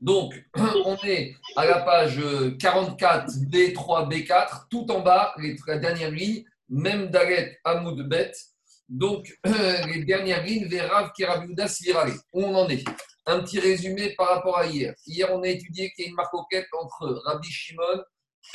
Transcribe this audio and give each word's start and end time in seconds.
Donc, 0.00 0.34
on 0.84 0.96
est 1.04 1.34
à 1.56 1.66
la 1.66 1.80
page 1.80 2.20
44, 2.58 3.30
B3, 3.50 4.08
B4, 4.08 4.68
tout 4.70 4.90
en 4.90 5.00
bas, 5.00 5.34
les, 5.38 5.56
la 5.66 5.78
dernière 5.78 6.10
ligne, 6.10 6.44
même 6.68 7.08
Dalet, 7.08 7.58
Hamoud, 7.64 8.08
Bet. 8.08 8.32
Donc, 8.88 9.38
les 9.44 10.04
dernières 10.04 10.44
lignes, 10.44 10.68
Verav, 10.68 11.10
Kerabiuda, 11.16 11.68
Sirare. 11.68 12.12
Où 12.32 12.42
on 12.44 12.54
en 12.54 12.68
est? 12.68 12.84
Un 13.26 13.40
petit 13.40 13.60
résumé 13.60 14.14
par 14.16 14.28
rapport 14.28 14.58
à 14.58 14.66
hier. 14.66 14.94
Hier, 15.06 15.28
on 15.32 15.42
a 15.42 15.48
étudié 15.48 15.90
qu'il 15.90 16.04
y 16.04 16.08
a 16.08 16.10
une 16.10 16.16
marcoquette 16.16 16.68
entre 16.80 17.20
Rabbi 17.26 17.48
Shimon 17.50 18.02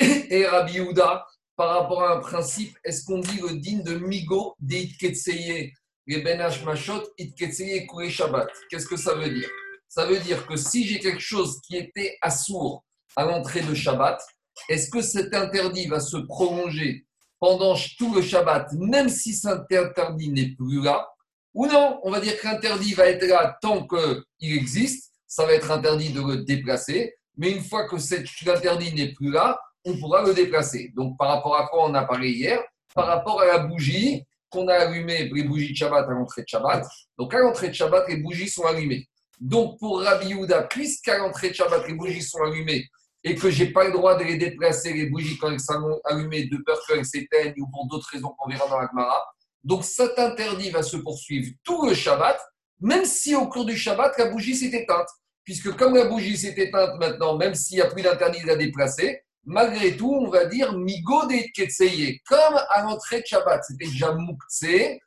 et 0.00 0.46
Rabbi 0.46 0.74
Yehuda 0.74 1.24
par 1.56 1.80
rapport 1.80 2.02
à 2.02 2.16
un 2.16 2.20
principe. 2.20 2.76
Est-ce 2.84 3.04
qu'on 3.04 3.18
dit 3.18 3.40
le 3.40 3.56
din 3.60 3.78
de 3.84 3.98
Migo, 3.98 4.56
de 4.58 4.74
Itketseye, 4.74 5.72
les 6.06 6.22
Ben 6.22 6.38
Machot, 6.64 7.02
Itketseye, 7.18 7.86
Koué 7.86 8.10
Shabbat? 8.10 8.48
Qu'est-ce 8.68 8.86
que 8.86 8.96
ça 8.96 9.14
veut 9.14 9.30
dire? 9.30 9.48
Ça 9.94 10.06
veut 10.06 10.18
dire 10.18 10.44
que 10.44 10.56
si 10.56 10.84
j'ai 10.84 10.98
quelque 10.98 11.20
chose 11.20 11.60
qui 11.60 11.76
était 11.76 12.18
assourd 12.20 12.82
à 13.14 13.24
l'entrée 13.24 13.60
de 13.60 13.74
Shabbat, 13.74 14.20
est-ce 14.68 14.90
que 14.90 15.00
cet 15.00 15.32
interdit 15.32 15.86
va 15.86 16.00
se 16.00 16.16
prolonger 16.16 17.06
pendant 17.38 17.76
tout 17.96 18.12
le 18.12 18.20
Shabbat, 18.20 18.72
même 18.72 19.08
si 19.08 19.34
cet 19.34 19.70
interdit 19.70 20.30
n'est 20.30 20.52
plus 20.56 20.82
là? 20.82 21.08
Ou 21.54 21.66
non, 21.68 22.00
on 22.02 22.10
va 22.10 22.18
dire 22.18 22.36
que 22.40 22.44
l'interdit 22.44 22.94
va 22.94 23.06
être 23.06 23.24
là 23.24 23.56
tant 23.62 23.86
qu'il 23.86 24.56
existe, 24.56 25.12
ça 25.28 25.46
va 25.46 25.52
être 25.52 25.70
interdit 25.70 26.12
de 26.12 26.22
le 26.22 26.38
déplacer, 26.38 27.14
mais 27.36 27.52
une 27.52 27.62
fois 27.62 27.88
que 27.88 27.96
cet 27.98 28.26
interdit 28.48 28.92
n'est 28.94 29.12
plus 29.12 29.30
là, 29.30 29.56
on 29.84 29.96
pourra 29.96 30.24
le 30.24 30.34
déplacer. 30.34 30.90
Donc 30.96 31.16
par 31.16 31.28
rapport 31.28 31.54
à 31.54 31.68
quoi 31.68 31.88
on 31.88 31.94
a 31.94 32.02
parlé 32.02 32.30
hier? 32.30 32.60
Par 32.92 33.06
rapport 33.06 33.40
à 33.42 33.46
la 33.46 33.58
bougie 33.60 34.24
qu'on 34.50 34.66
a 34.66 34.74
allumée, 34.74 35.30
les 35.32 35.44
bougies 35.44 35.70
de 35.70 35.76
Shabbat 35.76 36.08
à 36.08 36.10
l'entrée 36.10 36.42
de 36.42 36.48
Shabbat. 36.48 36.84
Donc 37.16 37.32
à 37.32 37.38
l'entrée 37.38 37.68
de 37.68 37.74
Shabbat, 37.74 38.08
les 38.08 38.16
bougies 38.16 38.48
sont 38.48 38.64
allumées. 38.64 39.08
Donc, 39.40 39.78
pour 39.78 40.00
Rabbi 40.00 40.28
Yehuda, 40.28 40.62
puisqu'à 40.64 41.18
l'entrée 41.18 41.50
de 41.50 41.54
Shabbat, 41.54 41.86
les 41.86 41.94
bougies 41.94 42.22
sont 42.22 42.42
allumées 42.42 42.88
et 43.22 43.34
que 43.34 43.50
je 43.50 43.64
n'ai 43.64 43.70
pas 43.70 43.84
le 43.84 43.92
droit 43.92 44.16
de 44.16 44.24
les 44.24 44.36
déplacer, 44.36 44.92
les 44.92 45.06
bougies, 45.06 45.38
quand 45.38 45.50
elles 45.50 45.60
sont 45.60 46.00
allumées, 46.04 46.44
de 46.44 46.58
peur 46.58 46.78
qu'elles 46.86 47.06
s'éteignent 47.06 47.54
ou 47.58 47.66
pour 47.70 47.86
d'autres 47.88 48.08
raisons 48.12 48.34
qu'on 48.38 48.50
verra 48.50 48.68
dans 48.68 48.78
la 48.78 48.88
Gemara. 48.88 49.24
Donc, 49.62 49.84
cet 49.84 50.18
interdit 50.18 50.70
va 50.70 50.82
se 50.82 50.98
poursuivre 50.98 51.50
tout 51.64 51.86
le 51.86 51.94
Shabbat, 51.94 52.38
même 52.80 53.04
si 53.06 53.34
au 53.34 53.48
cours 53.48 53.64
du 53.64 53.76
Shabbat, 53.76 54.18
la 54.18 54.26
bougie 54.26 54.54
s'est 54.54 54.66
éteinte. 54.66 55.08
Puisque 55.44 55.74
comme 55.76 55.94
la 55.94 56.06
bougie 56.06 56.36
s'est 56.36 56.54
éteinte 56.56 56.98
maintenant, 56.98 57.36
même 57.36 57.54
s'il 57.54 57.76
n'y 57.76 57.82
a 57.82 57.86
plus 57.86 58.02
d'interdit 58.02 58.42
de 58.42 58.46
la 58.46 58.56
déplacer, 58.56 59.22
malgré 59.44 59.96
tout, 59.96 60.12
on 60.12 60.28
va 60.28 60.46
dire 60.46 60.72
Migo 60.72 61.26
de 61.26 61.52
Ketseye. 61.54 62.20
Comme 62.26 62.56
à 62.70 62.82
l'entrée 62.82 63.20
de 63.20 63.26
Shabbat, 63.26 63.62
c'était 63.66 63.86
déjà 63.86 64.12
Mouktsé, 64.12 65.00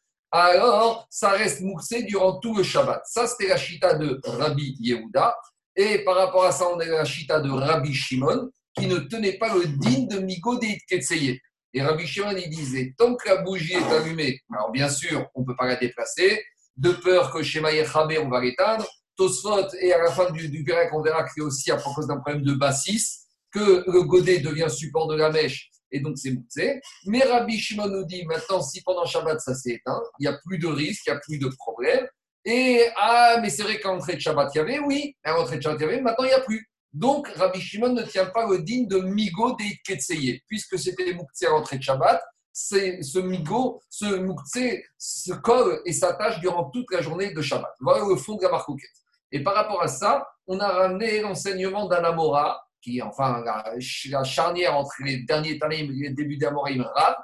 alors 0.46 1.08
ça 1.10 1.32
reste 1.32 1.62
mouxé 1.62 2.04
durant 2.04 2.40
tout 2.40 2.56
le 2.56 2.64
Shabbat. 2.64 3.02
Ça, 3.06 3.28
c'était 3.28 3.48
la 3.48 3.58
chita 3.58 3.96
de 3.96 4.20
Rabbi 4.24 4.76
Yehuda. 4.80 5.36
Et 5.76 6.00
par 6.00 6.16
rapport 6.16 6.46
à 6.46 6.52
ça, 6.52 6.68
on 6.74 6.80
a 6.80 6.86
la 6.86 7.06
chita 7.06 7.40
de 7.40 7.50
Rabbi 7.50 7.94
Shimon, 7.94 8.50
qui 8.76 8.88
ne 8.88 8.98
tenait 8.98 9.38
pas 9.38 9.54
le 9.54 9.68
digne 9.68 10.08
de 10.08 10.20
Migo 10.20 10.58
de 10.58 10.68
Ketseye. 10.88 11.40
Et 11.74 11.82
Rabbi 11.82 12.08
Shimon, 12.08 12.36
il 12.36 12.50
disait, 12.50 12.94
tant 12.98 13.16
que 13.16 13.30
la 13.30 13.38
bougie 13.38 13.74
est 13.74 13.94
allumée, 13.94 14.40
alors 14.52 14.72
bien 14.72 14.90
sûr, 14.90 15.28
on 15.36 15.42
ne 15.42 15.46
peut 15.46 15.56
pas 15.56 15.68
la 15.68 15.76
déplacer, 15.76 16.44
de 16.78 16.92
peur 16.92 17.32
que 17.32 17.44
chez 17.44 17.60
Maïechabé, 17.60 18.18
on 18.20 18.30
va 18.30 18.42
l'éteindre. 18.42 18.88
Tosfot, 19.16 19.68
et 19.82 19.94
à 19.94 20.04
la 20.04 20.12
fin 20.12 20.30
du, 20.32 20.48
du 20.50 20.66
on 20.94 21.02
verra 21.02 21.24
que 21.24 21.42
aussi 21.42 21.72
à 21.72 21.78
cause 21.78 22.08
d'un 22.08 22.18
problème 22.18 22.44
de 22.44 22.54
bassis, 22.54 23.26
que 23.52 23.84
le 23.88 24.04
godet 24.04 24.40
devient 24.40 24.70
support 24.70 25.08
de 25.08 25.16
la 25.16 25.32
mèche 25.32 25.72
et 25.92 26.00
donc 26.00 26.18
c'est 26.18 26.32
Mouktsé. 26.32 26.82
Mais 27.06 27.24
Rabbi 27.24 27.58
Shimon 27.58 27.88
nous 27.88 28.06
dit 28.06 28.26
maintenant, 28.26 28.62
si 28.62 28.82
pendant 28.82 29.06
Shabbat 29.06 29.40
ça 29.40 29.54
s'est 29.56 29.72
éteint, 29.72 30.02
il 30.20 30.24
n'y 30.24 30.28
a 30.28 30.38
plus 30.46 30.58
de 30.58 30.68
risque, 30.68 31.04
il 31.08 31.12
n'y 31.12 31.18
a 31.18 31.20
plus 31.20 31.40
de 31.40 31.50
problème. 31.58 32.06
Et 32.46 32.88
ah, 32.96 33.38
mais 33.42 33.50
c'est 33.50 33.64
vrai 33.64 33.80
qu'à 33.80 33.90
l'entrée 33.90 34.16
de 34.16 34.20
Shabbat 34.20 34.52
il 34.54 34.58
y 34.58 34.62
avait, 34.62 34.80
oui, 34.80 35.16
à 35.24 35.34
l'entrée 35.34 35.58
de 35.58 35.64
Shabbat 35.64 35.80
il 35.80 35.84
y 35.84 35.86
avait, 35.86 36.02
maintenant 36.02 36.26
il 36.26 36.30
n'y 36.30 36.34
a 36.34 36.42
plus. 36.42 36.70
Donc 36.94 37.28
Rabbi 37.30 37.60
Shimon 37.60 37.94
ne 37.94 38.04
tient 38.04 38.28
pas 38.28 38.48
le 38.48 38.60
digne 38.60 38.88
de 38.88 39.00
Migo 39.00 39.52
de 39.52 39.64
Ketseye, 39.84 40.42
puisque 40.48 40.80
c'était 40.80 41.14
Mouktsé 41.14 41.48
à 41.48 41.50
l'entrée 41.50 41.78
de 41.78 41.84
Shabbat. 41.84 42.22
C'est 42.60 43.04
ce 43.04 43.20
migo, 43.20 43.84
ce 43.88 44.16
mouktsé 44.16 44.84
se 44.98 45.32
colle 45.32 45.80
et 45.86 45.94
s'attache 45.94 46.40
durant 46.40 46.72
toute 46.72 46.92
la 46.92 47.04
journée 47.04 47.32
de 47.32 47.40
Shabbat. 47.40 47.72
Voilà 47.82 48.04
le 48.04 48.16
fond 48.16 48.34
de 48.34 48.42
la 48.42 48.50
marcoquette. 48.50 48.90
Et 49.32 49.44
par 49.44 49.54
rapport 49.54 49.84
à 49.84 49.88
ça, 49.88 50.28
on 50.48 50.60
a 50.60 50.68
ramené 50.68 51.22
l'enseignement 51.22 51.88
d'Anamora, 51.88 52.67
enfin 53.02 53.44
la, 53.44 54.24
charnière 54.24 54.76
entre 54.76 54.96
les 55.04 55.24
derniers 55.24 55.60
Tanim 55.60 55.92
et 55.92 56.10
le 56.10 56.16
début 56.16 56.38
d'Amorim, 56.38 56.82
Rav. 56.82 57.16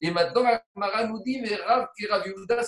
Et 0.00 0.10
maintenant, 0.10 0.42
Mara 0.74 1.04
nous 1.06 1.22
dit, 1.22 1.40
mais 1.40 1.54
Rav 1.56 1.88
qui 1.96 2.06
Rav 2.06 2.26
Yehuda 2.26 2.62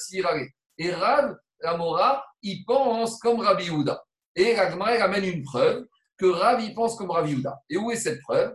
Et 0.78 0.90
Rav, 0.90 1.34
Amora, 1.62 2.24
il 2.42 2.64
pense 2.64 3.18
comme 3.18 3.40
Rav 3.40 3.60
Yehuda. 3.60 4.02
Et 4.34 4.54
la 4.54 4.70
Gemara 4.70 4.92
amène 4.92 5.24
une 5.24 5.42
preuve 5.42 5.86
que 6.18 6.26
Rav, 6.26 6.60
il 6.60 6.74
pense 6.74 6.96
comme 6.96 7.10
Rav 7.10 7.28
Yehuda. 7.28 7.58
Et 7.70 7.76
où 7.76 7.90
est 7.90 7.96
cette 7.96 8.20
preuve? 8.20 8.54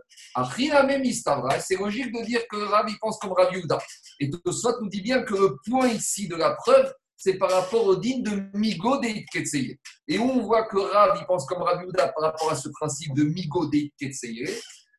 C'est 1.60 1.76
logique 1.76 2.12
de 2.12 2.24
dire 2.24 2.46
que 2.48 2.56
Rav, 2.56 2.86
il 2.88 2.98
pense 2.98 3.18
comme 3.18 3.32
Rav 3.32 3.52
Yehuda. 3.52 3.78
Et 4.20 4.30
soit 4.50 4.76
nous 4.80 4.88
dit 4.88 5.02
bien 5.02 5.22
que 5.22 5.34
le 5.34 5.56
point 5.68 5.88
ici 5.88 6.28
de 6.28 6.36
la 6.36 6.54
preuve, 6.54 6.92
c'est 7.18 7.34
par 7.34 7.50
rapport 7.50 7.84
au 7.84 7.96
digne 7.96 8.22
de 8.22 8.56
Migo 8.56 8.98
de 8.98 9.08
Ketseye. 9.32 9.76
Et 10.06 10.18
où 10.18 10.22
on 10.22 10.40
voit 10.40 10.68
que 10.68 10.78
Rav, 10.78 11.18
il 11.20 11.26
pense 11.26 11.44
comme 11.46 11.62
Rav 11.62 11.82
Yuda 11.82 12.08
par 12.08 12.22
rapport 12.22 12.52
à 12.52 12.54
ce 12.54 12.68
principe 12.68 13.12
de 13.14 13.24
Migo 13.24 13.66
de 13.66 13.90
Ketseye. 13.98 14.48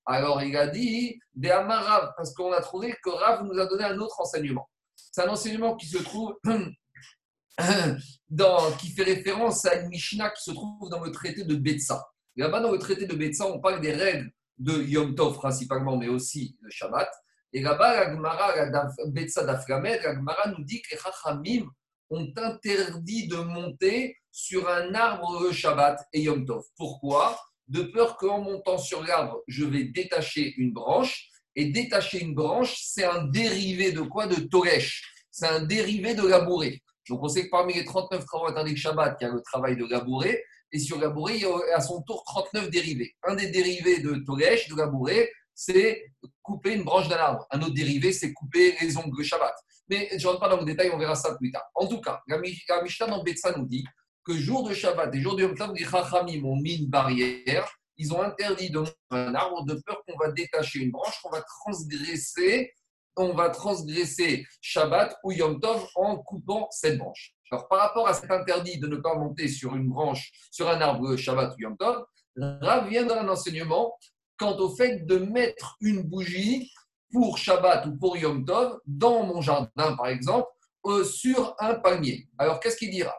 Alors 0.05 0.43
il 0.43 0.55
a 0.57 0.67
dit, 0.67 1.17
de 1.33 1.47
Rav, 1.49 2.11
parce 2.17 2.33
qu'on 2.33 2.51
a 2.51 2.59
trouvé 2.59 2.93
que 3.01 3.09
Rav 3.09 3.45
nous 3.45 3.57
a 3.57 3.65
donné 3.67 3.85
un 3.85 3.97
autre 3.99 4.19
enseignement. 4.19 4.69
C'est 4.95 5.21
un 5.21 5.29
enseignement 5.29 5.77
qui 5.77 5.87
se 5.87 5.97
trouve 5.99 6.35
dans, 8.29 8.71
qui 8.73 8.89
fait 8.89 9.03
référence 9.03 9.65
à 9.65 9.75
une 9.75 9.87
Mishnah 9.87 10.31
qui 10.31 10.43
se 10.43 10.51
trouve 10.51 10.89
dans 10.89 11.01
le 11.01 11.11
traité 11.11 11.45
de 11.45 11.55
Betsa. 11.55 12.05
Là-bas, 12.35 12.59
dans 12.59 12.71
le 12.73 12.79
traité 12.79 13.07
de 13.07 13.15
Betsa, 13.15 13.45
on 13.45 13.61
parle 13.61 13.79
des 13.79 13.93
règles 13.93 14.29
de 14.57 14.83
Yom 14.83 15.15
Tov 15.15 15.37
principalement, 15.37 15.95
mais 15.95 16.09
aussi 16.09 16.57
de 16.61 16.69
Shabbat. 16.69 17.09
Et 17.53 17.61
là-bas, 17.61 17.95
la 17.95 18.13
Gemara, 18.13 18.55
la 18.57 18.89
Betsa 19.07 19.45
d'Aframed, 19.45 20.01
la 20.03 20.15
Gemara 20.15 20.49
nous 20.49 20.65
dit 20.65 20.81
que 20.81 20.97
Chachamim 20.97 21.65
ont 22.09 22.31
interdit 22.37 23.27
de 23.27 23.37
monter 23.37 24.17
sur 24.31 24.69
un 24.69 24.93
arbre 24.93 25.51
Shabbat 25.51 25.99
et 26.13 26.21
Yom 26.21 26.45
Tov. 26.45 26.63
Pourquoi? 26.77 27.39
De 27.67 27.83
peur 27.83 28.17
qu'en 28.17 28.41
montant 28.41 28.77
sur 28.77 29.03
l'arbre, 29.03 29.41
je 29.47 29.65
vais 29.65 29.85
détacher 29.85 30.53
une 30.57 30.73
branche. 30.73 31.29
Et 31.55 31.65
détacher 31.65 32.21
une 32.21 32.35
branche, 32.35 32.79
c'est 32.81 33.03
un 33.03 33.23
dérivé 33.25 33.91
de 33.91 34.01
quoi? 34.01 34.27
De 34.27 34.35
Toresh. 34.35 35.03
C'est 35.31 35.47
un 35.47 35.61
dérivé 35.61 36.13
de 36.13 36.25
labourer. 36.25 36.81
Donc 37.09 37.23
on 37.23 37.27
sait 37.27 37.45
que 37.45 37.49
parmi 37.49 37.73
les 37.73 37.85
39 37.85 38.23
travaux 38.25 38.47
interdits 38.47 38.73
de 38.73 38.77
Shabbat, 38.77 39.17
il 39.19 39.23
y 39.23 39.27
a 39.27 39.33
le 39.33 39.41
travail 39.41 39.75
de 39.75 39.85
labourer. 39.85 40.43
Et 40.71 40.79
sur 40.79 40.99
labourer, 40.99 41.35
il 41.35 41.41
y 41.41 41.45
a 41.45 41.75
à 41.75 41.81
son 41.81 42.01
tour 42.03 42.23
39 42.25 42.69
dérivés. 42.69 43.15
Un 43.23 43.35
des 43.35 43.47
dérivés 43.47 43.99
de 43.99 44.23
Toresh, 44.25 44.69
de 44.69 44.75
labourer, 44.75 45.29
c'est 45.53 46.13
couper 46.43 46.75
une 46.75 46.83
branche 46.83 47.09
d'un 47.09 47.17
arbre. 47.17 47.45
Un 47.51 47.61
autre 47.61 47.73
dérivé, 47.73 48.13
c'est 48.13 48.31
couper 48.31 48.75
les 48.79 48.95
ongles 48.97 49.23
Shabbat. 49.23 49.53
Mais 49.89 50.09
je 50.11 50.23
ne 50.23 50.27
rentre 50.27 50.39
pas 50.39 50.49
dans 50.49 50.59
le 50.59 50.65
détail, 50.65 50.91
on 50.93 50.97
verra 50.97 51.15
ça 51.15 51.35
plus 51.35 51.51
tard. 51.51 51.63
En 51.75 51.87
tout 51.87 52.01
cas, 52.01 52.21
la 52.27 52.37
Mishnah 52.37 53.07
dans 53.07 53.23
Betsa 53.23 53.57
nous 53.57 53.65
dit 53.65 53.85
que 54.23 54.33
jour 54.33 54.67
de 54.67 54.73
Shabbat 54.73 55.13
et 55.15 55.21
jour 55.21 55.35
de 55.35 55.41
Yom 55.41 55.55
Tov, 55.55 55.73
les 55.73 55.85
Chachamim 55.85 56.43
ont 56.45 56.55
mis 56.55 56.75
une 56.75 56.89
barrière. 56.89 57.67
Ils 57.97 58.13
ont 58.13 58.21
interdit 58.21 58.69
de 58.69 58.83
un 59.09 59.35
arbre 59.35 59.65
de 59.65 59.73
peur 59.85 60.01
qu'on 60.07 60.17
va 60.17 60.31
détacher 60.31 60.79
une 60.79 60.91
branche, 60.91 61.19
qu'on 61.21 61.31
va 61.31 61.41
transgresser, 61.41 62.71
on 63.17 63.33
va 63.33 63.49
transgresser 63.49 64.45
Shabbat 64.61 65.17
ou 65.23 65.31
Yom 65.31 65.59
Tov 65.59 65.85
en 65.95 66.17
coupant 66.17 66.67
cette 66.71 66.97
branche. 66.97 67.33
Alors, 67.51 67.67
par 67.67 67.79
rapport 67.79 68.07
à 68.07 68.13
cet 68.13 68.29
interdit 68.31 68.79
de 68.79 68.87
ne 68.87 68.97
pas 68.97 69.15
monter 69.15 69.47
sur 69.47 69.75
une 69.75 69.89
branche, 69.89 70.31
sur 70.51 70.69
un 70.69 70.79
arbre 70.79 71.15
Shabbat 71.15 71.55
ou 71.57 71.61
Yom 71.61 71.77
Tov, 71.77 72.05
Rav 72.37 72.87
vient 72.87 73.05
d'un 73.05 73.27
enseignement 73.27 73.97
quant 74.37 74.55
au 74.57 74.69
fait 74.69 75.05
de 75.05 75.17
mettre 75.17 75.75
une 75.81 76.03
bougie 76.03 76.71
pour 77.11 77.37
Shabbat 77.37 77.85
ou 77.87 77.97
pour 77.97 78.17
Yom 78.17 78.45
Tov 78.45 78.79
dans 78.85 79.23
mon 79.23 79.41
jardin, 79.41 79.95
par 79.95 80.07
exemple, 80.07 80.47
euh, 80.85 81.03
sur 81.03 81.55
un 81.59 81.75
palmier. 81.75 82.27
Alors, 82.37 82.59
qu'est-ce 82.59 82.77
qu'il 82.77 82.91
dira? 82.91 83.13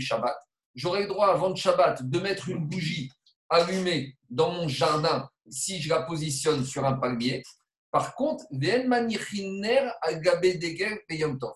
Shabbat. 0.00 0.34
J'aurai 0.74 1.02
le 1.02 1.08
droit 1.08 1.28
avant 1.28 1.50
de 1.50 1.56
Shabbat 1.56 2.02
de 2.02 2.20
mettre 2.20 2.48
une 2.48 2.66
bougie 2.66 3.10
allumée 3.48 4.16
dans 4.30 4.52
mon 4.52 4.68
jardin 4.68 5.28
si 5.50 5.80
je 5.80 5.88
la 5.88 6.02
positionne 6.02 6.64
sur 6.64 6.84
un 6.84 6.94
palmier. 6.94 7.42
Par 7.90 8.14
contre, 8.14 8.44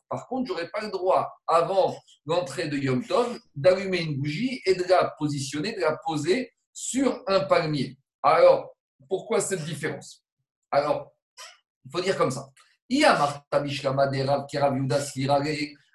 Par 0.08 0.26
contre, 0.28 0.46
j'aurais 0.48 0.70
pas 0.70 0.81
le 0.81 0.90
droit, 0.90 1.31
avant 1.46 1.94
l'entrée 2.25 2.69
de 2.69 2.78
Yom 2.78 3.06
Tov, 3.06 3.38
d'allumer 3.54 4.00
une 4.00 4.16
bougie 4.16 4.62
et 4.64 4.75
de 4.75 4.84
la 4.84 5.14
positionner, 5.19 5.75
de 5.75 5.81
la 5.81 5.98
poser 6.04 6.52
sur 6.72 7.22
un 7.26 7.40
palmier. 7.40 7.98
Alors, 8.22 8.75
pourquoi 9.08 9.40
cette 9.40 9.64
différence? 9.64 10.25
Alors, 10.70 11.12
il 11.84 11.90
faut 11.90 12.00
dire 12.00 12.16
comme 12.16 12.31
ça. 12.31 12.49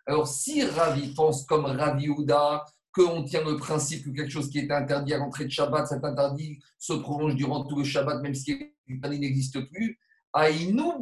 Alors, 0.07 0.27
si 0.27 0.63
Ravi 0.63 1.13
pense 1.13 1.45
comme 1.45 1.65
Ravi 1.65 2.09
Ouda, 2.09 2.65
qu'on 2.94 3.24
tient 3.24 3.44
le 3.44 3.57
principe 3.57 4.06
que 4.06 4.09
quelque 4.09 4.31
chose 4.31 4.50
qui 4.50 4.59
est 4.59 4.71
interdit 4.71 5.13
à 5.13 5.18
l'entrée 5.18 5.45
de 5.45 5.51
Shabbat, 5.51 5.88
cet 5.88 6.04
interdit 6.04 6.59
se 6.80 6.94
prolonge 6.94 7.36
durant 7.36 7.65
tout 7.65 7.77
le 7.77 7.83
Shabbat, 7.83 8.21
même 8.21 8.33
si 8.33 8.74
il 8.88 9.00
n'existe 9.19 9.59
plus, 9.69 10.00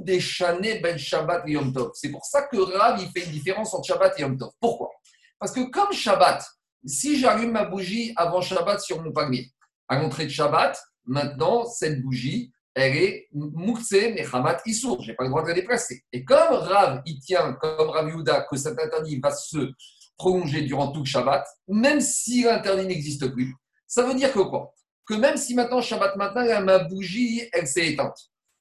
des 0.03 0.79
ben 0.81 0.97
Shabbat 0.97 1.43
Yom 1.47 1.73
Tov. 1.73 1.91
C'est 1.93 2.09
pour 2.09 2.25
ça 2.25 2.43
que 2.43 2.57
Rav 2.57 2.99
fait 3.11 3.25
une 3.25 3.31
différence 3.31 3.73
entre 3.73 3.85
Shabbat 3.85 4.17
et 4.17 4.21
Yom 4.21 4.37
Tov. 4.37 4.51
Pourquoi? 4.59 4.91
Parce 5.39 5.51
que 5.51 5.69
comme 5.69 5.91
Shabbat, 5.91 6.43
Si 6.87 7.19
j'allume 7.19 7.51
ma 7.51 7.65
bougie 7.65 8.13
avant 8.15 8.41
Shabbat 8.41 8.79
sur 8.79 9.01
mon 9.01 9.11
palmier, 9.11 9.51
à 9.87 9.99
l'entrée 9.99 10.25
de 10.25 10.29
Shabbat, 10.29 10.79
maintenant, 11.05 11.65
cette 11.65 12.01
bougie, 12.01 12.51
elle 12.73 12.97
est 12.97 13.27
Moukse 13.33 13.91
Mechamat 13.91 14.57
Issour. 14.65 15.01
Je 15.01 15.09
n'ai 15.09 15.15
pas 15.15 15.23
le 15.23 15.29
droit 15.29 15.43
de 15.43 15.47
la 15.47 15.53
déplacer. 15.53 16.03
Et 16.11 16.25
comme 16.25 16.37
Rav, 16.53 17.01
il 17.05 17.19
tient, 17.19 17.53
comme 17.53 17.89
Rav 17.89 18.07
Yehuda, 18.09 18.47
que 18.49 18.57
cet 18.57 18.79
interdit 18.79 19.19
va 19.19 19.31
se 19.31 19.71
prolonger 20.17 20.61
durant 20.61 20.91
tout 20.91 20.99
le 20.99 21.05
Shabbat, 21.05 21.45
même 21.67 22.01
si 22.01 22.43
l'interdit 22.43 22.85
n'existe 22.85 23.27
plus, 23.27 23.55
ça 23.87 24.03
veut 24.03 24.13
dire 24.13 24.31
que 24.31 24.39
quoi? 24.39 24.73
Que 25.05 25.13
même 25.13 25.37
si 25.37 25.55
maintenant, 25.55 25.81
Shabbat 25.81 26.15
matin, 26.15 26.59
ma 26.61 26.79
bougie, 26.79 27.43
elle 27.53 27.67
s'est 27.67 27.87
éteinte. 27.87 28.17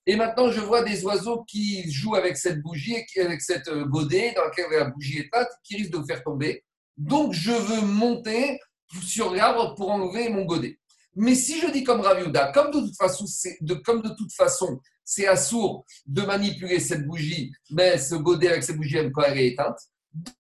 Et 0.07 0.17
maintenant, 0.17 0.51
je 0.51 0.61
vois 0.61 0.83
des 0.83 1.05
oiseaux 1.05 1.45
qui 1.45 1.91
jouent 1.91 2.17
avec 2.17 2.37
cette 2.37 2.61
bougie, 2.61 2.97
avec 3.19 3.41
cette 3.41 3.69
euh, 3.69 3.87
godet 3.87 4.33
dans 4.35 4.45
laquelle 4.45 4.67
la 4.71 4.85
bougie 4.85 5.19
est 5.19 5.27
éteinte, 5.27 5.49
qui 5.63 5.77
risque 5.77 5.93
de 5.93 5.99
me 5.99 6.05
faire 6.05 6.23
tomber. 6.23 6.63
Donc, 6.99 7.33
je 7.33 7.53
veux 7.53 7.81
monter 7.81 8.61
sur 9.03 9.35
l'arbre 9.35 9.75
pour 9.75 9.91
enlever 9.91 10.29
mon 10.29 10.45
godet. 10.45 10.79
Mais 11.17 11.35
si 11.35 11.61
je 11.61 11.71
dis 11.71 11.85
comme 11.85 12.01
Raviuda, 12.01 12.53
comme 12.53 12.71
de 12.71 12.81
toute 12.81 12.97
façon, 12.97 13.27
c'est 13.27 13.57
de, 13.61 13.75
comme 13.75 14.03
de 14.03 14.11
toute 14.11 14.33
façon, 14.33 14.81
c'est 15.05 15.27
assourd 15.27 15.85
de 16.07 16.23
manipuler 16.23 16.81
cette 16.81 17.07
bougie, 17.07 17.53
mais 17.71 17.99
ce 17.99 18.15
godet 18.15 18.49
avec 18.49 18.63
cette 18.63 18.77
bougie, 18.77 18.99
quand 19.13 19.23
elle 19.23 19.39
est 19.39 19.49
éteinte. 19.49 19.79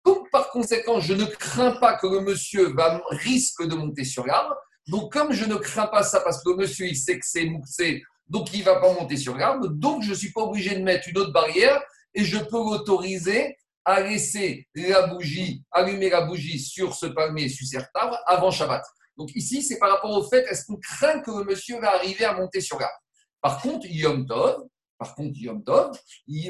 Donc, 0.05 0.31
par 0.31 0.51
conséquent, 0.51 1.01
je 1.01 1.15
ne 1.15 1.25
crains 1.25 1.73
pas 1.73 1.97
que 1.97 2.07
le 2.07 2.21
monsieur 2.21 2.73
va, 2.75 3.03
risque 3.11 3.67
de 3.67 3.75
monter 3.75 4.05
sur 4.05 4.27
l'arbre. 4.27 4.55
Donc, 4.87 5.13
comme 5.13 5.33
je 5.33 5.45
ne 5.45 5.57
crains 5.57 5.87
pas 5.87 6.03
ça 6.03 6.21
parce 6.21 6.43
que 6.43 6.51
le 6.51 6.57
monsieur, 6.57 6.87
il 6.87 6.97
sait 6.97 7.19
que 7.19 7.27
c'est 7.27 7.45
mouxé, 7.45 8.03
donc 8.29 8.53
il 8.53 8.61
ne 8.61 8.65
va 8.65 8.77
pas 8.77 8.93
monter 8.93 9.17
sur 9.17 9.37
l'arbre, 9.37 9.69
donc 9.69 10.03
je 10.03 10.11
ne 10.11 10.15
suis 10.15 10.33
pas 10.33 10.43
obligé 10.43 10.77
de 10.77 10.83
mettre 10.83 11.09
une 11.09 11.19
autre 11.19 11.33
barrière 11.33 11.83
et 12.15 12.25
je 12.25 12.39
peux 12.39 12.59
l'autoriser 12.59 13.57
à 13.85 14.01
laisser 14.01 14.67
la 14.75 15.07
bougie, 15.09 15.63
allumer 15.71 16.09
la 16.09 16.23
bougie 16.23 16.59
sur 16.59 16.95
ce 16.95 17.07
palmier, 17.07 17.49
sur 17.49 17.67
cet 17.67 17.89
arbre 17.95 18.19
avant 18.27 18.51
Shabbat. 18.51 18.83
Donc 19.17 19.35
ici, 19.35 19.63
c'est 19.63 19.79
par 19.79 19.91
rapport 19.91 20.11
au 20.11 20.25
fait, 20.25 20.45
est-ce 20.51 20.67
qu'on 20.67 20.77
craint 20.77 21.21
que 21.21 21.31
le 21.31 21.45
monsieur 21.45 21.81
va 21.81 21.95
arriver 21.95 22.25
à 22.25 22.35
monter 22.35 22.61
sur 22.61 22.79
l'arbre 22.79 23.01
Par 23.41 23.61
contre, 23.61 23.87
Yom 23.87 24.27
Tov, 24.27 24.65
par 24.99 25.15
contre, 25.17 25.37
Yom 25.39 25.63
Tov, 25.65 25.99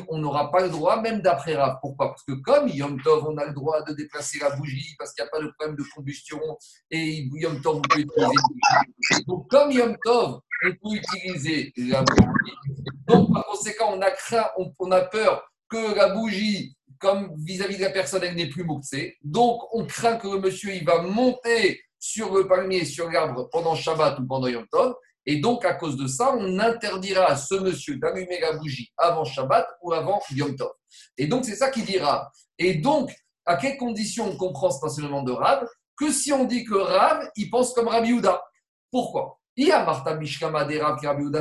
on 0.08 0.18
n'aura 0.18 0.50
pas 0.50 0.62
le 0.62 0.68
droit, 0.68 1.00
même 1.00 1.20
d'après 1.22 1.54
Rav. 1.54 1.78
Pourquoi? 1.80 2.08
Parce 2.10 2.22
que 2.22 2.32
comme 2.32 2.68
Yom 2.68 3.00
Tov, 3.02 3.26
on 3.26 3.36
a 3.38 3.46
le 3.46 3.52
droit 3.54 3.82
de 3.82 3.94
déplacer 3.94 4.38
la 4.38 4.54
bougie 4.54 4.94
parce 4.98 5.12
qu'il 5.12 5.24
n'y 5.24 5.28
a 5.28 5.30
pas 5.30 5.40
de 5.40 5.50
problème 5.58 5.76
de 5.76 5.84
combustion 5.94 6.38
et 6.90 7.26
Yom 7.32 7.60
Tov, 7.60 7.80
peut 7.88 8.00
utiliser 8.00 8.10
la 8.18 8.28
bougie. 8.28 9.24
Donc, 9.26 9.50
comme 9.50 9.72
Yom 9.72 9.96
Tov, 10.04 10.40
on 10.64 10.70
peut 10.70 10.96
utiliser 10.96 11.72
la 11.76 12.02
bougie. 12.02 12.52
Donc, 13.08 13.32
par 13.32 13.46
conséquent, 13.46 13.94
on 13.96 14.00
a, 14.00 14.10
craint, 14.10 14.46
on, 14.78 14.90
a 14.90 15.00
peur 15.00 15.50
que 15.68 15.94
la 15.94 16.10
bougie, 16.14 16.76
comme 16.98 17.34
vis-à-vis 17.44 17.76
de 17.76 17.82
la 17.82 17.90
personne, 17.90 18.22
elle 18.22 18.36
n'est 18.36 18.48
plus 18.48 18.64
mouxée. 18.64 19.16
Donc, 19.22 19.62
on 19.72 19.84
craint 19.86 20.16
que 20.16 20.28
le 20.28 20.40
monsieur, 20.40 20.74
il 20.74 20.84
va 20.84 21.02
monter 21.02 21.82
sur 22.04 22.34
le 22.34 22.46
palmier, 22.46 22.84
sur 22.84 23.10
l'arbre 23.10 23.48
pendant 23.50 23.74
Shabbat 23.74 24.18
ou 24.18 24.26
pendant 24.26 24.46
Yom 24.46 24.66
Tov. 24.70 24.94
Et 25.24 25.40
donc, 25.40 25.64
à 25.64 25.72
cause 25.72 25.96
de 25.96 26.06
ça, 26.06 26.34
on 26.36 26.58
interdira 26.58 27.24
à 27.24 27.36
ce 27.36 27.54
monsieur 27.54 27.96
d'allumer 27.96 28.38
la 28.40 28.52
bougie 28.52 28.92
avant 28.98 29.24
Shabbat 29.24 29.66
ou 29.80 29.94
avant 29.94 30.20
Yom 30.32 30.54
Tov. 30.54 30.72
Et 31.16 31.26
donc, 31.26 31.46
c'est 31.46 31.54
ça 31.56 31.70
qui 31.70 31.82
dit 31.82 31.98
Rav. 31.98 32.26
Et 32.58 32.74
donc, 32.74 33.10
à 33.46 33.56
quelles 33.56 33.78
conditions 33.78 34.26
on 34.26 34.36
comprend 34.36 34.70
cet 34.70 34.84
enseignement 34.84 35.22
de 35.22 35.32
Rav? 35.32 35.66
Que 35.96 36.12
si 36.12 36.30
on 36.30 36.44
dit 36.44 36.64
que 36.64 36.74
Rav, 36.74 37.26
il 37.36 37.48
pense 37.48 37.72
comme 37.72 37.88
Rabbi 37.88 38.10
Yehuda. 38.10 38.42
Pourquoi? 38.90 39.38
Il 39.56 39.68
y 39.68 39.72
a 39.72 39.82
Martha 39.82 40.14
Mishkama 40.14 40.66
des 40.66 40.82
Rav, 40.82 40.98
Rabbi 41.02 41.22
Yehuda, 41.22 41.40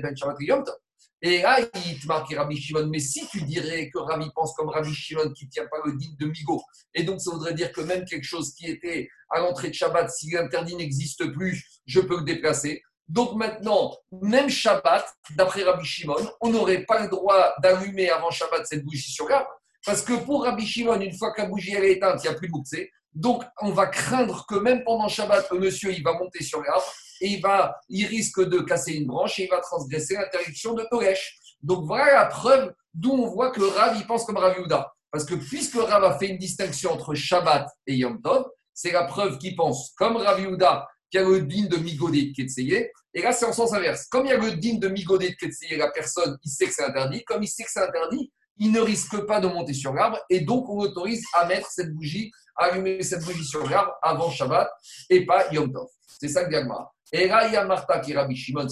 Ben 0.00 0.16
Shabbat 0.16 0.36
Yom 0.38 0.62
Tov. 0.62 0.76
Et 1.22 1.42
là, 1.42 1.58
il 1.86 2.00
te 2.00 2.06
marque 2.06 2.34
Rabbi 2.34 2.56
Shimon. 2.56 2.86
Mais 2.86 2.98
si 2.98 3.26
tu 3.28 3.42
dirais 3.42 3.90
que 3.92 3.98
Rabbi 3.98 4.26
pense 4.34 4.54
comme 4.54 4.70
Rabbi 4.70 4.94
Shimon 4.94 5.32
qui 5.32 5.46
ne 5.46 5.50
tient 5.50 5.66
pas 5.66 5.78
le 5.84 5.92
digne 5.92 6.16
de 6.18 6.26
Migo, 6.26 6.62
et 6.94 7.02
donc 7.02 7.20
ça 7.20 7.30
voudrait 7.30 7.54
dire 7.54 7.72
que 7.72 7.82
même 7.82 8.04
quelque 8.04 8.24
chose 8.24 8.54
qui 8.54 8.66
était 8.66 9.08
à 9.28 9.40
l'entrée 9.40 9.68
de 9.68 9.74
Shabbat, 9.74 10.10
si 10.10 10.30
l'interdit 10.30 10.76
n'existe 10.76 11.30
plus, 11.32 11.62
je 11.86 12.00
peux 12.00 12.18
le 12.18 12.24
déplacer. 12.24 12.82
Donc 13.08 13.34
maintenant, 13.34 13.96
même 14.22 14.48
Shabbat, 14.48 15.04
d'après 15.36 15.62
Rabbi 15.64 15.84
Shimon, 15.84 16.30
on 16.40 16.50
n'aurait 16.50 16.84
pas 16.84 17.02
le 17.02 17.08
droit 17.08 17.54
d'allumer 17.62 18.08
avant 18.08 18.30
Shabbat 18.30 18.66
cette 18.66 18.84
bougie 18.84 19.10
sur 19.10 19.28
l'arbre. 19.28 19.50
Parce 19.84 20.02
que 20.02 20.12
pour 20.24 20.44
Rabbi 20.44 20.66
Shimon, 20.66 21.00
une 21.00 21.16
fois 21.16 21.32
que 21.32 21.42
la 21.42 21.48
bougie 21.48 21.74
est 21.74 21.92
éteinte, 21.92 22.20
il 22.22 22.28
n'y 22.28 22.34
a 22.34 22.38
plus 22.38 22.48
de 22.48 22.52
bouxé. 22.52 22.90
Donc 23.14 23.44
on 23.60 23.70
va 23.70 23.86
craindre 23.86 24.46
que 24.46 24.54
même 24.54 24.84
pendant 24.84 25.08
Shabbat, 25.08 25.50
le 25.50 25.58
monsieur, 25.58 25.92
il 25.92 26.02
va 26.02 26.12
monter 26.12 26.44
sur 26.44 26.62
l'arbre 26.62 26.84
et 27.20 27.28
il, 27.28 27.40
va, 27.40 27.76
il 27.88 28.06
risque 28.06 28.40
de 28.40 28.60
casser 28.60 28.92
une 28.92 29.06
branche 29.06 29.38
et 29.38 29.44
il 29.44 29.50
va 29.50 29.60
transgresser 29.60 30.14
l'interdiction 30.14 30.74
de 30.74 30.84
Toresh. 30.90 31.38
Donc 31.62 31.84
voilà 31.86 32.14
la 32.14 32.26
preuve 32.26 32.72
d'où 32.94 33.12
on 33.12 33.28
voit 33.28 33.50
que 33.50 33.62
Rav, 33.62 33.96
il 33.96 34.06
pense 34.06 34.24
comme 34.24 34.36
Rav 34.36 34.56
Yehuda. 34.56 34.92
Parce 35.10 35.24
que 35.24 35.34
puisque 35.34 35.76
Rav 35.76 36.04
a 36.04 36.18
fait 36.18 36.28
une 36.28 36.38
distinction 36.38 36.92
entre 36.92 37.14
Shabbat 37.14 37.66
et 37.86 37.96
Yom 37.96 38.20
Tov, 38.22 38.46
c'est 38.72 38.92
la 38.92 39.04
preuve 39.04 39.38
qu'il 39.38 39.56
pense 39.56 39.92
comme 39.96 40.16
Rav 40.16 40.40
Yehuda 40.40 40.86
qu'il 41.10 41.20
y 41.20 41.24
a 41.24 41.28
le 41.28 41.42
din 41.42 41.66
de 41.66 41.76
Migodé 41.76 42.26
de 42.26 42.32
Ketseye. 42.32 42.88
Et 43.12 43.22
là, 43.22 43.32
c'est 43.32 43.44
en 43.44 43.52
sens 43.52 43.72
inverse. 43.72 44.06
Comme 44.06 44.26
il 44.26 44.28
y 44.28 44.32
a 44.32 44.36
le 44.36 44.52
din 44.52 44.78
de 44.78 44.88
Migodé 44.88 45.30
de 45.30 45.34
Ketseye, 45.34 45.76
la 45.76 45.90
personne, 45.90 46.38
il 46.44 46.50
sait 46.50 46.66
que 46.66 46.72
c'est 46.72 46.84
interdit. 46.84 47.24
Comme 47.24 47.42
il 47.42 47.48
sait 47.48 47.64
que 47.64 47.70
c'est 47.70 47.82
interdit, 47.82 48.32
il 48.58 48.70
ne 48.70 48.80
risque 48.80 49.18
pas 49.26 49.40
de 49.40 49.48
monter 49.48 49.74
sur 49.74 49.92
l'arbre. 49.92 50.18
Et 50.30 50.40
donc, 50.40 50.68
on 50.68 50.78
autorise 50.78 51.24
à 51.34 51.46
mettre 51.46 51.68
cette 51.70 51.92
bougie, 51.92 52.30
allumer 52.56 53.02
cette 53.02 53.24
bougie 53.24 53.44
sur 53.44 53.64
avant 54.02 54.30
Shabbat 54.30 54.70
et 55.08 55.24
pas 55.24 55.52
Yom 55.52 55.72
Tov. 55.72 55.88
C'est 56.06 56.28
ça 56.28 56.44
que 56.44 56.50
dit 56.50 56.68
et 57.12 57.30
Raya 57.30 57.64
Marta 57.64 57.98
qui 57.98 58.14
Rabbi 58.14 58.36
Shimon 58.36 58.68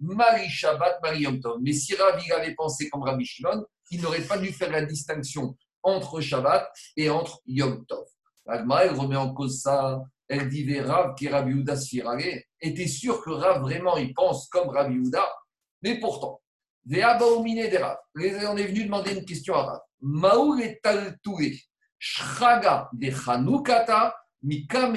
Marie 0.00 0.48
Shabbat, 0.48 1.00
Marie 1.02 1.20
Yom 1.20 1.40
Tov. 1.40 1.58
Mais 1.62 1.72
si 1.72 1.94
Rabbi 1.94 2.30
avait 2.32 2.54
pensé 2.54 2.90
comme 2.90 3.02
Rabbi 3.02 3.24
Shimon, 3.24 3.64
il 3.90 4.02
n'aurait 4.02 4.22
pas 4.22 4.38
dû 4.38 4.52
faire 4.52 4.70
la 4.70 4.84
distinction 4.84 5.56
entre 5.82 6.20
Shabbat 6.20 6.68
et 6.96 7.08
entre 7.08 7.40
Yom 7.46 7.84
Tov. 7.86 8.06
Agma, 8.46 8.84
elle 8.84 8.94
remet 8.94 9.16
en 9.16 9.32
cause 9.32 9.60
ça. 9.60 10.02
Elle 10.28 10.48
dit 10.48 10.80
Rav 10.80 11.14
qui 11.14 11.28
Rabbi 11.28 11.52
Yehuda 11.52 11.76
Sfirale. 11.76 12.42
était 12.60 12.88
sûr 12.88 13.22
que 13.22 13.30
Rav 13.30 13.62
vraiment 13.62 13.96
il 13.96 14.12
pense 14.12 14.48
comme 14.48 14.68
Rabbi 14.68 14.94
Yehuda, 14.94 15.24
mais 15.82 16.00
pourtant, 16.00 16.40
des. 16.84 17.04
On 17.06 18.56
est 18.56 18.66
venu 18.66 18.84
demander 18.84 19.12
une 19.12 19.24
question 19.24 19.54
à 19.54 19.62
Rav. 19.62 19.80
Maoul 20.00 20.62
et 20.62 20.80
Taltouré, 20.82 21.56
Shraga 21.98 22.90
de 22.92 23.10
Mikame 24.42 24.96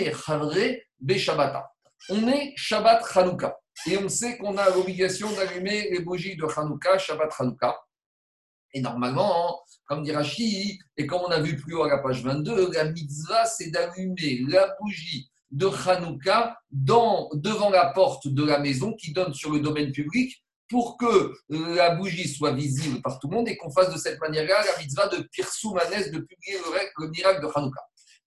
on 2.09 2.27
est 2.27 2.53
Shabbat 2.55 3.03
Hanouka. 3.15 3.57
Et 3.87 3.97
on 3.97 4.09
sait 4.09 4.37
qu'on 4.37 4.57
a 4.57 4.69
l'obligation 4.69 5.31
d'allumer 5.31 5.89
les 5.91 5.99
bougies 5.99 6.35
de 6.35 6.45
Hanouka, 6.45 6.97
Shabbat 6.97 7.31
Hanouka. 7.37 7.77
Et 8.73 8.81
normalement, 8.81 9.59
comme 9.85 10.03
dit 10.03 10.11
Rashi, 10.11 10.79
et 10.97 11.07
comme 11.07 11.21
on 11.21 11.31
a 11.31 11.39
vu 11.39 11.57
plus 11.57 11.75
haut 11.75 11.83
à 11.83 11.89
la 11.89 11.97
page 11.99 12.23
22, 12.23 12.71
la 12.71 12.85
mitzvah, 12.85 13.45
c'est 13.45 13.71
d'allumer 13.71 14.41
la 14.47 14.75
bougie 14.79 15.29
de 15.51 15.67
Hanouka 15.67 16.57
dans, 16.71 17.29
devant 17.33 17.69
la 17.69 17.87
porte 17.87 18.27
de 18.27 18.43
la 18.43 18.59
maison 18.59 18.93
qui 18.93 19.11
donne 19.11 19.33
sur 19.33 19.51
le 19.51 19.59
domaine 19.59 19.91
public 19.91 20.43
pour 20.69 20.97
que 20.97 21.33
la 21.49 21.95
bougie 21.95 22.27
soit 22.27 22.51
visible 22.51 23.01
par 23.01 23.19
tout 23.19 23.27
le 23.27 23.35
monde 23.37 23.49
et 23.49 23.57
qu'on 23.57 23.71
fasse 23.71 23.91
de 23.91 23.97
cette 23.97 24.19
manière-là 24.21 24.63
la 24.63 24.81
mitzvah 24.81 25.07
de 25.07 25.27
Pirsoumanes 25.31 26.11
de 26.11 26.19
publier 26.19 26.57
le, 26.57 27.05
le 27.05 27.09
miracle 27.09 27.41
de 27.41 27.47
Hanouka. 27.53 27.81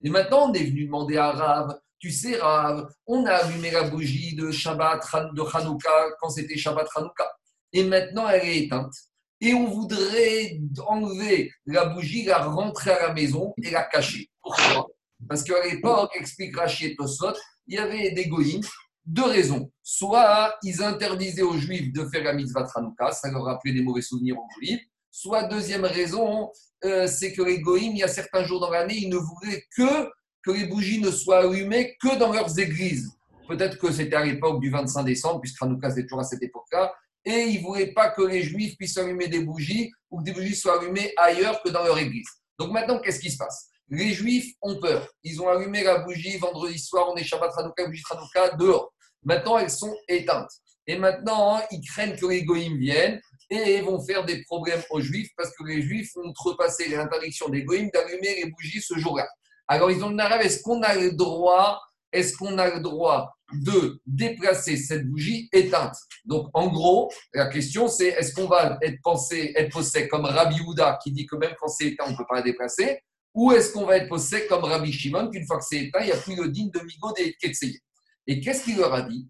Et 0.05 0.11
maintenant, 0.11 0.51
on 0.51 0.53
est 0.53 0.65
venu 0.65 0.87
demander 0.87 1.17
à 1.17 1.31
Rav 1.31 1.79
tu 2.03 2.11
sais, 2.11 2.37
Rav, 2.37 2.89
on 3.07 3.25
a 3.27 3.31
allumé 3.31 3.71
la 3.71 3.85
bougie 3.85 4.35
de 4.35 4.51
Shabbat, 4.51 5.01
de 5.35 5.57
Hanouka, 5.57 6.11
quand 6.21 6.31
c'était 6.31 6.59
Shabbat 6.59 6.89
Hanouka. 6.97 7.33
Et 7.73 7.85
maintenant, 7.85 8.29
elle 8.29 8.45
est 8.45 8.65
éteinte. 8.65 8.93
Et 9.41 9.55
on 9.55 9.69
voudrait 9.69 10.59
enlever 10.85 11.53
la 11.65 11.85
bougie, 11.85 12.25
la 12.25 12.39
rentrer 12.45 12.91
à 12.91 13.07
la 13.07 13.15
maison 13.15 13.55
et 13.63 13.71
la 13.71 13.85
cacher. 13.85 14.29
Pourquoi? 14.43 14.89
Parce 15.29 15.45
qu'à 15.45 15.65
l'époque, 15.65 16.11
explique 16.19 16.57
Rachid 16.57 16.97
Tosot, 16.97 17.35
il 17.69 17.77
y 17.77 17.79
avait 17.79 18.11
des 18.11 18.27
goïms, 18.27 18.67
deux 19.05 19.25
raisons. 19.25 19.71
Soit 19.83 20.55
ils 20.63 20.83
interdisaient 20.83 21.43
aux 21.43 21.57
juifs 21.57 21.93
de 21.93 22.07
faire 22.07 22.25
la 22.25 22.33
mitzvah 22.33 22.67
Hanouka, 22.75 23.13
ça 23.13 23.31
leur 23.31 23.45
rappelait 23.45 23.73
des 23.73 23.83
mauvais 23.83 24.03
souvenirs 24.03 24.37
aux 24.39 24.49
juifs. 24.61 24.83
Soit 25.11 25.45
deuxième 25.45 25.85
raison, 25.85 26.51
euh, 26.85 27.07
c'est 27.07 27.33
que 27.33 27.43
les 27.43 27.61
goïms, 27.61 27.93
il 27.93 27.99
y 27.99 28.03
a 28.03 28.09
certains 28.09 28.45
jours 28.45 28.61
dans 28.61 28.71
l'année, 28.71 28.97
ils 28.97 29.09
ne 29.09 29.17
voulaient 29.17 29.65
que 29.77 30.09
que 30.43 30.51
les 30.51 30.67
bougies 30.67 31.01
ne 31.01 31.11
soient 31.11 31.45
allumées 31.45 31.97
que 32.01 32.19
dans 32.19 32.33
leurs 32.33 32.59
églises. 32.59 33.13
Peut-être 33.47 33.79
que 33.79 33.93
c'était 33.93 34.17
à 34.17 34.25
l'époque 34.25 34.61
du 34.61 34.71
25 34.71 35.05
décembre, 35.05 35.41
puisque 35.41 35.63
Hanouka 35.63 35.91
c'était 35.91 36.03
toujours 36.03 36.21
à 36.21 36.25
cette 36.25 36.43
époque-là, 36.43 36.93
et 37.25 37.43
ils 37.43 37.61
ne 37.61 37.63
voulaient 37.63 37.93
pas 37.93 38.11
que 38.11 38.23
les 38.23 38.43
juifs 38.43 38.77
puissent 38.77 38.99
allumer 38.99 39.29
des 39.29 39.41
bougies 39.45 39.93
ou 40.11 40.19
que 40.19 40.25
des 40.25 40.33
bougies 40.33 40.57
soient 40.57 40.81
allumées 40.81 41.13
ailleurs 41.17 41.63
que 41.63 41.69
dans 41.71 41.85
leur 41.85 41.97
église. 41.99 42.29
Donc 42.59 42.73
maintenant, 42.73 42.99
qu'est-ce 42.99 43.21
qui 43.21 43.31
se 43.31 43.37
passe? 43.37 43.69
Les 43.95 44.15
juifs 44.15 44.55
ont 44.63 44.81
peur. 44.81 45.07
Ils 45.23 45.43
ont 45.43 45.49
allumé 45.49 45.85
la 45.85 45.99
bougie 45.99 46.39
vendredi 46.39 46.79
soir, 46.79 47.11
on 47.13 47.17
est 47.17 47.25
Shabbat 47.25 47.53
Hanouka, 47.59 47.85
bougie 47.85 48.03
Hanouka, 48.11 48.57
dehors. 48.57 48.91
Maintenant, 49.23 49.59
elles 49.59 49.71
sont 49.71 49.95
éteintes. 50.09 50.51
Et 50.87 50.97
maintenant, 50.97 51.61
ils 51.71 51.83
craignent 51.83 52.17
que 52.17 52.25
les 52.25 52.43
goïms 52.43 52.79
viennent 52.79 53.21
et 53.51 53.83
vont 53.83 54.03
faire 54.03 54.25
des 54.25 54.43
problèmes 54.45 54.81
aux 54.89 55.03
juifs 55.03 55.29
parce 55.37 55.51
que 55.55 55.65
les 55.65 55.83
juifs 55.83 56.11
vont 56.15 56.31
outrepasser 56.31 56.89
l'interdiction 56.89 57.51
des 57.51 57.65
goïms 57.65 57.91
d'allumer 57.93 58.43
les 58.43 58.51
bougies 58.51 58.81
ce 58.81 58.99
jour-là. 58.99 59.29
Alors, 59.69 59.91
ils 59.91 60.03
ont 60.03 60.09
le 60.09 60.43
est-ce 60.43 60.63
qu'on 60.63 60.81
a 60.81 60.95
le 60.95 61.13
droit, 61.13 61.79
est-ce 62.13 62.35
qu'on 62.35 62.57
a 62.57 62.75
le 62.75 62.81
droit 62.81 63.31
de 63.53 64.01
déplacer 64.07 64.79
cette 64.79 65.07
bougie 65.07 65.51
éteinte? 65.53 65.97
Donc, 66.25 66.49
en 66.55 66.69
gros, 66.69 67.13
la 67.35 67.49
question, 67.49 67.89
c'est 67.89 68.09
est-ce 68.09 68.33
qu'on 68.33 68.49
va 68.49 68.79
être 68.81 68.99
pensé, 69.03 69.53
être 69.55 69.71
posé 69.71 70.09
comme 70.09 70.25
Rabbi 70.25 70.61
Houda 70.63 70.99
qui 71.05 71.13
dit 71.13 71.27
que 71.27 71.37
même 71.37 71.53
quand 71.61 71.69
c'est 71.69 71.89
éteint, 71.89 72.05
on 72.07 72.13
ne 72.13 72.17
peut 72.17 72.25
pas 72.27 72.37
la 72.37 72.43
déplacer? 72.43 73.03
Ou 73.35 73.53
est-ce 73.53 73.73
qu'on 73.73 73.87
va 73.87 73.97
être 73.97 74.09
possède 74.09 74.47
comme 74.47 74.65
Rabbi 74.65 74.93
Shimon, 74.93 75.31
qu'une 75.31 75.47
fois 75.47 75.59
que 75.59 75.65
c'est 75.65 75.85
éteint, 75.85 76.01
il 76.01 76.07
n'y 76.07 76.13
a 76.13 76.17
plus 76.17 76.37
le 76.37 76.49
digne 76.49 76.71
de 76.71 76.81
Migo 76.81 77.15
et 77.17 77.35
Ketseye 77.41 77.79
Et 78.27 78.41
qu'est-ce 78.41 78.65
qu'il 78.65 78.77
leur 78.77 78.93
a 78.93 79.03
dit? 79.03 79.29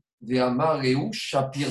Shapir 1.13 1.69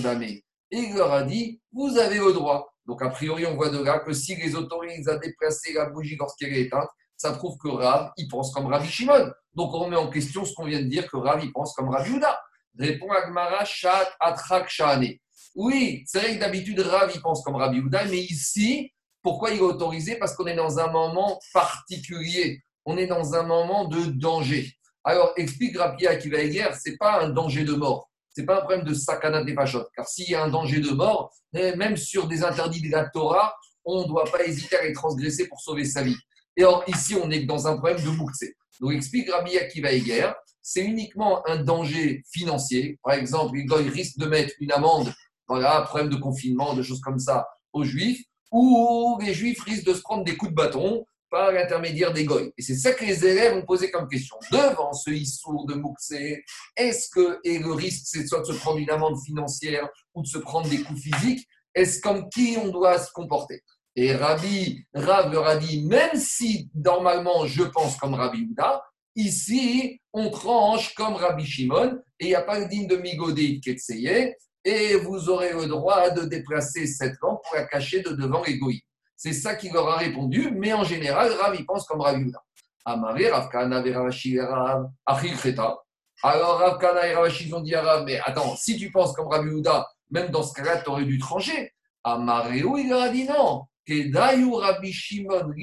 Et 0.71 0.77
il 0.77 0.95
leur 0.95 1.11
a 1.11 1.23
dit 1.23 1.61
Vous 1.71 1.97
avez 1.97 2.19
le 2.19 2.33
droit. 2.33 2.73
Donc, 2.85 3.01
a 3.01 3.09
priori, 3.09 3.45
on 3.45 3.55
voit 3.55 3.69
de 3.69 3.81
là 3.81 3.99
que 3.99 4.11
si 4.13 4.35
les 4.35 4.55
autorisent 4.55 5.07
à 5.07 5.17
déplacer 5.17 5.73
la 5.73 5.89
bougie 5.89 6.15
lorsqu'elle 6.17 6.53
est 6.53 6.61
éteinte, 6.61 6.89
ça 7.15 7.33
prouve 7.33 7.57
que 7.57 7.69
Rav, 7.69 8.11
il 8.17 8.27
pense 8.27 8.51
comme 8.51 8.65
Rabbi 8.67 8.87
Shimon. 8.87 9.31
Donc, 9.53 9.73
on 9.73 9.79
remet 9.79 9.95
en 9.95 10.09
question 10.09 10.43
ce 10.43 10.53
qu'on 10.53 10.65
vient 10.65 10.81
de 10.81 10.87
dire, 10.87 11.09
que 11.09 11.17
Rav, 11.17 11.43
il 11.43 11.51
pense 11.51 11.73
comme 11.75 11.89
Rabbi 11.89 12.11
Uda. 12.11 12.39
Répond 12.79 13.11
Agmara, 13.11 13.63
Shat, 13.65 14.11
Atrak, 14.19 14.69
Shane. 14.69 15.13
Oui, 15.55 16.03
c'est 16.07 16.19
vrai 16.19 16.35
que 16.35 16.39
d'habitude, 16.39 16.79
Rav, 16.79 17.11
il 17.13 17.21
pense 17.21 17.43
comme 17.43 17.57
Rabbi 17.57 17.77
Uda, 17.77 18.05
mais 18.05 18.19
ici, 18.19 18.91
pourquoi 19.21 19.51
il 19.51 19.57
est 19.57 19.61
autorisé? 19.61 20.15
Parce 20.15 20.35
qu'on 20.35 20.47
est 20.47 20.55
dans 20.55 20.79
un 20.79 20.91
moment 20.91 21.39
particulier. 21.53 22.61
On 22.85 22.97
est 22.97 23.07
dans 23.07 23.35
un 23.35 23.43
moment 23.43 23.85
de 23.85 24.05
danger. 24.05 24.73
Alors, 25.03 25.33
explique 25.35 25.77
Rabbi 25.77 26.07
Akiva 26.07 26.39
Eger, 26.39 26.69
ce 26.73 26.89
n'est 26.89 26.97
pas 26.97 27.21
un 27.23 27.29
danger 27.29 27.63
de 27.63 27.73
mort. 27.73 28.09
Ce 28.35 28.41
n'est 28.41 28.47
pas 28.47 28.57
un 28.57 28.61
problème 28.61 28.83
de 28.83 28.93
sakana 28.93 29.43
des 29.43 29.53
pachot. 29.53 29.85
Car 29.95 30.07
s'il 30.07 30.29
y 30.29 30.35
a 30.35 30.43
un 30.43 30.49
danger 30.49 30.79
de 30.79 30.91
mort, 30.91 31.31
eh, 31.53 31.75
même 31.75 31.97
sur 31.97 32.27
des 32.27 32.43
interdits 32.43 32.81
de 32.81 32.91
la 32.91 33.09
Torah, 33.09 33.55
on 33.83 34.03
ne 34.03 34.07
doit 34.07 34.25
pas 34.25 34.43
hésiter 34.45 34.77
à 34.77 34.83
les 34.83 34.93
transgresser 34.93 35.47
pour 35.47 35.59
sauver 35.59 35.85
sa 35.85 36.03
vie. 36.03 36.17
Et 36.55 36.63
or, 36.63 36.83
ici, 36.87 37.15
on 37.15 37.29
est 37.31 37.45
dans 37.45 37.67
un 37.67 37.77
problème 37.77 38.03
de 38.03 38.09
moukse. 38.09 38.45
Donc, 38.79 38.93
explique 38.93 39.29
Rabbi 39.31 39.57
Akiva 39.57 39.91
Eger, 39.91 40.31
c'est 40.61 40.83
uniquement 40.83 41.47
un 41.47 41.63
danger 41.63 42.23
financier. 42.31 42.99
Par 43.03 43.13
exemple, 43.13 43.57
il 43.57 43.89
risque 43.89 44.17
de 44.17 44.27
mettre 44.27 44.53
une 44.59 44.71
amende, 44.71 45.13
voilà, 45.47 45.81
problème 45.81 46.09
de 46.09 46.15
confinement, 46.15 46.73
de 46.73 46.83
choses 46.83 47.01
comme 47.01 47.19
ça, 47.19 47.47
aux 47.73 47.83
Juifs 47.83 48.23
où 48.51 49.17
les 49.21 49.33
juifs 49.33 49.61
risquent 49.63 49.87
de 49.87 49.93
se 49.93 50.01
prendre 50.01 50.23
des 50.23 50.35
coups 50.35 50.51
de 50.51 50.55
bâton 50.55 51.05
par 51.29 51.51
l'intermédiaire 51.53 52.11
des 52.11 52.25
goy. 52.25 52.51
Et 52.57 52.61
c'est 52.61 52.75
ça 52.75 52.91
que 52.91 53.05
les 53.05 53.25
élèves 53.25 53.55
ont 53.55 53.65
posé 53.65 53.89
comme 53.89 54.07
question. 54.07 54.35
Devant 54.51 54.91
ce 54.93 55.09
issour 55.11 55.65
de 55.65 55.75
Mouxé, 55.75 56.43
est-ce 56.75 57.09
que, 57.09 57.39
et 57.45 57.57
le 57.57 57.71
risque, 57.71 58.03
c'est 58.05 58.27
soit 58.27 58.41
de 58.41 58.45
se 58.45 58.59
prendre 58.59 58.77
une 58.77 58.89
amende 58.89 59.17
financière 59.25 59.87
ou 60.13 60.21
de 60.21 60.27
se 60.27 60.37
prendre 60.37 60.67
des 60.69 60.81
coups 60.81 61.01
physiques, 61.01 61.47
est-ce 61.73 62.01
comme 62.01 62.27
qui 62.29 62.57
on 62.61 62.67
doit 62.67 62.99
se 62.99 63.11
comporter? 63.13 63.63
Et 63.95 64.13
Rabbi, 64.13 64.85
Rav 64.93 65.31
leur 65.31 65.47
a 65.47 65.55
dit, 65.55 65.83
même 65.85 66.15
si 66.15 66.69
normalement 66.75 67.45
je 67.45 67.63
pense 67.63 67.95
comme 67.97 68.13
Rabbi 68.13 68.47
Houda, 68.49 68.83
ici 69.15 70.01
on 70.13 70.29
tranche 70.29 70.93
comme 70.95 71.15
Rabbi 71.15 71.45
Shimon, 71.45 71.97
et 72.19 72.25
il 72.25 72.27
n'y 72.27 72.35
a 72.35 72.41
pas 72.41 72.61
de 72.61 72.69
digne 72.69 72.87
de 72.87 72.97
Migodé 72.97 73.53
de 73.53 73.59
Ketseye, 73.61 74.35
et 74.63 74.95
vous 74.95 75.29
aurez 75.29 75.53
le 75.53 75.65
droit 75.67 76.09
de 76.09 76.25
déplacer 76.25 76.87
cette 76.87 77.15
lampe 77.21 77.41
pour 77.43 77.55
la 77.55 77.65
cacher 77.65 78.01
de 78.01 78.11
devant 78.11 78.43
l'égoïme. 78.43 78.79
C'est 79.15 79.33
ça 79.33 79.55
qu'il 79.55 79.73
leur 79.73 79.87
a 79.89 79.97
répondu, 79.97 80.51
mais 80.51 80.73
en 80.73 80.83
général, 80.83 81.31
Rav, 81.33 81.55
il 81.57 81.65
pense 81.65 81.85
comme 81.85 82.01
Rav 82.01 82.19
Yuda. 82.19 82.41
Amare, 82.85 83.31
Rav 83.31 83.49
Kana, 83.49 83.81
Ravashi, 83.81 84.39
Rav, 84.39 84.89
Achil 85.05 85.37
Kheta. 85.37 85.77
Alors 86.23 86.57
Rav 86.59 86.79
Kana 86.79 87.07
et 87.07 87.13
Ravashi 87.13 87.53
ont 87.53 87.61
dit 87.61 87.75
à 87.75 87.81
Rav, 87.83 88.03
mais 88.05 88.19
attends, 88.19 88.55
si 88.55 88.77
tu 88.77 88.91
penses 88.91 89.13
comme 89.13 89.27
Rav 89.27 89.45
Yuda, 89.45 89.87
même 90.09 90.29
dans 90.29 90.43
ce 90.43 90.53
cas-là, 90.53 90.81
tu 90.81 90.89
aurais 90.89 91.05
dû 91.05 91.17
trancher. 91.17 91.71
Amareu, 92.03 92.79
il 92.79 92.91
a 92.93 93.09
dit 93.09 93.25
non? 93.25 93.65
Kedayu 93.85 94.53
Rabbi 94.53 94.91
Shimon 94.91 95.53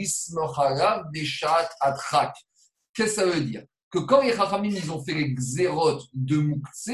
Deshat 1.13 1.69
Atrak. 1.81 2.35
Qu'est-ce 2.95 3.17
que 3.17 3.21
ça 3.21 3.27
veut 3.27 3.41
dire? 3.41 3.63
Que 3.91 3.99
quand 4.01 4.23
les 4.23 4.35
Chachamim, 4.35 4.71
ils 4.71 4.91
ont 4.91 5.03
fait 5.03 5.15
les 5.15 5.33
xérotes 5.35 6.03
de 6.13 6.37
Moukse, 6.39 6.91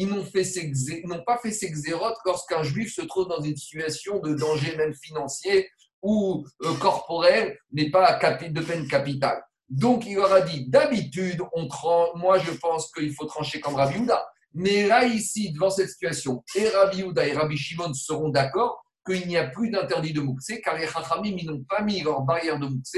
ils 0.00 1.06
n'ont 1.06 1.24
pas 1.24 1.38
fait 1.38 1.52
ces 1.52 1.70
xérotes 1.70 2.18
lorsqu'un 2.24 2.62
juif 2.62 2.94
se 2.94 3.02
trouve 3.02 3.28
dans 3.28 3.40
une 3.40 3.56
situation 3.56 4.20
de 4.20 4.34
danger 4.34 4.76
même 4.76 4.94
financier 4.94 5.68
ou 6.02 6.46
euh, 6.62 6.74
corporel, 6.76 7.58
n'est 7.72 7.90
pas 7.90 8.18
de 8.18 8.60
peine 8.60 8.88
capitale. 8.88 9.42
Donc 9.68 10.06
il 10.06 10.16
leur 10.16 10.32
a 10.32 10.40
dit, 10.40 10.68
d'habitude, 10.68 11.42
on 11.52 11.68
moi 12.16 12.38
je 12.38 12.50
pense 12.52 12.90
qu'il 12.92 13.12
faut 13.14 13.26
trancher 13.26 13.60
comme 13.60 13.74
Rabbi 13.74 13.98
Houda. 13.98 14.26
Mais 14.54 14.86
là, 14.88 15.04
ici, 15.04 15.52
devant 15.52 15.70
cette 15.70 15.90
situation, 15.90 16.42
et 16.56 16.68
Rabbi 16.68 17.04
Houda 17.04 17.26
et 17.26 17.32
Rabbi 17.32 17.56
Shimon 17.56 17.94
seront 17.94 18.30
d'accord 18.30 18.82
qu'il 19.06 19.28
n'y 19.28 19.36
a 19.36 19.46
plus 19.46 19.70
d'interdit 19.70 20.12
de 20.12 20.20
Moukse, 20.20 20.52
car 20.64 20.76
les 20.76 20.88
Chachamim, 20.88 21.36
n'ont 21.44 21.62
pas 21.68 21.82
mis 21.82 22.02
leur 22.02 22.22
barrière 22.22 22.58
de 22.58 22.66
Moukse 22.66 22.96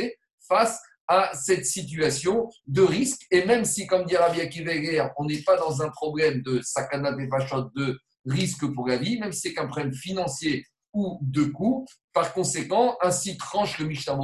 face 0.48 0.80
à 1.12 1.34
cette 1.34 1.66
situation 1.66 2.48
de 2.66 2.80
risque. 2.80 3.26
Et 3.30 3.44
même 3.44 3.66
si, 3.66 3.86
comme 3.86 4.06
dit 4.06 4.16
Rabbi 4.16 4.40
Akiva 4.40 4.72
on 5.18 5.26
n'est 5.26 5.42
pas 5.42 5.58
dans 5.58 5.82
un 5.82 5.90
problème 5.90 6.40
de 6.40 6.62
sakana 6.62 7.12
des 7.12 7.28
de 7.76 7.98
risque 8.24 8.66
pour 8.72 8.88
la 8.88 8.96
vie, 8.96 9.20
même 9.20 9.30
si 9.30 9.40
c'est 9.40 9.52
qu'un 9.52 9.66
problème 9.66 9.92
financier 9.92 10.64
ou 10.94 11.18
de 11.20 11.44
coût, 11.44 11.84
par 12.14 12.32
conséquent, 12.32 12.96
ainsi 13.02 13.36
tranche 13.36 13.78
le 13.78 13.88
Mishnah 13.88 14.16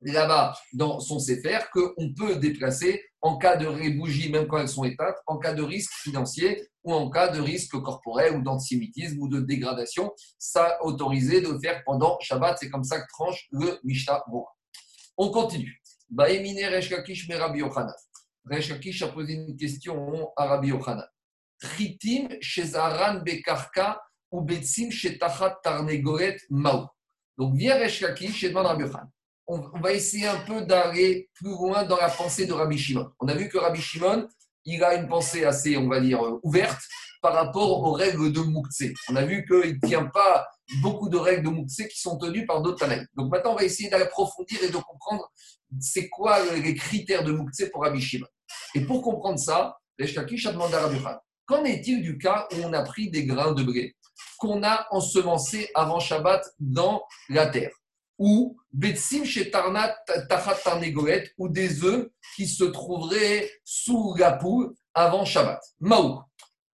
là-bas 0.00 0.56
dans 0.72 0.98
son 0.98 1.18
Sefer 1.18 1.58
qu'on 1.74 2.14
peut 2.14 2.36
déplacer 2.36 3.02
en 3.20 3.36
cas 3.36 3.56
de 3.56 3.98
bougies, 3.98 4.32
même 4.32 4.46
quand 4.46 4.56
elles 4.56 4.68
sont 4.68 4.84
éteintes, 4.84 5.16
en 5.26 5.36
cas 5.36 5.52
de 5.52 5.62
risque 5.62 5.92
financier 5.92 6.66
ou 6.84 6.94
en 6.94 7.10
cas 7.10 7.28
de 7.28 7.38
risque 7.38 7.78
corporel 7.82 8.34
ou 8.34 8.42
d'antisémitisme 8.42 9.18
ou 9.20 9.28
de 9.28 9.40
dégradation. 9.40 10.10
Ça 10.38 10.82
autorisé 10.82 11.42
de 11.42 11.58
faire 11.62 11.82
pendant 11.84 12.18
Shabbat. 12.20 12.56
C'est 12.58 12.70
comme 12.70 12.84
ça 12.84 12.98
que 12.98 13.06
tranche 13.12 13.46
le 13.50 13.78
Mishnah 13.84 14.24
on 15.20 15.30
continue. 15.30 15.80
Baemine 16.08 16.66
Reshkakish 16.70 17.28
me 17.28 17.36
Rabbi 17.36 17.58
Yochanan. 17.58 17.94
Reshkakish 18.46 19.02
a 19.02 19.08
posé 19.08 19.34
une 19.34 19.54
question 19.54 20.32
à 20.34 20.46
Rabbi 20.46 20.68
Yochanan. 20.68 21.06
Tritim 21.60 22.28
shezaran 22.40 23.20
bekarka 23.20 24.00
ou 24.32 24.40
betsim 24.40 24.90
shetachat 24.90 25.60
tarnegoret 25.62 26.38
mao. 26.48 26.88
Donc, 27.36 27.54
vient 27.54 27.76
Reshkakish 27.76 28.44
et 28.44 28.48
demande 28.48 28.66
Rabbi 28.66 28.84
Yochanan. 28.84 29.10
On, 29.46 29.80
va 29.80 29.92
essayer 29.92 30.26
un 30.26 30.40
peu 30.40 30.62
d'aller 30.62 31.28
plus 31.34 31.50
loin 31.50 31.84
dans 31.84 31.96
la 31.96 32.08
pensée 32.08 32.46
de 32.46 32.52
Rabbi 32.52 32.78
Shimon. 32.78 33.10
On 33.18 33.28
a 33.28 33.34
vu 33.34 33.48
que 33.48 33.58
Rabbi 33.58 33.80
Shimon, 33.80 34.26
il 34.64 34.82
a 34.82 34.94
une 34.94 35.08
pensée 35.08 35.44
assez, 35.44 35.76
on 35.76 35.88
va 35.88 36.00
dire, 36.00 36.20
ouverte 36.44 36.80
par 37.20 37.34
rapport 37.34 37.82
aux 37.82 37.92
règles 37.92 38.32
de 38.32 38.40
Moukse. 38.40 38.84
On 39.08 39.16
a 39.16 39.24
vu 39.24 39.44
qu'il 39.46 39.78
ne 39.82 39.86
tient 39.86 40.06
pas 40.06 40.46
beaucoup 40.80 41.08
de 41.08 41.16
règles 41.16 41.44
de 41.44 41.50
Moukse 41.50 41.82
qui 41.90 42.00
sont 42.00 42.16
tenues 42.18 42.46
par 42.46 42.62
d'autres 42.62 42.78
Tanaïs. 42.78 43.06
Donc 43.14 43.30
maintenant, 43.30 43.52
on 43.52 43.56
va 43.56 43.64
essayer 43.64 43.90
d'approfondir 43.90 44.62
et 44.62 44.68
de 44.68 44.76
comprendre 44.76 45.30
c'est 45.80 46.08
quoi 46.08 46.38
les 46.54 46.74
critères 46.74 47.24
de 47.24 47.32
Moukse 47.32 47.70
pour 47.72 47.82
Rabbi 47.82 48.00
Shimon. 48.00 48.26
Et 48.74 48.80
pour 48.80 49.02
comprendre 49.02 49.38
ça, 49.38 49.78
Reshkakish 49.98 50.46
a 50.46 50.52
demandé 50.52 50.74
à 50.74 50.80
Rabbi 50.80 50.98
qu'en 51.46 51.64
est-il 51.64 52.02
du 52.02 52.18
cas 52.18 52.48
où 52.52 52.56
on 52.64 52.72
a 52.72 52.82
pris 52.82 53.10
des 53.10 53.26
grains 53.26 53.52
de 53.52 53.62
blé 53.62 53.96
qu'on 54.38 54.62
a 54.62 54.86
ensemencés 54.90 55.68
avant 55.74 56.00
Shabbat 56.00 56.42
dans 56.58 57.02
la 57.28 57.46
terre? 57.46 57.72
Ou 58.18 58.56
Betsim 58.72 59.24
chez 59.24 59.50
Tarnat 59.50 59.96
Tarnegoet, 60.64 61.32
ou 61.38 61.48
des 61.48 61.84
œufs 61.84 62.08
qui 62.36 62.46
se 62.46 62.64
trouveraient 62.64 63.50
sous 63.64 64.14
la 64.16 64.32
poule 64.32 64.74
avant 64.94 65.24
Shabbat. 65.24 65.60
Maou. 65.80 66.20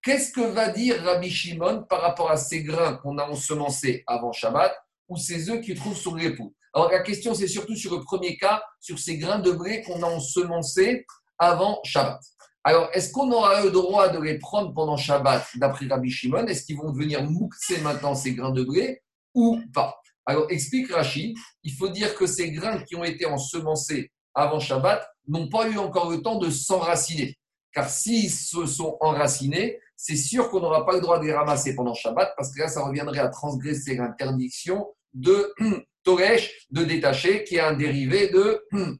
Qu'est-ce 0.07 0.31
que 0.31 0.41
va 0.41 0.69
dire 0.69 1.03
Rabbi 1.03 1.29
Shimon 1.29 1.83
par 1.83 2.01
rapport 2.01 2.31
à 2.31 2.37
ces 2.37 2.63
grains 2.63 2.95
qu'on 2.95 3.19
a 3.19 3.25
ensemencés 3.25 4.05
avant 4.07 4.31
Shabbat 4.31 4.73
ou 5.09 5.17
ces 5.17 5.51
œufs 5.51 5.61
qui 5.61 5.75
trouvent 5.75 5.97
sur 5.97 6.15
l'époux? 6.15 6.55
Alors 6.73 6.93
la 6.93 7.01
question, 7.01 7.35
c'est 7.35 7.49
surtout 7.49 7.75
sur 7.75 7.93
le 7.93 8.05
premier 8.05 8.37
cas, 8.37 8.63
sur 8.79 9.01
ces 9.01 9.19
grains 9.19 9.41
de 9.41 9.51
blé 9.51 9.83
qu'on 9.83 10.01
a 10.05 10.07
ensemencés 10.07 11.05
avant 11.41 11.81
Shabbat. 11.83 12.21
Alors, 12.63 12.89
est-ce 12.93 13.11
qu'on 13.11 13.33
aura 13.33 13.65
le 13.65 13.73
droit 13.73 14.09
de 14.09 14.21
les 14.21 14.39
prendre 14.39 14.73
pendant 14.73 14.97
Shabbat 14.97 15.45
d'après 15.57 15.89
Rabbi 15.89 16.09
Shimon? 16.09 16.47
Est-ce 16.47 16.67
qu'ils 16.67 16.77
vont 16.77 16.93
devenir 16.93 17.25
mouxés 17.25 17.81
maintenant, 17.81 18.15
ces 18.15 18.33
grains 18.33 18.53
de 18.53 18.63
blé, 18.63 19.03
ou 19.35 19.61
pas? 19.75 20.01
Alors, 20.25 20.47
explique 20.51 20.93
Rashi, 20.93 21.35
il 21.65 21.73
faut 21.73 21.89
dire 21.89 22.15
que 22.15 22.29
ces 22.29 22.53
grains 22.53 22.81
qui 22.85 22.95
ont 22.95 23.03
été 23.03 23.27
ensemencés 23.27 24.13
avant 24.35 24.61
Shabbat 24.61 25.05
n'ont 25.27 25.49
pas 25.49 25.69
eu 25.69 25.79
encore 25.79 26.13
le 26.13 26.23
temps 26.23 26.39
de 26.39 26.49
s'enraciner. 26.49 27.37
Car 27.73 27.91
s'ils 27.91 28.31
se 28.31 28.65
sont 28.67 28.97
enracinés, 29.01 29.81
c'est 29.97 30.17
sûr 30.17 30.51
qu'on 30.51 30.61
n'aura 30.61 30.85
pas 30.85 30.95
le 30.95 31.01
droit 31.01 31.19
de 31.19 31.25
les 31.25 31.33
ramasser 31.33 31.75
pendant 31.75 31.95
Shabbat, 31.95 32.35
parce 32.37 32.55
que 32.55 32.61
là, 32.61 32.69
ça 32.69 32.85
reviendrait 32.85 33.21
à 33.21 33.29
transgresser 33.29 33.97
l'interdiction 33.97 34.87
de 35.15 35.53
Toresh, 36.05 36.67
de 36.71 36.85
détacher, 36.85 37.45
qui 37.45 37.57
est 37.57 37.61
un 37.61 37.73
dérivé 37.73 38.29
de 38.29 38.65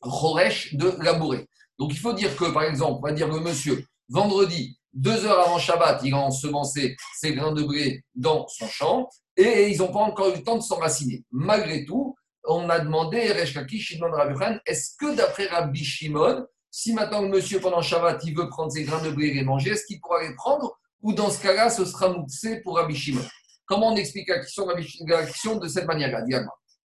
Choresh, 0.00 0.74
de 0.74 0.92
labourer. 1.02 1.46
Donc 1.78 1.92
il 1.92 1.98
faut 1.98 2.12
dire 2.12 2.36
que, 2.36 2.52
par 2.52 2.64
exemple, 2.64 2.98
on 3.02 3.06
va 3.06 3.12
dire 3.12 3.28
le 3.28 3.40
monsieur, 3.40 3.84
vendredi, 4.08 4.78
deux 4.92 5.24
heures 5.24 5.48
avant 5.48 5.58
Shabbat, 5.58 6.02
il 6.04 6.14
a 6.14 6.18
ensemencé 6.18 6.96
ses 7.18 7.34
grains 7.34 7.52
de 7.52 7.62
blé 7.62 8.02
dans 8.14 8.46
son 8.48 8.66
champ, 8.66 9.08
et 9.36 9.68
ils 9.70 9.78
n'ont 9.78 9.92
pas 9.92 10.00
encore 10.00 10.28
eu 10.28 10.36
le 10.36 10.42
temps 10.42 10.56
de 10.56 10.62
s'enraciner. 10.62 11.24
Malgré 11.30 11.84
tout, 11.84 12.14
on 12.44 12.68
a 12.68 12.80
demandé, 12.80 13.18
est-ce 13.18 14.96
que 14.98 15.14
d'après 15.14 15.46
Rabbi 15.46 15.84
Shimon, 15.84 16.46
si 16.70 16.92
maintenant 16.92 17.22
le 17.22 17.28
monsieur, 17.28 17.60
pendant 17.60 17.82
Shabbat, 17.82 18.22
il 18.24 18.36
veut 18.36 18.48
prendre 18.48 18.70
ses 18.70 18.84
grains 18.84 19.02
de 19.02 19.10
blé 19.10 19.32
et 19.34 19.42
manger, 19.42 19.70
est-ce 19.70 19.84
qu'il 19.86 20.00
pourra 20.00 20.22
les 20.22 20.34
prendre 20.34 20.78
Ou 21.02 21.12
dans 21.12 21.30
ce 21.30 21.42
cas-là, 21.42 21.70
ce 21.70 21.84
sera 21.84 22.10
mouxé 22.10 22.60
pour 22.60 22.76
Rabbi 22.76 22.94
Shimon? 22.94 23.24
Comment 23.66 23.92
on 23.92 23.96
explique 23.96 24.28
la 24.28 24.38
question, 24.38 25.56
de 25.56 25.68
cette 25.68 25.86
manière-là? 25.86 26.24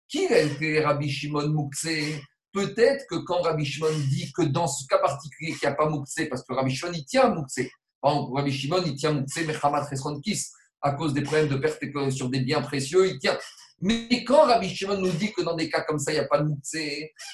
Qui 0.08 0.28
a 0.28 0.40
été 0.40 0.82
Rabbi 0.82 1.10
Shimon 1.10 1.50
mouxé? 1.50 2.22
Peut-être 2.54 3.06
que 3.10 3.16
quand 3.16 3.42
Rabbi 3.42 3.66
Shimon 3.66 3.98
dit 4.10 4.32
que 4.32 4.44
dans 4.44 4.68
ce 4.68 4.86
cas 4.88 5.00
particulier, 5.00 5.52
qu'il 5.52 5.68
n'y 5.68 5.74
a 5.74 5.76
pas 5.76 5.90
mouxé, 5.90 6.28
parce 6.28 6.44
que 6.44 6.54
Rabbi 6.54 6.74
Shimon, 6.74 6.92
il 6.94 7.06
tient 7.06 7.30
mouxé. 7.30 7.72
Par 8.02 8.30
Rabbi 8.32 8.52
Shimon, 8.52 8.84
il 8.86 8.96
tient 8.96 9.12
mouxé, 9.12 9.46
mais 9.46 9.56
Hamat 9.62 9.88
Kis, 10.24 10.48
à 10.82 10.92
cause 10.92 11.14
des 11.14 11.24
problèmes 11.24 11.48
de 11.48 11.56
perte 11.56 11.80
sur 12.12 12.30
des 12.30 12.42
biens 12.42 12.62
précieux, 12.62 13.08
il 13.08 13.18
tient. 13.18 13.38
Mais 13.86 14.24
quand 14.24 14.46
Rabbi 14.46 14.74
Shimon 14.74 14.98
nous 14.98 15.12
dit 15.12 15.34
que 15.34 15.42
dans 15.42 15.58
des 15.58 15.70
cas 15.70 15.82
comme 15.82 16.00
ça, 16.00 16.14
il 16.14 16.16
n'y 16.16 16.22
a 16.22 16.28
pas 16.28 16.40
de 16.40 16.46
moukse, 16.46 16.74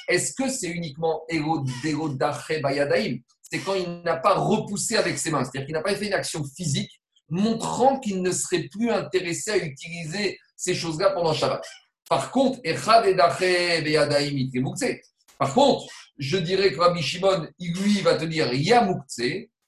est-ce 0.07 0.33
que 0.33 0.49
c'est 0.49 0.67
uniquement 0.67 1.21
Bayadaim 2.59 3.17
C'est 3.43 3.59
quand 3.59 3.75
il 3.75 4.01
n'a 4.01 4.17
pas 4.17 4.33
repoussé 4.33 4.95
avec 4.95 5.19
ses 5.19 5.29
mains, 5.29 5.43
c'est-à-dire 5.43 5.67
qu'il 5.67 5.75
n'a 5.75 5.83
pas 5.83 5.95
fait 5.95 6.07
une 6.07 6.13
action 6.13 6.43
physique 6.43 6.89
montrant 7.29 7.99
qu'il 7.99 8.23
ne 8.23 8.31
serait 8.31 8.67
plus 8.71 8.89
intéressé 8.89 9.51
à 9.51 9.57
utiliser 9.57 10.39
ces 10.55 10.73
choses-là 10.73 11.11
pendant 11.11 11.33
Shabbat. 11.33 11.63
Par 12.09 12.31
contre, 12.31 12.59
par 15.37 15.53
contre, 15.53 15.85
je 16.17 16.37
dirais 16.37 16.73
que 16.73 16.79
Rabbi 16.79 17.03
Shimon, 17.03 17.47
lui, 17.59 18.01
va 18.01 18.15
te 18.15 18.25
dire 18.25 18.49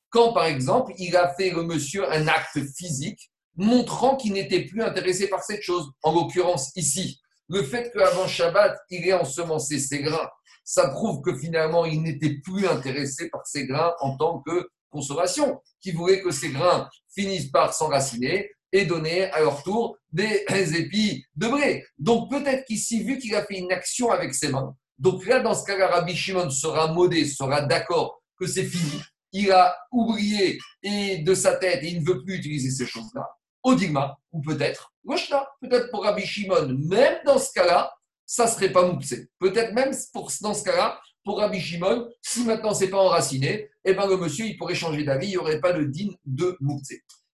quand 0.10 0.34
par 0.34 0.46
exemple, 0.46 0.94
il 0.98 1.16
a 1.16 1.32
fait 1.36 1.52
le 1.52 1.62
monsieur 1.62 2.12
un 2.12 2.28
acte 2.28 2.58
physique 2.76 3.31
montrant 3.55 4.15
qu'il 4.15 4.34
n'était 4.34 4.65
plus 4.65 4.81
intéressé 4.81 5.27
par 5.27 5.43
cette 5.43 5.62
chose. 5.62 5.91
En 6.03 6.13
l'occurrence, 6.13 6.72
ici, 6.75 7.20
le 7.50 7.63
fait 7.63 7.91
qu'avant 7.93 8.27
Shabbat, 8.27 8.77
il 8.89 9.08
ait 9.08 9.13
ensemencé 9.13 9.79
ses 9.79 10.01
grains, 10.01 10.29
ça 10.63 10.89
prouve 10.89 11.22
que 11.22 11.38
finalement, 11.38 11.86
il 11.86 12.01
n'était 12.01 12.36
plus 12.43 12.67
intéressé 12.67 13.29
par 13.29 13.46
ses 13.46 13.67
grains 13.67 13.93
en 14.00 14.15
tant 14.17 14.39
que 14.41 14.70
consommation, 14.89 15.62
qui 15.81 15.91
voulait 15.91 16.22
que 16.22 16.31
ces 16.31 16.50
grains 16.50 16.89
finissent 17.13 17.50
par 17.51 17.74
s'enraciner 17.74 18.51
et 18.72 18.86
donner 18.86 19.25
à 19.31 19.41
leur 19.41 19.63
tour 19.63 19.98
des 20.12 20.46
épis 20.77 21.25
de 21.36 21.48
blé. 21.48 21.86
Donc 21.98 22.29
peut-être 22.29 22.65
qu'ici, 22.65 23.03
vu 23.03 23.17
qu'il 23.17 23.36
a 23.36 23.46
fait 23.46 23.58
une 23.58 23.72
action 23.72 24.12
avec 24.12 24.34
ses 24.34 24.50
mains, 24.50 24.75
donc 25.01 25.25
là, 25.25 25.39
dans 25.39 25.55
ce 25.55 25.65
cas-là, 25.65 25.88
Rabbi 25.88 26.15
Shimon 26.15 26.51
sera 26.51 26.93
modé, 26.93 27.25
sera 27.25 27.63
d'accord 27.63 28.22
que 28.38 28.46
c'est 28.46 28.65
fini. 28.65 29.01
Il 29.34 29.51
a 29.51 29.75
oublié 29.91 30.60
et 30.84 31.20
de 31.20 31.34
sa 31.34 31.55
tête 31.55 31.84
et 31.84 31.88
il 31.88 32.01
ne 32.01 32.05
veut 32.05 32.24
plus 32.24 32.36
utiliser 32.36 32.70
ces 32.70 32.86
choses-là. 32.86 33.27
Odigma, 33.63 34.18
ou 34.32 34.41
peut-être 34.41 34.94
Goshna, 35.06 35.48
peut-être 35.62 35.89
pour 35.91 36.03
Rabbi 36.03 36.25
Shimon, 36.25 36.75
même 36.80 37.20
dans 37.25 37.38
ce 37.38 37.51
cas-là, 37.53 37.94
ça 38.25 38.48
serait 38.48 38.72
pas 38.72 38.86
Moukse. 38.86 39.15
Peut-être 39.39 39.74
même 39.74 39.94
pour, 40.13 40.32
dans 40.41 40.53
ce 40.53 40.63
cas-là, 40.63 41.01
pour 41.24 41.39
Rabbi 41.39 41.60
Shimon, 41.60 42.10
si 42.22 42.44
maintenant 42.46 42.74
c'est 42.74 42.89
pas 42.89 43.00
enraciné, 43.00 43.70
eh 43.84 43.94
ben 43.94 44.08
le 44.08 44.18
monsieur, 44.18 44.46
il 44.46 44.58
pourrait 44.58 44.75
changer 44.75 45.03
d'avis, 45.03 45.27
il 45.27 45.32
n'y 45.32 45.38
aurait 45.38 45.60
pas 45.60 45.74
de 45.74 45.84
din 45.84 46.10
de 46.25 46.56
Moukse. 46.60 46.94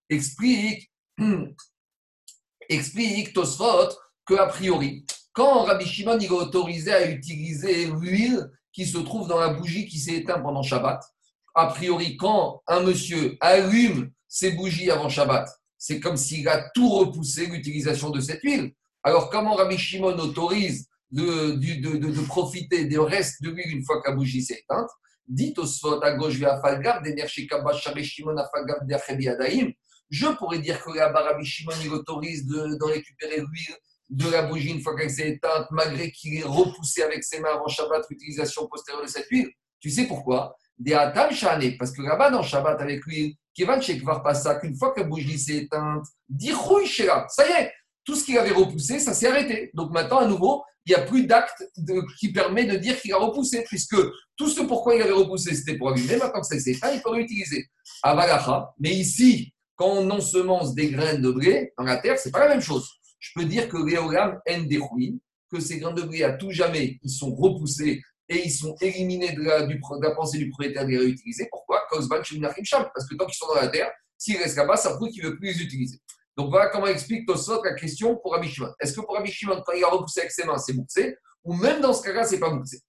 Explique, 0.10 0.92
explique 2.70 3.34
Tosfot 3.34 3.90
que 4.26 4.34
a 4.36 4.48
priori, 4.48 5.06
quand 5.34 5.64
Rabbi 5.64 5.86
Shimon 5.86 6.18
il 6.20 6.26
est 6.26 6.32
autorisé 6.32 6.92
à 6.92 7.10
utiliser 7.10 7.86
l'huile 7.86 8.50
qui 8.74 8.86
se 8.86 8.98
trouve 8.98 9.28
dans 9.28 9.40
la 9.40 9.50
bougie 9.50 9.88
qui 9.88 10.00
s'est 10.00 10.16
éteinte 10.16 10.44
pendant 10.44 10.64
Shabbat, 10.64 11.04
a 11.56 11.68
priori, 11.68 12.18
quand 12.18 12.62
un 12.68 12.82
monsieur 12.82 13.38
allume 13.40 14.12
ses 14.28 14.52
bougies 14.52 14.92
avant 14.92 15.10
Shabbat, 15.10 15.50
c'est 15.78 16.00
comme 16.00 16.18
s'il 16.18 16.48
a 16.48 16.70
tout 16.74 16.90
repoussé 16.90 17.48
l'utilisation 17.48 18.10
de 18.10 18.20
cette 18.20 18.42
huile. 18.44 18.72
Alors, 19.04 19.30
comment 19.30 19.56
Rabbi 19.56 19.78
Shimon 19.78 20.18
autorise 20.18 20.88
de, 21.12 21.52
de, 21.52 21.98
de, 21.98 22.22
profiter 22.22 22.86
des 22.86 22.98
restes 22.98 23.42
de 23.42 23.50
l'huile 23.52 23.78
une 23.78 23.86
fois 23.86 24.02
que 24.02 24.10
la 24.10 24.16
bougie 24.16 24.42
s'est 24.42 24.62
éteinte? 24.64 24.90
Dit 25.28 25.54
au 25.58 25.66
Sfot 25.66 26.02
à 26.04 26.14
gauche, 26.14 26.34
je 30.10 30.28
pourrais 30.28 30.60
dire 30.60 30.82
que 30.84 30.92
là 30.92 31.12
Rabbi 31.12 31.46
Shimon 31.46 31.74
il 31.84 31.90
autorise 31.90 32.46
de, 32.46 32.84
récupérer 32.84 33.38
l'huile 33.38 33.76
de 34.10 34.30
la 34.30 34.44
bougie 34.44 34.70
une 34.70 34.82
fois 34.82 34.96
qu'elle 34.96 35.10
s'est 35.10 35.30
éteinte, 35.30 35.68
malgré 35.72 36.12
qu'il 36.12 36.36
ait 36.36 36.44
repoussé 36.44 37.02
avec 37.04 37.24
ses 37.24 37.40
mains 37.42 37.56
avant 37.56 37.68
Shabbat 37.68 38.06
l'utilisation 38.10 38.68
postérieure 38.68 39.04
de 39.04 39.10
cette 39.10 39.28
huile. 39.30 39.50
Tu 39.80 39.90
sais 39.90 40.06
pourquoi? 40.06 40.56
Des 40.80 40.94
parce 41.80 41.92
que 41.92 42.02
là-bas 42.02 42.30
dans 42.30 42.44
Shabbat 42.44 42.80
avec 42.82 43.06
l'huile, 43.06 43.34
Kivan 43.54 43.82
ça 44.34 44.56
qu'une 44.56 44.76
fois 44.76 44.94
que 44.94 45.02
la 45.02 45.08
bougie 45.08 45.40
s'est 45.40 45.58
éteinte, 45.58 46.06
là, 47.06 47.26
ça 47.30 47.48
y 47.48 47.52
est, 47.64 47.72
tout 48.04 48.16
ce 48.16 48.24
qu'il 48.24 48.38
avait 48.38 48.52
repoussé, 48.52 49.00
ça 49.00 49.14
s'est 49.14 49.28
arrêté. 49.28 49.72
Donc 49.74 49.92
maintenant, 49.92 50.20
à 50.20 50.28
nouveau, 50.28 50.64
il 50.86 50.90
n'y 50.92 50.96
a 50.96 51.02
plus 51.02 51.26
d'acte 51.26 51.64
qui 52.20 52.32
permet 52.32 52.66
de 52.66 52.78
dire 52.78 53.02
qu'il 53.02 53.12
a 53.14 53.18
repoussé, 53.18 53.64
puisque 53.68 53.98
tout 54.38 54.48
ce 54.48 54.62
pourquoi 54.62 54.96
il 54.96 55.02
avait 55.02 55.12
repoussé, 55.12 55.56
c'était 55.56 55.78
pour 55.78 55.92
allumer. 55.92 56.18
Maintenant 56.18 56.42
que 56.42 56.48
ça 56.48 56.60
s'est 56.60 56.72
éteint, 56.72 56.92
il 56.94 57.02
peut 57.02 57.10
réutiliser. 57.10 57.66
Avalacha, 58.04 58.70
mais 58.80 58.92
ici, 58.92 59.52
quand 59.76 59.90
on 59.90 60.10
ensemence 60.12 60.76
des 60.76 60.92
graines 60.92 61.22
de 61.22 61.32
blé 61.32 61.74
dans 61.78 61.84
la 61.84 61.98
terre, 61.98 62.18
c'est 62.20 62.32
pas 62.32 62.40
la 62.40 62.50
même 62.50 62.62
chose 62.62 62.98
je 63.20 63.32
peux 63.36 63.46
dire 63.46 63.68
que 63.68 63.78
les 63.78 63.98
en 63.98 64.64
des 64.64 64.78
ruines, 64.78 65.20
que 65.52 65.60
ces 65.60 65.80
grains 65.80 65.94
de 65.94 66.02
blé 66.02 66.24
à 66.24 66.34
tout 66.34 66.52
jamais, 66.52 67.00
ils 67.04 67.10
sont 67.10 67.34
repoussés 67.34 68.02
et 68.30 68.46
ils 68.46 68.52
sont 68.52 68.76
éliminés 68.82 69.32
de 69.34 69.42
la, 69.42 69.64
de 69.66 69.80
la 70.02 70.12
pensée 70.12 70.38
du 70.38 70.50
propriétaire 70.50 70.86
de 70.86 70.92
les 70.92 70.98
réutiliser. 70.98 71.48
Pourquoi 71.50 71.84
Parce 71.90 72.08
que 72.08 73.16
tant 73.16 73.26
qu'ils 73.26 73.36
sont 73.36 73.48
dans 73.48 73.62
la 73.62 73.70
terre, 73.70 73.92
s'ils 74.18 74.38
restent 74.38 74.58
là-bas, 74.58 74.76
ça 74.76 74.96
prouve 74.96 75.10
qu'il 75.10 75.24
ne 75.24 75.30
veut 75.30 75.38
plus 75.38 75.54
les 75.54 75.64
utiliser. 75.64 76.00
Donc 76.36 76.50
voilà 76.50 76.70
comment 76.70 76.88
explique 76.88 77.26
Tosot 77.26 77.64
la 77.64 77.74
question 77.74 78.16
pour 78.18 78.34
Rabbi 78.34 78.54
Est-ce 78.80 78.94
que 78.94 79.02
pour 79.02 79.16
Rabbi 79.16 79.32
quand 79.46 79.74
il 79.76 79.84
a 79.84 79.88
repoussé 79.88 80.20
avec 80.22 80.32
ses 80.32 80.46
mains, 80.46 80.58
c'est 80.58 80.74
bouxé 80.74 81.18
Ou 81.44 81.54
même 81.54 81.82
dans 81.82 81.94
ce 81.94 82.04
cas-là, 82.04 82.26
c'est 82.26 82.40
pas 82.40 82.50
bouxé 82.50 82.80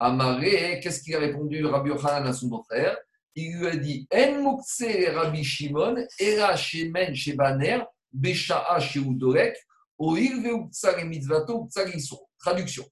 Amaré, 0.00 0.78
qu'est-ce 0.82 1.02
qu'il 1.02 1.14
a 1.16 1.18
répondu 1.18 1.64
Rabbi 1.64 1.90
Yochanan 1.90 2.26
à 2.26 2.32
son 2.32 2.48
beau-frère? 2.48 2.96
Il 3.34 3.56
lui 3.56 3.66
a 3.66 3.76
dit 3.76 4.06
En 4.12 4.42
mukse 4.42 4.84
Rabbi 5.14 5.42
Shimon, 5.42 5.96
era 6.18 6.56
shemen 6.56 7.14
shebaner, 7.14 7.80
besha'a 8.12 8.78
sheudorek, 8.80 9.56
Traduction. 12.38 12.84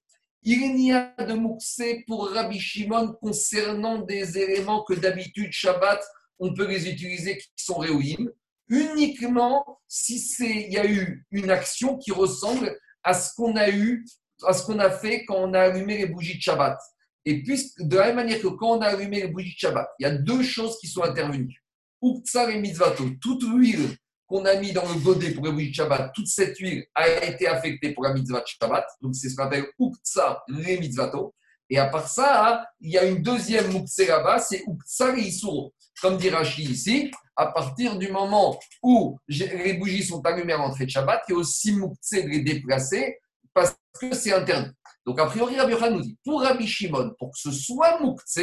Il 0.49 0.75
n'y 0.75 0.93
a 0.93 1.13
de 1.19 1.33
mouxé 1.33 2.05
pour 2.07 2.29
Rabbi 2.29 2.57
Shimon 2.57 3.17
concernant 3.19 3.97
des 3.97 4.37
éléments 4.37 4.81
que 4.85 4.93
d'habitude, 4.93 5.51
Shabbat, 5.51 6.01
on 6.39 6.53
peut 6.53 6.69
les 6.69 6.87
utiliser 6.87 7.37
qui 7.37 7.49
sont 7.57 7.79
réouïm, 7.79 8.31
uniquement 8.69 9.81
si 9.89 10.23
il 10.39 10.71
y 10.71 10.77
a 10.77 10.89
eu 10.89 11.27
une 11.31 11.49
action 11.49 11.97
qui 11.97 12.13
ressemble 12.13 12.79
à 13.03 13.13
ce 13.13 13.35
qu'on 13.35 13.57
a 13.57 13.69
eu, 13.69 14.05
à 14.45 14.53
ce 14.53 14.65
qu'on 14.65 14.79
a 14.79 14.89
fait 14.89 15.25
quand 15.25 15.35
on 15.35 15.53
a 15.53 15.59
allumé 15.59 15.97
les 15.97 16.05
bougies 16.05 16.37
de 16.37 16.41
Shabbat. 16.41 16.79
Et 17.25 17.43
puisque, 17.43 17.81
de 17.81 17.97
la 17.97 18.05
même 18.05 18.15
manière 18.15 18.39
que 18.39 18.47
quand 18.47 18.77
on 18.77 18.81
a 18.81 18.87
allumé 18.87 19.23
les 19.23 19.27
bougies 19.27 19.53
de 19.53 19.59
Shabbat, 19.59 19.89
il 19.99 20.03
y 20.03 20.05
a 20.05 20.15
deux 20.15 20.43
choses 20.43 20.79
qui 20.79 20.87
sont 20.87 21.03
intervenues. 21.03 21.61
Uktsar 22.01 22.49
et 22.51 22.61
mitzvato, 22.61 23.03
toute 23.19 23.43
l'huile 23.43 23.97
qu'on 24.27 24.45
a 24.45 24.55
mis 24.55 24.73
dans 24.73 24.87
le 24.87 24.99
godet 24.99 25.31
pour 25.31 25.45
le 25.45 25.73
Shabbat, 25.73 26.11
toute 26.13 26.27
cette 26.27 26.57
huile 26.57 26.85
a 26.93 27.07
été 27.25 27.47
affectée 27.47 27.93
pour 27.93 28.03
la 28.03 28.13
mitzvah 28.13 28.41
de 28.41 28.45
Shabbat. 28.45 28.85
Donc, 29.01 29.15
c'est 29.15 29.29
ce 29.29 29.35
qu'on 29.35 29.43
appelle 29.43 29.67
Uktsa 29.79 30.43
le 30.47 30.79
mitzvato. 30.79 31.33
Et 31.69 31.77
à 31.79 31.87
part 31.87 32.07
ça, 32.07 32.65
il 32.79 32.91
y 32.91 32.97
a 32.97 33.05
une 33.05 33.21
deuxième 33.21 33.71
Mukse 33.71 33.99
là-bas, 33.99 34.39
c'est 34.39 34.63
Uktsa 34.67 35.11
le 35.11 35.19
Isuro. 35.19 35.73
Comme 36.01 36.17
dit 36.17 36.29
Rashi 36.29 36.63
ici, 36.63 37.11
à 37.35 37.47
partir 37.47 37.97
du 37.97 38.09
moment 38.09 38.57
où 38.83 39.17
les 39.27 39.73
bougies 39.73 40.03
sont 40.03 40.21
allumées 40.25 40.53
à 40.53 40.57
l'entrée 40.57 40.85
de 40.85 40.89
Shabbat, 40.89 41.23
il 41.27 41.31
y 41.31 41.35
a 41.35 41.39
aussi 41.39 41.73
Mukse 41.73 42.11
de 42.11 42.27
les 42.27 42.41
déplacer 42.41 43.17
parce 43.53 43.75
que 43.99 44.13
c'est 44.13 44.33
interdit. 44.33 44.71
Donc, 45.05 45.19
a 45.19 45.25
priori, 45.25 45.57
Rabbi 45.57 45.73
nous 45.93 46.01
dit, 46.01 46.17
pour 46.23 46.41
Rabbi 46.41 46.67
Shimon, 46.67 47.13
pour 47.17 47.31
que 47.31 47.39
ce 47.39 47.51
soit 47.51 47.99
Mukse, 48.01 48.39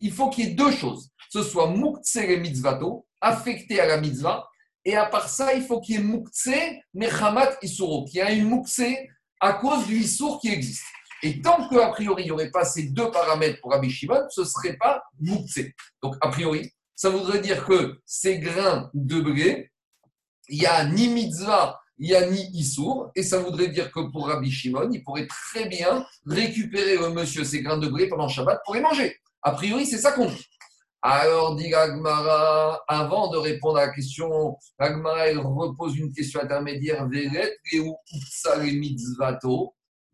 il 0.00 0.12
faut 0.12 0.30
qu'il 0.30 0.44
y 0.44 0.48
ait 0.48 0.54
deux 0.54 0.72
choses. 0.72 1.10
Ce 1.30 1.42
soit 1.42 1.70
Mukse 1.70 2.16
le 2.16 2.36
mitzvato, 2.36 3.06
affecté 3.20 3.80
à 3.80 3.86
la 3.86 4.00
mitzvah, 4.00 4.46
et 4.84 4.96
à 4.96 5.06
part 5.06 5.28
ça, 5.28 5.54
il 5.54 5.62
faut 5.62 5.80
qu'il 5.80 5.96
y 5.96 5.98
ait 5.98 6.02
Moukse, 6.02 6.50
Mechamat 6.94 7.56
Isuro, 7.62 8.04
qu'il 8.04 8.16
y 8.16 8.20
ait 8.20 8.36
une 8.36 8.48
Moukse 8.48 8.82
à 9.40 9.54
cause 9.54 9.86
du 9.86 9.96
Issour 9.98 10.40
qui 10.40 10.48
existe. 10.48 10.84
Et 11.22 11.40
tant 11.40 11.68
qu'a 11.68 11.88
priori, 11.88 12.24
il 12.24 12.26
n'y 12.26 12.30
aurait 12.32 12.50
pas 12.50 12.64
ces 12.64 12.84
deux 12.84 13.10
paramètres 13.10 13.60
pour 13.60 13.70
Rabbi 13.70 13.90
Shimon, 13.90 14.26
ce 14.28 14.40
ne 14.40 14.46
serait 14.46 14.76
pas 14.76 15.04
Moukse. 15.20 15.60
Donc, 16.02 16.16
a 16.20 16.28
priori, 16.28 16.72
ça 16.96 17.10
voudrait 17.10 17.40
dire 17.40 17.64
que 17.64 18.00
ces 18.04 18.38
grains 18.38 18.90
de 18.92 19.20
blé, 19.20 19.70
il 20.48 20.58
n'y 20.58 20.66
a 20.66 20.84
ni 20.84 21.08
mitzvah, 21.08 21.80
il 21.98 22.08
n'y 22.08 22.14
a 22.16 22.28
ni 22.28 22.50
Issour, 22.52 23.12
et 23.14 23.22
ça 23.22 23.38
voudrait 23.38 23.68
dire 23.68 23.92
que 23.92 24.00
pour 24.10 24.26
Rabbi 24.26 24.50
Shimon, 24.50 24.90
il 24.92 25.04
pourrait 25.04 25.28
très 25.28 25.68
bien 25.68 26.04
récupérer 26.26 26.96
le 26.96 27.10
monsieur 27.10 27.44
ces 27.44 27.62
grains 27.62 27.78
de 27.78 27.86
blé 27.86 28.08
pendant 28.08 28.28
Shabbat 28.28 28.60
pour 28.64 28.74
les 28.74 28.80
manger. 28.80 29.16
A 29.42 29.52
priori, 29.52 29.86
c'est 29.86 29.98
ça 29.98 30.12
qu'on 30.12 30.26
dit. 30.26 30.46
Alors, 31.04 31.56
dit 31.56 31.74
Agmara, 31.74 32.80
avant 32.86 33.28
de 33.28 33.36
répondre 33.36 33.78
à 33.78 33.86
la 33.86 33.92
question, 33.92 34.56
Agmara, 34.78 35.30
il 35.32 35.38
repose 35.38 35.98
une 35.98 36.12
question 36.12 36.40
intermédiaire. 36.40 37.08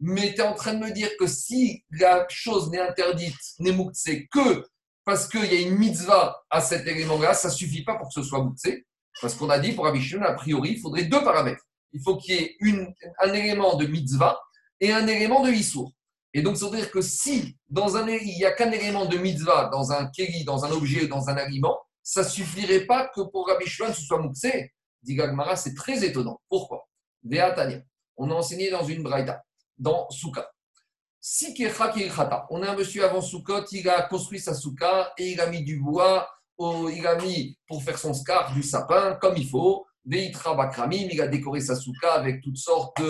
Mais 0.01 0.33
tu 0.33 0.40
es 0.40 0.42
en 0.42 0.55
train 0.55 0.74
de 0.74 0.79
me 0.79 0.90
dire 0.90 1.11
que 1.18 1.27
si 1.27 1.85
la 1.90 2.27
chose 2.31 2.70
n'est 2.70 2.81
interdite, 2.81 3.37
n'est 3.59 3.77
c'est 3.92 4.27
que 4.29 4.64
parce 5.05 5.29
qu'il 5.29 5.44
y 5.44 5.57
a 5.57 5.61
une 5.61 5.77
mitzvah 5.77 6.42
à 6.48 6.62
cet 6.62 6.87
élément-là, 6.87 7.35
ça 7.35 7.51
suffit 7.51 7.85
pas 7.85 7.96
pour 7.96 8.09
que 8.09 8.14
ce 8.14 8.22
soit 8.22 8.42
mouktsé. 8.42 8.87
Parce 9.20 9.35
qu'on 9.35 9.51
a 9.51 9.59
dit 9.59 9.72
pour 9.72 9.87
Abishun, 9.87 10.22
a 10.22 10.33
priori, 10.33 10.72
il 10.72 10.81
faudrait 10.81 11.05
deux 11.05 11.22
paramètres. 11.22 11.64
Il 11.92 12.01
faut 12.03 12.16
qu'il 12.16 12.35
y 12.35 12.38
ait 12.38 12.57
un 13.20 13.33
élément 13.35 13.77
de 13.77 13.87
mitzvah 13.87 14.40
et 14.81 14.92
un 14.92 15.07
élément 15.07 15.42
de 15.42 15.51
issour. 15.51 15.92
Et 16.35 16.43
donc, 16.43 16.57
ça 16.57 16.69
veut 16.69 16.77
dire 16.77 16.91
que 16.91 17.01
si 17.01 17.57
dans 17.69 17.97
un, 17.97 18.09
il 18.09 18.37
n'y 18.37 18.45
a 18.45 18.53
qu'un 18.53 18.71
élément 18.71 19.07
de 19.07 19.17
mitzvah 19.17 19.71
dans 19.73 19.93
un 19.93 20.07
kéli, 20.11 20.45
dans 20.45 20.64
un 20.64 20.71
objet, 20.71 21.07
dans 21.09 21.29
un 21.29 21.37
aliment, 21.37 21.79
ça 22.03 22.25
suffirait 22.25 22.87
pas 22.87 23.09
que 23.14 23.21
pour 23.21 23.47
Rabbi 23.49 23.67
ce 23.67 23.93
soit 23.93 24.21
mouxé. 24.21 24.73
Dit 25.03 25.14
Gagmara, 25.14 25.57
c'est 25.57 25.75
très 25.75 26.05
étonnant. 26.05 26.41
Pourquoi? 26.49 26.88
On 28.17 28.31
a 28.31 28.35
enseigné 28.35 28.71
dans 28.71 28.85
une 28.85 29.03
braïda, 29.03 29.43
dans 29.77 30.09
Souka. 30.11 30.51
Si 31.21 31.55
on 32.51 32.62
a 32.62 32.71
un 32.71 32.77
monsieur 32.77 33.05
avant 33.05 33.21
Soukot, 33.21 33.64
il 33.73 33.88
a 33.88 34.03
construit 34.03 34.41
sa 34.41 34.55
souka 34.55 35.12
et 35.19 35.33
il 35.33 35.41
a 35.41 35.51
mis 35.51 35.62
du 35.62 35.79
bois, 35.81 36.29
il 36.59 37.07
a 37.07 37.17
mis 37.17 37.59
pour 37.67 37.83
faire 37.83 37.99
son 37.99 38.14
scar 38.14 38.55
du 38.55 38.62
sapin 38.62 39.17
comme 39.21 39.37
il 39.37 39.49
faut, 39.49 39.85
Veitra 40.05 40.55
Bakramim, 40.55 41.09
il 41.11 41.21
a 41.21 41.27
décoré 41.27 41.61
sa 41.61 41.75
souka 41.75 42.12
avec 42.12 42.41
toutes 42.41 42.57
sortes 42.57 43.03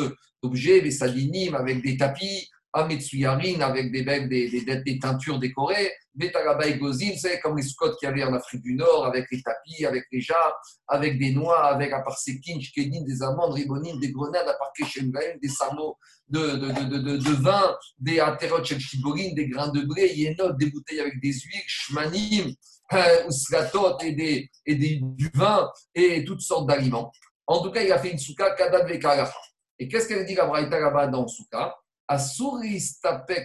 d'objets, 0.43 0.81
des 0.81 0.91
sadinim, 0.91 1.55
avec 1.55 1.83
des 1.83 1.97
tapis, 1.97 2.49
Ametsuyarin, 2.73 3.61
avec 3.61 3.91
des, 3.93 4.03
des, 4.03 4.27
des, 4.27 4.83
des, 4.83 4.99
teintures 4.99 5.39
décorées, 5.39 5.93
Betaraba 6.15 6.71
Gozim, 6.73 7.13
c'est 7.17 7.41
comme 7.41 7.57
les 7.57 7.63
scots 7.63 7.95
qu'il 7.97 8.09
y 8.09 8.13
avait 8.13 8.25
en 8.25 8.35
Afrique 8.35 8.63
du 8.63 8.75
Nord, 8.75 9.07
avec 9.07 9.27
les 9.31 9.41
tapis, 9.43 9.87
avec 9.87 10.05
les 10.13 10.21
jarres, 10.21 10.61
avec 10.87 11.19
des 11.19 11.33
noix, 11.33 11.67
avec 11.67 11.93
à 11.93 12.01
part 12.01 12.19
shkedin, 12.19 13.03
des 13.07 13.23
amandes, 13.23 13.55
ribonines, 13.55 14.01
des 14.01 14.11
grenades, 14.11 14.49
à 14.49 14.55
part 14.55 14.73
des 14.77 15.49
sarmeaux 15.49 15.97
de, 16.29 16.57
de, 16.57 17.43
vin, 17.43 17.77
des 17.99 18.21
aterot 18.21 18.61
des 18.61 19.49
grains 19.49 19.69
de 19.69 19.81
blé, 19.83 20.35
des 20.59 20.71
bouteilles 20.71 21.01
avec 21.01 21.21
des 21.21 21.33
huiles, 21.33 21.63
shmanim, 21.67 22.53
euh, 22.93 23.29
et, 24.03 24.13
des, 24.13 24.51
et 24.67 24.75
des, 24.75 25.01
du 25.03 25.31
vin, 25.35 25.71
et 25.95 26.25
toutes 26.25 26.41
sortes 26.41 26.69
d'aliments. 26.69 27.13
En 27.47 27.63
tout 27.63 27.71
cas, 27.71 27.83
il 27.83 27.93
a 27.93 27.99
fait 27.99 28.11
une 28.11 28.19
souka 28.19 28.51
kadad 28.55 28.87
vekarafa. 28.87 29.39
Et 29.79 29.89
qu'est-ce 29.89 30.09
qu'elle 30.09 30.27
dit 30.27 30.35
la 30.35 30.47
Braïta 30.47 30.79
là-bas 30.79 31.07
dans 31.07 31.27
souka? 31.27 31.75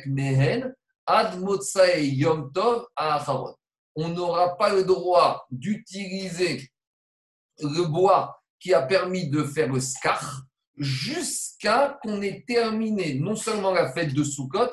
Mehen 0.06 0.74
ad 1.06 1.40
yom 2.00 2.52
tov 2.54 2.86
On 3.96 4.10
n'aura 4.10 4.58
pas 4.58 4.74
le 4.74 4.84
droit 4.84 5.46
d'utiliser 5.52 6.70
le 7.60 7.86
bois 7.86 8.42
qui 8.60 8.74
a 8.74 8.82
permis 8.82 9.30
de 9.30 9.44
faire 9.44 9.72
le 9.72 9.80
scar 9.80 10.44
jusqu'à 10.78 12.00
qu'on 12.02 12.22
ait 12.22 12.44
terminé 12.48 13.16
non 13.16 13.36
seulement 13.36 13.72
la 13.72 13.92
fête 13.92 14.14
de 14.14 14.24
Sukkot, 14.24 14.72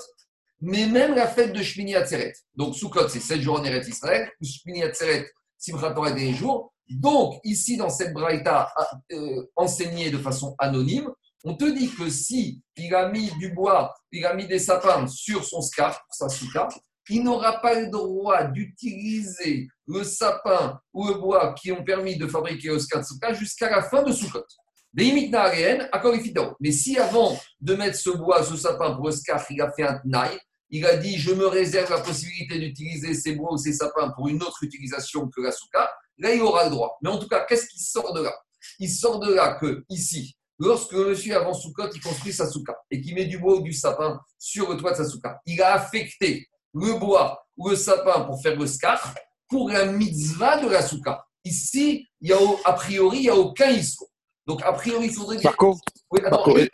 mais 0.61 0.87
même 0.87 1.15
la 1.15 1.27
fête 1.27 1.53
de 1.53 1.63
Shmini 1.63 1.95
Atzeret. 1.95 2.33
Donc 2.55 2.75
Sukkot, 2.75 3.09
c'est 3.09 3.21
7 3.21 3.41
jours 3.41 3.61
en 3.61 3.65
Eretz 3.65 3.89
Israël, 3.89 4.31
Shmini 4.43 4.83
Atzeret, 4.83 5.31
Simchat 5.59 5.93
Torah 5.93 6.13
des 6.13 6.33
jours. 6.33 6.73
Donc, 6.89 7.39
ici, 7.45 7.77
dans 7.77 7.89
cette 7.89 8.13
braïta 8.13 8.73
euh, 9.13 9.47
enseignée 9.55 10.11
de 10.11 10.19
façon 10.19 10.57
anonyme, 10.59 11.09
on 11.45 11.55
te 11.55 11.65
dit 11.65 11.91
que 11.95 12.11
si 12.11 12.63
il 12.77 12.95
a 12.95 13.09
mis 13.09 13.31
du 13.39 13.53
bois, 13.53 13.95
il 14.13 14.25
a 14.27 14.35
mis 14.35 14.47
des 14.47 14.59
sapins 14.59 15.07
sur 15.07 15.45
son 15.45 15.63
scarf, 15.63 15.99
sa 16.11 16.29
souka, 16.29 16.69
il 17.09 17.25
n'aura 17.25 17.61
pas 17.61 17.75
le 17.75 17.89
droit 17.89 18.45
d'utiliser 18.45 19.69
le 19.87 20.05
sapin 20.05 20.79
ou 20.93 21.09
le 21.09 21.15
bois 21.15 21.55
qui 21.55 21.73
ont 21.73 21.83
permis 21.83 22.17
de 22.17 22.27
fabriquer 22.27 22.69
le 22.69 22.79
scarf 22.79 23.05
jusqu'à 23.33 23.71
la 23.71 23.83
fin 23.83 24.03
de 24.03 24.13
Soukot. 24.13 24.45
Mais 24.93 26.73
si 26.73 26.99
avant 26.99 27.39
de 27.61 27.75
mettre 27.75 27.97
ce 27.97 28.11
bois, 28.11 28.45
ce 28.45 28.57
sapin 28.57 28.95
pour 28.95 29.07
le 29.07 29.13
scarf, 29.13 29.47
il 29.51 29.61
a 29.61 29.73
fait 29.73 29.83
un 29.83 29.99
tnaï, 29.99 30.39
il 30.71 30.87
a 30.87 30.97
dit 30.97 31.19
je 31.19 31.33
me 31.33 31.47
réserve 31.47 31.91
la 31.91 32.01
possibilité 32.01 32.59
d'utiliser 32.59 33.15
ces 33.15 33.35
bois 33.35 33.53
ou 33.53 33.57
ces 33.57 33.73
sapins 33.73 34.11
pour 34.11 34.29
une 34.29 34.43
autre 34.43 34.63
utilisation 34.63 35.29
que 35.29 35.41
la 35.41 35.53
souka, 35.53 35.91
là 36.19 36.35
il 36.35 36.43
aura 36.43 36.65
le 36.65 36.71
droit. 36.71 36.97
Mais 37.03 37.11
en 37.11 37.19
tout 37.19 37.29
cas, 37.29 37.45
qu'est-ce 37.49 37.67
qui 37.67 37.81
sort 37.81 38.13
de 38.13 38.23
là? 38.23 38.35
Il 38.79 38.91
sort 38.91 39.19
de 39.21 39.33
là 39.33 39.55
que 39.61 39.85
ici, 39.89 40.37
Lorsque 40.61 40.93
le 40.93 41.09
monsieur, 41.09 41.35
avant 41.35 41.55
Soukot, 41.55 41.89
il 41.95 42.03
construit 42.03 42.35
sa 42.35 42.47
souka 42.47 42.77
et 42.91 43.01
qu'il 43.01 43.15
met 43.15 43.25
du 43.25 43.39
bois 43.39 43.57
ou 43.57 43.63
du 43.63 43.73
sapin 43.73 44.21
sur 44.39 44.71
le 44.71 44.77
toit 44.77 44.91
de 44.93 44.99
sa 44.99 45.07
souka, 45.07 45.41
il 45.47 45.63
a 45.63 45.73
affecté 45.73 46.51
le 46.75 46.99
bois 46.99 47.43
ou 47.57 47.71
le 47.71 47.77
sapin 47.77 48.21
pour 48.25 48.43
faire 48.43 48.57
le 48.57 48.67
scar 48.67 49.15
pour 49.49 49.71
la 49.71 49.87
mitzvah 49.87 50.59
de 50.59 50.69
la 50.69 50.83
souka. 50.83 51.25
Ici, 51.47 52.07
il 52.21 52.29
y 52.29 52.33
a, 52.35 52.39
a 52.67 52.75
priori, 52.75 53.17
il 53.17 53.23
n'y 53.23 53.29
a 53.31 53.37
aucun 53.37 53.71
issue. 53.71 54.05
Donc, 54.47 54.61
a 54.63 54.75
priori, 54.75 55.07
il 55.07 55.15
faudrait 55.15 55.39
dire. 55.39 55.49
Marco 55.49 55.79
Oui, 56.11 56.21
attends, 56.27 56.45
je 56.45 56.51
ne 56.51 56.57
vais 56.57 56.71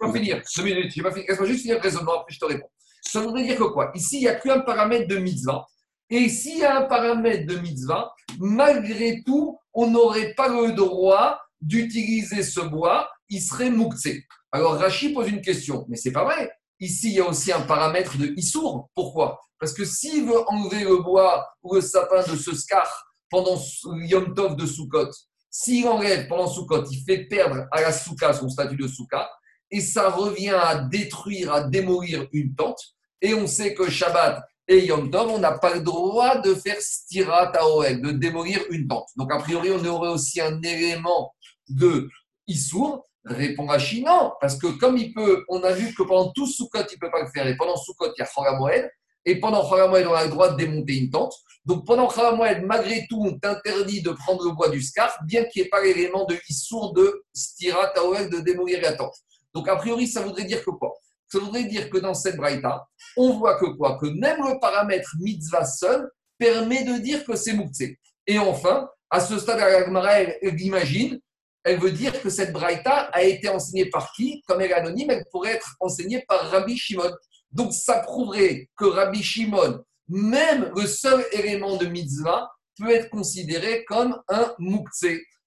pas 0.00 0.12
finir. 0.12 0.42
Deux 0.56 0.62
minutes. 0.64 0.92
Je 0.96 1.02
vais 1.02 1.22
Laisse-moi 1.28 1.46
juste 1.46 1.62
finir 1.62 1.76
le 1.76 1.82
raisonnement, 1.82 2.20
après 2.20 2.34
je 2.34 2.40
te 2.40 2.44
réponds. 2.44 2.70
Ça 3.02 3.20
voudrait 3.20 3.44
dire 3.44 3.56
que 3.56 3.64
quoi? 3.64 3.92
Ici, 3.94 4.16
il 4.16 4.22
n'y 4.22 4.28
a 4.28 4.34
qu'un 4.34 4.60
paramètre 4.60 5.06
de 5.06 5.18
mitzvah. 5.18 5.64
Et 6.10 6.28
s'il 6.28 6.58
y 6.58 6.64
a 6.64 6.78
un 6.78 6.82
paramètre 6.82 7.46
de 7.46 7.56
mitzvah, 7.60 8.12
malgré 8.40 9.22
tout, 9.24 9.58
on 9.72 9.90
n'aurait 9.90 10.34
pas 10.34 10.48
le 10.48 10.72
droit 10.72 11.40
d'utiliser 11.60 12.42
ce 12.42 12.60
bois, 12.60 13.08
il 13.28 13.40
serait 13.40 13.70
mouktsé. 13.70 14.24
Alors 14.52 14.74
Rachid 14.74 15.14
pose 15.14 15.28
une 15.28 15.40
question, 15.40 15.84
mais 15.88 15.96
c'est 15.96 16.12
pas 16.12 16.24
vrai. 16.24 16.50
Ici, 16.78 17.08
il 17.08 17.14
y 17.14 17.20
a 17.20 17.28
aussi 17.28 17.52
un 17.52 17.62
paramètre 17.62 18.18
de 18.18 18.34
Issour. 18.36 18.90
Pourquoi? 18.94 19.40
Parce 19.58 19.72
que 19.72 19.84
s'il 19.84 20.26
veut 20.26 20.48
enlever 20.48 20.84
le 20.84 20.96
bois 21.02 21.48
ou 21.62 21.74
le 21.74 21.80
sapin 21.80 22.22
de 22.22 22.36
ce 22.36 22.54
scar 22.54 22.86
pendant 23.30 23.58
Yom 24.02 24.34
Tov 24.34 24.56
de 24.56 24.66
Sukkot, 24.66 25.10
s'il 25.50 25.88
enlève 25.88 26.28
pendant 26.28 26.46
Sukkot, 26.46 26.84
il 26.90 27.02
fait 27.02 27.24
perdre 27.24 27.66
à 27.72 27.80
la 27.80 27.92
Souka 27.92 28.34
son 28.34 28.50
statut 28.50 28.76
de 28.76 28.86
Souka, 28.86 29.28
et 29.70 29.80
ça 29.80 30.10
revient 30.10 30.50
à 30.50 30.76
détruire, 30.84 31.52
à 31.52 31.62
démolir 31.62 32.26
une 32.32 32.54
tente. 32.54 32.80
Et 33.22 33.32
on 33.32 33.46
sait 33.46 33.74
que 33.74 33.88
Shabbat 33.88 34.44
et 34.68 34.86
Yom 34.86 35.10
Tov, 35.10 35.30
on 35.30 35.38
n'a 35.38 35.58
pas 35.58 35.74
le 35.74 35.80
droit 35.80 36.38
de 36.38 36.54
faire 36.54 36.80
stirat 36.80 37.52
de 37.52 38.10
démolir 38.12 38.60
une 38.70 38.88
tente. 38.88 39.08
Donc, 39.16 39.32
a 39.32 39.38
priori, 39.38 39.70
on 39.70 39.84
aurait 39.84 40.10
aussi 40.10 40.40
un 40.40 40.60
élément 40.62 41.34
de 41.68 42.08
Issour 42.48 43.06
Répond 43.26 43.66
Rachid 43.66 44.04
non, 44.04 44.32
parce 44.40 44.56
que 44.56 44.68
comme 44.78 44.96
il 44.96 45.12
peut, 45.12 45.44
on 45.48 45.60
a 45.62 45.72
vu 45.72 45.92
que 45.92 46.04
pendant 46.04 46.30
tout 46.30 46.46
Sukkot, 46.46 46.86
il 46.90 46.94
ne 46.94 47.00
peut 47.00 47.10
pas 47.10 47.22
le 47.22 47.28
faire, 47.28 47.46
et 47.46 47.56
pendant 47.56 47.76
Sukkot, 47.76 48.12
il 48.16 48.20
y 48.20 48.22
a 48.22 48.26
Choramoed, 48.26 48.88
et 49.24 49.40
pendant 49.40 49.68
Choramoed, 49.68 50.06
on 50.06 50.14
a 50.14 50.24
le 50.24 50.30
droit 50.30 50.50
de 50.50 50.56
démonter 50.56 50.96
une 50.96 51.10
tente. 51.10 51.34
Donc 51.64 51.84
pendant 51.84 52.06
Choramoed, 52.06 52.62
malgré 52.64 53.04
tout, 53.08 53.20
on 53.20 53.36
t'interdit 53.36 54.00
de 54.00 54.10
prendre 54.10 54.44
le 54.44 54.52
bois 54.52 54.68
du 54.68 54.80
scarf, 54.80 55.18
bien 55.24 55.44
qu'il 55.44 55.62
n'y 55.62 55.66
ait 55.66 55.70
pas 55.70 55.82
l'élément 55.82 56.24
de 56.24 56.36
Issour 56.48 56.92
de 56.92 57.24
Stira 57.32 57.88
Taoel 57.88 58.30
de 58.30 58.38
démolir 58.38 58.80
la 58.80 58.92
tente. 58.92 59.16
Donc 59.52 59.68
a 59.68 59.74
priori, 59.74 60.06
ça 60.06 60.20
voudrait 60.20 60.44
dire 60.44 60.64
que 60.64 60.70
quoi? 60.70 60.94
Ça 61.28 61.38
voudrait 61.38 61.64
dire 61.64 61.90
que 61.90 61.98
dans 61.98 62.14
cette 62.14 62.36
braïta, 62.36 62.86
on 63.16 63.38
voit 63.38 63.58
que 63.58 63.66
quoi? 63.66 63.98
Que 63.98 64.06
même 64.06 64.38
le 64.38 64.60
paramètre 64.60 65.10
mitzvah 65.20 65.64
seul 65.64 66.10
permet 66.38 66.84
de 66.84 66.98
dire 66.98 67.24
que 67.24 67.36
c'est 67.36 67.54
mouktsé. 67.54 67.98
Et 68.26 68.38
enfin, 68.38 68.88
à 69.10 69.20
ce 69.20 69.38
stade, 69.38 69.60
elle 69.60 70.60
imagine 70.60 71.20
elle 71.66 71.80
veut 71.80 71.90
dire 71.90 72.22
que 72.22 72.30
cette 72.30 72.52
braïta 72.52 73.10
a 73.12 73.24
été 73.24 73.48
enseignée 73.48 73.90
par 73.90 74.12
qui? 74.12 74.40
Comme 74.46 74.60
elle 74.60 74.70
est 74.70 74.74
anonyme, 74.74 75.10
elle 75.10 75.24
pourrait 75.32 75.54
être 75.54 75.74
enseignée 75.80 76.24
par 76.28 76.48
Rabbi 76.48 76.76
Shimon. 76.76 77.10
Donc 77.50 77.72
ça 77.72 77.98
prouverait 77.98 78.68
que 78.76 78.84
Rabbi 78.84 79.20
Shimon, 79.20 79.82
même 80.08 80.70
le 80.76 80.86
seul 80.86 81.24
élément 81.32 81.76
de 81.76 81.86
mitzvah, 81.86 82.48
peut 82.78 82.90
être 82.90 83.10
considéré 83.10 83.84
comme 83.84 84.16
un 84.28 84.54
moukse. 84.60 85.06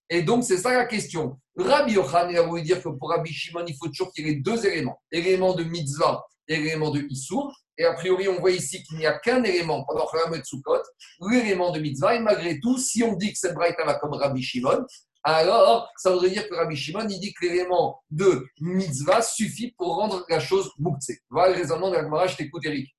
Et 0.09 0.21
donc 0.23 0.43
c'est 0.43 0.57
ça 0.57 0.73
la 0.73 0.85
question. 0.87 1.39
Rabbi 1.63 1.93
Yochanan 1.93 2.35
a 2.35 2.41
voulu 2.41 2.61
dire 2.61 2.81
que 2.81 2.89
pour 2.89 3.09
Rabbi 3.09 3.31
Shimon, 3.31 3.65
il 3.67 3.75
faut 3.75 3.87
toujours 3.87 4.11
qu'il 4.13 4.27
y 4.27 4.31
ait 4.31 4.35
deux 4.35 4.65
éléments 4.65 5.01
élément 5.11 5.53
de 5.53 5.63
mitzvah 5.63 6.25
et 6.47 6.55
élément 6.55 6.91
de 6.91 7.05
issour. 7.09 7.53
Et 7.77 7.85
a 7.85 7.93
priori, 7.93 8.27
on 8.27 8.39
voit 8.39 8.51
ici 8.51 8.83
qu'il 8.83 8.97
n'y 8.97 9.05
a 9.05 9.17
qu'un 9.19 9.43
élément 9.43 9.85
pendant 9.85 10.05
Khalam 10.07 10.43
Sukkot, 10.43 10.81
l'élément 11.29 11.71
de 11.71 11.79
mitzvah. 11.79 12.15
Et 12.15 12.19
malgré 12.19 12.59
tout, 12.59 12.77
si 12.77 13.03
on 13.03 13.13
dit 13.13 13.31
que 13.31 13.39
cette 13.39 13.53
braïta 13.53 13.85
va 13.85 13.95
comme 13.95 14.13
Rabbi 14.13 14.41
Shimon, 14.41 14.85
alors 15.23 15.89
ça 15.97 16.11
voudrait 16.11 16.29
dire 16.29 16.47
que 16.47 16.55
Rabbi 16.55 16.75
Shimon, 16.75 17.07
il 17.09 17.19
dit 17.19 17.33
que 17.33 17.45
l'élément 17.45 18.01
de 18.09 18.45
mitzvah 18.59 19.21
suffit 19.21 19.73
pour 19.77 19.95
rendre 19.95 20.25
la 20.29 20.39
chose 20.39 20.71
mouktsé. 20.77 21.19
Voilà 21.29 21.53
le 21.53 21.61
raisonnement 21.61 21.89
de 21.89 21.95
la 21.95 22.03
Gemara, 22.03 22.27
je 22.27 22.37
t'écoute 22.37 22.65
Eric. 22.65 22.89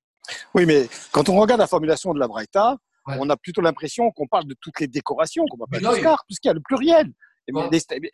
Oui, 0.53 0.65
mais 0.65 0.87
quand 1.11 1.29
on 1.29 1.39
regarde 1.39 1.59
la 1.59 1.67
formulation 1.67 2.13
de 2.13 2.19
la 2.19 2.27
Braïta, 2.27 2.77
on 3.07 3.29
a 3.29 3.37
plutôt 3.37 3.61
l'impression 3.61 4.11
qu'on 4.11 4.27
parle 4.27 4.45
de 4.45 4.55
toutes 4.59 4.79
les 4.79 4.87
décorations, 4.87 5.43
qu'on 5.49 5.57
va 5.57 5.65
pas 5.67 5.95
scar, 5.95 6.23
puisqu'il 6.27 6.47
y 6.47 6.51
a 6.51 6.53
le 6.53 6.61
pluriel. 6.61 7.11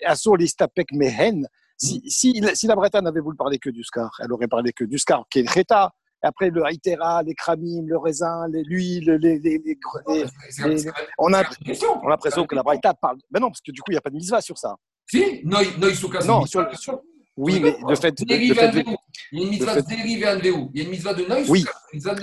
Asso, 0.06 0.36
les 0.36 0.48
stapek, 0.48 0.92
mehen. 0.94 1.48
Si, 1.78 2.02
si, 2.10 2.42
si, 2.54 2.68
la 2.68 2.76
Braïta 2.76 3.02
n'avait 3.02 3.20
voulu 3.20 3.38
parler 3.38 3.60
que 3.60 3.70
du 3.70 3.84
scar, 3.84 4.10
elle 4.24 4.32
aurait 4.32 4.48
parlé 4.48 4.74
que 4.74 4.84
du 4.84 4.98
scar, 4.98 5.26
qui 5.30 5.40
est 5.40 5.44
le 5.44 5.50
cheta, 5.50 5.92
après 6.22 6.50
le 6.50 6.66
haïtera, 6.66 7.22
les 7.24 7.36
kramim, 7.36 7.86
le 7.86 7.98
raisin, 7.98 8.48
l'huile, 8.50 9.12
les, 9.22 9.40
les, 9.40 9.60
les, 9.60 9.78
on 11.20 11.34
a, 11.34 11.44
l'impression 12.08 12.46
que 12.46 12.56
la 12.56 12.64
Braïta 12.64 12.94
parle. 12.94 13.18
Mais 13.32 13.40
non, 13.40 13.50
parce 13.50 13.62
que 13.62 13.72
du 13.72 13.82
coup, 13.82 13.92
il 13.92 13.94
n'y 13.94 14.00
a 14.00 14.02
pas 14.02 14.10
de 14.10 14.16
misva 14.16 14.42
sur 14.42 14.58
ça. 14.58 14.76
Si, 15.10 15.42
Non, 16.26 16.46
sur, 16.46 16.78
sur, 16.78 17.02
oui, 17.38 17.60
mais 17.60 17.78
le 17.88 17.96
fait. 17.96 18.14
Il 18.20 18.32
y 18.32 18.34
a 18.34 18.38
une 18.38 18.42
mitzvah 18.42 18.72
Il 19.32 19.40
y 19.40 19.42
a 19.42 20.84
une 20.84 20.90
mitzvah 20.90 21.14
de. 21.14 21.26
Oui, 21.50 21.66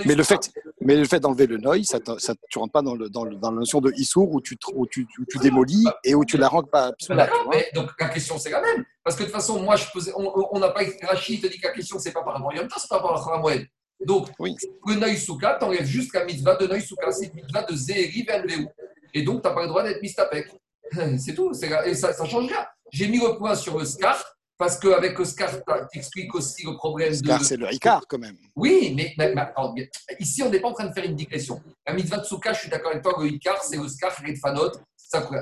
mais 0.05 0.15
le 0.15 0.23
fait, 0.23 0.51
mais 0.81 0.95
le 0.95 1.05
fait 1.05 1.19
d'enlever 1.19 1.47
le 1.47 1.57
noï, 1.57 1.85
ça, 1.85 1.99
ça, 2.17 2.33
tu 2.49 2.59
rentres 2.59 2.73
pas 2.73 2.81
dans, 2.81 2.95
le, 2.95 3.09
dans, 3.09 3.23
le, 3.23 3.35
dans 3.35 3.51
la 3.51 3.57
notion 3.57 3.79
de 3.79 3.91
issour 3.95 4.29
où 4.31 4.41
tu, 4.41 4.57
où 4.73 4.85
tu, 4.85 5.07
où 5.19 5.25
tu 5.29 5.37
démolis 5.39 5.85
et 6.03 6.15
où 6.15 6.25
tu 6.25 6.37
la 6.37 6.47
rends 6.47 6.63
pas. 6.63 6.91
Donc 7.73 7.89
la 7.99 8.09
question 8.09 8.37
c'est 8.37 8.49
la 8.49 8.61
même. 8.61 8.83
Parce 9.03 9.15
que 9.15 9.21
de 9.21 9.27
toute 9.27 9.35
façon, 9.35 9.61
moi, 9.61 9.75
je 9.75 9.85
posais, 9.93 10.11
on 10.15 10.59
n'a 10.59 10.69
pas. 10.69 10.81
Rachid 11.03 11.41
te 11.41 11.47
dit 11.47 11.59
que 11.59 11.67
la 11.67 11.73
question 11.73 11.97
c'est 11.99 12.11
pas 12.11 12.23
par 12.23 12.33
rapport 12.33 12.51
à 12.51 12.55
Yom 12.55 12.67
c'est 12.75 12.89
pas 12.89 12.99
par 12.99 13.23
rapport 13.23 13.49
à. 13.49 13.55
Donc, 14.05 14.27
le 14.39 14.95
Noï 14.95 15.17
Souka, 15.17 15.57
tu 15.59 15.65
enlèves 15.65 15.85
juste 15.85 16.13
la 16.13 16.25
mitzvah 16.25 16.55
de 16.55 16.67
Noï 16.67 16.81
Souka, 16.81 17.11
c'est 17.11 17.27
une 17.27 17.35
mitzvah 17.35 17.63
de 17.63 17.73
Venveu. 17.73 18.67
Et 19.13 19.21
donc, 19.23 19.41
tu 19.41 19.47
n'as 19.47 19.53
pas 19.53 19.61
le 19.61 19.69
droit 19.69 19.83
d'être 19.83 20.01
mistapek. 20.01 20.51
C'est 21.17 21.33
tout, 21.33 21.51
et 21.85 21.95
ça, 21.95 22.13
ça 22.13 22.25
change 22.25 22.47
rien. 22.47 22.65
J'ai 22.91 23.07
mis 23.07 23.17
le 23.17 23.37
point 23.37 23.55
sur 23.55 23.79
le 23.79 23.85
scar, 23.85 24.23
parce 24.57 24.77
qu'avec 24.79 25.19
Oscar, 25.19 25.49
tu 25.91 25.99
expliques 25.99 26.33
aussi 26.33 26.65
le 26.65 26.75
problème 26.75 27.11
Oscar, 27.11 27.43
c'est 27.43 27.57
le 27.57 27.65
Ricard 27.65 28.03
quand 28.07 28.17
même. 28.17 28.37
Oui, 28.55 28.93
mais, 28.95 29.15
ici, 30.19 30.43
on 30.43 30.49
n'est 30.49 30.59
pas 30.59 30.69
en 30.69 30.73
train 30.73 30.87
de 30.87 30.93
faire 30.93 31.05
une 31.05 31.15
digression. 31.15 31.61
La 31.85 31.93
mitzvah 31.93 32.17
de 32.17 32.25
Souka, 32.25 32.53
je 32.53 32.61
suis 32.61 32.69
d'accord 32.69 32.91
avec 32.91 33.03
toi, 33.03 33.13
le 33.17 33.23
Ricard, 33.25 33.61
c'est 33.63 33.77
Oscar, 33.77 34.11
ça 34.11 34.23
pourrait. 34.23 34.71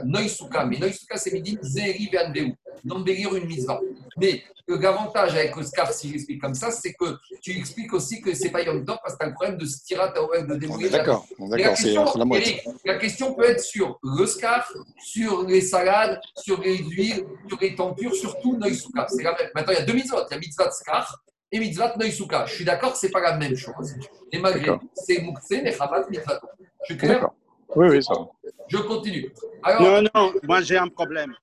Noisuka, 0.05 0.65
mais 0.65 0.77
Noisuka, 0.77 1.17
c'est 1.17 1.31
midi, 1.31 1.57
Zeri 1.61 2.09
Veanveu, 2.11 2.51
d'embellir 2.83 3.35
une 3.35 3.45
mitzvah. 3.45 3.79
Mais 4.17 4.43
l'avantage 4.67 5.35
avec 5.35 5.55
Oscar, 5.57 5.91
si 5.91 6.11
j'explique 6.11 6.41
comme 6.41 6.53
ça, 6.53 6.71
c'est 6.71 6.93
que 6.93 7.17
tu 7.41 7.57
expliques 7.57 7.93
aussi 7.93 8.21
que 8.21 8.33
c'est 8.33 8.49
pas 8.49 8.61
Yom 8.61 8.85
Tov 8.85 8.97
parce 9.03 9.15
que 9.15 9.19
tu 9.19 9.25
as 9.25 9.27
le 9.29 9.33
problème 9.33 9.57
de 9.57 9.65
stirat 9.65 10.09
de 10.09 10.55
démouiller. 10.55 10.89
D'accord, 10.89 11.25
d'accord, 11.39 11.77
c'est 11.77 11.93
la 11.93 12.25
moitié. 12.25 12.61
La 12.85 12.97
question 12.97 13.33
peut 13.33 13.49
être 13.49 13.61
sur 13.61 13.99
le 14.03 14.25
scar, 14.25 14.71
sur 15.03 15.45
les 15.45 15.61
salades, 15.61 16.19
sur 16.37 16.61
les 16.61 16.77
huiles, 16.77 17.25
sur 17.47 17.59
les 17.59 17.75
tempures, 17.75 18.13
surtout 18.15 18.57
Noisuka. 18.57 19.07
C'est 19.09 19.23
la 19.23 19.31
même. 19.31 19.49
Maintenant, 19.55 19.73
il 19.73 19.79
y 19.79 19.81
a 19.81 19.85
deux 19.85 19.93
mitzvot. 19.93 20.17
Il 20.29 20.33
y 20.33 20.37
a 20.37 20.39
mitzvah 20.39 20.67
de 20.67 20.73
scar 20.73 21.23
et 21.51 21.59
mitzvah 21.59 21.95
Noisuka. 21.97 22.45
Je 22.45 22.55
suis 22.55 22.65
d'accord 22.65 22.93
que 22.93 22.99
ce 22.99 23.05
n'est 23.05 23.11
pas 23.11 23.21
la 23.21 23.37
même 23.37 23.55
chose. 23.55 23.93
Et 24.31 24.39
malgré 24.39 24.77
tout, 24.77 24.89
c'est 24.93 25.19
Moukse, 25.21 25.49
Chabad, 25.49 26.09
mitzvah. 26.09 26.39
Je 26.81 26.85
suis 26.85 26.97
clair 26.97 27.29
Oui, 27.75 27.87
oui, 27.89 28.03
ça 28.03 28.13
va. 28.13 28.27
Je 28.67 28.77
continue. 28.77 29.31
non, 29.79 30.01
non, 30.13 30.33
moi 30.43 30.61
j'ai 30.61 30.77
un 30.77 30.87
problème. 30.87 31.33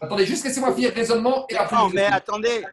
Attendez, 0.00 0.24
juste 0.24 0.44
laissez-moi 0.44 0.72
finir 0.74 0.90
le 0.90 0.96
raisonnement 0.96 1.46
et 1.48 1.56
après. 1.56 1.76
Non, 1.76 1.90
mais 1.90 2.06
attendez, 2.06 2.64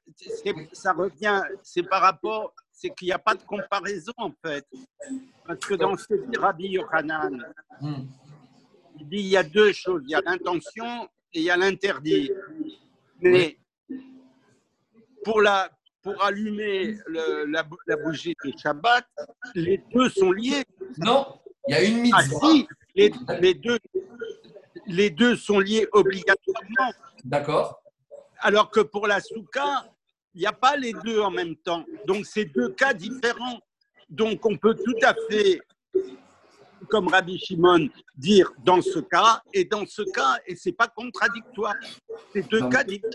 ça 0.72 0.94
revient, 0.94 1.42
c'est 1.62 1.84
par 1.84 2.02
rapport, 2.02 2.54
c'est 2.72 2.90
qu'il 2.92 3.08
n'y 3.08 3.12
a 3.12 3.20
pas 3.20 3.36
de 3.36 3.44
comparaison 3.44 4.14
en 4.18 4.32
fait. 4.46 4.66
Parce 5.46 5.60
que 5.60 5.74
dans 5.76 5.98
ce 5.98 6.08
que 6.08 6.14
dit 6.14 6.38
Rabbi 6.38 6.68
Yochanan, 6.70 7.46
hmm. 7.82 8.04
il 9.00 9.10
dit 9.10 9.18
il 9.18 9.28
y 9.28 9.38
a 9.38 9.44
deux 9.44 9.74
choses 9.74 10.02
il 10.06 10.12
y 10.12 10.16
a 10.16 10.22
l'intention 10.22 11.10
et 11.34 11.40
il 11.40 11.44
y 11.44 11.50
a 11.50 11.58
l'interdit. 11.58 12.32
Mais 13.20 13.58
pour, 15.24 15.42
la, 15.42 15.70
pour 16.02 16.24
allumer 16.24 16.98
le, 17.08 17.46
la, 17.46 17.98
bougie 17.98 18.36
de 18.46 18.54
Shabbat, 18.58 19.06
les 19.56 19.84
deux 19.94 20.10
sont 20.10 20.32
liés. 20.32 20.64
Non, 21.00 21.40
il 21.68 21.72
y 21.74 21.76
a 21.76 21.84
une 21.84 21.98
ah, 22.14 22.22
mitzvah. 22.22 22.40
Ah, 22.44 22.74
les, 22.98 23.12
les, 23.40 23.54
deux, 23.54 23.78
les 24.88 25.10
deux 25.10 25.36
sont 25.36 25.60
liés 25.60 25.88
obligatoirement. 25.92 26.92
D'accord. 27.24 27.82
Alors 28.40 28.70
que 28.70 28.82
pour 28.82 29.08
la 29.08 29.22
souka, 29.22 29.86
il 30.34 30.42
n'y 30.42 30.48
a 30.48 30.52
pas 30.52 30.76
les 30.76 30.94
deux 31.06 31.22
en 31.22 31.32
même 31.32 31.56
temps. 31.56 31.86
Donc, 32.06 32.26
c'est 32.26 32.46
deux 32.46 32.70
cas 32.74 32.94
différents. 32.94 33.60
Donc, 34.10 34.46
on 34.46 34.58
peut 34.58 34.76
tout 34.76 34.98
à 35.04 35.14
fait, 35.30 35.60
comme 36.90 37.08
Rabbi 37.08 37.38
Shimon, 37.38 37.90
dire 38.16 38.52
dans 38.64 38.82
ce 38.82 39.00
cas 39.00 39.42
et 39.54 39.66
dans 39.66 39.86
ce 39.86 40.02
cas, 40.04 40.38
et 40.46 40.56
ce 40.56 40.70
n'est 40.70 40.76
pas 40.76 40.88
contradictoire. 40.88 41.76
C'est 42.34 42.48
deux 42.50 42.68
cas 42.70 42.84
différents 42.84 43.12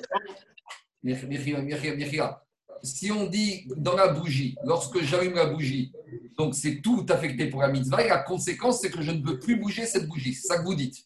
si 2.82 3.10
on 3.12 3.26
dit 3.26 3.68
dans 3.76 3.94
la 3.94 4.08
bougie, 4.08 4.56
lorsque 4.64 5.00
j'allume 5.02 5.34
la 5.34 5.46
bougie, 5.46 5.92
donc 6.36 6.54
c'est 6.54 6.80
tout 6.80 7.06
affecté 7.08 7.46
pour 7.46 7.60
la 7.62 7.68
mitzvah, 7.68 8.06
la 8.06 8.18
conséquence, 8.18 8.80
c'est 8.80 8.90
que 8.90 9.02
je 9.02 9.12
ne 9.12 9.24
veux 9.24 9.38
plus 9.38 9.56
bouger 9.56 9.86
cette 9.86 10.08
bougie. 10.08 10.34
C'est 10.34 10.48
ça 10.48 10.58
que 10.58 10.64
vous 10.64 10.74
dites. 10.74 10.96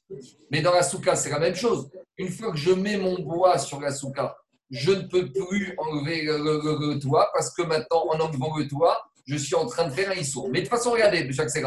Mais 0.51 0.63
dans 0.63 0.73
la 0.73 0.83
souka, 0.83 1.17
c'est 1.17 1.31
la 1.31 1.39
même 1.39 1.55
chose. 1.55 1.91
Une 2.17 2.29
fois 2.29 2.51
que 2.53 2.57
je 2.57 2.71
mets 2.71 2.97
mon 2.97 3.21
bois 3.21 3.59
sur 3.59 3.81
la 3.81 3.93
souka, 3.93 4.37
je 4.71 4.93
ne 4.93 5.03
peux 5.03 5.31
plus 5.31 5.75
enlever 5.79 6.23
le, 6.25 6.99
toit 6.99 7.31
parce 7.35 7.53
que 7.53 7.63
maintenant, 7.63 8.07
en 8.11 8.21
enlevant 8.21 8.57
le 8.57 8.67
toit, 8.67 9.11
je 9.27 9.37
suis 9.37 9.55
en 9.55 9.67
train 9.67 9.89
de 9.89 9.93
faire 9.93 10.11
un 10.11 10.15
issour. 10.15 10.49
Mais 10.51 10.61
de 10.61 10.67
toute 10.67 10.77
façon, 10.77 10.93
regardez, 10.93 11.31
Jacques, 11.33 11.51
c'est 11.51 11.63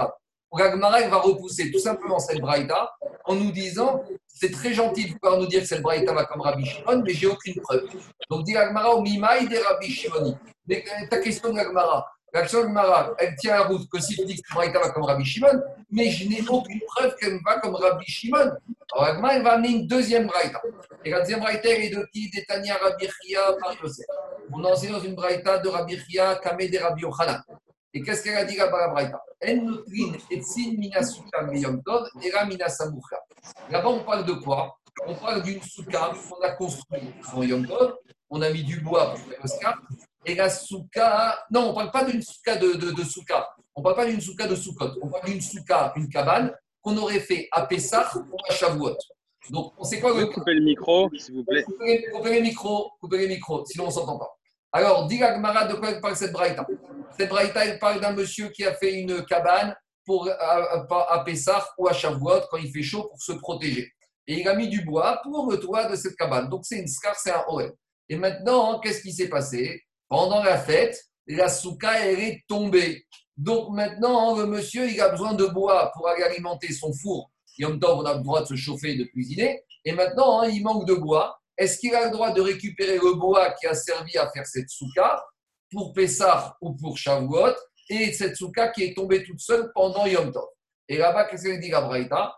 Ragmara 0.52 1.02
va 1.08 1.18
repousser 1.18 1.72
tout 1.72 1.80
simplement 1.80 2.20
cette 2.20 2.42
braïta 2.42 2.92
en 3.26 3.36
nous 3.36 3.52
disant 3.52 4.04
c'est 4.28 4.52
très 4.52 4.74
gentil 4.74 5.10
de 5.10 5.18
pouvoir 5.18 5.40
nous 5.40 5.48
dire 5.48 5.62
que 5.62 5.68
cette 5.68 5.82
braïta 5.82 6.14
va 6.14 6.26
comme 6.26 6.42
Rabbi 6.42 6.66
Shimon, 6.66 7.04
mais 7.06 7.14
j'ai 7.14 7.28
aucune 7.28 7.56
preuve. 7.62 7.88
Donc 8.30 8.46
dit 8.46 8.58
Ragmara 8.58 8.96
au 8.96 9.02
Mimaï 9.02 9.48
des 9.48 9.60
Rabbi 9.60 9.88
Shimoni. 9.92 10.36
Mais 10.68 10.84
euh, 10.88 11.08
ta 11.10 11.18
question 11.18 11.52
de 11.52 11.58
Ragmara, 11.58 12.08
l'action 12.34 12.62
de 12.62 12.66
Ragmara, 12.66 13.14
elle 13.20 13.36
tient 13.36 13.58
la 13.58 13.64
route 13.64 13.88
que 13.92 14.00
si 14.00 14.16
tu 14.16 14.26
dis 14.26 14.36
que 14.36 14.48
cette 14.48 14.56
braïta 14.56 14.80
va 14.80 14.92
comme 14.92 15.04
Rabbi 15.04 15.26
Shimon, 15.26 15.62
mais 15.92 16.10
je 16.10 16.28
n'ai 16.28 16.42
aucune 16.48 16.80
preuve 16.88 17.16
qu'elle 17.16 17.40
va 17.46 17.60
comme 17.60 17.76
Rabbi 17.76 18.06
Shimon. 18.06 18.38
Alors 18.40 19.06
Ragmara, 19.06 19.36
elle 19.36 19.44
va 19.44 19.52
amener 19.54 19.70
une 19.70 19.88
deuxième 19.88 20.28
braïta. 20.28 20.62
Et 21.06 21.12
la 21.12 21.20
deuxième 21.20 21.42
braïta, 21.42 21.70
elle 21.70 21.84
est 21.84 21.90
de 21.90 22.08
qui? 22.14 22.30
D'Etania 22.32 22.76
Rabbi 22.78 23.06
Chia 23.06 23.42
par 23.62 23.74
Yosef. 23.84 24.06
On 24.52 24.64
a 24.64 24.70
enseigné 24.70 24.94
dans 24.94 25.02
une 25.02 25.16
braïta 25.16 25.60
de 25.60 25.68
Rabbi 25.68 26.00
Chia, 26.00 26.36
Kameh 26.36 26.70
de 26.70 26.80
Rabbi 26.80 27.02
Yochanan. 27.02 27.42
Et 27.93 28.02
qu'est-ce 28.02 28.23
qu'elle 28.23 28.38
a 28.38 28.45
dit 28.45 28.56
là-bas, 28.56 28.88
la 28.88 28.88
Braïta 28.89 29.23
Là-bas, 33.69 33.89
on 33.89 34.04
parle 34.04 34.25
de 34.25 34.34
quoi? 34.34 34.75
On 35.08 35.15
parle 35.15 35.41
d'une 35.43 35.62
souka 35.63 36.12
qu'on 36.30 36.41
a 36.41 36.52
construite 36.52 37.04
en 37.34 37.43
Yom 37.43 37.65
Tov. 37.65 37.95
On 38.30 38.41
a 38.41 38.49
mis 38.49 38.63
du 38.63 38.80
bois 38.82 39.12
pour 39.12 39.19
faire 39.19 39.39
le 39.41 39.47
scar. 39.47 39.82
Et 40.25 40.36
la 40.36 40.49
souka. 40.49 41.39
Non, 41.52 41.67
on 41.67 41.69
ne 41.69 41.73
parle 41.75 41.91
pas 41.91 42.04
d'une 42.04 42.21
souka 42.21 42.58
de, 42.58 42.73
de, 42.73 42.91
de 42.91 43.04
souka. 43.04 43.47
On 43.75 43.82
ne 43.82 43.84
parle 43.84 43.95
pas 43.95 44.06
d'une 44.06 44.21
souka 44.21 44.45
de 44.45 44.56
soukot. 44.56 44.89
On 45.02 45.08
parle 45.08 45.25
d'une 45.25 45.41
souka, 45.41 45.93
une 45.95 46.10
cabane, 46.10 46.54
qu'on 46.82 46.97
aurait 46.97 47.21
fait 47.21 47.47
à 47.52 47.65
Pessah 47.65 48.12
ou 48.15 48.36
à 48.47 48.54
Shavuot. 48.54 48.97
Donc, 49.49 49.73
on 49.78 49.84
sait 49.84 49.99
quoi 49.99 50.13
le. 50.13 50.28
Coupez 50.28 50.54
le 50.54 50.63
micro, 50.63 51.10
s'il 51.17 51.36
vous 51.36 51.43
plaît. 51.45 51.63
Coupez, 51.63 52.06
coupez 52.12 52.32
les 52.34 52.41
micros, 52.41 52.91
coupez 52.99 53.17
les 53.19 53.28
micros, 53.30 53.65
sinon 53.65 53.86
on 53.86 53.88
ne 53.88 53.93
s'entend 53.93 54.19
pas. 54.19 54.38
Alors, 54.72 55.08
dit 55.08 55.18
Gmara 55.18 55.66
de 55.66 55.76
quoi 55.76 55.94
parle 56.00 56.16
cette 56.16 56.32
braïta? 56.32 56.66
Cette 57.18 57.30
braïta, 57.30 57.66
elle 57.66 57.80
parle 57.80 58.00
d'un 58.00 58.14
monsieur 58.14 58.50
qui 58.50 58.64
a 58.66 58.74
fait 58.74 58.94
une 58.94 59.26
cabane 59.26 59.76
pour, 60.06 60.30
à, 60.30 60.86
à 61.10 61.24
Pessah 61.24 61.68
ou 61.78 61.88
à 61.88 61.94
Shavuot 61.94 62.42
quand 62.50 62.58
il 62.58 62.72
fait 62.72 62.84
chaud 62.84 63.08
pour 63.10 63.22
se 63.22 63.34
protéger. 63.34 63.92
Et 64.28 64.42
il 64.42 64.48
a 64.48 64.54
mis 64.54 64.70
du 64.70 64.84
bois 64.86 65.20
pour 65.24 65.52
le 65.52 65.60
toit 65.60 65.86
de 65.86 65.96
cette 65.96 66.16
cabane. 66.16 66.50
Donc, 66.50 66.66
c'est 66.66 66.78
une 66.80 66.88
scar, 66.88 67.16
c'est 67.16 67.32
un 67.32 67.44
OL. 67.48 67.74
Et 68.08 68.16
maintenant, 68.16 68.80
qu'est-ce 68.80 69.02
qui 69.02 69.12
s'est 69.12 69.30
passé? 69.30 69.84
Pendant 70.08 70.44
la 70.44 70.58
fête, 70.58 71.00
la 71.28 71.50
souka, 71.50 72.06
elle 72.06 72.20
est 72.20 72.44
tombée. 72.48 73.06
Donc 73.38 73.70
maintenant, 73.70 74.36
le 74.36 74.46
monsieur, 74.46 74.90
il 74.90 75.00
a 75.00 75.10
besoin 75.10 75.34
de 75.34 75.46
bois 75.46 75.92
pour 75.94 76.10
alimenter 76.10 76.74
son 76.74 76.92
four. 76.94 77.32
Et 77.58 77.66
en 77.66 77.70
même 77.70 77.80
temps, 77.80 78.00
on 78.00 78.06
a 78.06 78.16
le 78.16 78.22
droit 78.22 78.42
de 78.42 78.48
se 78.48 78.56
chauffer 78.56 78.92
et 78.92 78.98
de 78.98 79.06
cuisiner. 79.06 79.64
Et 79.86 79.94
maintenant, 79.94 80.42
hein, 80.42 80.50
il 80.50 80.62
manque 80.62 80.86
de 80.86 80.96
bois. 80.96 81.38
Est-ce 81.60 81.78
qu'il 81.78 81.93
a 81.93 82.06
le 82.06 82.12
droit 82.12 82.32
de 82.32 82.39
récupérer 82.39 82.98
le 82.98 83.15
bois 83.15 83.52
qui 83.52 83.67
a 83.67 83.74
servi 83.74 84.17
à 84.17 84.32
faire 84.32 84.48
cette 84.48 84.69
souka 84.69 85.22
pour 85.69 85.91
Pessah 85.91 86.56
ou 86.62 86.74
pour 86.78 86.98
Shavuot 86.98 87.54
et 87.89 88.13
cette 88.13 88.38
souka 88.38 88.69
qui 88.69 88.86
est 88.86 88.95
tombée 88.95 89.26
toute 89.26 89.41
seule 89.41 89.69
pendant 89.76 90.06
Yom 90.06 90.32
Tov? 90.32 90.48
Et 90.88 90.98
là-bas, 90.98 91.26
qu'est-ce 91.26 91.43
qu'il 91.43 91.60
dit 91.60 91.69
la 91.69 91.82
Braïta 91.82 92.34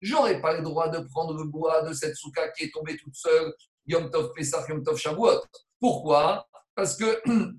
J'aurais 0.00 0.40
pas 0.40 0.56
le 0.56 0.62
droit 0.62 0.88
de 0.88 0.98
prendre 1.06 1.34
le 1.34 1.44
bois 1.44 1.82
de 1.82 1.92
cette 1.92 2.16
souka 2.16 2.48
qui 2.48 2.64
est 2.64 2.72
tombée 2.74 2.96
toute 2.96 3.14
seule 3.14 3.54
Yom 3.86 4.10
Tov, 4.10 4.32
Pessah, 4.34 4.64
Yom 4.68 4.82
Tov, 4.82 4.96
Shavuot. 4.96 5.40
Pourquoi? 5.78 6.44
Parce 6.74 6.96
que 6.96 7.22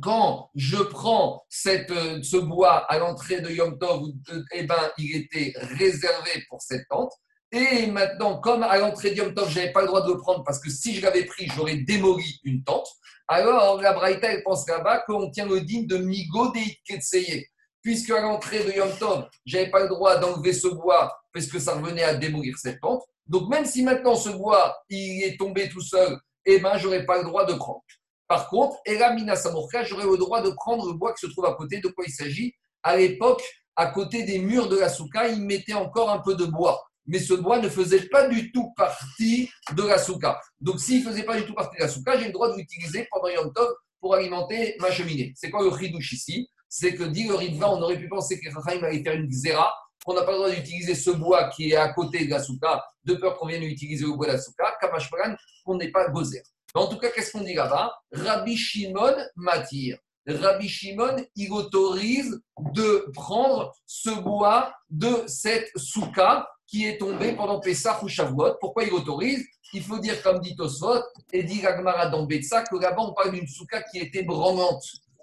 quand 0.00 0.50
je 0.54 0.76
prends 0.84 1.44
cette, 1.48 1.90
euh, 1.90 2.22
ce 2.22 2.36
bois 2.36 2.76
à 2.88 2.98
l'entrée 2.98 3.40
de 3.40 3.50
Yom 3.50 3.76
Tov, 3.76 4.04
eh 4.52 4.62
ben, 4.62 4.92
il 4.98 5.16
était 5.16 5.52
réservé 5.56 6.44
pour 6.48 6.62
cette 6.62 6.86
tente. 6.88 7.12
Et 7.56 7.86
maintenant, 7.86 8.38
comme 8.38 8.62
à 8.62 8.76
l'entrée 8.76 9.12
d'Yom 9.12 9.32
Tov, 9.32 9.48
je 9.48 9.58
n'avais 9.58 9.72
pas 9.72 9.80
le 9.80 9.86
droit 9.86 10.02
de 10.02 10.12
le 10.12 10.18
prendre 10.18 10.44
parce 10.44 10.58
que 10.58 10.68
si 10.68 10.94
je 10.94 11.00
l'avais 11.00 11.24
pris, 11.24 11.48
j'aurais 11.56 11.76
démoli 11.76 12.38
une 12.44 12.62
tente. 12.62 12.86
Alors, 13.28 13.80
la 13.80 13.94
Braïta, 13.94 14.30
elle 14.30 14.42
pense 14.42 14.68
là-bas 14.68 15.04
qu'on 15.06 15.30
tient 15.30 15.46
le 15.46 15.62
digne 15.62 15.86
de 15.86 15.96
Migo 15.96 16.52
Ketseye. 16.84 17.46
Puisque 17.80 18.10
à 18.10 18.20
l'entrée 18.20 18.62
de 18.62 18.72
Yom 18.72 18.90
Tov, 18.98 19.28
je 19.46 19.56
n'avais 19.56 19.70
pas 19.70 19.80
le 19.80 19.88
droit 19.88 20.18
d'enlever 20.18 20.52
ce 20.52 20.68
bois 20.68 21.16
parce 21.32 21.46
que 21.46 21.58
ça 21.58 21.76
revenait 21.76 22.02
à 22.02 22.14
démolir 22.14 22.58
cette 22.58 22.78
tente. 22.78 23.02
Donc, 23.26 23.48
même 23.48 23.64
si 23.64 23.82
maintenant 23.82 24.16
ce 24.16 24.28
bois, 24.28 24.76
il 24.90 25.22
est 25.22 25.38
tombé 25.38 25.70
tout 25.70 25.80
seul, 25.80 26.18
eh 26.44 26.58
ben, 26.58 26.76
je 26.76 26.84
n'aurais 26.84 27.06
pas 27.06 27.16
le 27.16 27.24
droit 27.24 27.46
de 27.46 27.54
prendre. 27.54 27.80
Par 28.28 28.50
contre, 28.50 28.76
Elamina 28.84 29.34
Samorka, 29.34 29.82
j'aurais 29.82 30.04
le 30.04 30.18
droit 30.18 30.42
de 30.42 30.50
prendre 30.50 30.86
le 30.88 30.92
bois 30.92 31.14
qui 31.14 31.26
se 31.26 31.32
trouve 31.32 31.46
à 31.46 31.54
côté. 31.54 31.80
De 31.80 31.88
quoi 31.88 32.04
il 32.06 32.12
s'agit? 32.12 32.52
À 32.82 32.98
l'époque, 32.98 33.42
à 33.76 33.86
côté 33.86 34.24
des 34.24 34.40
murs 34.40 34.68
de 34.68 34.78
la 34.78 34.90
souka, 34.90 35.26
il 35.28 35.40
mettait 35.40 35.72
encore 35.72 36.10
un 36.10 36.18
peu 36.18 36.34
de 36.34 36.44
bois 36.44 36.86
mais 37.06 37.18
ce 37.18 37.34
bois 37.34 37.58
ne 37.58 37.68
faisait 37.68 38.08
pas 38.08 38.28
du 38.28 38.52
tout 38.52 38.72
partie 38.76 39.50
de 39.74 39.82
la 39.82 39.98
souka. 39.98 40.40
Donc, 40.60 40.80
s'il 40.80 41.04
ne 41.04 41.10
faisait 41.10 41.24
pas 41.24 41.36
du 41.36 41.46
tout 41.46 41.54
partie 41.54 41.76
de 41.76 41.82
la 41.82 41.88
souka, 41.88 42.18
j'ai 42.18 42.26
le 42.26 42.32
droit 42.32 42.50
de 42.52 42.56
l'utiliser 42.56 43.06
pendant 43.10 43.28
Yom 43.28 43.52
Tov 43.52 43.68
pour 44.00 44.14
alimenter 44.14 44.76
ma 44.80 44.90
cheminée. 44.90 45.32
C'est 45.36 45.50
quoi 45.50 45.62
le 45.62 45.68
ridouche 45.68 46.12
ici? 46.12 46.48
C'est 46.68 46.94
que, 46.94 47.04
dit 47.04 47.26
le 47.28 47.34
ridva, 47.34 47.70
on 47.70 47.80
aurait 47.80 47.98
pu 47.98 48.08
penser 48.08 48.40
que 48.40 48.52
Rachaim 48.52 48.82
allait 48.82 49.02
faire 49.02 49.14
une 49.14 49.28
xéra, 49.28 49.72
qu'on 50.04 50.14
n'a 50.14 50.22
pas 50.22 50.32
le 50.32 50.38
droit 50.38 50.50
d'utiliser 50.50 50.94
ce 50.94 51.10
bois 51.10 51.48
qui 51.50 51.70
est 51.70 51.76
à 51.76 51.92
côté 51.92 52.26
de 52.26 52.30
la 52.30 52.42
souka, 52.42 52.84
de 53.04 53.14
peur 53.14 53.36
qu'on 53.38 53.46
vienne 53.46 53.62
utiliser 53.62 54.04
le 54.04 54.12
bois 54.12 54.26
de 54.26 54.32
la 54.32 54.38
souka, 54.38 54.76
kamashparan, 54.80 55.34
qu'on 55.64 55.76
n'est 55.76 55.90
pas 55.90 56.08
gozer. 56.08 56.42
En 56.74 56.88
tout 56.88 56.98
cas, 56.98 57.10
qu'est-ce 57.10 57.32
qu'on 57.32 57.40
dit 57.40 57.54
là-bas? 57.54 57.92
Rabbi 58.12 58.56
Shimon 58.56 59.14
m'attire. 59.36 59.98
Rabbi 60.26 60.68
Shimon, 60.68 61.16
il 61.36 61.52
autorise 61.52 62.40
de 62.74 63.10
prendre 63.14 63.72
ce 63.86 64.10
bois 64.10 64.72
de 64.90 65.24
cette 65.26 65.70
souka 65.76 66.48
qui 66.66 66.86
est 66.86 66.98
tombé 66.98 67.32
pendant 67.32 67.60
Pessah 67.60 68.00
ou 68.02 68.08
Shavuot. 68.08 68.56
Pourquoi 68.60 68.84
il 68.84 68.92
autorise? 68.92 69.46
Il 69.72 69.82
faut 69.82 69.98
dire, 69.98 70.20
comme 70.22 70.40
dit 70.40 70.56
Tosfot, 70.56 71.02
et 71.32 71.42
dit 71.42 71.60
Gagmara 71.60 72.08
dans 72.08 72.24
Betsa, 72.24 72.62
que 72.62 72.76
là-bas, 72.76 73.02
on 73.02 73.12
parle 73.12 73.32
d'une 73.32 73.46
souka 73.46 73.82
qui 73.82 73.98
était 73.98 74.22
branlante. 74.22 74.82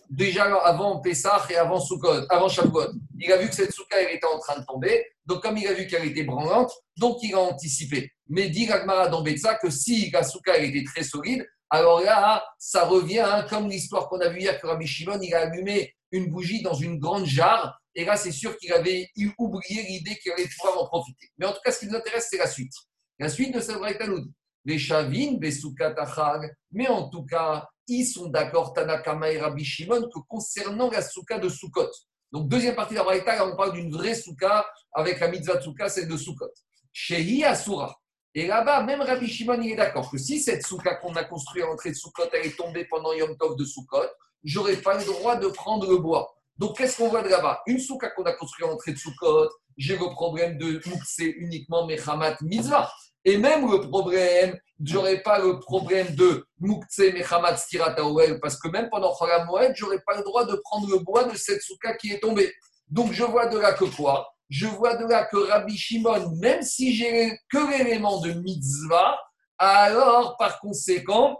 Déjà 0.09 0.43
avant 0.43 0.99
Pessah 0.99 1.45
et 1.49 1.55
avant, 1.55 1.79
Sukkot, 1.79 2.25
avant 2.29 2.47
Shavuot. 2.47 2.91
Il 3.19 3.31
a 3.31 3.37
vu 3.37 3.49
que 3.49 3.55
cette 3.55 3.73
souka 3.73 3.99
était 4.01 4.25
en 4.25 4.37
train 4.39 4.59
de 4.59 4.65
tomber. 4.65 5.05
Donc, 5.25 5.41
comme 5.41 5.57
il 5.57 5.67
a 5.67 5.73
vu 5.73 5.87
qu'elle 5.87 6.05
était 6.05 6.23
branlante, 6.23 6.71
donc 6.97 7.17
il 7.23 7.33
a 7.33 7.39
anticipé. 7.39 8.11
Mais 8.29 8.49
dit 8.49 8.67
Gagmara 8.67 9.09
dans 9.09 9.21
Betsa 9.21 9.55
que 9.55 9.69
si 9.69 10.09
la 10.11 10.23
souka 10.23 10.57
était 10.57 10.83
très 10.83 11.03
solide, 11.03 11.45
alors 11.73 12.01
là, 12.01 12.45
ça 12.59 12.85
revient 12.85 13.21
hein, 13.21 13.47
comme 13.49 13.67
l'histoire 13.67 14.07
qu'on 14.07 14.19
a 14.19 14.29
vue 14.29 14.41
hier 14.41 14.61
que 14.61 14.67
Rabbi 14.67 14.85
Shimon, 14.85 15.19
il 15.23 15.33
a 15.33 15.39
allumé 15.39 15.95
une 16.11 16.29
bougie 16.29 16.61
dans 16.61 16.75
une 16.75 16.99
grande 16.99 17.25
jarre. 17.25 17.81
Et 17.95 18.05
là, 18.05 18.15
c'est 18.15 18.31
sûr 18.31 18.55
qu'il 18.57 18.71
avait 18.73 19.09
oublié 19.39 19.81
l'idée 19.81 20.15
qu'il 20.21 20.33
allait 20.33 20.47
pouvoir 20.55 20.83
en 20.83 20.85
profiter. 20.85 21.29
Mais 21.39 21.47
en 21.47 21.51
tout 21.51 21.61
cas, 21.65 21.71
ce 21.71 21.79
qui 21.79 21.87
nous 21.87 21.95
intéresse, 21.95 22.27
c'est 22.29 22.37
la 22.37 22.45
suite. 22.45 22.73
La 23.17 23.27
suite 23.27 23.55
de 23.55 23.59
cette 23.59 23.79
braïta 23.79 24.05
nous 24.05 24.19
dit 24.19 24.31
les 24.65 24.77
chavines, 24.77 25.39
mais 26.71 26.87
en 26.89 27.09
tout 27.09 27.25
cas, 27.25 27.67
ils 27.87 28.05
sont 28.05 28.27
d'accord, 28.27 28.73
Tanakama 28.73 29.31
et 29.31 29.39
Rabbi 29.39 29.65
Shimon, 29.65 30.09
que 30.13 30.19
concernant 30.27 30.91
la 30.91 31.01
souka 31.01 31.39
de 31.39 31.49
Sukkot. 31.49 31.89
Donc, 32.31 32.49
deuxième 32.49 32.75
partie 32.75 32.93
de 32.93 32.99
la 32.99 33.03
braïta, 33.03 33.47
on 33.47 33.55
parle 33.55 33.73
d'une 33.73 33.91
vraie 33.91 34.13
souka 34.13 34.63
avec 34.93 35.19
la 35.19 35.27
mitzvah 35.27 35.59
souka, 35.59 35.89
celle 35.89 36.07
de 36.07 36.17
Sukkot. 36.17 36.53
Shehi 36.91 37.43
Asura. 37.43 37.99
Et 38.35 38.47
là-bas, 38.47 38.83
même 38.83 39.01
Rabbi 39.01 39.27
Shimon, 39.27 39.61
il 39.61 39.73
est 39.73 39.75
d'accord 39.75 40.09
que 40.09 40.17
si 40.17 40.39
cette 40.39 40.65
souka 40.65 40.95
qu'on 40.95 41.13
a 41.15 41.23
construite 41.23 41.63
à 41.63 41.67
l'entrée 41.67 41.91
de 41.91 41.95
Sukkot, 41.95 42.29
elle 42.33 42.47
est 42.47 42.57
tombée 42.57 42.85
pendant 42.85 43.13
Yom 43.13 43.37
Tov 43.37 43.55
de 43.55 43.63
Sukkot, 43.63 44.09
j'aurais 44.43 44.77
pas 44.77 44.97
le 44.97 45.05
droit 45.05 45.35
de 45.35 45.47
prendre 45.47 45.87
le 45.87 45.97
bois. 45.97 46.33
Donc, 46.57 46.77
qu'est-ce 46.77 46.97
qu'on 46.97 47.09
voit 47.09 47.21
de 47.21 47.29
là-bas? 47.29 47.61
Une 47.67 47.79
souka 47.79 48.09
qu'on 48.09 48.23
a 48.23 48.33
construite 48.33 48.67
à 48.67 48.71
l'entrée 48.71 48.93
de 48.93 48.97
Sukkot, 48.97 49.49
j'ai 49.77 49.97
le 49.97 50.09
problème 50.11 50.57
de 50.57 50.81
Moukse 50.87 51.19
uniquement 51.19 51.85
Mechamat 51.85 52.37
Mitzvah. 52.41 52.91
Et 53.25 53.37
même 53.37 53.69
le 53.69 53.81
problème, 53.87 54.59
j'aurais 54.83 55.21
pas 55.21 55.39
le 55.39 55.59
problème 55.59 56.15
de 56.15 56.45
Moukse 56.59 56.99
Mechamat 56.99 57.57
Stirataouel, 57.57 58.39
parce 58.39 58.59
que 58.59 58.67
même 58.67 58.89
pendant 58.89 59.13
Cholam 59.13 59.45
Moed, 59.47 59.73
j'aurais 59.75 60.01
pas 60.05 60.17
le 60.17 60.23
droit 60.23 60.45
de 60.45 60.55
prendre 60.55 60.89
le 60.89 60.99
bois 60.99 61.23
de 61.23 61.35
cette 61.37 61.61
souka 61.61 61.95
qui 61.95 62.11
est 62.11 62.19
tombée. 62.19 62.51
Donc, 62.89 63.13
je 63.13 63.23
vois 63.23 63.47
de 63.47 63.57
là 63.57 63.73
que 63.73 63.85
quoi? 63.85 64.33
Je 64.53 64.67
vois 64.67 64.95
de 64.95 65.05
là 65.05 65.25
que 65.25 65.37
Rabbi 65.37 65.75
Shimon, 65.75 66.35
même 66.35 66.61
si 66.61 66.93
j'ai 66.93 67.39
que 67.49 67.71
l'élément 67.71 68.21
de 68.21 68.33
mitzvah, 68.33 69.17
alors 69.57 70.37
par 70.37 70.59
conséquent, 70.59 71.39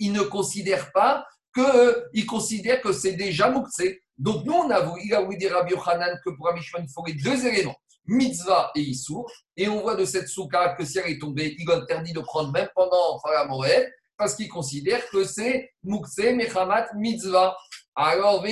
il 0.00 0.12
ne 0.12 0.22
considère 0.22 0.90
pas 0.90 1.24
que, 1.54 2.04
il 2.14 2.26
considère 2.26 2.80
que 2.80 2.92
c'est 2.92 3.12
déjà 3.12 3.48
mouktsé. 3.48 4.02
Donc 4.18 4.44
nous, 4.44 4.54
on 4.54 4.68
a, 4.70 4.92
il 5.04 5.14
a 5.14 5.20
voulu 5.20 5.36
dire 5.36 5.52
Rabbi 5.52 5.74
Yochanan 5.74 6.18
que 6.24 6.30
pour 6.30 6.46
Rabbi 6.46 6.60
Shimon, 6.62 6.82
il 6.82 6.92
faut 6.92 7.04
les 7.06 7.14
deux 7.14 7.46
éléments, 7.46 7.76
mitzvah 8.06 8.72
et 8.74 8.80
issour. 8.80 9.30
Et 9.56 9.68
on 9.68 9.82
voit 9.82 9.94
de 9.94 10.04
cette 10.04 10.26
souka 10.26 10.74
que 10.74 10.84
si 10.84 10.98
elle 10.98 11.12
est 11.12 11.20
tombée, 11.20 11.54
il 11.56 11.70
interdit 11.70 12.12
de 12.12 12.20
prendre 12.20 12.50
même 12.50 12.68
pendant 12.74 13.20
Moed, 13.48 13.88
parce 14.16 14.34
qu'il 14.34 14.48
considère 14.48 15.08
que 15.10 15.22
c'est 15.22 15.70
mouktsé, 15.84 16.34
mechamat, 16.34 16.88
mitzvah. 16.96 17.56
Alors, 17.98 18.44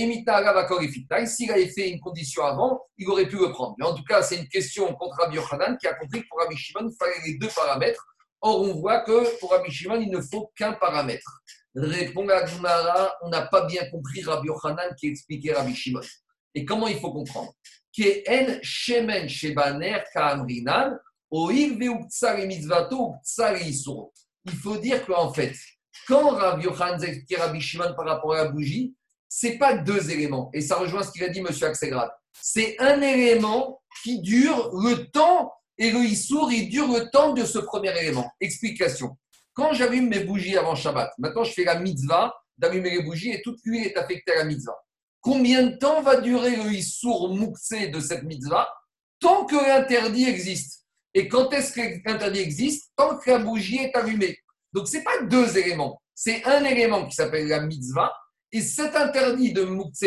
s'il 1.26 1.50
avait 1.50 1.68
fait 1.68 1.90
une 1.90 2.00
condition 2.00 2.44
avant, 2.44 2.80
il 2.96 3.06
aurait 3.10 3.28
pu 3.28 3.36
le 3.36 3.50
prendre. 3.52 3.74
Mais 3.78 3.84
en 3.84 3.94
tout 3.94 4.02
cas, 4.04 4.22
c'est 4.22 4.38
une 4.38 4.48
question 4.48 4.94
contre 4.94 5.18
Rabbi 5.18 5.36
Yochanan 5.36 5.76
qui 5.76 5.86
a 5.86 5.92
compris 5.92 6.22
que 6.22 6.28
pour 6.28 6.40
Rabbi 6.40 6.56
Shimon, 6.56 6.88
il 6.88 6.96
fallait 6.98 7.20
les 7.26 7.36
deux 7.36 7.48
paramètres. 7.48 8.02
Or, 8.40 8.62
on 8.62 8.72
voit 8.72 9.00
que 9.00 9.38
pour 9.38 9.50
Rabbi 9.50 9.70
Shimon, 9.70 10.00
il 10.00 10.10
ne 10.10 10.22
faut 10.22 10.50
qu'un 10.56 10.72
paramètre. 10.72 11.42
Répond 11.74 12.26
à 12.30 12.44
Gumara, 12.44 13.12
on 13.20 13.28
n'a 13.28 13.42
pas 13.42 13.66
bien 13.66 13.84
compris 13.90 14.22
Rabbi 14.22 14.46
Yochanan 14.46 14.94
qui 14.98 15.08
expliquait 15.08 15.52
Rabbi 15.52 15.74
Shimon. 15.74 16.00
Et 16.54 16.64
comment 16.64 16.88
il 16.88 16.98
faut 16.98 17.12
comprendre? 17.12 17.52
Il 17.98 18.16
faut 24.62 24.76
dire 24.78 25.04
qu'en 25.04 25.32
fait, 25.34 25.54
quand 26.08 26.30
Rabbi 26.30 26.64
Yochanan 26.64 27.02
expliquait 27.04 27.42
Rabbi 27.42 27.60
Shimon 27.60 27.94
par 27.94 28.06
rapport 28.06 28.32
à 28.32 28.44
la 28.44 28.48
bougie, 28.48 28.94
c'est 29.36 29.58
pas 29.58 29.76
deux 29.76 30.12
éléments. 30.12 30.48
Et 30.54 30.60
ça 30.60 30.76
rejoint 30.76 31.02
ce 31.02 31.10
qu'il 31.10 31.24
a 31.24 31.28
dit 31.28 31.40
M. 31.40 31.48
Axelgrad. 31.62 32.08
C'est 32.40 32.76
un 32.78 33.02
élément 33.02 33.82
qui 34.04 34.20
dure 34.20 34.70
le 34.72 35.10
temps, 35.10 35.52
et 35.76 35.90
le 35.90 36.04
Issour, 36.04 36.52
il 36.52 36.68
dure 36.68 36.86
le 36.86 37.10
temps 37.10 37.32
de 37.32 37.44
ce 37.44 37.58
premier 37.58 37.90
élément. 37.98 38.30
Explication. 38.40 39.16
Quand 39.52 39.72
j'allume 39.72 40.08
mes 40.08 40.20
bougies 40.20 40.56
avant 40.56 40.76
Shabbat, 40.76 41.10
maintenant 41.18 41.42
je 41.42 41.52
fais 41.52 41.64
la 41.64 41.80
mitzvah 41.80 42.32
d'allumer 42.58 42.90
les 42.90 43.02
bougies 43.02 43.32
et 43.32 43.42
toute 43.42 43.58
l'huile 43.64 43.88
est 43.88 43.96
affectée 43.96 44.32
à 44.32 44.36
la 44.36 44.44
mitzvah. 44.44 44.76
Combien 45.20 45.64
de 45.64 45.76
temps 45.78 46.00
va 46.00 46.20
durer 46.20 46.54
le 46.54 46.72
Issour 46.72 47.34
mouxé 47.34 47.88
de 47.88 47.98
cette 47.98 48.22
mitzvah 48.22 48.68
Tant 49.18 49.46
que 49.46 49.56
l'interdit 49.56 50.26
existe? 50.26 50.84
Et 51.12 51.26
quand 51.26 51.52
est-ce 51.52 51.72
que 51.72 52.08
l'interdit 52.08 52.40
existe? 52.40 52.92
Tant 52.94 53.18
que 53.18 53.30
la 53.30 53.38
bougie 53.38 53.78
est 53.78 53.96
allumée. 53.96 54.38
Donc, 54.72 54.86
ce 54.86 54.98
n'est 54.98 55.02
pas 55.02 55.22
deux 55.22 55.58
éléments. 55.58 56.00
C'est 56.14 56.44
un 56.44 56.62
élément 56.64 57.06
qui 57.06 57.16
s'appelle 57.16 57.48
la 57.48 57.60
mitzvah 57.60 58.12
et 58.54 58.60
cet 58.60 58.94
interdit 58.94 59.52
de 59.52 59.64
Moukse 59.64 60.04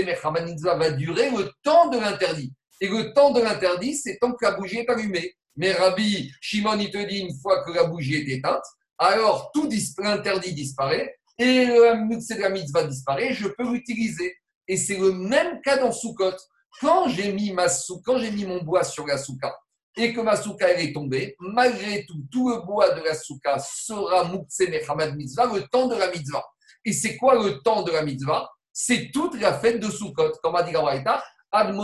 va 0.64 0.92
durer 0.92 1.30
le 1.32 1.52
temps 1.64 1.90
de 1.90 2.00
l'interdit. 2.00 2.54
Et 2.80 2.88
le 2.88 3.12
temps 3.12 3.32
de 3.32 3.42
l'interdit, 3.42 3.94
c'est 3.94 4.18
tant 4.20 4.32
que 4.32 4.46
la 4.46 4.52
bougie 4.52 4.78
est 4.78 4.90
allumée. 4.90 5.36
Mais 5.58 5.74
Rabbi 5.74 6.32
Shimon, 6.40 6.80
il 6.80 6.90
te 6.90 7.06
dit, 7.06 7.20
une 7.20 7.38
fois 7.42 7.62
que 7.66 7.72
la 7.72 7.84
bougie 7.84 8.16
est 8.16 8.38
éteinte, 8.38 8.64
alors 8.98 9.52
tout 9.54 9.70
l'interdit 9.98 10.54
disparaît 10.54 11.18
et 11.38 11.66
le 11.66 11.96
Moukse 12.06 12.28
de 12.30 12.88
disparaît, 12.88 13.34
je 13.34 13.50
peux 13.50 13.70
l'utiliser. 13.70 14.34
Et 14.66 14.78
c'est 14.78 14.98
le 14.98 15.12
même 15.12 15.60
cas 15.62 15.78
dans 15.78 15.92
Soukot. 15.92 16.38
Quand 16.80 17.10
j'ai 17.10 17.34
mis, 17.34 17.52
ma 17.52 17.66
quand 18.06 18.18
j'ai 18.18 18.32
mis 18.32 18.46
mon 18.46 18.64
bois 18.64 18.86
sur 18.86 19.06
la 19.06 19.18
souka 19.18 19.54
et 19.98 20.14
que 20.14 20.22
ma 20.22 20.38
souka 20.38 20.72
est 20.72 20.94
tombée, 20.94 21.36
malgré 21.40 22.06
tout, 22.06 22.24
tout 22.32 22.50
le 22.50 22.66
bois 22.66 22.92
de 22.92 23.02
la 23.02 23.14
souka 23.14 23.60
sera 23.60 24.24
Moukse 24.24 24.60
Mechamad 24.70 25.18
Mitzvah 25.18 25.54
le 25.54 25.64
temps 25.64 25.88
de 25.88 25.96
la 25.96 26.10
mitzvah. 26.12 26.46
Et 26.88 26.94
c'est 26.94 27.18
quoi 27.18 27.36
le 27.36 27.60
temps 27.60 27.84
de 27.84 27.92
la 27.92 28.02
mitzvah? 28.02 28.50
C'est 28.72 29.12
toute 29.12 29.38
la 29.42 29.60
fête 29.60 29.82
de 29.82 29.92
Sukkot. 29.92 30.32
Comme 30.42 30.56
a 30.56 30.64
dit 30.64 30.72
la 30.72 31.22
Ad 31.52 31.76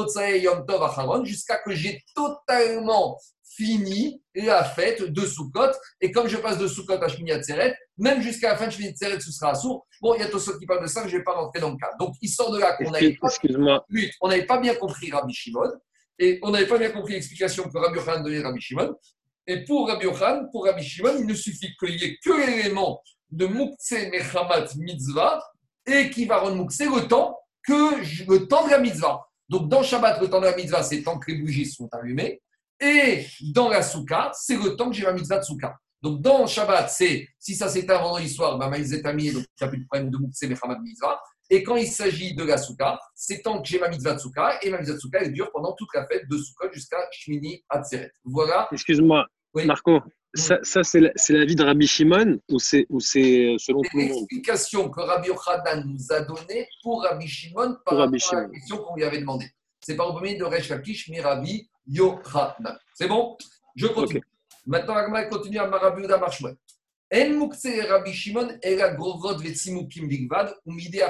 Yom 0.42 0.66
Tov 0.66 0.82
Acharon, 0.82 1.26
jusqu'à 1.26 1.58
que 1.58 1.72
j'ai 1.76 2.02
totalement 2.16 3.20
fini 3.44 4.22
la 4.34 4.64
fête 4.64 5.04
de 5.04 5.26
Sukkot. 5.26 5.72
Et 6.00 6.10
comme 6.10 6.28
je 6.30 6.38
passe 6.38 6.58
de 6.58 6.68
Sukkot 6.68 7.04
à 7.04 7.10
Shmini 7.10 7.34
Atzeret, 7.34 7.76
même 7.98 8.22
jusqu'à 8.22 8.52
la 8.52 8.58
fin 8.58 8.68
de 8.68 8.72
Shmini 8.72 8.92
Atzeret, 8.92 9.20
ce 9.20 9.34
sera 9.34 9.54
sourd. 9.56 9.86
Bon, 10.02 10.16
il 10.16 10.22
y 10.22 10.24
a 10.24 10.30
tous 10.30 10.40
ceux 10.40 10.58
qui 10.58 10.66
parlent 10.66 10.84
de 10.84 10.88
ça, 10.88 11.06
je 11.06 11.14
ne 11.14 11.18
vais 11.18 11.24
pas 11.26 11.34
rentrer 11.34 11.60
dans 11.60 11.72
le 11.72 11.78
cas. 11.78 11.92
Donc, 12.00 12.16
il 12.22 12.30
sort 12.30 12.52
de 12.52 12.60
là 12.60 12.78
qu'on 12.78 12.90
n'avait 12.90 14.46
pas, 14.46 14.58
bien 14.58 14.76
compris 14.76 15.12
Rabbi 15.12 15.34
Shimon. 15.34 15.70
Et 16.18 16.40
on 16.44 16.52
n'avait 16.52 16.68
pas 16.68 16.78
bien 16.78 16.92
compris 16.92 17.12
l'explication 17.12 17.70
que 17.70 17.78
Rabbi 17.78 17.98
Yochanan 17.98 18.24
donnait 18.24 18.40
à 18.42 18.48
Rabbi 18.48 18.62
Shimon. 18.62 18.96
Et 19.48 19.66
pour 19.66 19.90
Rabbi 19.90 20.06
Yochanan, 20.06 20.50
pour 20.50 20.64
Rabbi 20.64 20.82
Shimon, 20.82 21.18
il 21.20 21.26
ne 21.26 21.34
suffit 21.34 21.76
qu'il 21.78 21.98
n'y 21.98 22.04
ait 22.04 22.18
que 22.24 22.32
l'élément 22.32 23.02
de 23.34 23.48
Mukse 23.48 23.92
Mechamat 24.12 24.76
Mitzvah 24.78 25.44
et 25.86 26.10
qui 26.10 26.26
va 26.26 26.38
rendre 26.38 26.56
Mukse 26.56 26.80
le 26.80 27.08
temps 27.08 27.38
que 27.66 28.30
le 28.30 28.48
temps 28.48 28.66
de 28.66 28.72
la 28.72 28.80
mitzvah. 28.80 29.26
Donc 29.50 29.70
dans 29.70 29.84
Shabbat, 29.84 30.22
le 30.22 30.30
temps 30.30 30.40
de 30.40 30.46
la 30.46 30.56
mitzvah, 30.56 30.84
c'est 30.84 30.98
le 30.98 31.04
temps 31.04 31.20
que 31.20 31.32
les 31.32 31.38
bougies 31.38 31.66
sont 31.66 31.90
allumées. 31.92 32.42
Et 32.80 33.26
dans 33.54 33.70
la 33.70 33.82
souka, 33.82 34.32
c'est 34.34 34.58
le 34.58 34.76
temps 34.76 34.90
que 34.90 34.96
j'ai 34.96 35.04
la 35.04 35.14
mitzvah 35.14 35.40
de. 35.40 35.46
Donc 36.02 36.22
dans 36.22 36.46
Shabbat, 36.46 36.90
c'est 36.90 37.28
si 37.40 37.56
ça 37.56 37.70
s'éteint 37.70 38.00
vendredi 38.00 38.30
soir, 38.30 38.58
bah, 38.58 38.70
mis, 38.70 39.32
donc 39.32 39.44
il 39.44 39.64
n'y 39.64 39.66
a 39.66 39.68
plus 39.68 39.78
de 39.80 39.86
problème 39.86 40.10
de 40.10 40.18
Mukse 40.18 40.44
Mechamat 40.44 40.80
Mitzvah. 40.80 41.20
Et 41.50 41.62
quand 41.64 41.76
il 41.76 41.88
s'agit 41.88 42.36
de 42.36 42.44
la 42.44 42.58
souka, 42.58 43.00
c'est 43.16 43.42
tant 43.42 43.62
que 43.62 43.68
j'ai 43.68 43.80
ma 43.80 43.90
mitzvah 43.90 44.14
de. 44.14 44.66
Et 44.66 44.70
ma 44.70 44.80
mitzvah 44.80 44.96
de 44.96 45.26
elle 45.26 45.34
dure 45.34 45.52
pendant 45.52 45.74
toute 45.74 45.90
la 45.94 46.06
fête 46.06 46.28
de 46.30 46.38
souka 46.38 46.70
jusqu'à 46.72 46.98
Shmini 47.12 47.64
Atzeret. 47.70 48.12
Voilà. 48.24 48.68
Excuse-moi, 48.72 49.26
Marco, 49.66 50.00
ça, 50.34 50.84
c'est 50.84 51.00
la, 51.00 51.46
de 51.46 51.64
Rabbi 51.64 51.88
Shimon 51.88 52.40
ou 52.50 52.60
c'est 52.60 52.86
euh, 52.90 53.58
selon 53.58 53.82
tout 53.82 53.98
le 53.98 54.06
monde? 54.06 54.10
l'explication 54.10 54.90
que 54.90 55.02
Rabbi 55.02 55.28
Yochanan 55.28 55.86
nous 55.86 56.12
a 56.12 56.22
donnée 56.22 56.68
pour 56.82 57.04
Rabbi 57.04 57.28
Shimon 57.28 57.78
par 57.86 57.98
rapport 57.98 58.34
à 58.34 58.42
la 58.42 58.50
question 58.50 58.78
qu'on 58.78 58.96
lui 58.96 59.04
avait 59.04 59.20
demandée. 59.20 59.50
C'est 59.82 59.96
par 59.96 60.08
le 60.08 60.14
premier 60.14 60.36
de 60.36 60.44
Resh 60.44 60.70
Lakish, 60.70 61.10
mais 61.10 61.22
Rabbi 61.22 61.70
Yochanan. 61.88 62.78
C'est 62.96 63.08
bon? 63.08 63.38
Je 63.76 63.88
continue. 63.88 64.24
Maintenant, 64.66 64.96
Agma 64.96 65.26
continue 65.26 65.60
à 65.60 65.66
Rabbi 65.68 66.02
Yehuda 66.02 66.18
Marshmuel. 66.18 66.56
En 67.14 67.30
mukse 67.30 67.68
Rabbi 67.90 68.12
Shimon 68.12 68.58
et 68.64 68.76
la 68.76 68.90
grovrod 68.96 69.40
vetsimukim 69.40 70.08
bigvad 70.08 70.56
ou 70.66 70.74
mide 70.74 71.04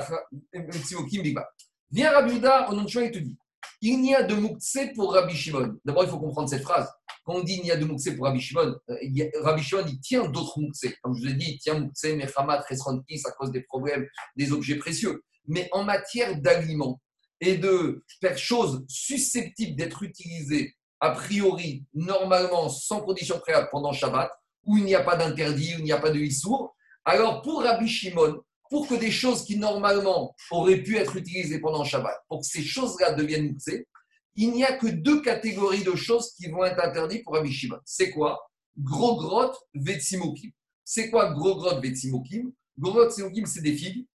vetsimukim 0.52 1.22
bigvad. 1.24 1.48
Viens 1.92 2.12
Rabbi 2.12 2.42
au 2.70 2.74
nom 2.74 2.84
de 2.84 3.02
il 3.02 3.12
te 3.12 3.20
dit 3.20 3.38
il 3.82 4.02
n'y 4.02 4.16
a 4.16 4.24
de 4.24 4.36
mukse 4.36 4.78
pour 4.96 5.14
Rabbi 5.14 5.36
Shimon. 5.36 5.76
D'abord, 5.86 6.04
il 6.04 6.10
faut 6.10 6.20
comprendre 6.20 6.50
cette 6.50 6.64
phrase. 6.64 6.90
Quand 7.26 7.36
on 7.36 7.44
dit 7.44 7.60
il 7.62 7.68
y 7.68 7.72
a 7.72 7.78
de 7.78 7.86
Moukse 7.86 8.10
pour 8.16 8.26
Rabbi 8.26 8.42
Shimon, 8.42 8.76
euh, 8.90 9.30
Rabbi 9.42 9.64
Shimon, 9.64 9.86
il 9.88 10.00
tient 10.02 10.28
d'autres 10.28 10.60
Moukse. 10.60 10.86
Comme 11.02 11.16
je 11.16 11.22
vous 11.22 11.30
ai 11.30 11.34
dit, 11.34 11.54
il 11.54 11.58
tient 11.58 11.80
Moukse, 11.80 12.04
Mechamat, 12.04 12.66
Resronkis 12.70 13.22
à 13.26 13.32
cause 13.32 13.52
des 13.52 13.62
problèmes 13.62 14.06
des 14.36 14.52
objets 14.52 14.76
précieux. 14.76 15.24
Mais 15.48 15.70
en 15.72 15.84
matière 15.84 16.40
d'aliments 16.40 17.02
et 17.40 17.58
de 17.58 18.04
choses 18.36 18.84
susceptibles 18.88 19.76
d'être 19.76 20.04
utilisées 20.04 20.76
a 21.00 21.12
priori, 21.12 21.86
normalement, 21.94 22.70
sans 22.70 23.02
condition 23.02 23.38
préalable 23.40 23.68
pendant 23.72 23.92
Shabbat, 23.92 24.32
où 24.66 24.78
il 24.78 24.86
n'y 24.86 24.96
a 24.96 25.04
pas 25.04 25.18
d'interdit, 25.18 25.76
où 25.76 25.80
il 25.80 25.84
n'y 25.84 25.92
a 25.92 26.00
pas 26.00 26.12
de 26.12 26.20
Issour, 26.20 26.76
alors 27.04 27.42
pour 27.42 27.62
Rabbi 27.64 27.88
Shimon, 27.88 28.42
pour 28.74 28.88
que 28.88 28.96
des 28.96 29.12
choses 29.12 29.46
qui 29.46 29.56
normalement 29.60 30.36
auraient 30.50 30.82
pu 30.82 30.98
être 30.98 31.16
utilisées 31.16 31.60
pendant 31.60 31.84
Shabbat, 31.84 32.24
pour 32.28 32.40
que 32.40 32.48
ces 32.48 32.64
choses-là 32.64 33.12
deviennent 33.14 33.52
Moukse, 33.52 33.86
il 34.34 34.50
n'y 34.50 34.64
a 34.64 34.76
que 34.76 34.88
deux 34.88 35.22
catégories 35.22 35.84
de 35.84 35.94
choses 35.94 36.34
qui 36.34 36.50
vont 36.50 36.66
être 36.66 36.84
interdites 36.84 37.24
pour 37.24 37.36
Rabbi 37.36 37.52
Shimon. 37.52 37.78
C'est 37.86 38.10
quoi? 38.10 38.50
Gros 38.76 39.18
grotte, 39.18 39.56
Vetsimokim. 39.76 40.50
C'est 40.84 41.12
quoi 41.12 41.34
gros 41.34 41.56
grotte, 41.56 41.84
Vetsimokim 41.84 42.52
Gros 42.76 42.94
grotte, 42.94 43.12
c'est 43.12 43.62
des 43.62 43.78
figues 43.78 44.08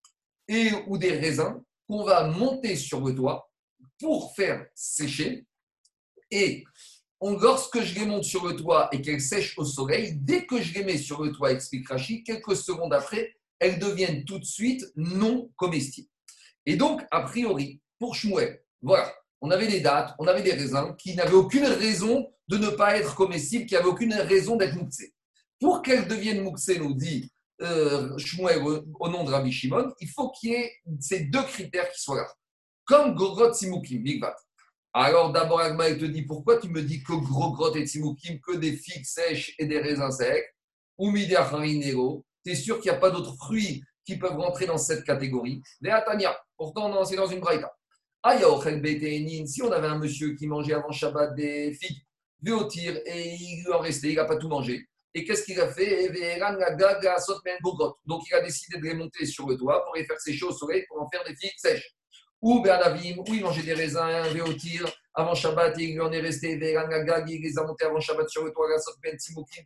et, 0.48 0.72
ou 0.88 0.98
des 0.98 1.12
raisins 1.12 1.62
qu'on 1.86 2.02
va 2.02 2.26
monter 2.26 2.74
sur 2.74 3.00
le 3.06 3.14
toit 3.14 3.48
pour 4.00 4.34
faire 4.34 4.66
sécher. 4.74 5.46
Et 6.32 6.64
lorsque 7.22 7.80
je 7.80 7.94
les 7.94 8.06
monte 8.06 8.24
sur 8.24 8.44
le 8.44 8.56
toit 8.56 8.88
et 8.90 9.00
qu'elles 9.02 9.20
sèchent 9.20 9.56
au 9.56 9.64
soleil, 9.64 10.16
dès 10.16 10.46
que 10.46 10.60
je 10.60 10.74
les 10.74 10.82
mets 10.82 10.98
sur 10.98 11.22
le 11.22 11.30
toit, 11.30 11.52
explique 11.52 11.88
Rachid, 11.88 12.24
quelques 12.26 12.56
secondes 12.56 12.92
après, 12.92 13.37
elles 13.60 13.78
deviennent 13.78 14.24
tout 14.24 14.38
de 14.38 14.44
suite 14.44 14.84
non 14.96 15.50
comestibles. 15.56 16.08
Et 16.66 16.76
donc, 16.76 17.02
a 17.10 17.22
priori, 17.22 17.80
pour 17.98 18.14
Shmuel. 18.14 18.62
Voilà, 18.82 19.12
on 19.40 19.50
avait 19.50 19.66
des 19.66 19.80
dates, 19.80 20.14
on 20.18 20.26
avait 20.26 20.42
des 20.42 20.52
raisins 20.52 20.94
qui 20.96 21.14
n'avaient 21.14 21.32
aucune 21.34 21.64
raison 21.64 22.30
de 22.48 22.56
ne 22.56 22.70
pas 22.70 22.96
être 22.96 23.14
comestibles, 23.14 23.66
qui 23.66 23.74
n'avaient 23.74 23.86
aucune 23.86 24.14
raison 24.14 24.56
d'être 24.56 24.76
mouxés. 24.76 25.14
Pour 25.60 25.82
qu'elles 25.82 26.06
deviennent 26.06 26.42
mouxées, 26.42 26.78
nous 26.78 26.94
dit 26.94 27.32
euh, 27.60 28.16
Shmuel 28.16 28.62
au, 29.00 29.08
nom 29.08 29.24
de 29.24 29.30
Rabbi 29.30 29.50
Shimon, 29.50 29.92
il 30.00 30.08
faut 30.08 30.30
qu'il 30.30 30.50
y 30.50 30.54
ait 30.54 30.72
ces 31.00 31.20
deux 31.20 31.42
critères 31.42 31.90
qui 31.90 32.00
soient 32.00 32.16
là. 32.16 32.28
Comme 32.84 33.14
Gogrot 33.14 33.52
Simukim, 33.52 34.02
Bigvat. 34.02 34.36
Alors 34.94 35.32
d'abord, 35.32 35.60
Agma, 35.60 35.90
il 35.90 35.98
te 35.98 36.04
dit 36.04 36.22
pourquoi 36.22 36.58
tu 36.58 36.68
me 36.68 36.82
dis 36.82 37.02
que 37.02 37.12
Gogrot 37.12 37.74
et 37.74 37.86
Simukim, 37.86 38.38
que 38.40 38.56
des 38.56 38.76
figues 38.76 39.04
sèches 39.04 39.54
et 39.58 39.66
des 39.66 39.80
raisins 39.80 40.10
secs? 40.10 40.54
Ou 40.96 41.10
Midiacharinero 41.10 42.24
Tu 42.48 42.52
es 42.52 42.56
sûr 42.56 42.80
qu'il 42.80 42.90
n'y 42.90 42.96
a 42.96 43.00
pas 43.00 43.10
d'autres 43.10 43.36
fruits 43.36 43.84
qui 44.06 44.16
peuvent 44.16 44.38
rentrer 44.38 44.64
dans 44.64 44.78
cette 44.78 45.04
catégorie? 45.04 45.60
Tania, 45.84 46.34
pourtant, 46.56 47.04
c'est 47.04 47.16
dans 47.16 47.26
une 47.26 47.40
braïta. 47.40 47.70
Si 49.46 49.62
on 49.62 49.70
avait 49.70 49.88
un 49.88 49.98
monsieur 49.98 50.34
qui 50.34 50.46
mangeait 50.46 50.72
avant 50.72 50.90
Shabbat 50.90 51.34
des 51.34 51.74
figues, 51.74 52.00
tir 52.70 53.02
et 53.04 53.34
il 53.34 53.64
lui 53.64 53.70
en 53.70 53.80
restait, 53.80 54.12
il 54.12 54.14
n'a 54.14 54.24
pas 54.24 54.38
tout 54.38 54.48
mangé. 54.48 54.82
Et 55.12 55.26
qu'est-ce 55.26 55.44
qu'il 55.44 55.60
a 55.60 55.68
fait? 55.68 56.08
Donc 58.06 58.22
il 58.30 58.34
a 58.34 58.40
décidé 58.40 58.78
de 58.78 58.84
les 58.84 58.94
monter 58.94 59.26
sur 59.26 59.46
le 59.46 59.54
toit 59.58 59.84
pour 59.84 59.94
les 59.94 60.06
faire 60.06 60.18
sécher 60.18 60.46
au 60.46 60.52
soleil 60.52 60.86
pour 60.88 61.02
en 61.02 61.08
faire 61.10 61.22
des 61.24 61.36
figues 61.36 61.52
sèches. 61.58 61.94
Ou 62.40 62.62
Bernavim, 62.62 63.18
où 63.18 63.34
il 63.34 63.42
mangeait 63.42 63.62
des 63.62 63.74
raisins, 63.74 64.24
tir 64.58 64.90
avant 65.12 65.34
Shabbat, 65.34 65.78
et 65.78 65.82
il 65.82 65.92
lui 65.96 66.00
en 66.00 66.10
est 66.12 66.20
resté, 66.20 66.52
il 66.52 66.60
les 66.60 67.58
a 67.58 67.64
montés 67.66 67.84
avant 67.84 68.00
Shabbat 68.00 68.26
sur 68.30 68.42
le 68.42 68.52
toit, 68.52 68.68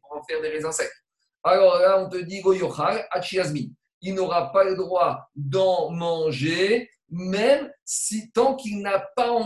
pour 0.00 0.18
en 0.18 0.24
faire 0.24 0.42
des 0.42 0.48
raisins 0.48 0.72
secs. 0.72 0.90
Alors 1.44 1.78
là, 1.78 2.00
on 2.00 2.08
te 2.08 2.16
dit, 2.18 2.40
Goyochal, 2.40 3.06
Achiazmi. 3.10 3.72
Il 4.00 4.14
n'aura 4.14 4.52
pas 4.52 4.64
le 4.64 4.76
droit 4.76 5.28
d'en 5.34 5.90
manger 5.90 6.88
même 7.12 7.70
si 7.84 8.32
tant 8.32 8.56
qu'il 8.56 8.80
n'a 8.80 8.98
pas 9.14 9.38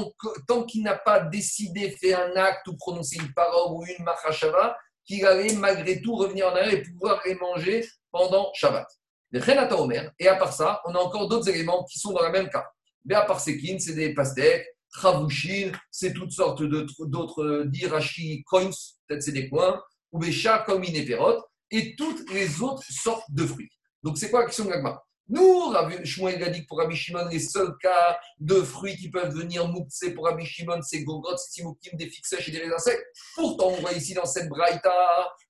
tant 0.47 0.63
qu'il 0.63 0.85
n'a 0.85 0.97
pas 0.97 1.21
décidé, 1.21 1.91
fait 1.91 2.15
un 2.15 2.37
acte 2.37 2.67
ou 2.69 2.77
prononcé 2.77 3.17
une 3.17 3.33
parole 3.35 3.73
ou 3.73 3.85
une 3.85 4.05
machashava, 4.05 4.77
qu'il 5.05 5.27
allait 5.27 5.53
malgré 5.55 6.01
tout 6.01 6.15
revenir 6.15 6.47
en 6.47 6.51
arrière 6.51 6.75
et 6.75 6.83
pouvoir 6.83 7.21
les 7.27 7.35
manger 7.35 7.85
pendant 8.13 8.53
Shabbat. 8.55 8.87
Et 9.33 10.29
à 10.29 10.37
part 10.37 10.53
ça, 10.53 10.81
on 10.87 10.95
a 10.95 10.99
encore 10.99 11.29
d'autres 11.29 11.49
éléments 11.49 11.85
qui 11.85 11.99
sont 11.99 12.13
dans 12.13 12.23
le 12.23 12.31
même 12.31 12.49
cas. 12.49 12.65
Mais 13.05 13.17
à 13.17 13.23
part 13.23 13.41
Sekin, 13.41 13.79
c'est 13.79 13.95
des 13.95 14.15
pastèques, 14.15 14.67
Chavushin, 15.01 15.73
c'est 15.91 16.13
toutes 16.13 16.31
sortes 16.31 16.63
d'autres 16.63 17.65
d'irachi 17.65 18.45
coins, 18.45 18.71
peut-être 19.07 19.23
c'est 19.23 19.33
des 19.33 19.49
coins, 19.49 19.83
ou 20.13 20.23
chats 20.31 20.61
comme 20.61 20.85
inéperotes, 20.85 21.45
et 21.71 21.97
toutes 21.97 22.31
les 22.33 22.63
autres 22.63 22.85
sortes 22.89 23.31
de 23.31 23.47
fruits. 23.47 23.71
Donc 24.03 24.19
c'est 24.19 24.31
quoi 24.31 24.41
la 24.41 24.47
question 24.47 24.65
de 24.65 24.71
l'agma 24.71 25.03
nous, 25.29 25.75
Shmuel 26.05 26.43
a 26.45 26.51
dit 26.51 26.63
que 26.63 26.67
pour 26.69 26.79
Rabbi 26.79 26.95
Shimon, 26.95 27.27
les 27.29 27.41
seuls 27.41 27.77
cas 27.83 28.17
de 28.39 28.63
fruits 28.63 28.97
qui 28.97 29.11
peuvent 29.11 29.35
venir 29.35 29.67
moukse 29.67 30.05
pour 30.15 30.25
Rabbi 30.27 30.45
Shimon, 30.45 30.81
c'est 30.83 31.03
Gogrot, 31.03 31.37
c'est 31.37 31.51
Timoukim, 31.51 31.97
des 31.97 32.09
sèches 32.23 32.49
et 32.49 32.53
des 32.53 32.61
raisins. 32.61 32.93
Pourtant, 33.35 33.71
on 33.71 33.81
voit 33.81 33.93
ici 33.93 34.15
dans 34.15 34.25
cette 34.25 34.49
braïta 34.49 34.93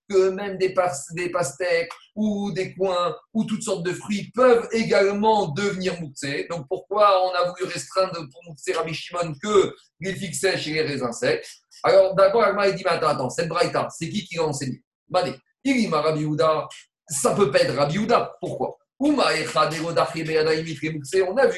que 0.08 0.30
même 0.30 0.56
des, 0.56 0.72
pastèques 0.72 1.92
ou 2.14 2.52
des 2.52 2.74
coins 2.74 3.14
ou 3.34 3.44
toutes 3.44 3.62
sortes 3.62 3.84
de 3.84 3.92
fruits 3.92 4.30
peuvent 4.34 4.66
également 4.72 5.48
devenir 5.48 6.00
moukse. 6.00 6.24
Donc 6.48 6.66
pourquoi 6.68 7.26
on 7.26 7.34
a 7.34 7.50
voulu 7.50 7.70
restreindre 7.70 8.14
pour 8.14 8.44
moukse 8.44 8.74
Rabbi 8.74 8.94
Shimon 8.94 9.34
que 9.42 9.76
les 10.00 10.32
sèches 10.32 10.68
et 10.68 10.72
les 10.72 10.82
raisins 10.82 11.12
secs? 11.12 11.46
Alors 11.82 12.14
d'abord, 12.14 12.44
Alma 12.44 12.70
dit, 12.70 12.82
mais 12.82 12.92
attends, 12.92 13.08
attends, 13.08 13.30
cette 13.30 13.48
braïta, 13.48 13.88
c'est 13.90 14.08
qui 14.08 14.24
qui 14.24 14.36
l'a 14.36 14.44
enseigné? 14.44 14.82
Bade, 15.06 15.38
il 15.70 15.88
dit, 15.88 15.88
Rabbi 15.88 16.24
Houda, 16.24 16.68
ça 17.08 17.34
peut 17.34 17.50
pas 17.50 17.60
être 17.60 17.74
Rabbi 17.74 17.98
Houda. 17.98 18.32
Pourquoi? 18.40 18.78
On 18.98 19.18
a 19.18 19.32
vu 19.34 19.44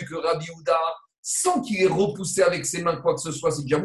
que 0.05 0.15
Rabbi 0.15 0.47
Houda, 0.51 0.79
sans 1.23 1.61
qu'il 1.61 1.83
ait 1.83 1.87
repoussé 1.87 2.43
avec 2.43 2.67
ses 2.67 2.83
mains 2.83 2.97
quoi 2.97 3.15
que 3.15 3.21
ce 3.21 3.33
soit, 3.33 3.51
c'est 3.51 3.63
déjà. 3.63 3.81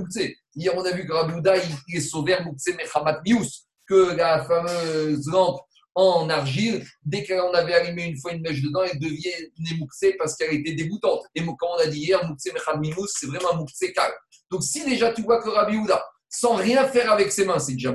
Hier, 0.56 0.74
on 0.76 0.84
a 0.84 0.92
vu 0.92 1.06
que 1.06 1.14
Rabbi 1.14 1.34
Houda, 1.36 1.56
il, 1.88 1.96
est 1.96 2.02
sauvé 2.02 2.36
mouxé 2.44 2.74
Mechamat 2.74 3.22
Mius, 3.26 3.68
que 3.88 4.16
la 4.16 4.44
fameuse 4.46 5.28
lampe 5.28 5.62
en 5.96 6.28
argile, 6.30 6.84
dès 7.04 7.24
qu'on 7.24 7.52
avait 7.54 7.74
allumé 7.74 8.06
une 8.06 8.18
fois 8.18 8.32
une 8.32 8.42
mèche 8.42 8.62
dedans, 8.62 8.82
elle 8.84 8.98
devenait 8.98 9.78
mouxée 9.78 10.16
parce 10.18 10.36
qu'elle 10.36 10.54
était 10.54 10.74
dégoûtante. 10.74 11.22
Et 11.36 11.46
comme 11.46 11.70
on 11.78 11.80
a 11.80 11.86
dit 11.86 12.00
hier, 12.00 12.26
mouxé 12.28 12.52
Mechamat 12.52 12.82
c'est 13.08 13.28
vraiment 13.28 13.56
mouxé 13.56 13.94
calme. 13.94 14.14
Donc 14.50 14.64
si 14.64 14.84
déjà 14.86 15.12
tu 15.12 15.22
vois 15.22 15.42
que 15.44 15.50
Rabbi 15.50 15.78
Houda, 15.78 16.04
sans 16.30 16.56
rien 16.56 16.88
faire 16.88 17.12
avec 17.12 17.32
ses 17.32 17.46
mains, 17.46 17.60
c'est 17.60 17.74
déjà 17.74 17.94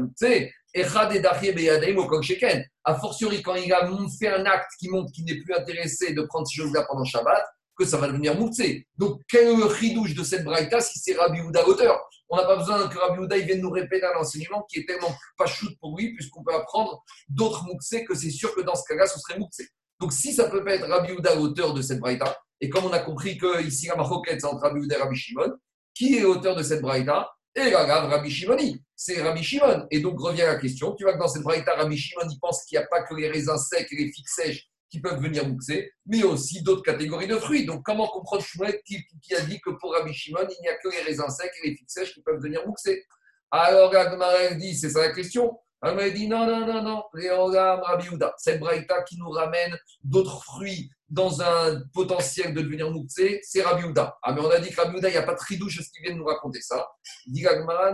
a 2.85 2.95
fortiori, 2.95 3.43
quand 3.43 3.55
il 3.55 3.73
a 3.73 3.91
fait 4.19 4.29
un 4.29 4.45
acte 4.47 4.71
qui 4.79 4.89
montre 4.89 5.13
qu'il 5.13 5.25
n'est 5.25 5.41
plus 5.41 5.55
intéressé 5.55 6.13
de 6.13 6.23
prendre 6.23 6.47
ces 6.47 6.57
choses-là 6.57 6.85
pendant 6.89 7.05
Shabbat, 7.05 7.45
que 7.79 7.85
ça 7.85 7.97
va 7.97 8.09
devenir 8.09 8.35
mouktsé. 8.35 8.87
Donc, 8.97 9.21
quel 9.29 9.63
ridouche 9.63 10.15
de 10.15 10.25
cette 10.25 10.45
braïta 10.45 10.81
si 10.81 10.99
c'est 10.99 11.15
Rabbi 11.15 11.41
Houda 11.41 11.67
auteur 11.67 12.09
On 12.29 12.37
n'a 12.37 12.45
pas 12.45 12.57
besoin 12.57 12.89
que 12.89 12.99
Rabbi 12.99 13.21
Houda 13.21 13.39
vienne 13.39 13.61
nous 13.61 13.71
répéter 13.71 14.05
un 14.05 14.19
enseignement 14.19 14.67
qui 14.69 14.81
est 14.81 14.87
tellement 14.87 15.15
pas 15.37 15.47
shoot 15.47 15.73
pour 15.81 15.97
lui, 15.97 16.13
puisqu'on 16.15 16.43
peut 16.43 16.55
apprendre 16.55 17.05
d'autres 17.29 17.65
mouksés 17.65 18.05
que 18.05 18.15
c'est 18.15 18.31
sûr 18.31 18.55
que 18.55 18.63
dans 18.63 18.75
ce 18.75 18.83
cas-là, 18.89 19.07
ce 19.07 19.21
serait 19.21 19.39
mouksé. 19.39 19.69
Donc, 20.01 20.13
si 20.13 20.33
ça 20.33 20.51
peut 20.51 20.65
pas 20.65 20.75
être 20.75 20.89
Rabbi 20.89 21.13
Houda 21.13 21.39
auteur 21.39 21.73
de 21.73 21.83
cette 21.83 22.01
braïta, 22.01 22.37
et 22.61 22.69
comme 22.69 22.85
on 22.85 22.93
a 22.93 22.99
compris 22.99 23.39
que 23.39 23.63
ici, 23.63 23.87
la 23.87 23.95
maroquette, 23.95 24.41
c'est 24.41 24.47
entre 24.47 24.63
Rabbi 24.63 24.81
Houda 24.81 24.97
et 24.97 25.01
Rabbi 25.01 25.17
Shimon, 25.17 25.53
qui 25.95 26.17
est 26.17 26.25
auteur 26.25 26.57
de 26.57 26.63
cette 26.65 26.83
braïta? 26.83 27.31
Et 27.67 27.71
la 27.71 28.07
Rabbi 28.07 28.31
Shimoni 28.31 28.83
c'est 28.99 29.23
Rabbi 29.23 29.45
Shimon. 29.45 29.87
Et 29.93 30.01
donc 30.01 30.19
revient 30.19 30.43
la 30.43 30.57
question, 30.57 30.93
tu 30.97 31.05
vois 31.05 31.13
que 31.13 31.21
dans 31.21 31.29
cette 31.29 31.45
braïta, 31.45 31.73
Rabbi 31.77 31.97
Shimon, 31.97 32.29
il 32.29 32.39
pense 32.41 32.65
qu'il 32.65 32.77
n'y 32.77 32.85
a 32.85 32.89
pas 32.89 33.05
que 33.05 33.15
les 33.15 33.29
raisins 33.29 33.57
secs 33.57 33.87
et 33.93 33.97
les 33.97 34.13
figues 34.13 34.27
sèches 34.27 34.69
qui 34.91 35.01
peuvent 35.01 35.23
venir 35.23 35.47
mouxer, 35.47 35.93
mais 36.05 36.25
aussi 36.25 36.63
d'autres 36.63 36.83
catégories 36.83 37.29
de 37.29 37.37
fruits. 37.37 37.65
Donc 37.65 37.85
comment 37.85 38.09
comprendre 38.09 38.43
Shmuel 38.43 38.81
qui, 38.85 39.07
a 39.37 39.41
dit 39.43 39.61
que 39.61 39.71
pour 39.71 39.95
Rabbi 39.95 40.13
Shimon, 40.13 40.49
il 40.51 40.63
n'y 40.63 40.69
a 40.69 40.75
que 40.79 40.89
les 40.89 41.03
raisins 41.03 41.29
secs 41.29 41.53
et 41.63 41.69
les 41.69 41.77
figues 41.77 41.89
sèches 41.89 42.13
qui 42.13 42.23
peuvent 42.23 42.43
venir 42.43 42.67
mouxer 42.67 43.05
Alors 43.53 43.95
Agmara 43.95 44.55
dit, 44.55 44.75
c'est 44.75 44.91
ça 44.91 45.03
la 45.03 45.13
question. 45.13 45.57
Elle 45.81 45.95
m'a 45.95 46.11
dit 46.11 46.27
non, 46.27 46.45
non, 46.45 46.67
non, 46.67 46.83
non, 46.83 47.05
Léogam 47.15 47.81
Rabbi 47.81 48.09
Houda. 48.09 48.35
Cette 48.37 48.59
braïta 48.59 49.05
qui 49.05 49.17
nous 49.17 49.31
ramène 49.31 49.79
d'autres 50.03 50.43
fruits 50.43 50.91
dans 51.09 51.41
un 51.41 51.81
potentiel 51.95 52.53
de 52.53 52.61
devenir 52.61 52.91
Mouktsé, 52.91 53.41
c'est 53.43 53.63
Rabbi. 53.63 53.85
Ah, 53.97 54.33
mais 54.33 54.41
on 54.41 54.51
a 54.51 54.59
dit 54.61 54.71
que 54.71 55.09
il 55.09 55.11
n'y 55.11 55.17
a 55.17 55.23
pas 55.23 55.33
de 55.33 55.39
tridouche 55.39 55.81
ce 55.81 55.91
qu'il 55.91 56.03
vient 56.03 56.13
de 56.13 56.19
nous 56.19 56.25
raconter 56.25 56.61
ça. 56.61 56.87
Il 57.27 57.33
dit 57.33 57.45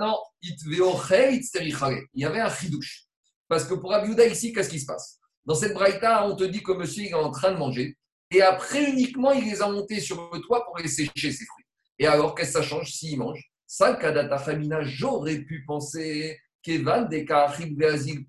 non, 0.01 0.19
il 0.43 2.21
y 2.21 2.25
avait 2.25 2.41
un 2.41 2.51
tridouche. 2.51 3.05
Parce 3.49 3.65
que 3.65 3.75
pour 3.75 3.91
Rabbi 3.91 4.15
ici, 4.31 4.53
qu'est-ce 4.53 4.71
qui 4.71 4.81
se 4.81 4.87
passe? 4.87 5.21
Dans 5.45 5.55
cette 5.55 5.75
braïta, 5.75 6.27
on 6.27 6.35
te 6.35 6.45
dit 6.45 6.63
que 6.63 6.73
monsieur 6.73 7.05
est 7.05 7.15
en 7.15 7.31
train 7.31 7.53
de 7.53 7.59
manger. 7.59 7.97
Et 8.31 8.43
après, 8.43 8.91
uniquement, 8.91 9.31
il 9.33 9.45
les 9.45 9.63
a 9.63 9.69
montés 9.69 10.01
sur 10.01 10.31
le 10.33 10.41
toit 10.41 10.65
pour 10.65 10.79
les 10.79 10.89
sécher, 10.89 11.13
ses 11.15 11.45
fruits. 11.45 11.65
Et 11.99 12.07
alors, 12.07 12.35
qu'est-ce 12.35 12.55
que 12.55 12.63
ça 12.63 12.63
change 12.63 12.91
s'il 12.91 13.19
mange? 13.19 13.41
Ça, 13.67 13.95
Kadata 13.95 14.39
Famina, 14.39 14.83
j'aurais 14.83 15.39
pu 15.39 15.65
penser 15.67 16.41
qu'Evan, 16.63 17.09
des 17.09 17.27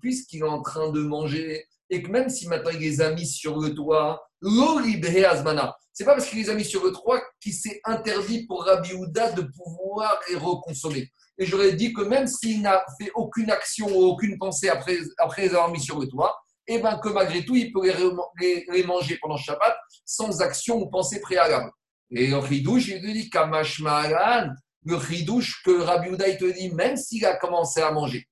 puisqu'il 0.00 0.40
est 0.40 0.42
en 0.42 0.62
train 0.62 0.90
de 0.90 1.00
manger, 1.00 1.64
et 1.88 2.02
que 2.02 2.10
même 2.10 2.28
si 2.28 2.46
maintenant 2.48 2.70
il 2.70 2.80
les 2.80 3.00
a 3.00 3.12
mis 3.12 3.26
sur 3.26 3.58
le 3.58 3.74
toit, 3.74 4.28
c'est 5.92 6.04
pas 6.04 6.14
parce 6.14 6.28
qu'il 6.28 6.38
les 6.38 6.50
a 6.50 6.54
mis 6.54 6.64
sur 6.64 6.84
le 6.84 6.92
toit 6.92 7.22
qu'il 7.40 7.54
s'est 7.54 7.80
interdit 7.84 8.46
pour 8.46 8.64
Rabbi 8.64 8.92
Houda 8.92 9.32
de 9.32 9.42
pouvoir 9.42 10.20
les 10.28 10.36
reconsommer. 10.36 11.10
Et 11.38 11.46
j'aurais 11.46 11.72
dit 11.72 11.92
que 11.92 12.02
même 12.02 12.26
s'il 12.26 12.62
n'a 12.62 12.84
fait 13.00 13.10
aucune 13.14 13.50
action 13.50 13.86
ou 13.86 14.04
aucune 14.04 14.38
pensée 14.38 14.68
après, 14.68 14.98
après 15.18 15.42
les 15.42 15.48
avoir 15.48 15.70
mis 15.70 15.80
sur 15.80 15.98
le 15.98 16.06
toit, 16.06 16.36
et 16.68 16.74
eh 16.74 16.78
bien 16.80 16.98
que 16.98 17.08
malgré 17.08 17.44
tout, 17.44 17.54
il 17.54 17.72
peut 17.72 17.82
les, 18.40 18.82
manger 18.82 19.18
pendant 19.22 19.36
Shabbat 19.36 19.76
sans 20.04 20.42
action 20.42 20.76
ou 20.78 20.90
pensée 20.90 21.20
préalable. 21.20 21.70
Et 22.10 22.26
le 22.26 22.38
ridouche, 22.38 22.88
il 22.88 23.00
dit 23.00 23.30
Kamash 23.30 23.80
le 23.80 24.94
ridouche 24.96 25.62
que 25.64 25.80
Rabbi 25.80 26.10
Houda 26.10 26.32
te 26.36 26.52
dit, 26.52 26.70
même 26.72 26.96
s'il 26.96 27.24
a 27.24 27.36
commencé 27.36 27.80
à 27.80 27.90
manger, 27.90 28.26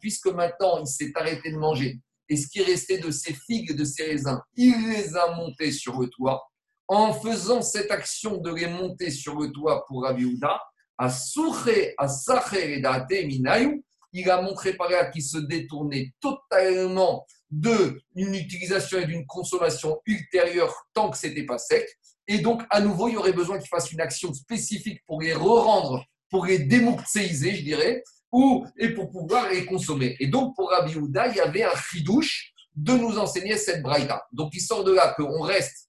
puisque 0.00 0.26
maintenant 0.26 0.78
il 0.80 0.86
s'est 0.86 1.12
arrêté 1.14 1.52
de 1.52 1.56
manger, 1.56 2.00
et 2.30 2.36
ce 2.36 2.48
qui 2.48 2.62
restait 2.62 2.98
de 2.98 3.10
ses 3.10 3.34
figues, 3.34 3.76
de 3.76 3.84
ses 3.84 4.04
raisins, 4.04 4.40
il 4.56 4.88
les 4.88 5.14
a 5.16 5.34
montés 5.34 5.72
sur 5.72 6.00
le 6.00 6.08
toit. 6.08 6.42
En 6.88 7.12
faisant 7.12 7.60
cette 7.60 7.90
action 7.90 8.38
de 8.38 8.54
les 8.54 8.66
monter 8.66 9.10
sur 9.10 9.38
le 9.38 9.52
toit 9.52 9.84
pour 9.86 10.04
Rabbi 10.04 10.24
Houda, 10.24 10.58
à 10.96 11.10
Souché, 11.10 11.94
à 11.98 12.08
Sacher 12.08 12.80
et 12.80 13.26
Minayu, 13.26 13.84
il 14.12 14.30
a 14.30 14.40
montré 14.40 14.74
par 14.74 14.88
là 14.88 15.10
qu'il 15.10 15.22
se 15.22 15.38
détournait 15.38 16.12
totalement 16.20 17.26
de 17.50 18.00
une 18.16 18.34
utilisation 18.34 18.98
et 18.98 19.06
d'une 19.06 19.26
consommation 19.26 20.00
ultérieure 20.06 20.74
tant 20.94 21.10
que 21.10 21.18
ce 21.18 21.26
n'était 21.26 21.46
pas 21.46 21.58
sec. 21.58 21.86
Et 22.26 22.38
donc, 22.38 22.62
à 22.70 22.80
nouveau, 22.80 23.08
il 23.08 23.14
y 23.14 23.16
aurait 23.16 23.32
besoin 23.32 23.58
qu'il 23.58 23.68
fasse 23.68 23.92
une 23.92 24.00
action 24.00 24.32
spécifique 24.32 25.00
pour 25.06 25.20
les 25.20 25.34
re-rendre 25.34 26.04
pour 26.30 26.46
les 26.46 26.60
démouxéiser, 26.60 27.56
je 27.56 27.62
dirais, 27.62 28.02
ou 28.32 28.66
et 28.76 28.90
pour 28.90 29.10
pouvoir 29.10 29.48
les 29.50 29.64
consommer. 29.64 30.16
Et 30.20 30.28
donc, 30.28 30.54
pour 30.56 30.70
Rabbi 30.70 30.96
Houda, 30.96 31.28
il 31.28 31.36
y 31.36 31.40
avait 31.40 31.64
un 31.64 31.74
chidouche 31.74 32.52
de 32.76 32.92
nous 32.92 33.18
enseigner 33.18 33.56
cette 33.56 33.82
braïta. 33.82 34.24
Donc, 34.32 34.52
il 34.54 34.60
sort 34.60 34.84
de 34.84 34.92
là 34.92 35.14
qu'on 35.16 35.42
reste 35.42 35.88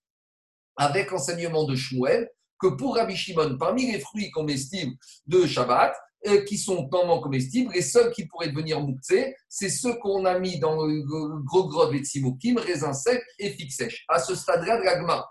avec 0.78 1.12
l'enseignement 1.12 1.66
de 1.66 1.76
Shmuel, 1.76 2.30
que 2.60 2.68
pour 2.68 2.96
Rabbi 2.96 3.16
Shimon, 3.16 3.58
parmi 3.58 3.92
les 3.92 4.00
fruits 4.00 4.32
comestibles 4.32 4.96
de 5.28 5.46
Shabbat, 5.46 5.94
euh, 6.28 6.44
qui 6.44 6.60
sont 6.60 6.88
normalement 6.92 7.20
comestibles, 7.20 7.74
les 7.74 7.82
seuls 7.82 8.12
qui 8.12 8.28
pourraient 8.28 8.50
devenir 8.50 8.80
mouktsé, 8.80 9.36
c'est 9.50 9.70
ceux 9.70 9.96
qu'on 9.96 10.26
a 10.26 10.38
mis 10.38 10.60
dans 10.60 10.86
le 10.86 11.02
gros 11.44 11.68
grove 11.68 11.96
et 11.96 12.60
raisins 12.60 12.94
secs 12.94 13.24
et 13.40 13.50
figues 13.50 13.72
sèches. 13.72 14.06
À 14.08 14.20
ce 14.20 14.36
stade-là 14.36 14.78
de 14.78 14.84
l'agma, 14.84 15.26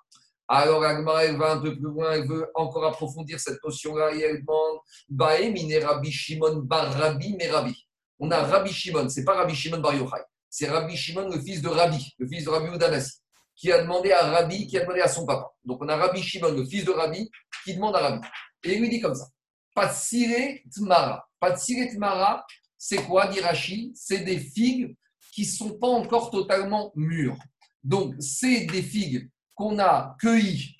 Alors 0.53 0.82
Agmara, 0.82 1.26
elle 1.26 1.36
va 1.36 1.53
un 1.53 1.61
peu 1.61 1.76
plus 1.76 1.84
loin, 1.84 2.11
elle 2.11 2.26
veut 2.26 2.51
encore 2.57 2.84
approfondir 2.84 3.38
cette 3.38 3.62
notion-là 3.62 4.12
et 4.16 4.22
elle 4.22 4.40
demande 4.40 4.78
Bae 5.09 5.48
mine 5.53 5.72
Rabbi 5.80 6.11
Shimon 6.11 6.57
bar 6.57 6.92
Rabbi 6.92 7.36
Merabi. 7.36 7.86
On 8.18 8.28
a 8.32 8.42
Rabbi 8.42 8.72
Shimon, 8.72 9.09
c'est 9.09 9.24
pas 9.24 9.36
Rabbi 9.36 9.55
Shimon 9.55 9.78
bar 9.78 9.94
Yochai, 9.94 10.22
c'est 10.48 10.68
Rabbi 10.68 10.96
Shimon, 10.96 11.28
le 11.28 11.40
fils 11.40 11.62
de 11.62 11.68
Rabbi, 11.68 12.05
le 12.18 12.26
fils 12.26 12.44
de 12.44 12.51
Rabbi 12.51 12.74
Udanasi, 12.74 13.20
qui 13.55 13.70
a 13.70 13.80
demandé 13.80 14.11
à 14.11 14.26
Rabbi, 14.26 14.66
qui 14.66 14.76
a 14.76 14.80
demandé 14.80 15.01
à 15.01 15.07
son 15.07 15.24
papa. 15.24 15.53
Donc 15.64 15.78
on 15.82 15.88
a 15.88 15.94
Rabbi 15.94 16.20
Shimon, 16.20 16.51
le 16.51 16.64
fils 16.64 16.84
de 16.84 16.90
Rabbi, 16.90 17.30
qui 17.62 17.76
demande 17.76 17.94
à 17.94 18.01
Rabbi. 18.01 18.26
Et 18.64 18.74
il 18.74 18.80
lui 18.80 18.88
dit 18.88 19.01
comme 19.01 19.14
ça 19.14 19.28
Patsire 19.72 20.59
Tmara. 20.74 21.28
Patsire 21.38 21.88
Tmara, 21.94 22.44
c'est 22.76 23.05
quoi, 23.05 23.28
dit 23.28 23.38
Rashi? 23.38 23.92
C'est 23.94 24.24
des 24.24 24.40
figues 24.40 24.96
qui 25.32 25.42
ne 25.42 25.46
sont 25.46 25.78
pas 25.78 25.86
encore 25.86 26.32
totalement 26.32 26.90
mûres. 26.96 27.38
Donc, 27.84 28.14
c'est 28.18 28.64
des 28.66 28.82
figues 28.82 29.30
qu'on 29.61 29.78
a 29.78 30.16
cueillies 30.18 30.74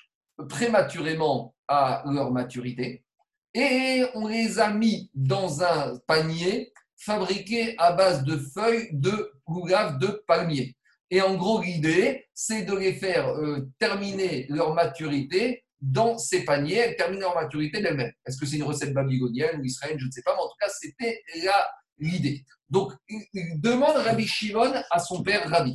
prématurément 0.49 1.55
à 1.69 2.03
leur 2.07 2.33
maturité 2.33 3.05
et 3.53 4.07
on 4.15 4.27
les 4.27 4.59
a 4.59 4.73
mis 4.73 5.11
dans 5.15 5.63
un 5.63 5.99
panier 6.07 6.73
fabriqué 6.97 7.75
à 7.77 7.93
base 7.93 8.25
de 8.25 8.39
feuilles 8.39 8.89
de 8.93 9.33
goulave 9.47 9.99
de 9.99 10.23
palmier. 10.27 10.77
Et 11.11 11.21
en 11.21 11.35
gros, 11.37 11.61
l'idée, 11.61 12.27
c'est 12.33 12.63
de 12.63 12.75
les 12.75 12.95
faire 12.95 13.29
euh, 13.29 13.69
terminer 13.79 14.47
leur 14.49 14.73
maturité 14.73 15.63
dans 15.83 16.17
ces 16.17 16.45
paniers, 16.45 16.77
elles 16.77 16.97
terminent 16.97 17.21
leur 17.21 17.35
maturité 17.35 17.83
d'elles-mêmes. 17.83 18.13
Est-ce 18.27 18.39
que 18.39 18.47
c'est 18.47 18.57
une 18.57 18.65
recette 18.65 18.95
babylonienne 18.95 19.61
ou 19.61 19.65
israélienne? 19.65 19.99
Je 19.99 20.07
ne 20.07 20.11
sais 20.11 20.23
pas, 20.23 20.35
mais 20.35 20.43
en 20.43 20.49
tout 20.49 20.59
cas, 20.61 20.69
c'était 20.69 21.23
l'idée. 21.99 22.45
Donc, 22.69 22.93
il 23.09 23.61
demande 23.61 23.97
Rabbi 23.97 24.27
Shimon 24.27 24.73
à 24.91 24.99
son 24.99 25.23
père 25.23 25.49
Rabbi. 25.49 25.75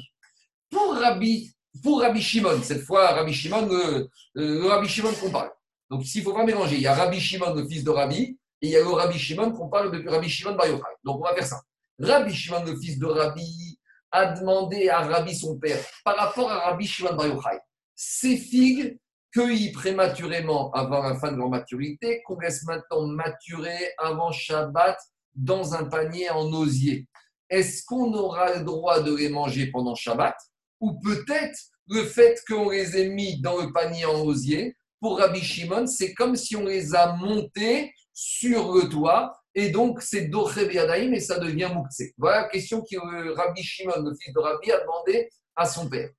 Pour 0.70 0.96
Rabbi, 0.96 1.55
pour 1.82 2.02
Rabbi 2.02 2.22
Shimon, 2.22 2.62
cette 2.64 2.84
fois, 2.84 3.12
Rabbi 3.12 3.34
Shimon, 3.34 3.68
le, 3.68 4.10
le 4.36 4.68
Rabbi 4.68 4.88
Shimon 4.88 5.14
qu'on 5.14 5.32
parle. 5.32 5.52
Donc, 5.90 6.04
il 6.14 6.20
ne 6.20 6.24
faut 6.24 6.34
pas 6.34 6.44
mélanger. 6.44 6.76
Il 6.76 6.82
y 6.82 6.88
a 6.88 6.94
Rabbi 6.94 7.20
Shimon, 7.20 7.54
le 7.54 7.68
fils 7.68 7.84
de 7.84 7.90
Rabbi, 7.90 8.38
et 8.62 8.68
il 8.68 8.70
y 8.70 8.76
a 8.76 8.82
le 8.82 8.90
Rabbi 8.90 9.18
Shimon 9.18 9.52
qu'on 9.52 9.70
parle 9.70 9.92
de 9.92 10.10
Rabbi 10.10 10.30
Shimon 10.30 10.56
Bar 10.56 10.68
Yochai. 10.68 10.84
Donc, 11.04 11.20
on 11.20 11.24
va 11.24 11.36
faire 11.36 11.46
ça. 11.46 11.62
Rabbi 12.00 12.34
Shimon, 12.34 12.64
le 12.64 12.76
fils 12.80 12.98
de 12.98 13.06
Rabbi, 13.06 13.80
a 14.12 14.34
demandé 14.34 14.90
à 14.90 15.02
Rabbi, 15.02 15.36
son 15.36 15.58
père, 15.58 15.80
par 16.04 16.16
rapport 16.16 16.52
à 16.52 16.70
Rabbi 16.70 16.86
Shimon 16.86 17.16
Bar 17.16 17.28
Yochai, 17.28 17.60
ces 17.96 18.38
figues 18.38 18.98
cueillies 19.32 19.72
prématurément 19.72 20.72
avant 20.72 21.04
la 21.04 21.16
fin 21.16 21.32
de 21.32 21.38
leur 21.38 21.50
maturité, 21.50 22.22
qu'on 22.26 22.40
laisse 22.40 22.64
maintenant 22.64 23.06
maturer 23.08 23.92
avant 23.98 24.32
Shabbat 24.32 24.98
dans 25.36 25.74
un 25.74 25.84
panier 25.84 26.30
en 26.30 26.52
osier. 26.54 27.08
Est-ce 27.50 27.84
qu'on 27.86 28.14
aura 28.14 28.56
le 28.56 28.64
droit 28.64 29.02
de 29.02 29.14
les 29.14 29.30
manger 29.30 29.68
pendant 29.68 29.94
Shabbat? 29.94 30.36
Ou 30.80 31.00
peut-être 31.00 31.58
le 31.88 32.04
fait 32.04 32.42
qu'on 32.48 32.70
les 32.70 32.98
ait 32.98 33.10
mis 33.10 33.42
dans 33.42 33.62
le 33.62 33.72
panier 33.72 34.06
en 34.06 34.22
osier, 34.22 34.76
pour 35.00 35.20
Rabbi 35.20 35.42
Shimon, 35.42 35.88
c'est 35.88 36.14
comme 36.14 36.36
si 36.36 36.56
on 36.56 36.66
les 36.66 36.96
a 36.96 37.16
montés 37.16 37.94
sur 38.14 38.74
le 38.74 38.90
toit, 38.90 39.40
et 39.54 39.70
donc 39.70 40.02
c'est 40.02 40.28
Doché 40.28 40.68
et 40.68 41.20
ça 41.20 41.40
devient 41.40 41.70
Mouktsé. 41.74 42.14
Voilà 42.18 42.42
la 42.42 42.50
question 42.50 42.82
que 42.82 42.96
euh, 42.96 43.34
Rabbi 43.34 43.62
Shimon, 43.62 44.02
le 44.02 44.16
fils 44.16 44.34
de 44.34 44.40
Rabbi, 44.40 44.72
a 44.72 44.80
demandé 44.80 45.30
à 45.56 45.66
son 45.66 45.90
père. 45.90 46.10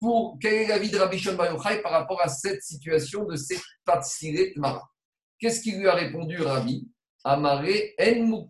Pour, 0.00 0.38
quel 0.40 0.54
est 0.54 0.66
l'avis 0.66 0.90
de 0.90 0.98
Rabbi 0.98 1.18
Shimon 1.18 1.36
par 1.36 1.92
rapport 1.92 2.20
à 2.20 2.28
cette 2.28 2.62
situation 2.62 3.24
de 3.24 3.36
ces 3.36 3.58
Tatsiret 3.84 4.52
Mara 4.56 4.82
Qu'est-ce 5.38 5.60
qu'il 5.60 5.78
lui 5.78 5.88
a 5.88 5.94
répondu, 5.94 6.40
Rabbi? 6.40 6.88
Amaré, 7.24 7.94
En 7.98 8.46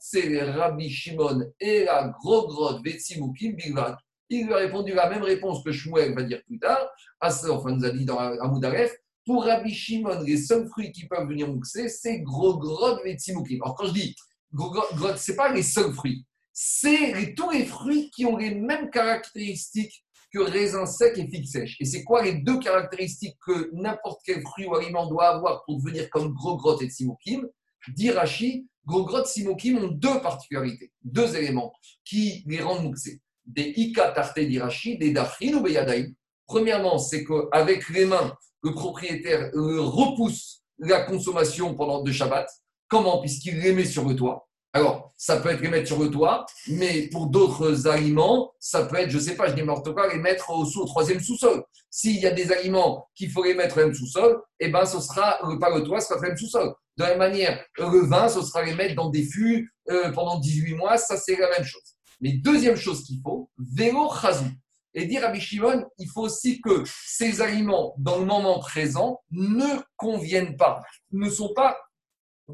Rabbi 0.52 0.90
Shimon 0.90 1.52
et 1.60 1.84
la 1.84 2.08
Grogrod 2.08 2.84
Vetsimukim 2.84 3.54
Bilvad. 3.54 3.96
Il 4.40 4.46
lui 4.46 4.54
a 4.54 4.58
répondu 4.58 4.92
la 4.92 5.08
même 5.08 5.22
réponse 5.22 5.62
que 5.62 5.72
Shmuel 5.72 6.14
va 6.14 6.22
dire 6.22 6.42
plus 6.46 6.58
tard. 6.58 6.88
ça, 7.22 7.50
enfin, 7.50 7.72
nous 7.72 7.84
a 7.84 7.90
dit 7.90 8.04
dans 8.04 8.18
Amoudaref. 8.18 8.92
Pour 9.24 9.44
Rabbi 9.44 9.72
Shimon, 9.72 10.20
les 10.20 10.36
seuls 10.36 10.68
fruits 10.68 10.92
qui 10.92 11.06
peuvent 11.06 11.26
venir 11.26 11.48
moukser, 11.48 11.88
c'est 11.88 12.20
Grogrod 12.20 13.00
Vetsimukim. 13.04 13.60
Alors, 13.62 13.74
quand 13.74 13.86
je 13.86 13.92
dis 13.92 14.14
Grogrod, 14.52 15.16
ce 15.16 15.30
n'est 15.30 15.36
pas 15.36 15.50
les 15.52 15.62
seuls 15.62 15.92
fruits. 15.92 16.26
C'est 16.52 17.34
tous 17.34 17.50
les 17.50 17.64
fruits 17.64 18.10
qui 18.10 18.26
ont 18.26 18.36
les 18.36 18.54
mêmes 18.54 18.90
caractéristiques 18.90 20.04
que 20.32 20.40
raisin 20.40 20.84
sec 20.84 21.16
et 21.16 21.26
figue 21.26 21.46
sèche. 21.46 21.76
Et 21.80 21.84
c'est 21.84 22.04
quoi 22.04 22.22
les 22.22 22.34
deux 22.34 22.58
caractéristiques 22.58 23.36
que 23.46 23.70
n'importe 23.72 24.20
quel 24.26 24.42
fruit 24.42 24.66
ou 24.66 24.74
aliment 24.74 25.06
doit 25.06 25.28
avoir 25.28 25.64
pour 25.64 25.78
devenir 25.78 26.10
comme 26.10 26.32
Grogrod 26.34 26.82
et 26.82 26.90
Tsimukim 26.90 27.48
d'Irachi, 27.88 28.66
Gogrot, 28.86 29.24
Simokim 29.24 29.78
ont 29.78 29.88
deux 29.88 30.20
particularités, 30.20 30.92
deux 31.02 31.34
éléments 31.36 31.72
qui 32.04 32.44
les 32.46 32.60
rendent 32.60 32.84
mouxés. 32.84 33.20
Des 33.46 33.72
Ika 33.76 34.10
Tarte 34.12 34.38
d'Irachi, 34.38 34.98
des 34.98 35.12
Dafrin 35.12 35.54
ou 35.54 35.60
Beyadaï. 35.62 36.14
Premièrement, 36.46 36.98
c'est 36.98 37.24
qu'avec 37.24 37.88
les 37.90 38.06
mains, 38.06 38.34
le 38.62 38.72
propriétaire 38.72 39.50
repousse 39.54 40.62
la 40.78 41.02
consommation 41.02 41.74
pendant 41.74 42.02
de 42.02 42.10
Shabbat. 42.10 42.48
Comment? 42.88 43.20
Puisqu'il 43.20 43.60
les 43.60 43.72
met 43.72 43.84
sur 43.84 44.08
le 44.08 44.16
toit. 44.16 44.48
Alors, 44.72 45.12
ça 45.16 45.36
peut 45.36 45.50
être 45.50 45.60
les 45.60 45.68
mettre 45.68 45.86
sur 45.86 46.00
le 46.00 46.10
toit, 46.10 46.44
mais 46.66 47.08
pour 47.08 47.28
d'autres 47.28 47.86
aliments, 47.86 48.52
ça 48.58 48.84
peut 48.84 48.96
être, 48.96 49.08
je 49.08 49.18
ne 49.18 49.22
sais 49.22 49.36
pas, 49.36 49.46
je 49.46 49.54
dis 49.54 49.60
n'importe 49.60 49.94
quoi, 49.94 50.12
les 50.12 50.18
mettre 50.18 50.50
au, 50.50 50.64
sous, 50.64 50.82
au 50.82 50.84
troisième 50.84 51.20
sous-sol. 51.20 51.62
S'il 51.90 52.18
y 52.18 52.26
a 52.26 52.32
des 52.32 52.50
aliments 52.50 53.08
qu'il 53.14 53.30
faut 53.30 53.44
les 53.44 53.54
mettre 53.54 53.76
au 53.76 53.80
même 53.80 53.94
sous-sol, 53.94 54.42
eh 54.58 54.68
ben, 54.68 54.84
ce 54.84 55.00
sera, 55.00 55.38
pas 55.60 55.70
le 55.70 55.84
toit, 55.84 56.00
ce 56.00 56.08
sera 56.08 56.20
le 56.20 56.28
même 56.28 56.36
sous-sol. 56.36 56.74
De 56.96 57.04
la 57.04 57.10
même 57.10 57.18
manière, 57.18 57.64
le 57.78 58.04
vin, 58.04 58.28
ce 58.28 58.42
sera 58.42 58.64
les 58.64 58.74
mettre 58.74 58.96
dans 58.96 59.10
des 59.10 59.22
fûts 59.22 59.72
euh, 59.90 60.10
pendant 60.10 60.40
18 60.40 60.74
mois, 60.74 60.98
ça 60.98 61.16
c'est 61.16 61.36
la 61.36 61.50
même 61.50 61.64
chose. 61.64 61.94
Mais 62.20 62.32
deuxième 62.32 62.76
chose 62.76 63.04
qu'il 63.04 63.20
faut, 63.22 63.50
vélo 63.58 64.10
chazou. 64.10 64.50
Et 64.94 65.06
dire 65.06 65.24
à 65.24 65.32
Bishimon, 65.32 65.84
il 65.98 66.08
faut 66.08 66.22
aussi 66.22 66.60
que 66.60 66.84
ces 66.86 67.40
aliments, 67.40 67.94
dans 67.98 68.18
le 68.18 68.24
moment 68.24 68.60
présent, 68.60 69.20
ne 69.32 69.80
conviennent 69.96 70.56
pas, 70.56 70.82
ne 71.10 71.28
sont 71.28 71.52
pas 71.52 71.76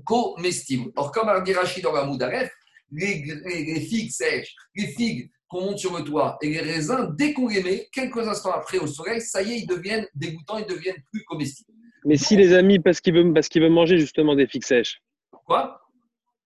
comestibles. 0.05 0.91
Or, 0.97 1.13
comme 1.13 1.29
a 1.29 1.41
dit 1.41 1.53
Rachid 1.53 1.83
dans 1.83 1.93
la 1.93 2.05
Moudaref, 2.05 2.51
les, 2.93 3.23
les, 3.45 3.81
figues 3.81 4.11
sèches, 4.11 4.55
les 4.75 4.89
figues 4.89 5.31
qu'on 5.49 5.63
monte 5.63 5.79
sur 5.79 5.97
le 5.97 6.03
toit 6.03 6.39
et 6.41 6.49
les 6.49 6.61
raisins, 6.61 7.15
dès 7.17 7.33
qu'on 7.35 7.49
les 7.49 7.63
met, 7.63 7.89
quelques 7.93 8.27
instants 8.27 8.53
après 8.53 8.79
au 8.79 8.87
soleil, 8.87 9.21
ça 9.21 9.43
y 9.43 9.53
est, 9.53 9.59
ils 9.61 9.67
deviennent 9.67 10.07
dégoûtants, 10.15 10.59
ils 10.59 10.67
deviennent 10.67 11.03
plus 11.13 11.25
comestibles. 11.25 11.73
Mais 12.05 12.17
si 12.17 12.37
les 12.37 12.55
a 12.55 12.63
mis 12.63 12.79
parce 12.79 13.01
qu'il 13.01 13.15
veut, 13.15 13.33
parce 13.33 13.49
qu'il 13.49 13.63
veut 13.63 13.69
manger 13.69 13.99
justement 13.99 14.35
des 14.35 14.47
figues 14.47 14.65
sèches. 14.65 15.03
Quoi? 15.45 15.81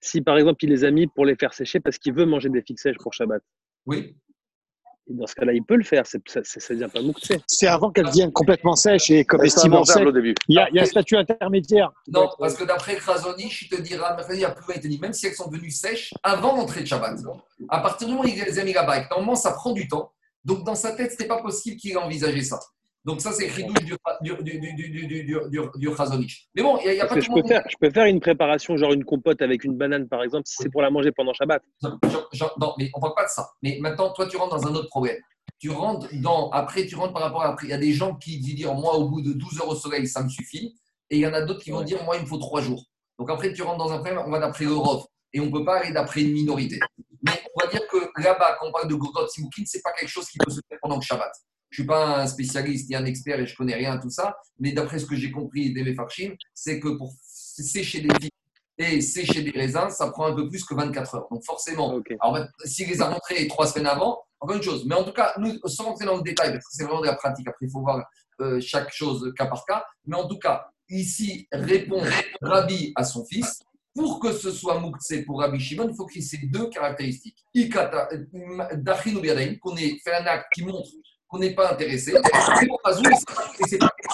Si 0.05 0.21
par 0.21 0.37
exemple 0.37 0.63
il 0.65 0.71
les 0.71 0.85
a 0.85 0.91
mis 0.91 1.07
pour 1.07 1.25
les 1.25 1.35
faire 1.35 1.55
sécher 1.55 1.81
parce 1.81 1.97
qu'il 1.97 2.13
veut 2.13 2.27
manger 2.27 2.51
des 2.51 2.61
figues 2.61 2.79
sèches 2.79 2.99
pour 2.99 3.15
Shabbat. 3.15 3.43
Oui. 3.87 4.15
dans 5.07 5.27
ce 5.27 5.35
cas-là, 5.35 5.55
il 5.55 5.65
peut 5.65 5.77
le 5.77 5.83
faire. 5.83 6.07
Ça 6.07 6.19
ne 6.19 6.75
devient 6.75 6.93
pas 6.93 7.01
mouktsé. 7.01 7.41
C'est 7.47 7.69
avant 7.69 7.91
qu'elles 7.91 8.05
deviennent 8.07 8.33
complètement 8.33 8.77
sèches 8.77 9.11
et 9.11 9.25
comestibles 9.25 9.75
sec. 9.87 10.07
Au 10.07 10.13
début. 10.13 10.35
Il 10.49 10.57
y, 10.57 10.59
a, 10.59 10.69
il 10.69 10.77
y 10.77 10.79
a 10.79 10.83
un 10.83 10.87
statut 10.87 11.17
intermédiaire. 11.17 11.91
Non, 12.09 12.29
parce 12.39 12.55
que 12.55 12.65
d'après 12.65 12.97
Krasonich, 12.97 13.65
je 13.65 13.77
te 13.77 13.81
dirai, 13.81 14.03
même 15.01 15.13
si 15.15 15.27
elles 15.27 15.35
sont 15.35 15.51
devenues 15.51 15.71
sèches, 15.71 16.13
avant 16.23 16.55
l'entrée 16.55 16.83
de 16.83 16.87
Shabbat, 16.87 17.19
à 17.71 17.81
partir 17.81 18.07
du 18.07 18.13
moment 18.13 18.27
où 18.27 18.29
il 18.29 18.39
les 18.45 18.59
a 18.59 18.65
mis 18.65 18.75
là-bas, 18.75 19.09
normalement 19.09 19.37
ça 19.37 19.53
prend 19.53 19.73
du 19.73 19.89
temps. 19.89 20.13
Donc 20.45 20.65
dans 20.65 20.75
sa 20.75 20.93
tête, 20.93 21.13
ce 21.13 21.17
n'était 21.17 21.29
pas 21.29 21.41
possible 21.41 21.79
qu'il 21.79 21.93
ait 21.93 21.97
envisagé 21.97 22.43
ça. 22.43 22.61
Donc 23.05 23.21
ça, 23.21 23.33
c'est 23.33 23.45
écrit 23.45 23.65
du, 23.65 23.73
du, 23.75 23.97
du, 24.23 24.35
du, 24.43 25.25
du, 25.25 25.89
Mais 26.55 26.63
bon, 26.63 26.79
il 26.83 26.93
n'y 26.93 27.01
a, 27.01 27.07
pas 27.07 27.21
je, 27.21 27.29
peux 27.29 27.47
faire, 27.47 27.63
je 27.69 27.77
peux 27.79 27.91
faire 27.91 28.07
une 28.07 28.21
préparation, 28.21 28.79
genre 28.79 28.95
une 28.95 29.05
compote 29.05 29.43
avec 29.43 29.65
une 29.65 29.77
banane, 29.77 30.09
par 30.09 30.23
exemple, 30.23 30.45
si 30.47 30.57
c'est 30.59 30.71
pour 30.71 30.81
la 30.81 30.89
manger 30.89 31.13
pendant 31.13 31.35
Shabbat. 31.35 31.63
Non, 31.83 31.99
mais 32.79 32.91
on 32.95 32.99
ne 32.99 33.01
parle 33.03 33.15
pas 33.15 33.25
de 33.25 33.31
ça. 33.31 33.51
Mais 33.63 33.77
maintenant, 33.81 34.11
toi, 34.15 34.27
tu 34.27 34.39
rentres 34.39 34.57
dans 34.57 34.67
un 34.67 34.75
autre 34.75 34.89
problème. 34.89 35.19
Tu 35.59 35.71
rentres 35.71 36.09
dans... 36.15 36.49
Après, 36.51 36.87
tu 36.87 36.97
rentres 36.97 37.13
par 37.13 37.23
rapport 37.23 37.43
à... 37.43 37.55
Il 37.63 37.69
y 37.69 37.75
a 37.75 37.79
des 37.79 37.93
gens 37.93 38.15
qui 38.15 38.39
disent, 38.41 38.65
moi, 38.65 38.95
au 38.95 39.09
bout 39.11 39.21
de 39.21 39.35
12 39.35 39.61
heures 39.61 39.69
au 39.69 39.75
soleil, 39.75 40.07
ça 40.09 40.23
me 40.23 40.31
suffit. 40.31 40.75
Et 41.11 41.17
il 41.17 41.21
y 41.21 41.27
en 41.27 41.35
a 41.35 41.43
d'autres 41.43 41.63
qui 41.63 41.71
vont 41.71 41.83
dire, 41.83 42.03
moi, 42.05 42.17
il 42.17 42.23
me 42.23 42.27
faut 42.27 42.39
3 42.39 42.63
jours. 42.63 42.83
Donc 43.19 43.31
après, 43.31 43.53
tu 43.53 43.63
rentres 43.63 43.85
dans 43.85 43.93
un 43.93 43.99
problème, 43.99 44.23
on 44.27 44.31
va 44.31 44.39
d'après 44.39 44.65
l'Europe. 44.65 45.07
Et 45.35 45.41
on 45.41 45.47
ne 45.47 45.51
peut 45.51 45.65
pas 45.65 45.81
aller 45.81 45.93
d'après 45.93 46.23
une 46.23 46.33
minorité. 46.33 46.81
Mais 47.23 47.33
on 47.55 47.65
va 47.65 47.71
dire 47.71 47.87
que 47.87 47.99
là-bas, 48.23 48.57
quand 48.59 48.69
on 48.69 48.73
parle 48.73 48.89
de 48.89 48.95
Gogot 48.95 49.29
Simoukin, 49.29 49.65
ce 49.67 49.77
n'est 49.77 49.83
pas 49.83 49.93
quelque 49.93 50.09
chose 50.09 50.27
qui 50.29 50.39
peut 50.39 50.51
se 50.51 50.61
faire 50.69 50.79
pendant 50.81 50.97
le 50.97 51.03
Shabbat. 51.03 51.33
Je 51.75 51.83
ne 51.83 51.87
suis 51.87 51.89
pas 51.89 52.21
un 52.21 52.27
spécialiste 52.29 52.89
ni 52.89 52.95
un 52.95 53.05
expert 53.05 53.41
et 53.41 53.47
je 53.47 53.53
ne 53.53 53.57
connais 53.57 53.75
rien 53.75 53.95
à 53.95 53.99
tout 53.99 54.09
ça, 54.09 54.37
mais 54.61 54.71
d'après 54.71 55.01
ce 55.01 55.07
que 55.07 55.17
j'ai 55.17 55.33
compris 55.33 55.73
des 55.73 55.83
Mefarchim, 55.83 56.37
c'est 56.55 56.79
que 56.79 56.87
pour 56.87 57.13
sécher 57.27 58.01
des 58.01 58.15
figues 58.15 58.31
et 58.79 59.01
sécher 59.01 59.43
des 59.43 59.51
raisins, 59.51 59.91
ça 59.91 60.09
prend 60.13 60.27
un 60.27 60.37
peu 60.37 60.49
plus 60.49 60.65
que 60.65 60.73
24 60.73 61.17
heures. 61.17 61.27
Donc 61.33 61.45
forcément, 61.45 62.01
alors, 62.21 62.47
si 62.65 62.87
les 62.87 63.03
a 63.03 63.07
rentrés 63.07 63.49
trois 63.49 63.67
semaines 63.67 63.89
avant, 63.89 64.23
encore 64.39 64.55
une 64.55 64.63
chose. 64.63 64.87
Mais 64.87 64.95
en 64.95 65.03
tout 65.03 65.13
cas, 65.13 65.33
nous, 65.37 65.59
sans 65.65 65.87
rentrer 65.87 66.05
dans 66.05 66.17
le 66.17 66.23
détail, 66.23 66.53
parce 66.53 66.65
que 66.65 66.71
c'est 66.71 66.85
vraiment 66.85 67.01
de 67.01 67.07
la 67.07 67.17
pratique, 67.17 67.49
après 67.49 67.67
il 67.67 67.73
faut 67.73 67.81
voir 67.81 68.05
euh, 68.41 68.61
chaque 68.61 68.93
chose 68.93 69.33
cas 69.37 69.47
par 69.47 69.65
cas, 69.65 69.85
mais 70.07 70.17
en 70.17 70.29
tout 70.29 70.39
cas, 70.39 70.69
ici 70.89 71.49
répond 71.51 72.05
Rabbi 72.41 72.93
à 72.95 73.03
son 73.03 73.25
fils, 73.25 73.59
pour 73.97 74.21
que 74.21 74.33
ce 74.33 74.53
soit 74.53 74.79
Mouktsé 74.79 75.25
pour 75.25 75.41
Rabbi 75.41 75.59
Shimon, 75.59 75.89
il 75.89 75.97
faut 75.97 76.07
qu'il 76.07 76.23
y 76.23 76.25
ait 76.25 76.29
ces 76.29 76.47
deux 76.47 76.69
caractéristiques. 76.69 77.45
Ikata, 77.53 78.11
euh, 78.13 79.57
qu'on 79.61 79.77
ait 79.77 79.99
fait 80.05 80.15
un 80.15 80.27
acte 80.27 80.47
qui 80.55 80.65
montre 80.65 80.89
n'est 81.39 81.55
pas 81.55 81.73
intéressé. 81.73 82.15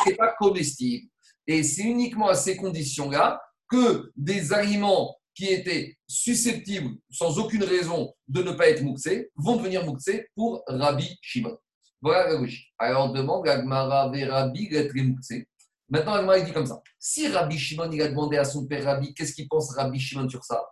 Et 0.07 0.15
pas, 0.15 0.35
comestible. 0.39 1.09
Et 1.47 1.63
c'est 1.63 1.83
uniquement 1.83 2.29
à 2.29 2.35
ces 2.35 2.57
conditions-là 2.57 3.41
que 3.69 4.11
des 4.17 4.53
aliments 4.53 5.17
qui 5.35 5.47
étaient 5.47 5.97
susceptibles, 6.07 6.97
sans 7.11 7.39
aucune 7.39 7.65
raison, 7.65 8.15
de 8.29 8.43
ne 8.43 8.53
pas 8.53 8.69
être 8.69 8.83
mouxés, 8.83 9.31
vont 9.37 9.57
devenir 9.57 9.85
mouxés 9.85 10.29
pour 10.35 10.63
Rabbi 10.67 11.17
Shimon. 11.23 11.57
Voilà 12.03 12.31
la. 12.31 12.73
Alors 12.79 13.11
on 13.11 13.13
demande 13.13 13.45
Gagmara 13.45 14.11
Rabbi 14.11 14.69
mouxé. 15.03 15.47
Maintenant, 15.89 16.15
Agmara, 16.15 16.39
il 16.39 16.45
dit 16.45 16.53
comme 16.53 16.67
ça. 16.67 16.81
Si 16.99 17.27
Rabbi 17.29 17.59
Shimon, 17.59 17.91
il 17.91 18.01
a 18.01 18.09
demandé 18.09 18.37
à 18.37 18.45
son 18.45 18.67
père 18.67 18.85
Rabbi, 18.85 19.13
qu'est-ce 19.13 19.35
qu'il 19.35 19.49
pense 19.49 19.75
Rabbi 19.75 19.99
Shimon 19.99 20.29
sur 20.29 20.45
ça? 20.45 20.65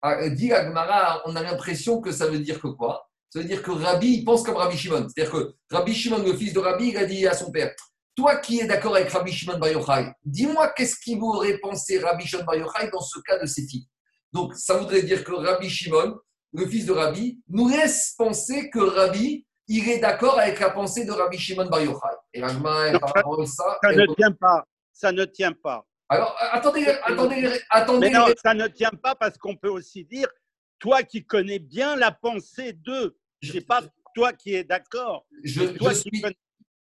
Ah, 0.00 0.28
Dit 0.30 0.52
Agmara, 0.52 1.22
on 1.26 1.36
a 1.36 1.42
l'impression 1.42 2.00
que 2.00 2.10
ça 2.10 2.26
veut 2.26 2.40
dire 2.40 2.60
que 2.60 2.68
quoi? 2.68 3.08
Ça 3.32 3.38
veut 3.38 3.46
dire 3.46 3.62
que 3.62 3.70
Rabbi, 3.70 4.18
il 4.18 4.24
pense 4.26 4.42
comme 4.42 4.56
Rabbi 4.56 4.76
Shimon. 4.76 5.08
C'est-à-dire 5.08 5.32
que 5.32 5.54
Rabbi 5.70 5.94
Shimon, 5.94 6.22
le 6.22 6.36
fils 6.36 6.52
de 6.52 6.58
Rabbi, 6.58 6.88
il 6.88 6.96
a 6.98 7.06
dit 7.06 7.26
à 7.26 7.32
son 7.32 7.50
père 7.50 7.74
Toi 8.14 8.36
qui 8.36 8.60
es 8.60 8.66
d'accord 8.66 8.94
avec 8.94 9.08
Rabbi 9.08 9.32
Shimon 9.32 9.58
Bar 9.58 9.70
Yochai, 9.70 10.12
dis-moi 10.22 10.68
qu'est-ce 10.76 10.96
qu'il 10.96 11.18
aurait 11.22 11.56
pensé 11.56 11.98
Rabbi 11.98 12.26
Shimon 12.26 12.44
Bar 12.44 12.56
Yochai 12.56 12.90
dans 12.92 13.00
ce 13.00 13.18
cas 13.20 13.38
de 13.38 13.46
ses 13.46 13.66
filles? 13.66 13.88
Donc, 14.34 14.54
ça 14.54 14.76
voudrait 14.76 15.02
dire 15.02 15.24
que 15.24 15.32
Rabbi 15.32 15.70
Shimon, 15.70 16.18
le 16.52 16.66
fils 16.66 16.84
de 16.84 16.92
Rabbi, 16.92 17.40
nous 17.48 17.70
laisse 17.70 18.14
penser 18.18 18.68
que 18.68 18.80
Rabbi, 18.80 19.46
il 19.66 19.88
est 19.88 20.00
d'accord 20.00 20.38
avec 20.38 20.60
la 20.60 20.68
pensée 20.68 21.06
de 21.06 21.12
Rabbi 21.12 21.38
Shimon 21.38 21.70
Bar 21.70 21.80
Yochai. 21.80 22.14
Et 22.34 22.40
ça, 22.42 23.78
ça 23.82 23.92
ne 23.92 24.14
tient 24.14 24.32
pas. 24.32 24.66
Ça 24.92 25.10
ne 25.10 25.24
tient 25.24 25.52
pas. 25.52 25.86
Alors, 26.10 26.36
attendez, 26.38 26.84
attendez, 27.02 27.50
attendez. 27.70 28.10
Mais 28.10 28.18
non, 28.18 28.26
ça 28.44 28.52
ne 28.52 28.68
tient 28.68 28.92
pas 29.02 29.14
parce 29.14 29.38
qu'on 29.38 29.56
peut 29.56 29.70
aussi 29.70 30.04
dire, 30.04 30.28
toi 30.78 31.02
qui 31.02 31.24
connais 31.24 31.60
bien 31.60 31.96
la 31.96 32.12
pensée 32.12 32.74
d'eux, 32.74 33.16
je 33.42 33.52
sais 33.52 33.60
pas 33.60 33.82
toi 34.14 34.32
qui 34.32 34.54
es 34.54 34.64
d'accord. 34.64 35.26
Je, 35.42 35.64
suis, 35.94 36.22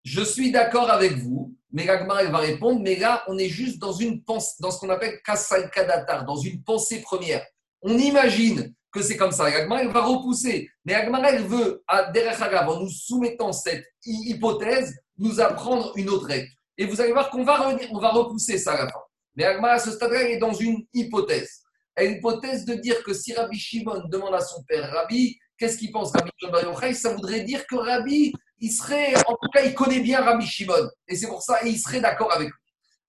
je 0.04 0.22
suis 0.22 0.52
d'accord 0.52 0.90
avec 0.90 1.14
vous, 1.18 1.56
mais 1.72 1.86
Gagmar, 1.86 2.22
elle 2.22 2.32
va 2.32 2.40
répondre, 2.40 2.82
mais 2.82 2.96
là, 2.96 3.24
on 3.28 3.38
est 3.38 3.50
juste 3.50 3.80
dans, 3.80 3.94
une 3.94 4.24
pensée, 4.24 4.56
dans 4.60 4.72
ce 4.72 4.80
qu'on 4.80 4.90
appelle 4.90 5.22
Kassal 5.24 5.70
Kadatar, 5.70 6.26
dans 6.26 6.38
une 6.38 6.64
pensée 6.64 7.02
première. 7.02 7.46
On 7.82 7.98
imagine 7.98 8.74
que 8.92 9.02
c'est 9.02 9.18
comme 9.18 9.32
ça. 9.32 9.46
Agmar, 9.46 9.80
elle 9.80 9.92
va 9.92 10.02
repousser. 10.02 10.70
Mais 10.86 10.94
Agmar, 10.94 11.24
elle 11.26 11.44
veut, 11.44 11.84
à 11.88 12.12
Derech 12.12 12.42
en 12.42 12.80
nous 12.80 12.90
soumettant 12.90 13.52
cette 13.52 13.86
hypothèse, 14.06 14.98
nous 15.18 15.40
apprendre 15.40 15.92
une 15.96 16.10
autre 16.10 16.28
règle. 16.28 16.50
Et 16.78 16.86
vous 16.86 17.00
allez 17.02 17.12
voir 17.12 17.30
qu'on 17.30 17.44
va, 17.44 17.78
on 17.92 18.00
va 18.00 18.10
repousser 18.10 18.58
ça 18.58 18.74
à 18.74 18.86
la 18.86 18.92
fin. 18.92 19.00
Mais 19.36 19.44
Agmar, 19.44 19.72
à 19.72 19.80
ce 19.80 19.92
stade-là, 19.92 20.30
est 20.30 20.38
dans 20.38 20.54
une 20.54 20.86
hypothèse. 20.94 21.62
Une 22.00 22.14
hypothèse 22.14 22.66
de 22.66 22.76
dire 22.76 23.04
que 23.04 23.14
si 23.14 23.34
Rabbi 23.34 23.58
Shimon 23.58 24.08
demande 24.08 24.36
à 24.36 24.42
son 24.42 24.64
père, 24.64 24.92
Rabbi, 24.92 25.38
qu'est-ce 25.58 25.78
qu'il 25.78 25.92
pense 25.92 26.12
Rabbi 26.12 26.32
Shimon 26.38 26.94
Ça 26.94 27.14
voudrait 27.14 27.42
dire 27.42 27.66
que 27.68 27.76
Rabbi, 27.76 28.34
il 28.60 28.72
serait, 28.72 29.16
en 29.28 29.36
tout 29.42 29.50
cas, 29.54 29.64
il 29.64 29.74
connaît 29.74 30.00
bien 30.00 30.24
Rabbi 30.24 30.46
Shimon. 30.46 30.90
Et 31.08 31.16
c'est 31.16 31.28
pour 31.28 31.42
ça, 31.42 31.60
il 31.66 31.78
serait 31.78 32.02
d'accord 32.02 32.32
avec 32.34 32.48
lui. 32.48 32.56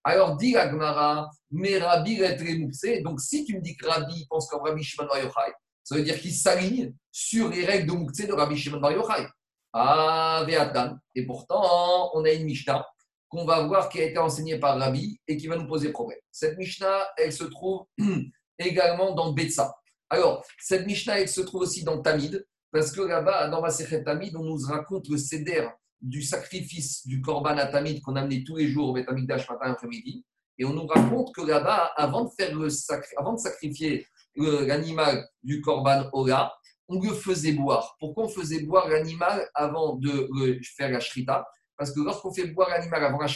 Alors, 0.05 0.37
dit 0.37 0.57
Agmara, 0.57 1.31
mais 1.51 1.79
Rabbi 1.79 2.23
est 2.23 3.03
Donc, 3.03 3.21
si 3.21 3.45
tu 3.45 3.57
me 3.57 3.61
dis 3.61 3.77
que 3.77 3.87
Rabbi 3.87 4.27
pense 4.29 4.49
comme 4.49 4.63
Rabbi 4.63 4.83
Shimon 4.83 5.07
Bar 5.07 5.19
Yochai, 5.19 5.53
ça 5.85 5.95
veut 5.95 6.03
dire 6.03 6.21
qu'il 6.21 6.33
s'aligne 6.33 6.93
sur 7.11 7.49
les 7.51 7.65
règles 7.65 7.89
de 7.89 7.93
Moukse 7.93 8.27
de 8.27 8.33
Rabbi 8.33 8.57
Shimon 8.57 8.81
Bar 8.81 8.93
Yochai. 8.93 9.27
Ah, 9.73 10.45
Ve'atan. 10.47 10.97
Et 11.15 11.27
pourtant, 11.27 12.11
on 12.15 12.25
a 12.25 12.31
une 12.31 12.45
Mishnah 12.45 12.87
qu'on 13.29 13.45
va 13.45 13.67
voir 13.67 13.89
qui 13.89 14.01
a 14.01 14.05
été 14.05 14.19
enseignée 14.19 14.59
par 14.59 14.79
Rabbi 14.79 15.21
et 15.27 15.37
qui 15.37 15.47
va 15.47 15.57
nous 15.57 15.67
poser 15.67 15.93
problème. 15.93 16.19
Cette 16.31 16.57
Mishnah, 16.57 17.09
elle 17.19 17.33
se 17.33 17.45
trouve 17.45 17.87
également 18.59 19.15
dans 19.15 19.33
Betsa. 19.33 19.75
Alors, 20.11 20.45
cette 20.59 20.87
Mishnah, 20.87 21.21
elle 21.21 21.29
se 21.29 21.41
trouve 21.41 21.63
aussi 21.63 21.85
dans 21.85 22.01
Tamid, 22.01 22.47
parce 22.71 22.93
que 22.93 23.01
là-bas, 23.01 23.49
dans 23.49 23.61
Maserhet 23.61 24.05
Tamid, 24.05 24.35
on 24.37 24.45
nous 24.45 24.59
raconte 24.67 25.09
le 25.09 25.19
céder 25.19 25.67
du 26.01 26.23
sacrifice 26.23 27.07
du 27.07 27.21
Korban 27.21 27.57
à 27.59 27.67
Tamid 27.67 28.01
qu'on 28.03 28.17
amenait 28.17 28.45
tous 28.45 28.57
les 28.57 28.69
jours 28.69 28.91
au 28.91 28.93
Betamikdash 28.93 29.49
matin 29.49 29.67
et 29.67 29.71
après-midi. 29.71 30.25
Et 30.59 30.65
on 30.65 30.73
nous 30.73 30.87
raconte 30.87 31.35
que 31.35 31.43
là-bas, 31.43 31.93
avant 31.97 32.25
de, 32.25 33.19
avant 33.19 33.33
de 33.35 33.39
sacrifier 33.39 34.07
l'animal 34.37 35.29
du 35.43 35.61
Korban 35.61 36.09
Ola, 36.13 36.53
on 36.89 37.01
le 37.01 37.13
faisait 37.13 37.53
boire. 37.53 37.97
Pourquoi 38.01 38.25
on 38.25 38.29
faisait 38.29 38.63
boire 38.63 38.89
l'animal 38.89 39.49
avant 39.55 39.97
de 39.97 40.29
faire 40.77 40.91
la 40.91 41.45
Parce 41.77 41.93
que 41.93 42.01
lorsqu'on 42.01 42.33
fait 42.33 42.47
boire 42.47 42.71
l'animal 42.71 43.05
avant 43.05 43.21
la 43.21 43.29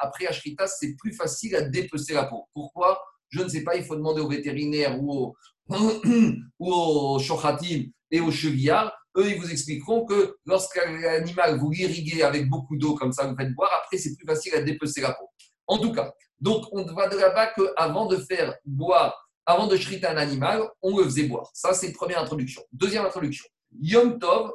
après 0.00 0.24
la 0.24 0.66
c'est 0.66 0.94
plus 0.96 1.12
facile 1.12 1.56
à 1.56 1.62
dépecer 1.62 2.14
la 2.14 2.24
peau. 2.24 2.48
Pourquoi? 2.54 3.02
Je 3.30 3.42
ne 3.42 3.48
sais 3.48 3.62
pas, 3.62 3.76
il 3.76 3.84
faut 3.84 3.96
demander 3.96 4.20
au 4.20 4.28
vétérinaire 4.28 5.00
ou 5.00 5.12
au, 5.12 5.36
ou 5.70 6.72
au 6.72 7.18
shochatim 7.18 7.84
et 8.10 8.20
au 8.20 8.30
chevillard. 8.30 8.92
Eux, 9.16 9.30
ils 9.30 9.40
vous 9.40 9.50
expliqueront 9.50 10.04
que 10.04 10.36
lorsqu'un 10.46 11.02
animal 11.02 11.58
vous 11.58 11.70
l'irriguez 11.70 12.22
avec 12.22 12.48
beaucoup 12.48 12.76
d'eau 12.76 12.94
comme 12.94 13.12
ça, 13.12 13.26
vous 13.26 13.36
faites 13.36 13.52
boire, 13.54 13.70
après, 13.82 13.98
c'est 13.98 14.16
plus 14.16 14.26
facile 14.26 14.54
à 14.54 14.62
dépecer 14.62 15.00
la 15.00 15.12
peau. 15.12 15.28
En 15.66 15.78
tout 15.78 15.92
cas, 15.92 16.12
donc 16.40 16.66
on 16.72 16.84
voit 16.84 17.08
de 17.08 17.16
là-bas 17.16 17.48
qu'avant 17.48 18.06
de 18.06 18.16
faire 18.16 18.54
boire 18.64 19.28
avant 19.46 19.66
de 19.66 19.76
shriter 19.76 20.06
un 20.06 20.16
animal, 20.16 20.62
on 20.80 20.96
le 20.96 21.04
faisait 21.04 21.24
boire. 21.24 21.50
Ça, 21.54 21.74
c'est 21.74 21.92
première 21.92 22.20
introduction. 22.20 22.62
Deuxième 22.72 23.04
introduction. 23.04 23.46
Yom 23.80 24.18
Tov, 24.18 24.52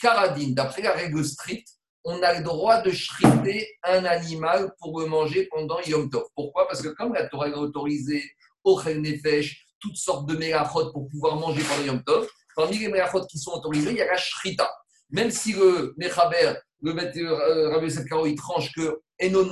Karadin. 0.00 0.50
D'après 0.50 0.82
la 0.82 0.92
règle 0.92 1.24
stricte, 1.24 1.68
on 2.04 2.22
a 2.22 2.38
le 2.38 2.44
droit 2.44 2.82
de 2.82 2.90
shriter 2.90 3.68
un 3.84 4.04
animal 4.04 4.72
pour 4.78 5.00
le 5.00 5.06
manger 5.06 5.48
pendant 5.50 5.80
Yom 5.86 6.10
Tov. 6.10 6.24
Pourquoi? 6.34 6.66
Parce 6.68 6.82
que 6.82 6.88
comme 6.88 7.14
la 7.14 7.26
Torah 7.28 7.46
a 7.46 7.56
autorisé 7.56 8.22
Ochel 8.64 9.00
Nefesh, 9.00 9.66
toutes 9.82 9.96
sortes 9.96 10.26
de 10.28 10.36
mélachot 10.36 10.90
pour 10.92 11.08
pouvoir 11.08 11.36
manger 11.36 11.62
pendant 11.62 11.84
Yom 11.84 12.02
Tov, 12.04 12.28
parmi 12.56 12.78
les 12.78 12.88
mélachot 12.88 13.26
qui 13.26 13.38
sont 13.38 13.52
autorisés, 13.52 13.90
il 13.90 13.96
y 13.96 14.02
a 14.02 14.06
la 14.06 14.16
shrita. 14.16 14.70
Même 15.10 15.30
si 15.30 15.52
le 15.52 15.94
Mechaber, 15.98 16.54
le 16.80 16.92
euh, 16.92 17.68
Rabbi 17.70 17.92
Karo, 18.08 18.26
il 18.26 18.36
tranche 18.36 18.72
que 18.72 19.00
Eno 19.20 19.44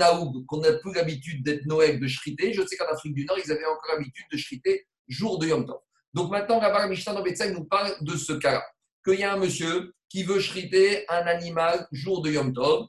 qu'on 0.49 0.59
n'a 0.59 0.73
plus 0.73 0.95
l'habitude 0.95 1.45
d'être 1.45 1.67
Noël, 1.67 2.01
de 2.01 2.07
shriter. 2.07 2.53
Je 2.53 2.67
sais 2.67 2.77
qu'en 2.77 2.87
Afrique 2.87 3.15
du 3.15 3.25
Nord, 3.25 3.39
ils 3.45 3.53
avaient 3.53 3.67
encore 3.67 3.95
l'habitude 3.97 4.25
de 4.33 4.39
shriter 4.39 4.87
jour 5.07 5.39
de 5.39 5.49
Yom 5.49 5.67
Tov. 5.67 5.79
Donc 6.15 6.31
maintenant, 6.31 6.61
la 6.61 6.89
Mishnah 6.89 7.15
dans 7.15 7.25
nous 7.53 7.65
parle 7.65 7.95
de 8.01 8.17
ce 8.17 8.33
cas-là. 8.33 8.65
Qu'il 9.05 9.21
y 9.21 9.23
a 9.23 9.35
un 9.35 9.37
monsieur 9.37 9.93
qui 10.09 10.25
veut 10.25 10.41
shriter 10.41 11.05
un 11.09 11.27
animal 11.27 11.87
jour 11.93 12.23
de 12.23 12.31
Yom 12.31 12.53
Tov 12.53 12.87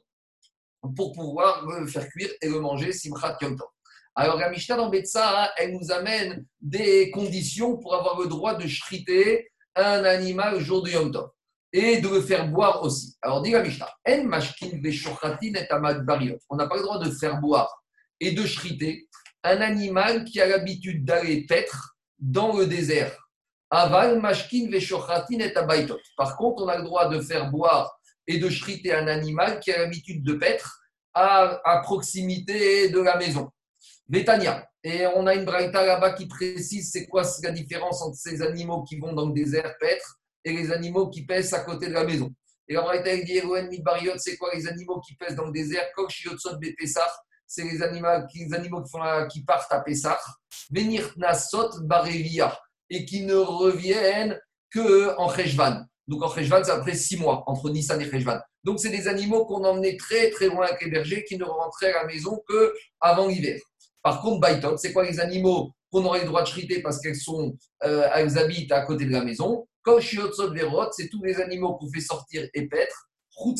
pour 0.96 1.12
pouvoir 1.12 1.64
le 1.66 1.86
faire 1.86 2.08
cuire 2.08 2.30
et 2.40 2.48
le 2.48 2.58
manger 2.58 2.92
Simchat 2.92 3.38
Yom 3.42 3.56
Tov. 3.56 3.68
Alors 4.14 4.36
la 4.38 4.50
Mishnah 4.50 4.76
dans 4.76 4.90
Betsa, 4.90 5.52
elle 5.56 5.72
nous 5.72 5.90
amène 5.90 6.44
des 6.60 7.10
conditions 7.10 7.78
pour 7.78 7.94
avoir 7.94 8.20
le 8.20 8.26
droit 8.26 8.54
de 8.54 8.66
shriter 8.66 9.50
un 9.74 10.04
animal 10.04 10.60
jour 10.60 10.82
de 10.82 10.90
Yom 10.90 11.10
Tov 11.10 11.30
et 11.72 12.00
de 12.00 12.08
le 12.08 12.20
faire 12.20 12.48
boire 12.48 12.82
aussi. 12.82 13.16
Alors, 13.22 13.40
dit 13.40 13.50
la 13.50 13.62
Mishnah, 13.62 13.88
En 14.06 14.24
mashkin 14.24 14.80
et. 14.82 16.38
On 16.50 16.56
n'a 16.56 16.66
pas 16.66 16.76
le 16.76 16.82
droit 16.82 16.98
de 16.98 17.10
faire 17.10 17.40
boire 17.40 17.82
et 18.20 18.32
de 18.32 18.44
shriter 18.44 19.08
un 19.42 19.60
animal 19.60 20.24
qui 20.24 20.40
a 20.40 20.46
l'habitude 20.46 21.04
d'aller 21.04 21.46
paître 21.46 21.96
dans 22.18 22.56
le 22.56 22.66
désert. 22.66 23.16
Aval 23.70 24.20
mashkin 24.20 24.70
et. 24.70 25.94
Par 26.16 26.36
contre, 26.36 26.62
on 26.62 26.68
a 26.68 26.76
le 26.76 26.84
droit 26.84 27.08
de 27.08 27.20
faire 27.20 27.50
boire 27.50 27.98
et 28.26 28.38
de 28.38 28.48
shriter 28.50 28.92
un 28.92 29.08
animal 29.08 29.58
qui 29.60 29.72
a 29.72 29.78
l'habitude 29.78 30.22
de 30.22 30.34
paître 30.34 30.80
à, 31.14 31.80
proximité 31.82 32.90
de 32.90 33.00
la 33.00 33.16
maison. 33.16 33.50
Betania. 34.08 34.66
Et 34.84 35.06
on 35.14 35.26
a 35.26 35.34
une 35.34 35.44
braïta 35.44 35.84
là-bas 35.84 36.12
qui 36.12 36.26
précise 36.26 36.90
c'est 36.90 37.06
quoi 37.06 37.22
la 37.42 37.50
différence 37.52 38.02
entre 38.02 38.16
ces 38.16 38.42
animaux 38.42 38.82
qui 38.82 38.98
vont 38.98 39.12
dans 39.12 39.26
le 39.26 39.32
désert 39.32 39.74
paître 39.78 40.18
et 40.44 40.52
les 40.52 40.72
animaux 40.72 41.08
qui 41.08 41.24
pèsent 41.24 41.54
à 41.54 41.60
côté 41.60 41.86
de 41.86 41.92
la 41.92 42.04
maison. 42.04 42.30
Et 42.68 42.74
la 42.74 42.82
Braïta 42.82 43.16
dit 43.16 43.40
c'est 44.18 44.36
quoi 44.36 44.50
les 44.54 44.66
animaux 44.66 45.00
qui 45.00 45.14
pèsent 45.14 45.34
dans 45.36 45.46
le 45.46 45.52
désert? 45.52 45.86
C'est 47.46 47.64
les 47.64 47.82
animaux, 47.82 48.08
les 48.34 48.54
animaux 48.54 48.82
qui, 48.82 48.90
font 48.90 49.28
qui 49.30 49.44
partent 49.44 49.72
à 49.72 49.80
Pessah. 49.80 50.18
Venir 50.70 51.12
Nasot 51.16 51.70
et 52.88 53.04
qui 53.04 53.24
ne 53.24 53.34
reviennent 53.34 54.40
qu'en 54.72 55.28
Cheshvan. 55.34 55.84
Donc 56.08 56.22
en 56.22 56.34
Cheshvan, 56.34 56.64
c'est 56.64 56.70
après 56.70 56.94
six 56.94 57.16
mois, 57.16 57.44
entre 57.46 57.70
Nissan 57.70 58.00
et 58.00 58.10
Cheshvan. 58.10 58.40
Donc 58.64 58.80
c'est 58.80 58.90
des 58.90 59.06
animaux 59.06 59.44
qu'on 59.44 59.64
emmenait 59.64 59.96
très 59.96 60.30
très 60.30 60.46
loin 60.46 60.66
avec 60.66 60.82
les 60.82 60.90
bergers 60.90 61.24
qui 61.24 61.36
ne 61.36 61.44
rentraient 61.44 61.92
à 61.92 62.02
la 62.02 62.06
maison 62.06 62.42
qu'avant 62.48 63.28
l'hiver. 63.28 63.60
Par 64.02 64.20
contre, 64.20 64.40
Baitot, 64.40 64.76
c'est 64.76 64.92
quoi 64.92 65.04
les 65.04 65.20
animaux 65.20 65.70
qu'on 65.90 66.04
aurait 66.04 66.20
le 66.20 66.26
droit 66.26 66.42
de 66.42 66.48
chriter 66.48 66.82
parce 66.82 66.98
qu'elles 67.00 67.16
euh, 67.84 68.08
habitent 68.10 68.72
à 68.72 68.82
côté 68.82 69.04
de 69.04 69.12
la 69.12 69.24
maison? 69.24 69.66
Verot, 69.86 70.92
c'est 70.92 71.08
tous 71.08 71.22
les 71.22 71.40
animaux 71.40 71.74
qu'on 71.74 71.90
fait 71.90 72.00
sortir 72.00 72.48
et 72.54 72.68
paître, 72.68 73.08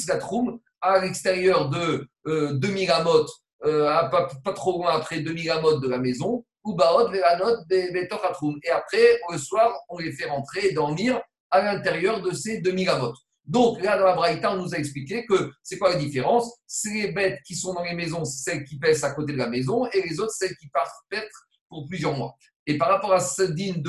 Gatrum, 0.06 0.58
à 0.80 1.00
l'extérieur 1.00 1.68
de 1.68 2.06
euh, 2.26 2.52
2000 2.54 2.90
amotes, 2.90 3.30
euh, 3.64 3.86
pas, 4.08 4.28
pas, 4.44 4.52
trop 4.52 4.78
loin 4.78 4.96
après 4.96 5.20
2000 5.20 5.50
amotes 5.50 5.82
de 5.82 5.88
la 5.88 5.98
maison, 5.98 6.44
ou 6.64 6.74
Baot, 6.74 7.10
Veranot, 7.10 7.64
Betoratrum. 7.68 8.58
Et 8.62 8.70
après, 8.70 9.20
le 9.30 9.38
soir, 9.38 9.72
on 9.88 9.98
les 9.98 10.12
fait 10.12 10.28
rentrer 10.28 10.66
et 10.66 10.72
dormir 10.72 11.20
à 11.50 11.62
l'intérieur 11.62 12.22
de 12.22 12.32
ces 12.32 12.60
2000 12.60 12.88
amotes. 12.88 13.18
Donc, 13.44 13.82
là, 13.82 13.98
dans 13.98 14.06
la 14.06 14.14
Braïta, 14.14 14.52
on 14.52 14.62
nous 14.62 14.74
a 14.74 14.78
expliqué 14.78 15.26
que 15.26 15.50
c'est 15.62 15.78
quoi 15.78 15.90
la 15.90 15.98
différence? 15.98 16.52
C'est 16.66 16.92
les 16.92 17.12
bêtes 17.12 17.40
qui 17.44 17.54
sont 17.56 17.74
dans 17.74 17.82
les 17.82 17.94
maisons, 17.94 18.24
celles 18.24 18.64
qui 18.64 18.78
pèsent 18.78 19.04
à 19.04 19.10
côté 19.10 19.32
de 19.32 19.38
la 19.38 19.48
maison, 19.48 19.86
et 19.92 20.02
les 20.02 20.20
autres, 20.20 20.32
celles 20.32 20.56
qui 20.56 20.68
partent 20.68 20.94
paître 21.08 21.46
pour 21.68 21.86
plusieurs 21.88 22.16
mois. 22.16 22.36
Et 22.66 22.78
par 22.78 22.88
rapport 22.88 23.12
à 23.12 23.20
ce 23.20 23.42
digne 23.42 23.82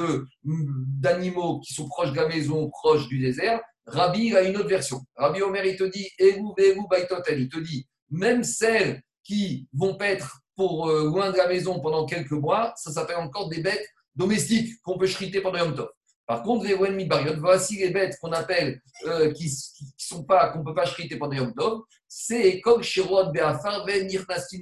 d'animaux 0.43 1.59
qui 1.59 1.73
sont 1.73 1.87
proches 1.87 2.11
de 2.11 2.15
la 2.15 2.27
maison, 2.27 2.69
proches 2.69 3.07
du 3.07 3.19
désert, 3.19 3.61
Rabbi 3.85 4.35
a 4.35 4.41
une 4.41 4.57
autre 4.57 4.69
version. 4.69 5.01
Rabbi 5.15 5.41
Omer, 5.41 5.65
il 5.65 5.75
te 5.75 5.83
dit, 5.83 6.09
il 6.19 7.49
te 7.49 7.59
dit, 7.59 7.87
même 8.09 8.43
celles 8.43 9.03
qui 9.23 9.67
vont 9.73 9.95
paître 9.95 10.39
pour 10.55 10.89
euh, 10.89 11.05
loin 11.05 11.31
de 11.31 11.37
la 11.37 11.47
maison 11.47 11.79
pendant 11.79 12.05
quelques 12.05 12.31
mois, 12.31 12.73
ça 12.77 12.91
s'appelle 12.91 13.17
encore 13.17 13.49
des 13.49 13.61
bêtes 13.61 13.85
domestiques 14.15 14.79
qu'on 14.83 14.97
peut 14.97 15.07
chriter 15.07 15.41
pendant 15.41 15.59
Yom 15.59 15.75
Tov. 15.75 15.89
Par 16.25 16.41
contre, 16.41 16.65
les 16.65 17.05
Bariot, 17.05 17.35
voici 17.37 17.77
les 17.77 17.89
bêtes 17.89 18.17
qu'on 18.21 18.31
appelle, 18.31 18.81
euh, 19.05 19.31
qui 19.33 19.45
ne 19.45 19.87
sont 19.97 20.23
pas, 20.23 20.49
qu'on 20.49 20.59
ne 20.59 20.63
peut 20.63 20.73
pas 20.73 20.85
chriter 20.85 21.17
pendant 21.17 21.33
Yom 21.35 21.53
Tov, 21.53 21.81
c'est 22.07 22.61
comme 22.61 22.81
Shirot 22.81 23.31
Beafar 23.31 23.85
Ven 23.85 24.07
Nirnasin 24.07 24.59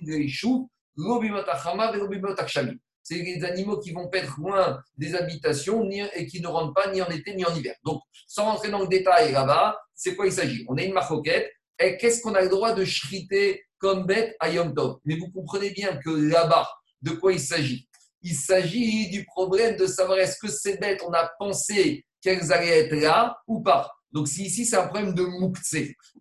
C'est 3.04 3.16
les 3.16 3.44
animaux 3.44 3.80
qui 3.80 3.92
vont 3.92 4.10
être 4.12 4.40
loin 4.40 4.82
des 4.98 5.14
habitations 5.14 5.88
et 6.16 6.26
qui 6.26 6.42
ne 6.42 6.48
rentrent 6.48 6.74
pas 6.74 6.92
ni 6.92 7.02
en 7.02 7.10
été 7.10 7.36
ni 7.36 7.46
en 7.46 7.54
hiver. 7.56 7.76
Donc, 7.84 8.02
sans 8.26 8.46
rentrer 8.46 8.72
dans 8.72 8.82
le 8.82 8.88
détail 8.88 9.32
là-bas, 9.32 9.78
c'est 9.94 10.16
quoi 10.16 10.26
il 10.26 10.32
s'agit? 10.32 10.66
On 10.68 10.78
a 10.78 10.84
une 10.84 10.94
maroquette. 10.94 11.52
Et 11.80 11.98
qu'est-ce 11.98 12.22
qu'on 12.22 12.34
a 12.36 12.42
le 12.42 12.50
droit 12.50 12.74
de 12.74 12.84
chriter 12.84 13.64
comme 13.78 14.06
bête 14.06 14.36
à 14.40 14.50
Yom 14.50 14.74
Tov? 14.74 14.98
Mais 15.06 15.16
vous 15.18 15.30
comprenez 15.30 15.70
bien 15.72 15.98
que 15.98 16.10
là-bas, 16.10 16.68
de 17.02 17.12
quoi 17.12 17.34
il 17.34 17.40
s'agit? 17.40 17.88
Il 18.24 18.36
s'agit 18.36 19.10
du 19.10 19.26
problème 19.26 19.78
de 19.78 19.88
savoir 19.88 20.20
est-ce 20.20 20.38
que 20.38 20.48
ces 20.48 20.78
bêtes, 20.78 21.02
on 21.08 21.14
a 21.14 21.30
pensé 21.40 22.06
qu'elles 22.22 22.52
allaient 22.52 22.86
être 22.86 22.96
là 22.96 23.38
ou 23.48 23.62
pas. 23.62 23.92
Donc, 24.12 24.28
si 24.28 24.44
ici, 24.44 24.66
c'est 24.66 24.76
un 24.76 24.88
problème 24.88 25.14
de 25.14 25.24
moukse. 25.24 25.76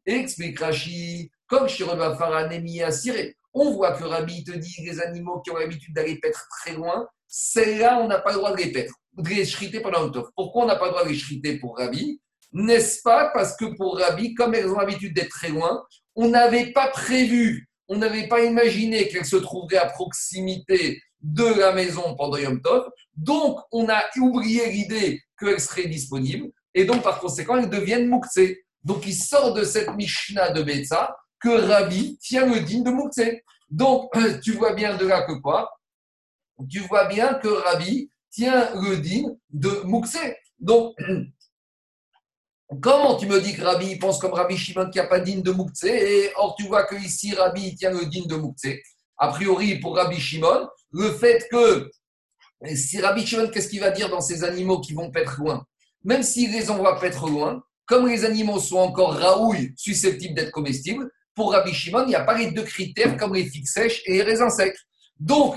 Explique 0.07 0.61
Rashi, 0.61 1.31
comme 1.47 1.69
Shiroba 1.69 2.17
à 2.17 2.93
Siré, 2.93 3.37
on 3.53 3.73
voit 3.73 3.93
que 3.93 4.05
Rabbi 4.05 4.45
te 4.45 4.53
dit 4.53 4.77
les 4.85 5.01
animaux 5.01 5.41
qui 5.41 5.51
ont 5.51 5.57
l'habitude 5.57 5.95
d'aller 5.95 6.19
paître 6.19 6.47
très 6.61 6.75
loin, 6.75 7.07
celles-là, 7.27 8.01
on 8.01 8.07
n'a 8.07 8.21
pas 8.21 8.31
le 8.33 8.39
droit 8.39 8.53
de 8.53 8.63
les 8.63 8.73
paître, 8.73 8.95
de 9.17 9.29
les 9.29 9.47
chriter 9.47 9.81
pendant 9.81 10.05
le 10.05 10.11
temps. 10.11 10.27
Pourquoi 10.37 10.65
on 10.65 10.67
n'a 10.67 10.77
pas 10.77 10.87
le 10.87 10.91
droit 10.93 11.05
de 11.05 11.11
les 11.11 11.19
chriter 11.19 11.59
pour 11.59 11.77
Rabbi? 11.79 12.21
N'est-ce 12.53 13.03
pas 13.03 13.31
parce 13.35 13.57
que 13.57 13.65
pour 13.77 13.99
Rabbi, 13.99 14.35
comme 14.35 14.55
elles 14.55 14.69
ont 14.69 14.79
l'habitude 14.79 15.15
d'être 15.15 15.31
très 15.31 15.51
loin, 15.51 15.85
on 16.15 16.29
n'avait 16.29 16.73
pas 16.73 16.89
prévu, 16.89 17.69
on 17.89 17.97
n'avait 17.97 18.29
pas 18.29 18.45
imaginé 18.45 19.09
qu'elles 19.09 19.25
se 19.25 19.37
trouveraient 19.37 19.79
à 19.79 19.87
proximité 19.87 21.01
de 21.23 21.45
la 21.45 21.73
maison 21.73 22.15
pendant 22.17 22.37
Yom 22.37 22.61
Tov. 22.61 22.91
Donc, 23.17 23.61
on 23.73 23.89
a 23.89 24.03
oublié 24.19 24.71
l'idée 24.71 25.23
qu'elles 25.39 25.61
seraient 25.61 25.89
disponibles. 25.89 26.51
Et 26.75 26.85
donc, 26.85 27.03
par 27.03 27.19
conséquent, 27.19 27.57
elles 27.57 27.71
deviennent 27.71 28.09
Moukse. 28.09 28.41
Donc, 28.85 29.07
il 29.07 29.15
sort 29.15 29.53
de 29.55 29.65
cette 29.65 29.95
Mishnah 29.95 30.51
de 30.51 30.63
Betsa 30.63 31.17
que 31.41 31.49
Rabbi 31.49 32.19
tient 32.19 32.47
le 32.47 32.61
digne 32.61 32.85
de 32.85 32.91
Moukse. 32.91 33.21
Donc, 33.69 34.11
tu 34.43 34.53
vois 34.53 34.75
bien 34.75 34.97
de 34.97 35.07
là 35.07 35.23
que 35.23 35.33
quoi? 35.33 35.71
Tu 36.69 36.81
vois 36.81 37.07
bien 37.07 37.35
que 37.35 37.49
Rabbi 37.49 38.11
tient 38.31 38.71
le 38.75 38.97
digne 38.97 39.37
de 39.51 39.83
Moukse. 39.85 40.19
Donc, 40.59 40.95
comment 42.83 43.17
tu 43.17 43.27
me 43.27 43.41
dis 43.41 43.55
que 43.55 43.63
Rabbi 43.63 43.97
pense 43.97 44.19
comme 44.19 44.33
Rabbi 44.33 44.57
Shimon 44.57 44.91
qui 44.91 44.99
n'a 44.99 45.07
pas 45.07 45.21
digne 45.21 45.43
de 45.43 45.51
Moukse 45.51 45.85
Et 45.85 46.31
or, 46.37 46.55
tu 46.57 46.65
vois 46.67 46.85
que 46.85 46.95
ici, 46.95 47.35
Rabbi 47.35 47.75
tient 47.75 47.91
le 47.91 48.07
digne 48.07 48.27
de 48.27 48.37
Moukse. 48.37 48.69
A 49.19 49.29
priori, 49.29 49.79
pour 49.81 49.97
Rabbi 49.97 50.19
Shimon, 50.19 50.69
le 50.93 51.11
fait 51.13 51.49
que 51.51 51.91
si 52.75 53.01
Rabbi 53.01 53.27
Shimon, 53.27 53.49
qu'est-ce 53.49 53.69
qu'il 53.69 53.81
va 53.81 53.91
dire 53.91 54.11
dans 54.11 54.21
ces 54.21 54.45
animaux 54.45 54.81
qui 54.81 54.93
vont 54.93 55.11
être 55.15 55.39
loin? 55.39 55.65
Même 56.05 56.23
s'il 56.23 56.53
les 56.53 56.71
envoie 56.71 56.99
être 57.05 57.29
loin, 57.29 57.63
comme 57.87 58.07
les 58.07 58.25
animaux 58.25 58.61
sont 58.61 58.79
encore 58.79 59.15
raouilles, 59.15 59.73
susceptibles 59.77 60.35
d'être 60.35 60.51
comestibles, 60.51 61.11
pour 61.35 61.53
Rabbi 61.53 61.73
Shimon, 61.73 62.05
il 62.05 62.09
n'y 62.09 62.15
a 62.15 62.25
pas 62.25 62.37
les 62.37 62.51
deux 62.51 62.65
critères 62.65 63.17
comme 63.17 63.35
les 63.35 63.47
figues 63.47 63.67
sèches 63.67 64.03
et 64.07 64.15
les 64.15 64.23
raisins 64.23 64.51
secs. 64.51 64.77
Donc, 65.21 65.57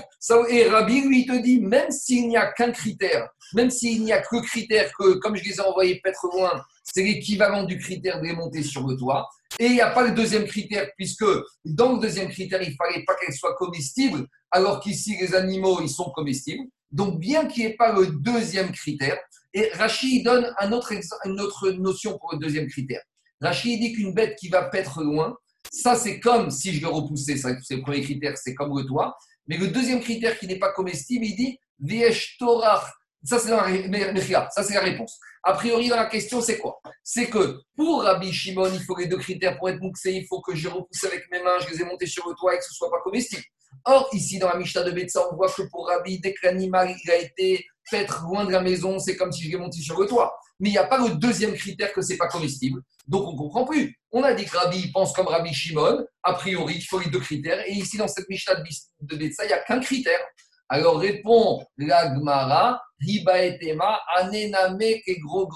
et 0.50 0.68
Rabbi, 0.68 1.00
lui, 1.00 1.24
te 1.24 1.40
dit, 1.42 1.58
même 1.58 1.90
s'il 1.90 2.28
n'y 2.28 2.36
a 2.36 2.52
qu'un 2.52 2.70
critère, 2.70 3.30
même 3.54 3.70
s'il 3.70 4.04
n'y 4.04 4.12
a 4.12 4.20
que 4.20 4.42
critère 4.42 4.92
que, 4.98 5.14
comme 5.14 5.36
je 5.36 5.42
les 5.42 5.54
ai 5.54 5.60
envoyés 5.60 6.00
peut-être 6.04 6.28
loin, 6.34 6.62
c'est 6.82 7.02
l'équivalent 7.02 7.64
du 7.64 7.78
critère 7.78 8.20
de 8.20 8.26
les 8.26 8.34
monter 8.34 8.62
sur 8.62 8.86
le 8.86 8.94
toit, 8.94 9.26
et 9.58 9.66
il 9.66 9.72
n'y 9.72 9.80
a 9.80 9.90
pas 9.90 10.06
le 10.06 10.10
deuxième 10.10 10.44
critère, 10.44 10.90
puisque 10.98 11.24
dans 11.64 11.94
le 11.94 11.98
deuxième 11.98 12.28
critère, 12.28 12.60
il 12.60 12.72
ne 12.72 12.74
fallait 12.74 13.04
pas 13.04 13.14
qu'elle 13.14 13.34
soit 13.34 13.54
comestible, 13.54 14.26
alors 14.50 14.80
qu'ici, 14.80 15.16
les 15.18 15.34
animaux, 15.34 15.80
ils 15.80 15.88
sont 15.88 16.10
comestibles. 16.10 16.64
Donc, 16.92 17.18
bien 17.18 17.46
qu'il 17.46 17.64
n'y 17.64 17.72
ait 17.72 17.76
pas 17.76 17.92
le 17.92 18.08
deuxième 18.08 18.70
critère, 18.70 19.18
et 19.54 19.70
Rachid 19.74 20.24
donne 20.24 20.52
un 20.58 20.72
autre, 20.72 20.92
une 21.24 21.40
autre 21.40 21.70
notion 21.70 22.18
pour 22.18 22.32
le 22.34 22.38
deuxième 22.38 22.66
critère. 22.66 23.00
Rachid 23.40 23.80
dit 23.80 23.94
qu'une 23.94 24.12
bête 24.12 24.36
qui 24.38 24.48
va 24.48 24.64
paître 24.64 25.02
loin, 25.02 25.36
ça, 25.70 25.94
c'est 25.94 26.20
comme 26.20 26.50
si 26.50 26.74
je 26.74 26.82
le 26.82 26.88
repoussais, 26.88 27.36
c'est 27.36 27.76
le 27.76 27.82
premier 27.82 28.02
critère, 28.02 28.36
c'est 28.36 28.54
comme 28.54 28.76
le 28.76 28.84
toit. 28.84 29.16
Mais 29.46 29.56
le 29.56 29.68
deuxième 29.68 30.00
critère 30.00 30.38
qui 30.38 30.46
n'est 30.46 30.58
pas 30.58 30.72
comestible, 30.72 31.24
il 31.24 31.36
dit 31.36 31.58
Viesh 31.78 32.36
Torah. 32.38 32.84
Ça, 33.22 33.38
c'est 33.38 33.50
la, 33.50 34.50
ça, 34.50 34.62
c'est 34.62 34.74
la 34.74 34.80
réponse. 34.80 35.18
A 35.42 35.54
priori, 35.54 35.88
dans 35.88 35.96
la 35.96 36.06
question, 36.06 36.40
c'est 36.42 36.58
quoi? 36.58 36.80
C'est 37.02 37.28
que 37.28 37.60
pour 37.74 38.02
Rabbi 38.02 38.32
Shimon, 38.32 38.70
il 38.72 38.82
faut 38.82 38.96
les 38.96 39.06
deux 39.06 39.16
critères 39.16 39.58
pour 39.58 39.70
être 39.70 39.80
mouxé. 39.80 40.12
Il 40.12 40.26
faut 40.26 40.42
que 40.42 40.54
je 40.54 40.68
repousse 40.68 41.04
avec 41.04 41.24
mes 41.30 41.42
mains, 41.42 41.58
je 41.60 41.70
les 41.70 41.82
ai 41.82 41.84
montés 41.84 42.06
sur 42.06 42.28
le 42.28 42.34
toit 42.34 42.54
et 42.54 42.58
que 42.58 42.64
ce 42.64 42.70
ne 42.70 42.74
soit 42.74 42.90
pas 42.90 43.00
comestible. 43.02 43.42
Or, 43.86 44.08
ici, 44.12 44.38
dans 44.38 44.48
la 44.48 44.56
Mishnah 44.56 44.82
de 44.82 44.90
Betsa, 44.90 45.20
on 45.30 45.36
voit 45.36 45.50
que 45.50 45.62
pour 45.70 45.88
Rabbi, 45.88 46.20
dès 46.20 46.32
que 46.32 46.46
l'animal 46.46 46.94
a 47.08 47.16
été 47.16 47.66
fait 47.88 48.08
loin 48.22 48.44
de 48.44 48.50
la 48.50 48.60
maison, 48.60 48.98
c'est 48.98 49.16
comme 49.16 49.32
si 49.32 49.44
je 49.44 49.50
l'ai 49.50 49.56
monté 49.56 49.80
sur 49.80 49.98
le 50.00 50.06
toit. 50.06 50.36
Mais 50.60 50.68
il 50.70 50.72
n'y 50.72 50.78
a 50.78 50.86
pas 50.86 50.98
le 50.98 51.14
deuxième 51.14 51.54
critère 51.54 51.92
que 51.92 52.02
ce 52.02 52.12
n'est 52.12 52.18
pas 52.18 52.28
comestible. 52.28 52.80
Donc, 53.06 53.26
on 53.28 53.32
ne 53.32 53.38
comprend 53.38 53.64
plus. 53.64 53.98
On 54.12 54.22
a 54.22 54.32
dit 54.32 54.44
que 54.44 54.56
Rabbi 54.56 54.90
pense 54.92 55.12
comme 55.12 55.26
Rabbi 55.26 55.52
Shimon. 55.52 56.04
A 56.22 56.34
priori, 56.34 56.76
il 56.76 56.84
faut 56.84 56.98
les 56.98 57.10
deux 57.10 57.20
critères. 57.20 57.62
Et 57.66 57.72
ici, 57.72 57.96
dans 57.98 58.08
cette 58.08 58.28
Mishnah 58.28 58.54
de 59.00 59.16
Betsa, 59.16 59.44
il 59.44 59.48
n'y 59.48 59.52
a 59.52 59.58
qu'un 59.58 59.80
critère. 59.80 60.20
Alors, 60.68 60.98
répond 60.98 61.62
l'Agmara, 61.76 62.80
Riba 63.00 63.44
etema, 63.44 64.00
anename 64.16 64.80
et 64.80 65.18
gros 65.20 65.50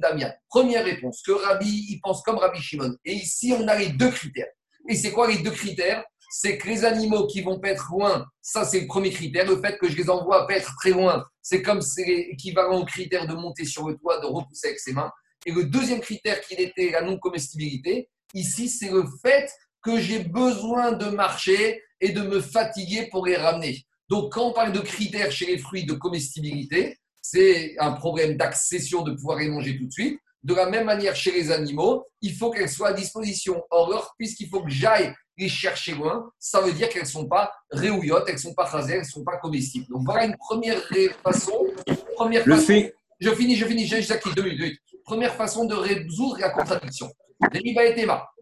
damian. 0.00 0.30
Première 0.48 0.84
réponse, 0.84 1.22
que 1.22 1.32
Rabbi, 1.32 1.86
il 1.88 2.00
pense 2.00 2.22
comme 2.22 2.36
Rabbi 2.36 2.60
Shimon. 2.60 2.94
Et 3.04 3.14
ici, 3.14 3.54
on 3.58 3.66
a 3.66 3.74
les 3.76 3.88
deux 3.88 4.10
critères. 4.10 4.52
Et 4.88 4.94
c'est 4.94 5.10
quoi 5.10 5.26
les 5.26 5.38
deux 5.38 5.50
critères? 5.50 6.04
C'est 6.30 6.58
que 6.58 6.68
les 6.68 6.84
animaux 6.84 7.26
qui 7.26 7.42
vont 7.42 7.58
paître 7.58 7.88
loin, 7.90 8.26
ça 8.40 8.64
c'est 8.64 8.80
le 8.80 8.86
premier 8.86 9.10
critère. 9.10 9.46
Le 9.46 9.60
fait 9.60 9.78
que 9.78 9.88
je 9.88 9.96
les 9.96 10.10
envoie 10.10 10.46
paître 10.46 10.74
très 10.80 10.90
loin, 10.90 11.24
c'est 11.42 11.62
comme 11.62 11.80
c'est 11.80 12.02
équivalent 12.02 12.80
au 12.80 12.84
critère 12.84 13.26
de 13.26 13.34
monter 13.34 13.64
sur 13.64 13.88
le 13.88 13.96
toit, 13.96 14.20
de 14.20 14.26
repousser 14.26 14.68
avec 14.68 14.80
ses 14.80 14.92
mains. 14.92 15.10
Et 15.46 15.52
le 15.52 15.64
deuxième 15.64 16.00
critère 16.00 16.40
qui 16.40 16.54
était 16.54 16.90
la 16.90 17.02
non-comestibilité, 17.02 18.08
ici 18.34 18.68
c'est 18.68 18.90
le 18.90 19.04
fait 19.22 19.50
que 19.82 20.00
j'ai 20.00 20.20
besoin 20.20 20.92
de 20.92 21.06
marcher 21.06 21.82
et 22.00 22.10
de 22.10 22.22
me 22.22 22.40
fatiguer 22.40 23.08
pour 23.10 23.26
les 23.26 23.36
ramener. 23.36 23.84
Donc 24.08 24.32
quand 24.32 24.48
on 24.48 24.52
parle 24.52 24.72
de 24.72 24.80
critères 24.80 25.30
chez 25.30 25.46
les 25.46 25.58
fruits 25.58 25.86
de 25.86 25.94
comestibilité, 25.94 26.98
c'est 27.20 27.74
un 27.78 27.92
problème 27.92 28.36
d'accession 28.36 29.02
de 29.02 29.12
pouvoir 29.12 29.38
les 29.38 29.48
manger 29.48 29.78
tout 29.78 29.86
de 29.86 29.92
suite. 29.92 30.20
De 30.44 30.54
la 30.54 30.66
même 30.68 30.84
manière, 30.84 31.16
chez 31.16 31.32
les 31.32 31.50
animaux, 31.50 32.06
il 32.20 32.34
faut 32.34 32.50
qu'elles 32.50 32.68
soient 32.68 32.88
à 32.88 32.92
disposition. 32.92 33.62
Or, 33.70 34.14
puisqu'il 34.18 34.48
faut 34.48 34.62
que 34.62 34.70
j'aille 34.70 35.12
les 35.38 35.48
chercher 35.48 35.94
loin, 35.94 36.30
ça 36.38 36.60
veut 36.60 36.72
dire 36.72 36.90
qu'elles 36.90 37.02
ne 37.02 37.08
sont 37.08 37.26
pas 37.26 37.50
réouillottes, 37.70 38.24
elles 38.28 38.34
ne 38.34 38.40
sont 38.40 38.54
pas 38.54 38.64
rasées, 38.64 38.92
elles 38.94 39.00
ne 39.00 39.04
sont 39.04 39.24
pas 39.24 39.38
comestibles. 39.38 39.86
Donc 39.88 40.02
voilà 40.04 40.26
une 40.26 40.36
première 40.36 40.80
façon. 41.22 41.66
Première 42.14 42.46
Le 42.46 42.56
fait. 42.56 42.94
Je 43.18 43.30
finis, 43.30 43.56
je 43.56 43.64
finis, 43.64 43.86
j'ai 43.86 43.96
juste 43.96 44.10
acquis 44.10 44.32
deux 44.34 44.42
minutes. 44.42 44.78
Première 45.04 45.34
façon 45.34 45.64
de 45.64 45.74
résoudre 45.74 46.38
la 46.38 46.50
contradiction. 46.50 47.10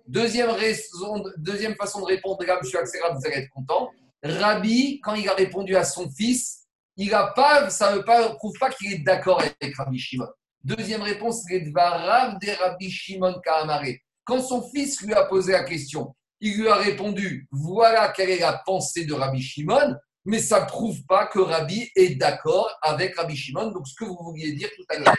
Deuxième, 0.09 0.51
raison, 0.51 1.23
deuxième 1.37 1.77
façon 1.77 2.01
de 2.01 2.07
répondre, 2.07 2.45
là, 2.45 2.59
M. 2.61 2.81
Axera, 2.81 3.15
vous 3.15 3.25
allez 3.25 3.37
être 3.37 3.51
content. 3.51 3.91
Rabbi, 4.25 5.01
quand 5.01 5.15
il 5.15 5.29
a 5.29 5.35
répondu 5.35 5.77
à 5.77 5.85
son 5.85 6.11
fils, 6.11 6.65
il 6.97 7.15
a 7.15 7.29
pas, 7.29 7.71
ça 7.71 7.95
ne 7.97 8.35
prouve 8.35 8.59
pas 8.59 8.71
qu'il 8.71 8.93
est 8.93 8.99
d'accord 8.99 9.41
avec 9.41 9.77
Rabbi 9.77 9.99
Shimon. 9.99 10.27
Deuxième 10.65 11.03
réponse, 11.03 11.43
c'est 11.49 11.61
Dvarav 11.61 12.39
de 12.39 12.51
Rabbi 12.51 12.89
Shimon 12.91 13.41
Kahamare. 13.45 13.97
Quand 14.25 14.41
son 14.41 14.63
fils 14.71 15.01
lui 15.01 15.13
a 15.13 15.25
posé 15.25 15.53
la 15.53 15.65
question, 15.65 16.15
il 16.41 16.61
lui 16.61 16.69
a 16.69 16.77
répondu 16.77 17.49
voilà 17.51 18.13
quelle 18.15 18.31
est 18.31 18.39
la 18.39 18.63
pensée 18.65 19.05
de 19.05 19.13
Rabbi 19.13 19.43
Shimon, 19.43 19.97
mais 20.25 20.39
ça 20.39 20.61
ne 20.61 20.67
prouve 20.67 21.05
pas 21.07 21.27
que 21.27 21.41
Rabbi 21.41 21.91
est 21.97 22.15
d'accord 22.15 22.71
avec 22.83 23.17
Rabbi 23.17 23.35
Shimon. 23.35 23.73
Donc, 23.73 23.89
ce 23.89 23.95
que 23.97 24.05
vous 24.05 24.17
vouliez 24.23 24.53
dire 24.53 24.71
tout 24.77 24.85
à 24.89 24.99
l'heure. 24.99 25.17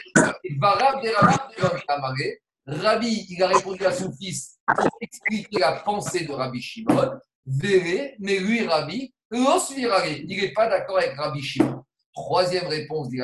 Rabbi, 2.66 3.26
il 3.30 3.44
a 3.44 3.48
répondu 3.48 3.86
à 3.86 3.92
son 3.92 4.14
fils 4.14 4.58
pour 4.66 4.88
expliquer 5.02 5.60
la 5.60 5.74
pensée 5.74 6.26
de 6.26 6.32
Rabbi 6.32 6.62
Shimon. 6.62 7.12
Verrez, 7.46 8.16
mais 8.20 8.40
lui, 8.40 8.66
Rabbi, 8.66 9.14
il 9.32 10.26
n'est 10.28 10.54
pas 10.54 10.70
d'accord 10.70 11.00
avec 11.00 11.16
Rabbi 11.18 11.42
Shimon. 11.42 11.84
Troisième 12.14 12.68
réponse 12.68 13.10
dit 13.10 13.20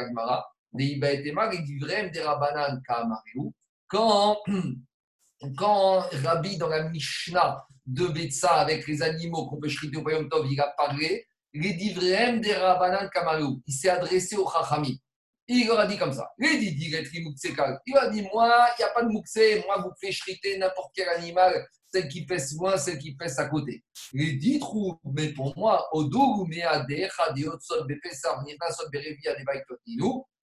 quand, 3.87 4.37
quand 5.57 5.99
Rabbi, 6.23 6.57
dans 6.57 6.67
la 6.67 6.89
Mishnah, 6.89 7.65
de 7.85 8.07
Betsa 8.07 8.51
avec 8.51 8.87
les 8.87 9.01
animaux 9.01 9.47
qu'on 9.47 9.59
peut 9.59 9.67
chriter 9.67 9.97
au 9.97 10.03
Payom 10.03 10.29
Tov, 10.29 10.47
il 10.49 10.61
a 10.61 10.73
parlé, 10.77 11.25
les 11.53 11.73
divrem 11.73 12.39
des 12.39 12.53
Rabbanan 12.53 13.09
Kamalou. 13.09 13.61
Il 13.65 13.73
s'est 13.73 13.89
adressé 13.89 14.37
au 14.37 14.47
Chachami. 14.47 15.01
Il 15.47 15.65
leur 15.65 15.79
a 15.79 15.87
dit 15.87 15.97
comme 15.97 16.13
ça. 16.13 16.31
Il 16.37 17.97
a 17.97 18.09
dit 18.09 18.21
Moi, 18.31 18.67
il 18.77 18.81
n'y 18.81 18.85
a 18.85 18.89
pas 18.93 19.01
de 19.01 19.07
moukse, 19.09 19.39
moi, 19.65 19.81
vous 19.81 19.89
pouvez 19.99 20.13
chriter 20.13 20.59
n'importe 20.59 20.91
quel 20.93 21.09
animal, 21.09 21.67
celle 21.91 22.07
qui 22.07 22.23
pèse 22.27 22.55
loin, 22.55 22.77
celle 22.77 22.99
qui 22.99 23.15
pèse 23.15 23.39
à 23.39 23.45
côté. 23.45 23.83
Il 24.13 24.37
dit 24.37 24.61
mais 25.05 25.29
pour 25.33 25.57
moi, 25.57 25.87
Odo, 25.91 26.45
Meade, 26.45 27.09
Chadiot, 27.17 27.57
Sot, 27.59 27.85
Bepesar, 27.85 28.43
Nina, 28.43 28.69
Sot, 28.69 28.91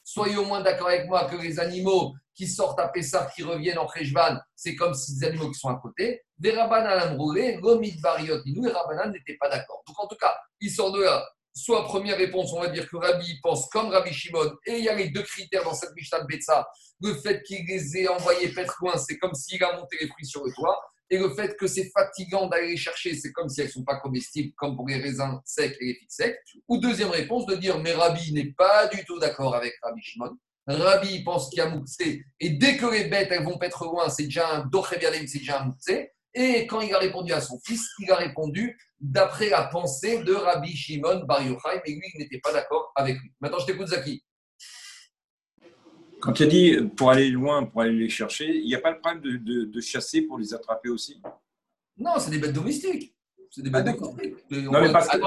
soyez 0.07 0.37
au 0.37 0.45
moins 0.45 0.61
d'accord 0.61 0.87
avec 0.89 1.09
moi 1.09 1.25
que 1.25 1.37
les 1.37 1.59
animaux 1.59 2.15
qui 2.33 2.47
sortent 2.47 2.79
à 2.79 2.89
Pessah, 2.89 3.29
qui 3.35 3.43
reviennent 3.43 3.79
en 3.79 3.87
Khejban, 3.87 4.39
c'est 4.55 4.77
comme 4.77 4.95
si 4.95 5.19
des 5.19 5.27
animaux 5.27 5.51
qui 5.51 5.59
sont 5.59 5.69
à 5.69 5.81
côté. 5.83 6.23
Des 6.39 6.53
Rabbanan 6.53 7.17
brûlé, 7.17 7.57
Gomit 7.57 7.99
Bariot, 8.01 8.39
nous, 8.47 8.65
les 8.65 8.71
Rabbanan 8.71 9.11
n'étaient 9.11 9.37
pas 9.39 9.49
d'accord. 9.49 9.83
Donc 9.87 9.99
en 9.99 10.07
tout 10.07 10.17
cas, 10.17 10.37
ils 10.61 10.71
sortent 10.71 10.95
de 10.95 11.03
là. 11.03 11.27
Soit 11.53 11.85
première 11.85 12.19
réponse, 12.19 12.53
on 12.53 12.61
va 12.61 12.69
dire 12.69 12.89
que 12.89 12.97
Rabbi 12.97 13.41
pense 13.43 13.69
comme 13.71 13.89
Rabbi 13.89 14.13
Shimon, 14.13 14.53
et 14.67 14.79
il 14.79 14.85
y 14.85 14.89
a 14.89 14.95
les 14.95 15.09
deux 15.09 15.23
critères 15.23 15.65
dans 15.65 15.75
cette 15.75 15.95
Mishnah 15.97 16.21
de 16.21 16.27
Betsa. 16.27 16.69
Le 17.01 17.15
fait 17.15 17.43
qu'il 17.43 17.67
les 17.67 17.97
ait 17.97 18.09
envoyés 18.09 18.51
pêtre 18.51 18.77
loin, 18.81 18.97
c'est 18.99 19.19
comme 19.19 19.35
s'il 19.35 19.63
a 19.65 19.77
monté 19.77 19.97
les 20.01 20.07
fruits 20.07 20.27
sur 20.27 20.45
le 20.45 20.53
toit. 20.53 20.79
Et 21.09 21.19
le 21.19 21.35
fait 21.35 21.57
que 21.57 21.67
c'est 21.67 21.91
fatigant 21.91 22.49
d'aller 22.49 22.77
chercher, 22.77 23.15
c'est 23.15 23.33
comme 23.33 23.49
si 23.49 23.61
elles 23.61 23.69
ne 23.69 23.73
sont 23.73 23.85
pas 23.85 24.01
comestibles, 24.01 24.53
comme 24.57 24.77
pour 24.77 24.89
les 24.89 24.97
raisins 24.97 25.41
secs 25.45 25.77
et 25.81 25.85
les 25.85 25.95
figues 25.95 26.11
secs. 26.11 26.39
Ou 26.69 26.79
deuxième 26.79 27.11
réponse, 27.11 27.47
de 27.47 27.55
dire, 27.55 27.79
mais 27.81 27.93
Rabbi 27.93 28.33
n'est 28.33 28.53
pas 28.53 28.89
du 28.89 29.05
tout 29.05 29.19
d'accord 29.19 29.55
avec 29.55 29.75
Rabbi 29.83 30.03
Shimon. 30.03 30.37
Rabbi 30.67 31.23
pense 31.23 31.49
qu'il 31.49 31.59
y 31.59 31.63
a 31.63 31.69
Mouxé, 31.69 32.25
et 32.41 32.51
dès 32.51 32.77
que 32.77 32.87
les 32.87 33.05
bêtes 33.05 33.29
elles 33.31 33.45
vont 33.45 33.59
être 33.63 33.85
loin, 33.85 34.09
c'est 34.09 34.25
déjà 34.25 34.57
un 34.57 34.71
c'est 35.27 35.39
déjà 35.39 35.63
un. 35.63 35.71
Et 36.35 36.67
quand 36.67 36.81
il 36.81 36.93
a 36.93 36.99
répondu 36.99 37.33
à 37.33 37.41
son 37.41 37.59
fils, 37.65 37.83
il 38.01 38.11
a 38.11 38.17
répondu 38.17 38.77
d'après 39.01 39.49
la 39.49 39.65
pensée 39.65 40.23
de 40.23 40.35
Rabbi 40.35 40.75
Shimon 40.75 41.25
Bar 41.25 41.43
Yochai, 41.43 41.81
mais 41.87 41.93
lui, 41.93 42.03
il 42.15 42.19
n'était 42.19 42.41
pas 42.41 42.53
d'accord 42.53 42.93
avec 42.95 43.17
lui. 43.19 43.33
Maintenant, 43.41 43.59
je 43.59 43.67
t'écoute, 43.67 43.89
Zaki. 43.89 44.23
Quand 46.27 46.33
tu 46.33 46.43
as 46.43 46.47
dit 46.47 46.77
pour 46.97 47.11
aller 47.11 47.31
loin, 47.31 47.65
pour 47.67 47.83
aller 47.83 47.93
les 47.93 48.09
chercher, 48.09 48.53
il 48.57 48.67
n'y 48.67 48.75
a 48.75 48.81
pas 48.81 48.91
le 48.91 48.99
problème 48.99 49.23
de, 49.23 49.81
chasser 49.81 50.23
pour 50.23 50.39
les 50.39 50.53
attraper 50.53 50.89
aussi? 50.89 51.23
Non, 51.97 52.15
c'est 52.19 52.33
des 52.33 52.39
bêtes 52.39 52.53
domestiques. 52.53 53.15
C'est 53.49 53.63
des 53.63 53.71
bêtes 53.71 53.87
ah, 53.87 53.93
domestiques. 53.93 54.35
Non, 54.51 54.81
mais 54.81 54.91
parce 54.91 55.09
que 55.09 55.19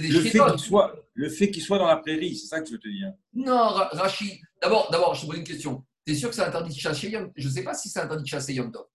le, 0.00 0.20
fait 0.20 0.38
qu'il 0.38 0.58
soit, 0.60 0.94
le 1.14 1.28
fait 1.28 1.50
qu'il 1.50 1.62
soit 1.62 1.78
dans 1.78 1.88
la 1.88 1.96
prairie, 1.96 2.36
c'est 2.36 2.46
ça 2.46 2.60
que 2.60 2.68
je 2.68 2.74
veux 2.74 2.78
te 2.78 2.86
dire. 2.86 3.12
Non, 3.34 3.72
Rachid. 3.92 4.38
D'abord, 4.62 4.88
d'abord, 4.92 5.16
je 5.16 5.22
te 5.22 5.26
pose 5.26 5.38
une 5.38 5.44
question. 5.44 5.84
Tu 6.06 6.12
es 6.12 6.14
sûr 6.14 6.28
que 6.28 6.36
c'est 6.36 6.42
interdit 6.42 6.72
de 6.72 6.78
chasser 6.78 7.08
Yom 7.08 7.32
Je 7.34 7.48
ne 7.48 7.52
sais 7.52 7.64
pas 7.64 7.74
si 7.74 7.88
c'est 7.88 7.98
interdit 7.98 8.22
de 8.22 8.28
chasser 8.28 8.54
Yom 8.54 8.70
Tov. 8.70 8.86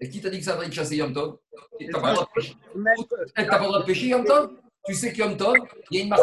Et 0.00 0.08
qui 0.08 0.20
t'a 0.20 0.30
dit 0.30 0.38
que 0.38 0.44
c'est 0.44 0.50
interdit 0.50 0.70
de 0.70 0.74
chasser 0.74 0.96
Yom 0.96 1.12
Tov? 1.12 1.38
Tu 1.78 1.86
n'as 1.86 2.00
pas 2.00 2.10
le 2.10 3.64
droit 3.64 3.80
de 3.80 3.84
pêcher? 3.84 4.08
Yom 4.08 4.24
Tov? 4.24 4.50
Tu 4.88 4.94
sais 4.94 5.12
qu'Yom 5.12 5.36
Tov, 5.36 5.54
il 5.90 5.98
y 5.98 6.00
a 6.00 6.04
une 6.04 6.10
dans 6.10 6.16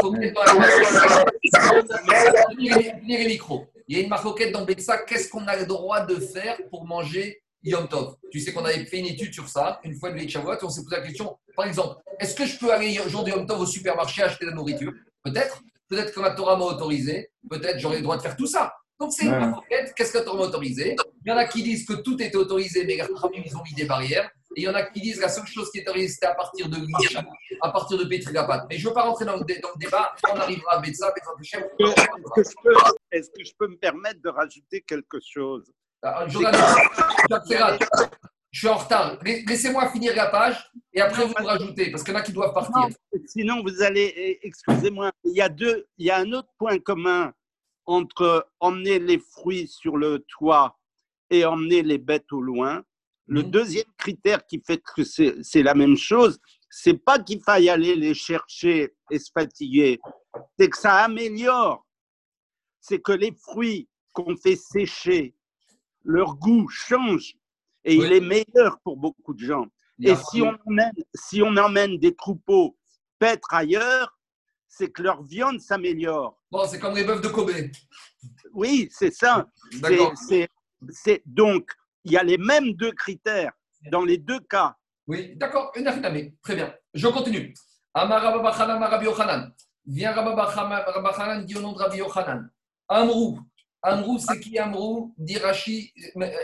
la 0.43 1.25
les 3.07 3.27
micros. 3.27 3.67
Il 3.87 3.97
y 3.97 3.99
a 3.99 4.03
une 4.03 4.09
marcoquette 4.09 4.51
dans 4.51 4.65
Betsa. 4.65 4.99
Qu'est-ce 4.99 5.29
qu'on 5.29 5.45
a 5.47 5.55
le 5.55 5.65
droit 5.65 6.05
de 6.05 6.15
faire 6.15 6.57
pour 6.69 6.85
manger 6.85 7.41
Yom 7.63 7.87
Tov? 7.87 8.15
Tu 8.31 8.39
sais 8.39 8.51
qu'on 8.51 8.65
avait 8.65 8.85
fait 8.85 8.99
une 8.99 9.05
étude 9.05 9.33
sur 9.33 9.47
ça, 9.47 9.79
une 9.83 9.95
fois 9.95 10.11
de 10.11 10.15
et 10.61 10.65
on 10.65 10.69
s'est 10.69 10.83
posé 10.83 10.95
la 10.95 11.01
question, 11.01 11.37
par 11.55 11.67
exemple, 11.67 12.01
est-ce 12.19 12.35
que 12.35 12.45
je 12.45 12.57
peux 12.57 12.73
aller 12.73 12.87
jour 13.09 13.23
de 13.23 13.29
Yom 13.29 13.45
Tov 13.45 13.61
au 13.61 13.65
supermarché 13.65 14.23
acheter 14.23 14.45
de 14.45 14.49
la 14.51 14.55
nourriture? 14.55 14.91
Peut-être. 15.23 15.61
Peut-être 15.87 16.13
que 16.13 16.19
la 16.19 16.31
Torah 16.31 16.57
m'a 16.57 16.65
autorisé. 16.65 17.29
Peut-être 17.49 17.79
j'aurais 17.79 17.97
le 17.97 18.03
droit 18.03 18.17
de 18.17 18.21
faire 18.21 18.35
tout 18.35 18.47
ça. 18.47 18.73
Donc 18.99 19.13
c'est 19.13 19.25
une 19.25 19.37
marcoquette. 19.37 19.93
Qu'est-ce 19.95 20.11
que 20.11 20.17
la 20.17 20.23
Torah 20.23 20.37
m'a 20.37 20.43
autorisé? 20.45 20.95
Il 21.25 21.29
y 21.29 21.31
en 21.31 21.37
a 21.37 21.45
qui 21.45 21.61
disent 21.61 21.85
que 21.85 21.93
tout 21.93 22.19
était 22.21 22.37
autorisé, 22.37 22.85
mais 22.85 22.95
les 22.95 23.03
ils 23.45 23.55
ont 23.55 23.63
mis 23.63 23.73
des 23.73 23.85
barrières. 23.85 24.29
Et 24.55 24.61
il 24.61 24.63
y 24.63 24.69
en 24.69 24.73
a 24.73 24.83
qui 24.83 25.01
disent 25.01 25.17
que 25.17 25.23
la 25.23 25.29
seule 25.29 25.45
chose 25.45 25.69
qui 25.69 25.79
est 25.79 25.81
autorisée, 25.81 26.07
c'était 26.07 26.27
à 26.27 26.33
partir 26.33 26.69
de 26.69 26.77
l'isha, 26.77 27.21
à 27.61 27.71
partir 27.71 27.97
de 27.97 28.05
Pétrigapat. 28.05 28.65
Mais 28.69 28.77
je 28.77 28.85
ne 28.85 28.89
veux 28.89 28.93
pas 28.93 29.03
rentrer 29.03 29.25
dans 29.25 29.35
le, 29.35 29.43
débat. 29.43 30.15
On 30.31 30.35
arrivera 30.37 30.75
à 30.75 30.79
Betsa, 30.79 31.13
Betsa 31.13 31.59
Est-ce 33.11 33.29
que 33.31 33.43
je 33.43 33.51
peux 33.59 33.67
me 33.67 33.75
permettre 33.77 34.21
de 34.21 34.29
rajouter 34.29 34.81
quelque 34.81 35.17
chose? 35.19 35.69
Ah, 36.01 36.25
je, 36.27 36.37
suis 38.53 38.67
en 38.69 38.77
retard. 38.77 39.19
Laissez-moi 39.23 39.89
finir 39.89 40.15
la 40.15 40.27
page 40.27 40.71
et 40.93 41.01
après 41.01 41.25
vous 41.25 41.33
rajoutez, 41.33 41.91
parce 41.91 42.03
qu'il 42.03 42.13
y 42.13 42.17
en 42.17 42.19
a 42.19 42.23
qui 42.23 42.31
doivent 42.31 42.53
partir. 42.53 42.87
sinon, 43.25 43.61
vous 43.61 43.81
allez, 43.81 44.13
eh, 44.15 44.47
excusez-moi, 44.47 45.11
il 45.25 45.33
y 45.33 45.41
a 45.41 45.49
deux, 45.49 45.85
il 45.97 46.05
y 46.05 46.11
a 46.11 46.17
un 46.19 46.31
autre 46.31 46.53
point 46.57 46.79
commun 46.79 47.33
entre 47.85 48.47
emmener 48.61 48.99
les 48.99 49.19
fruits 49.19 49.67
sur 49.67 49.97
le 49.97 50.19
toit 50.29 50.77
et 51.29 51.43
emmener 51.43 51.83
les 51.83 51.97
bêtes 51.97 52.31
au 52.31 52.39
loin. 52.39 52.83
Le 53.27 53.41
mmh. 53.41 53.51
deuxième 53.51 53.91
critère 53.97 54.45
qui 54.45 54.61
fait 54.65 54.81
que 54.95 55.03
c'est 55.03 55.63
la 55.63 55.73
même 55.73 55.97
chose, 55.97 56.39
c'est 56.69 56.97
pas 56.97 57.19
qu'il 57.19 57.41
faille 57.41 57.69
aller 57.69 57.95
les 57.95 58.13
chercher 58.13 58.93
et 59.09 59.19
se 59.19 59.31
fatiguer, 59.31 59.99
c'est 60.59 60.69
que 60.69 60.77
ça 60.77 60.95
améliore. 60.97 61.85
C'est 62.81 63.01
que 63.01 63.13
les 63.13 63.33
fruits 63.33 63.87
qu'on 64.13 64.35
fait 64.35 64.55
sécher, 64.55 65.35
leur 66.03 66.35
goût 66.35 66.67
change 66.69 67.35
et 67.83 67.95
il 67.95 68.11
est 68.11 68.21
meilleur 68.21 68.79
pour 68.83 68.97
beaucoup 68.97 69.33
de 69.33 69.39
gens. 69.39 69.65
Et 70.01 70.15
si 70.15 70.41
on, 70.41 70.57
emmène, 70.65 70.91
si 71.13 71.41
on 71.41 71.55
emmène 71.55 71.97
des 71.97 72.13
troupeaux 72.13 72.77
paître 73.17 73.53
ailleurs, 73.53 74.17
c'est 74.67 74.91
que 74.91 75.01
leur 75.01 75.23
viande 75.23 75.61
s'améliore. 75.61 76.37
Bon, 76.51 76.67
c'est 76.67 76.79
comme 76.79 76.95
les 76.95 77.05
bœufs 77.05 77.21
de 77.21 77.27
Kobe. 77.29 77.51
Oui, 78.51 78.89
c'est 78.91 79.13
ça. 79.13 79.47
C'est 80.89 81.23
donc 81.25 81.71
il 82.05 82.11
y 82.11 82.17
a 82.17 82.23
les 82.23 82.37
mêmes 82.37 82.73
deux 82.73 82.91
critères 82.91 83.51
dans 83.91 84.05
les 84.05 84.17
deux 84.17 84.39
cas. 84.39 84.75
Oui, 85.07 85.35
d'accord, 85.35 85.71
Très 86.43 86.55
bien. 86.55 86.73
Je 86.93 87.07
continue. 87.07 87.53
Rabbi 87.93 89.05
Yochanan. 89.05 89.51
Viens 89.85 90.13
Rabbi 90.13 91.45
dit 91.45 91.55
au 91.55 91.61
nom 91.61 91.73
de 91.73 91.77
Rabbi 91.77 91.97
Yochanan. 91.97 92.49
Amrou. 92.87 93.39
Amrou, 93.81 94.19
c'est 94.19 94.39
qui 94.39 94.57
Amrou 94.57 95.13
Dit 95.17 95.37
Rashi. 95.37 95.93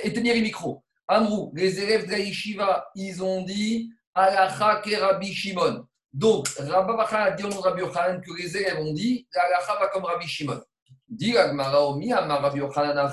Éteignez 0.03 0.34
les 0.34 0.41
micros. 0.41 0.84
Amrou, 1.07 1.51
les 1.55 1.80
élèves 1.80 2.05
de 2.05 2.12
la 2.12 2.86
ils 2.95 3.24
ont 3.24 3.43
dit 3.43 3.91
Alacha 4.14 4.82
ke 4.82 4.95
Rabbi 4.95 5.34
Shimon. 5.34 5.86
Donc, 6.14 6.47
Rabbi 6.57 6.93
Bachan 6.97 7.36
dit 7.36 7.43
au 7.43 7.62
Rabbi 7.62 7.82
Yochanan 7.82 8.22
que 8.22 8.32
les 8.38 8.57
élèves 8.57 8.80
ont 8.80 8.93
dit 8.93 9.28
Alacha 9.34 9.80
va 9.80 9.88
comme 9.88 10.05
Rabbi 10.05 10.28
Shimon. 10.28 10.62
Dit 11.07 11.38
Agmara 11.38 11.86
Omi, 11.88 12.14
Amar 12.14 12.41
Rabbi 12.41 12.59
Yochanan 12.59 13.12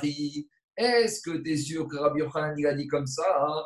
est-ce 0.79 1.21
que 1.21 1.37
tu 1.39 1.53
es 1.53 1.57
sûr 1.57 1.89
que 1.89 1.97
Rabbi 1.97 2.21
Yochanan 2.21 2.55
il 2.57 2.67
a 2.67 2.75
dit 2.75 2.87
comme 2.87 3.07
ça 3.07 3.25
hein? 3.41 3.63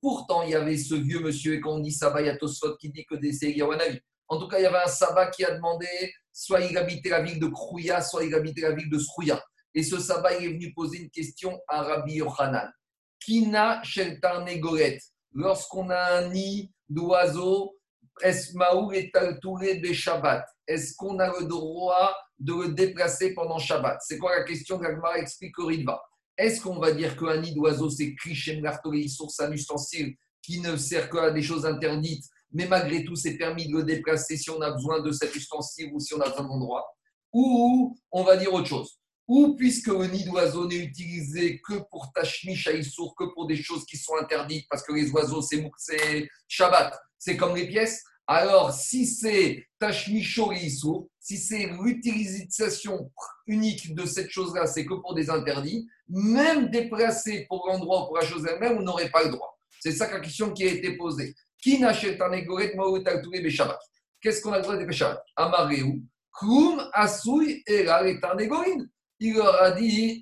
Pourtant, 0.00 0.42
il 0.42 0.50
y 0.50 0.54
avait 0.54 0.76
ce 0.76 0.94
vieux 0.94 1.20
monsieur, 1.20 1.54
et 1.54 1.60
quand 1.60 1.72
on 1.72 1.80
dit 1.80 1.92
Sabbat, 1.92 2.20
il 2.20 2.26
y 2.26 2.28
a 2.28 2.36
qui 2.78 2.90
dit 2.90 3.06
que 3.06 3.14
des 3.14 3.32
Yahuanavi. 3.52 4.00
En 4.28 4.38
tout 4.38 4.48
cas, 4.48 4.58
il 4.58 4.64
y 4.64 4.66
avait 4.66 4.82
un 4.84 4.88
Sabbat 4.88 5.30
qui 5.30 5.46
a 5.46 5.54
demandé 5.54 5.86
soit 6.30 6.60
il 6.60 6.76
habitait 6.76 7.08
la 7.08 7.22
ville 7.22 7.40
de 7.40 7.46
Krouya, 7.46 8.02
soit 8.02 8.24
il 8.24 8.34
habitait 8.34 8.60
la 8.62 8.72
ville 8.72 8.90
de 8.90 8.98
Srouya. 8.98 9.42
Et 9.74 9.82
ce 9.82 9.98
Sabbat, 9.98 10.38
il 10.38 10.44
est 10.44 10.52
venu 10.52 10.74
poser 10.74 10.98
une 10.98 11.10
question 11.10 11.58
à 11.68 11.82
Rabbi 11.82 12.16
Yochanan. 12.16 12.70
Kina 13.18 13.82
Sheltar 13.82 14.44
Negoret. 14.44 14.98
Lorsqu'on 15.32 15.88
a 15.88 16.18
un 16.18 16.28
nid 16.28 16.70
d'oiseaux, 16.88 17.78
Esmaou 18.20 18.92
est 18.92 19.10
de 19.14 19.92
Shabbat 19.94 20.44
est-ce 20.66 20.94
qu'on 20.96 21.18
a 21.18 21.38
le 21.38 21.46
droit 21.46 22.14
de 22.38 22.54
le 22.54 22.68
déplacer 22.72 23.34
pendant 23.34 23.58
Shabbat? 23.58 23.98
C'est 24.06 24.18
quoi 24.18 24.36
la 24.36 24.44
question 24.44 24.78
qu'Agmara 24.78 25.18
explique 25.18 25.58
au 25.58 25.66
Ritva? 25.66 26.02
Est-ce 26.36 26.60
qu'on 26.60 26.78
va 26.78 26.92
dire 26.92 27.16
qu'un 27.16 27.40
nid 27.40 27.54
d'oiseau, 27.54 27.90
c'est 27.90 28.14
cliché 28.14 28.60
source 29.08 29.40
un 29.40 29.52
ustensile 29.52 30.14
qui 30.42 30.60
ne 30.60 30.76
sert 30.76 31.10
qu'à 31.10 31.30
des 31.30 31.42
choses 31.42 31.66
interdites, 31.66 32.24
mais 32.52 32.66
malgré 32.66 33.04
tout, 33.04 33.16
c'est 33.16 33.36
permis 33.36 33.68
de 33.68 33.76
le 33.76 33.84
déplacer 33.84 34.36
si 34.36 34.50
on 34.50 34.60
a 34.60 34.70
besoin 34.70 35.00
de 35.00 35.12
cet 35.12 35.34
ustensile 35.34 35.90
ou 35.92 36.00
si 36.00 36.14
on 36.14 36.20
a 36.20 36.28
besoin 36.28 36.46
d'endroit? 36.46 36.86
Ou 37.32 37.96
on 38.10 38.24
va 38.24 38.36
dire 38.36 38.52
autre 38.52 38.66
chose. 38.66 38.98
Ou 39.28 39.54
puisque 39.56 39.86
le 39.86 40.06
nid 40.06 40.24
d'oiseau 40.24 40.66
n'est 40.66 40.76
utilisé 40.76 41.60
que 41.60 41.74
pour 41.90 42.12
Tashmish 42.12 42.66
Aïssour, 42.66 43.14
que 43.16 43.24
pour 43.32 43.46
des 43.46 43.56
choses 43.56 43.84
qui 43.86 43.96
sont 43.96 44.16
interdites, 44.20 44.66
parce 44.68 44.82
que 44.82 44.92
les 44.92 45.10
oiseaux, 45.10 45.42
c'est 45.42 46.28
Shabbat, 46.48 46.98
c'est 47.18 47.36
comme 47.36 47.54
les 47.54 47.68
pièces, 47.68 48.02
alors, 48.26 48.72
si 48.72 49.06
c'est 49.06 49.66
Tashmichorisu, 49.78 51.08
si 51.18 51.36
c'est 51.36 51.66
l'utilisation 51.66 53.10
unique 53.46 53.94
de 53.94 54.06
cette 54.06 54.30
chose-là, 54.30 54.66
c'est 54.66 54.84
que 54.84 54.94
pour 54.94 55.14
des 55.14 55.28
interdits, 55.28 55.88
même 56.08 56.68
déplacé 56.70 57.46
pour 57.48 57.66
l'endroit 57.66 58.04
ou 58.04 58.06
pour 58.06 58.18
la 58.18 58.24
chose 58.24 58.46
elle-même, 58.46 58.78
on 58.78 58.82
n'aurait 58.82 59.10
pas 59.10 59.24
le 59.24 59.30
droit. 59.30 59.58
C'est 59.80 59.92
ça 59.92 60.10
la 60.10 60.20
question 60.20 60.52
qui 60.52 60.64
a 60.64 60.72
été 60.72 60.96
posée. 60.96 61.34
Qui 61.60 61.78
n'achète 61.78 62.20
un 62.20 62.32
égoret 62.32 62.72
Qu'est-ce 64.20 64.40
qu'on 64.40 64.52
a 64.52 64.58
le 64.58 64.62
droit 64.62 64.76
de 64.76 64.90
Shabbat? 64.90 65.24
Amareu, 65.36 66.00
Klum 66.32 66.88
Asui 66.92 67.62
et 67.66 67.86
Il 69.20 69.34
leur 69.34 69.62
a 69.62 69.70
dit, 69.72 70.20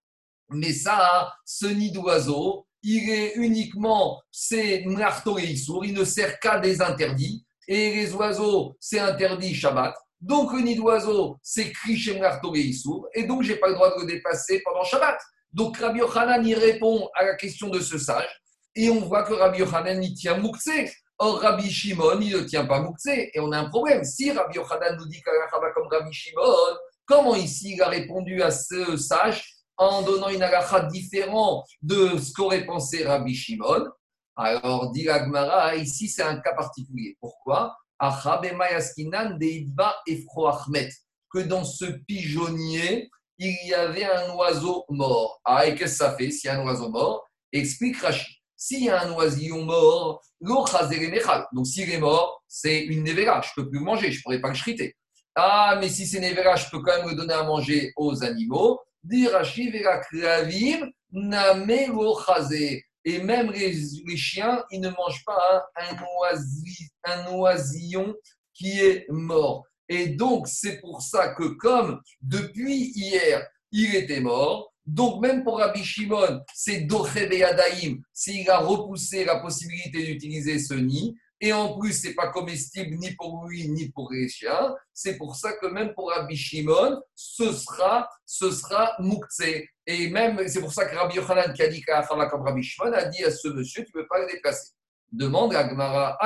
mais 0.50 0.72
ça, 0.72 1.32
ce 1.44 1.66
nid 1.66 1.92
d'oiseau, 1.92 2.66
il 2.82 3.10
est 3.10 3.34
uniquement, 3.36 4.20
c'est 4.30 4.82
Mnarto 4.84 5.38
il 5.38 5.94
ne 5.94 6.04
sert 6.04 6.38
qu'à 6.40 6.58
des 6.58 6.80
interdits. 6.82 7.44
Et 7.68 7.94
les 7.94 8.12
oiseaux, 8.12 8.76
c'est 8.80 8.98
interdit 8.98 9.54
Shabbat. 9.54 9.94
Donc 10.20 10.52
le 10.52 10.60
nid 10.60 10.76
d'oiseau, 10.76 11.36
c'est 11.42 11.72
chez 11.96 12.18
Mnarto 12.18 12.54
Et 12.54 13.24
donc, 13.24 13.42
je 13.42 13.52
n'ai 13.52 13.58
pas 13.58 13.68
le 13.68 13.74
droit 13.74 13.94
de 13.94 14.02
le 14.02 14.06
dépasser 14.06 14.60
pendant 14.64 14.84
Shabbat. 14.84 15.18
Donc 15.52 15.78
Rabbi 15.78 15.98
Yochanan 15.98 16.46
y 16.46 16.54
répond 16.54 17.08
à 17.14 17.24
la 17.24 17.34
question 17.34 17.68
de 17.68 17.80
ce 17.80 17.98
sage. 17.98 18.40
Et 18.74 18.88
on 18.88 19.00
voit 19.00 19.22
que 19.22 19.34
Rabbi 19.34 19.58
Yochanan 19.58 20.02
y 20.02 20.14
tient 20.14 20.38
Moukse. 20.38 20.70
Or, 21.18 21.40
Rabbi 21.40 21.70
Shimon, 21.70 22.20
il 22.20 22.32
ne 22.32 22.40
tient 22.40 22.64
pas 22.64 22.80
Moukse. 22.80 23.06
Et 23.06 23.38
on 23.38 23.52
a 23.52 23.58
un 23.58 23.68
problème. 23.68 24.02
Si 24.02 24.30
Rabbi 24.30 24.56
Yochanan 24.56 24.96
nous 24.96 25.06
dit 25.06 25.20
va 25.24 25.70
comme 25.72 25.88
Rabbi 25.88 26.12
Shimon, 26.12 26.42
comment 27.04 27.36
ici 27.36 27.74
il 27.74 27.82
a 27.82 27.88
répondu 27.88 28.42
à 28.42 28.50
ce 28.50 28.96
sage 28.96 29.44
en 29.90 30.02
donnant 30.02 30.28
une 30.28 30.42
halakha 30.42 30.84
différente 30.84 31.66
de 31.80 32.18
ce 32.18 32.32
qu'aurait 32.32 32.64
pensé 32.64 33.04
Rabbi 33.04 33.34
Shimon. 33.34 33.88
Alors, 34.36 34.90
dit 34.92 35.08
Agmara, 35.08 35.74
ici 35.76 36.08
c'est 36.08 36.22
un 36.22 36.36
cas 36.36 36.54
particulier. 36.54 37.16
Pourquoi? 37.20 37.76
Que 38.00 39.08
dans 41.38 41.64
ce 41.64 41.84
pigeonnier, 42.06 43.10
il 43.38 43.56
y 43.66 43.74
avait 43.74 44.04
un 44.04 44.34
oiseau 44.34 44.84
mort. 44.88 45.40
Ah, 45.44 45.66
et 45.66 45.74
qu'est-ce 45.74 45.92
que 45.92 46.04
ça 46.04 46.16
fait 46.16 46.30
s'il 46.30 46.48
y 46.48 46.50
a 46.50 46.60
un 46.60 46.64
oiseau 46.64 46.88
mort? 46.88 47.26
Explique 47.52 48.00
Rashi. 48.00 48.38
S'il 48.56 48.84
y 48.84 48.90
a 48.90 49.02
un 49.02 49.12
oisillon 49.12 49.64
mort, 49.64 50.22
donc 50.40 50.68
s'il 51.66 51.90
est 51.90 51.98
mort, 51.98 52.42
c'est 52.46 52.84
une 52.84 53.02
nevera, 53.02 53.40
je 53.40 53.50
ne 53.56 53.62
peux 53.62 53.70
plus 53.70 53.80
manger, 53.80 54.12
je 54.12 54.18
ne 54.18 54.22
pourrais 54.22 54.40
pas 54.40 54.48
le 54.48 54.54
chriter. 54.54 54.96
Ah, 55.34 55.76
mais 55.80 55.88
si 55.88 56.06
c'est 56.06 56.20
Nevera, 56.20 56.56
je 56.56 56.68
peux 56.68 56.80
quand 56.80 56.98
même 56.98 57.08
le 57.08 57.14
donner 57.14 57.32
à 57.32 57.42
manger 57.42 57.92
aux 57.96 58.22
animaux. 58.22 58.78
Et 63.04 63.18
même 63.20 63.50
les, 63.50 64.16
chiens, 64.16 64.64
ils 64.70 64.80
ne 64.80 64.90
mangent 64.90 65.24
pas 65.24 65.66
un, 67.04 67.26
oisillon 67.32 68.14
qui 68.54 68.78
est 68.78 69.06
mort. 69.10 69.66
Et 69.88 70.08
donc, 70.08 70.46
c'est 70.46 70.80
pour 70.80 71.02
ça 71.02 71.34
que 71.34 71.44
comme 71.44 72.00
depuis 72.20 72.92
hier, 72.94 73.46
il 73.72 73.94
était 73.96 74.20
mort, 74.20 74.72
donc 74.86 75.20
même 75.20 75.44
pour 75.44 75.58
Rabbi 75.58 75.82
Shimon, 75.84 76.40
c'est 76.54 76.82
Doche 76.82 77.14
Beyadaim, 77.14 77.98
s'il 78.12 78.48
a 78.50 78.58
repoussé 78.58 79.24
la 79.24 79.40
possibilité 79.40 80.04
d'utiliser 80.04 80.58
ce 80.58 80.74
nid, 80.74 81.16
et 81.44 81.52
en 81.52 81.76
plus, 81.76 81.92
c'est 81.92 82.14
pas 82.14 82.28
comestible 82.28 82.94
ni 82.98 83.16
pour 83.16 83.48
lui 83.48 83.68
ni 83.68 83.90
pour 83.90 84.12
les 84.12 84.28
chiens. 84.28 84.76
C'est 84.94 85.18
pour 85.18 85.34
ça 85.34 85.52
que 85.54 85.66
même 85.66 85.92
pour 85.92 86.12
Rabbi 86.12 86.36
Shimon, 86.36 87.02
ce 87.16 87.52
sera, 87.52 88.08
ce 88.24 88.52
sera 88.52 88.96
Et 89.84 90.08
même, 90.08 90.46
c'est 90.46 90.60
pour 90.60 90.72
ça 90.72 90.84
que 90.84 90.94
Rabbi 90.94 91.16
Yochanan, 91.16 91.52
qui 91.52 91.62
a 91.62 91.68
dit 91.68 91.82
qu'à 91.82 92.06
comme 92.06 92.42
Rabbi 92.42 92.62
Shimon, 92.62 92.92
a 92.92 93.06
dit 93.06 93.24
à 93.24 93.32
ce 93.32 93.48
monsieur, 93.48 93.84
tu 93.84 93.90
ne 93.92 94.02
peux 94.02 94.06
pas 94.06 94.20
le 94.20 94.28
déplacer. 94.32 94.70
Demande 95.10 95.52
à 95.56 95.64
Gmara, 95.64 96.16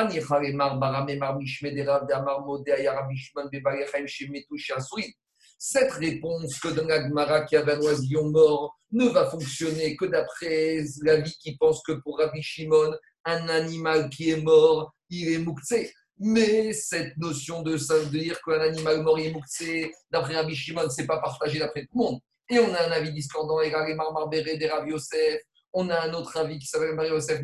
cette 5.58 5.92
réponse 5.92 6.58
que 6.58 6.68
donne 6.68 6.90
Agmara 6.90 7.42
qui 7.44 7.56
avait 7.56 7.74
un 7.74 7.80
oisillon 7.80 8.30
mort 8.30 8.76
ne 8.92 9.06
va 9.06 9.28
fonctionner 9.30 9.96
que 9.96 10.04
d'après 10.06 10.84
la 11.02 11.16
vie 11.16 11.36
qui 11.40 11.56
pense 11.56 11.82
que 11.82 11.92
pour 11.92 12.18
Rabbi 12.18 12.42
Shimon, 12.42 12.94
un 13.24 13.48
animal 13.48 14.08
qui 14.10 14.30
est 14.30 14.40
mort, 14.40 14.94
il 15.10 15.32
est 15.32 15.38
mouktsé. 15.38 15.92
Mais 16.18 16.72
cette 16.72 17.16
notion 17.18 17.62
de, 17.62 17.72
de 17.74 18.18
dire 18.18 18.40
qu'un 18.42 18.60
animal 18.60 19.02
mort 19.02 19.18
est 19.18 19.32
mouktsé, 19.32 19.92
d'après 20.10 20.36
Rabbi 20.36 20.54
Shimon, 20.54 20.88
ce 20.88 21.00
n'est 21.00 21.06
pas 21.06 21.20
partagé 21.20 21.58
d'après 21.58 21.82
tout 21.82 21.98
le 21.98 22.04
monde. 22.04 22.20
Et 22.48 22.58
on 22.60 22.74
a 22.74 22.86
un 22.86 22.92
avis 22.92 23.12
discordant, 23.12 23.60
et 23.60 23.70
Marmar 23.94 24.28
Béré, 24.28 24.56
des 24.56 24.68
Rav 24.68 24.86
Yosef, 24.86 25.40
on 25.78 25.90
a 25.90 26.00
un 26.08 26.14
autre 26.14 26.34
avis 26.38 26.58
qui 26.58 26.66
s'appelle 26.66 26.94
Marie 26.94 27.10
Yosef 27.10 27.42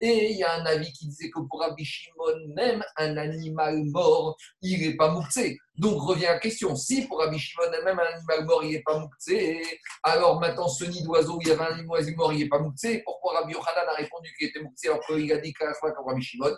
Et 0.00 0.30
il 0.30 0.38
y 0.38 0.42
a 0.42 0.54
un 0.54 0.64
avis 0.64 0.90
qui 0.92 1.06
disait 1.08 1.28
que 1.28 1.40
pour 1.40 1.60
Rabbi 1.60 1.84
Shimon, 1.84 2.54
même 2.56 2.82
un 2.96 3.16
animal 3.18 3.84
mort, 3.84 4.34
il 4.62 4.80
n'est 4.80 4.96
pas 4.96 5.10
mouktsé. 5.10 5.58
Donc 5.76 6.00
revient 6.00 6.22
la 6.22 6.38
question. 6.38 6.74
Si 6.76 7.06
pour 7.06 7.18
Rabbi 7.18 7.38
Shimon, 7.38 7.70
même 7.84 7.98
un 7.98 8.14
animal 8.14 8.46
mort, 8.46 8.64
il 8.64 8.70
n'est 8.72 8.82
pas 8.82 8.98
mouktsé, 8.98 9.62
alors 10.02 10.40
maintenant 10.40 10.68
ce 10.68 10.86
nid 10.86 11.02
d'oiseau 11.02 11.38
il 11.42 11.48
y 11.48 11.50
avait 11.50 11.74
un 11.74 11.86
oiseau 11.86 12.16
mort, 12.16 12.32
il 12.32 12.38
n'est 12.38 12.48
pas 12.48 12.58
mouktsé, 12.58 13.02
pourquoi 13.04 13.40
Rabbi 13.40 13.52
Yochanan 13.52 13.86
a 13.86 13.96
répondu 13.96 14.32
qu'il 14.38 14.48
était 14.48 14.60
mouktsé 14.60 14.88
alors 14.88 15.04
qu'il 15.04 15.30
a 15.30 15.36
dit 15.36 15.52
qu'à 15.52 15.66
la 15.66 15.74
fois 15.74 15.92
comme 15.92 16.06
Rabbi 16.06 16.22
Shimon 16.22 16.56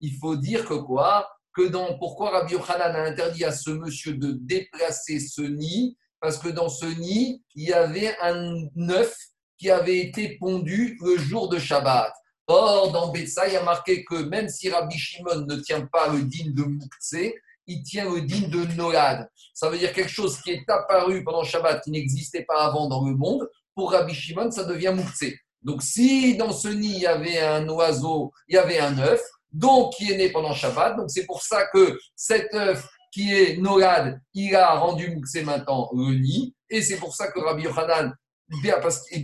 il 0.00 0.18
faut 0.18 0.36
dire 0.36 0.64
que 0.66 0.74
quoi? 0.74 1.28
Que 1.54 1.68
dans 1.68 1.98
pourquoi 1.98 2.30
Rabbi 2.30 2.52
Yochanan 2.52 2.94
a 2.94 3.02
interdit 3.02 3.44
à 3.44 3.52
ce 3.52 3.70
monsieur 3.70 4.14
de 4.14 4.32
déplacer 4.32 5.20
ce 5.20 5.42
nid? 5.42 5.96
Parce 6.20 6.38
que 6.38 6.48
dans 6.48 6.68
ce 6.68 6.86
nid, 6.86 7.42
il 7.54 7.68
y 7.68 7.72
avait 7.72 8.16
un 8.20 8.66
œuf 8.90 9.14
qui 9.58 9.70
avait 9.70 9.98
été 9.98 10.38
pondu 10.38 10.98
le 11.02 11.16
jour 11.18 11.48
de 11.48 11.58
Shabbat. 11.58 12.12
Or, 12.46 12.92
dans 12.92 13.12
Betsa, 13.12 13.46
il 13.46 13.54
y 13.54 13.56
a 13.56 13.62
marqué 13.62 14.04
que 14.04 14.16
même 14.16 14.48
si 14.48 14.68
Rabbi 14.68 14.98
Shimon 14.98 15.46
ne 15.46 15.56
tient 15.56 15.86
pas 15.86 16.12
le 16.12 16.22
digne 16.22 16.52
de 16.52 16.64
Mouktsé, 16.64 17.40
il 17.66 17.82
tient 17.82 18.12
le 18.12 18.22
digne 18.22 18.50
de 18.50 18.64
Nolad. 18.74 19.28
Ça 19.54 19.70
veut 19.70 19.78
dire 19.78 19.92
quelque 19.92 20.10
chose 20.10 20.40
qui 20.40 20.50
est 20.50 20.68
apparu 20.68 21.22
pendant 21.22 21.44
Shabbat, 21.44 21.82
qui 21.82 21.90
n'existait 21.90 22.44
pas 22.44 22.64
avant 22.64 22.88
dans 22.88 23.04
le 23.04 23.14
monde. 23.14 23.48
Pour 23.74 23.92
Rabbi 23.92 24.14
Shimon, 24.14 24.50
ça 24.50 24.64
devient 24.64 24.92
Mouktsé. 24.94 25.38
Donc, 25.62 25.82
si 25.82 26.36
dans 26.36 26.52
ce 26.52 26.68
nid, 26.68 26.94
il 26.96 27.00
y 27.00 27.06
avait 27.06 27.38
un 27.38 27.68
oiseau, 27.68 28.32
il 28.48 28.56
y 28.56 28.58
avait 28.58 28.80
un 28.80 28.98
œuf, 28.98 29.22
donc 29.52 29.92
qui 29.94 30.10
est 30.10 30.16
né 30.16 30.30
pendant 30.30 30.54
Shabbat. 30.54 30.96
Donc 30.96 31.10
c'est 31.10 31.26
pour 31.26 31.42
ça 31.42 31.66
que 31.66 31.98
cet 32.16 32.52
œuf 32.54 32.86
qui 33.12 33.34
est 33.34 33.58
Nolad, 33.58 34.20
il 34.34 34.56
a 34.56 34.74
rendu 34.74 35.14
Mouxé 35.14 35.42
maintenant 35.42 35.90
le 35.92 36.14
nid. 36.18 36.54
Et 36.70 36.80
c'est 36.80 36.96
pour 36.96 37.14
ça 37.14 37.30
que 37.30 37.38
Rabbi 37.38 37.64
Yochanan, 37.64 38.14
bien, 38.62 38.80
parce, 38.80 39.04
et 39.12 39.20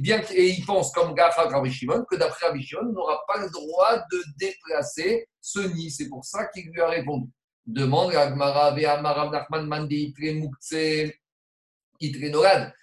il 0.49 0.65
pense 0.67 0.93
comme 0.93 1.15
Gafa 1.15 1.49
Rabbi 1.49 1.73
Shimon, 1.73 2.05
que 2.11 2.17
d'après 2.17 2.49
Rabbi 2.49 2.63
Shimon, 2.63 2.93
n'aura 2.93 3.19
pas 3.27 3.39
le 3.39 3.51
droit 3.51 3.97
de 4.13 4.23
déplacer 4.39 5.27
ce 5.41 5.61
nid. 5.61 5.91
C'est 5.91 6.09
pour 6.09 6.25
ça 6.25 6.47
qu'il 6.49 6.69
lui 6.71 6.81
a 6.81 6.89
répondu. 6.89 7.31
Demande 7.67 8.15
à 8.15 8.31
Gmara, 8.31 8.73
Marav 9.01 9.33
Nachman 9.33 9.67
Mande 9.67 9.93
Itre 9.93 10.35
Mouxé, 10.35 11.19
Itre 12.01 12.31
Nolad. 12.31 12.75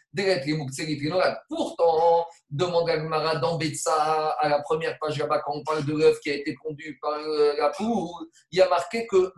Pourtant, 1.50 2.15
demande 2.56 2.90
Agmara 2.90 3.36
dans 3.38 3.58
Betsa, 3.58 4.36
à 4.40 4.50
la 4.50 4.62
première 4.62 4.98
page 5.00 5.18
là-bas, 5.18 5.42
quand 5.46 5.54
on 5.56 5.64
parle 5.64 5.86
de 5.86 5.94
l'œuf 5.94 6.20
qui 6.22 6.30
a 6.30 6.36
été 6.36 6.56
pondu 6.64 6.98
par 7.02 7.14
euh, 7.14 7.54
la 7.58 7.70
poule, 7.70 8.28
il 8.52 8.60
y 8.60 8.62
a 8.62 8.70
marqué 8.70 9.06
que 9.08 9.32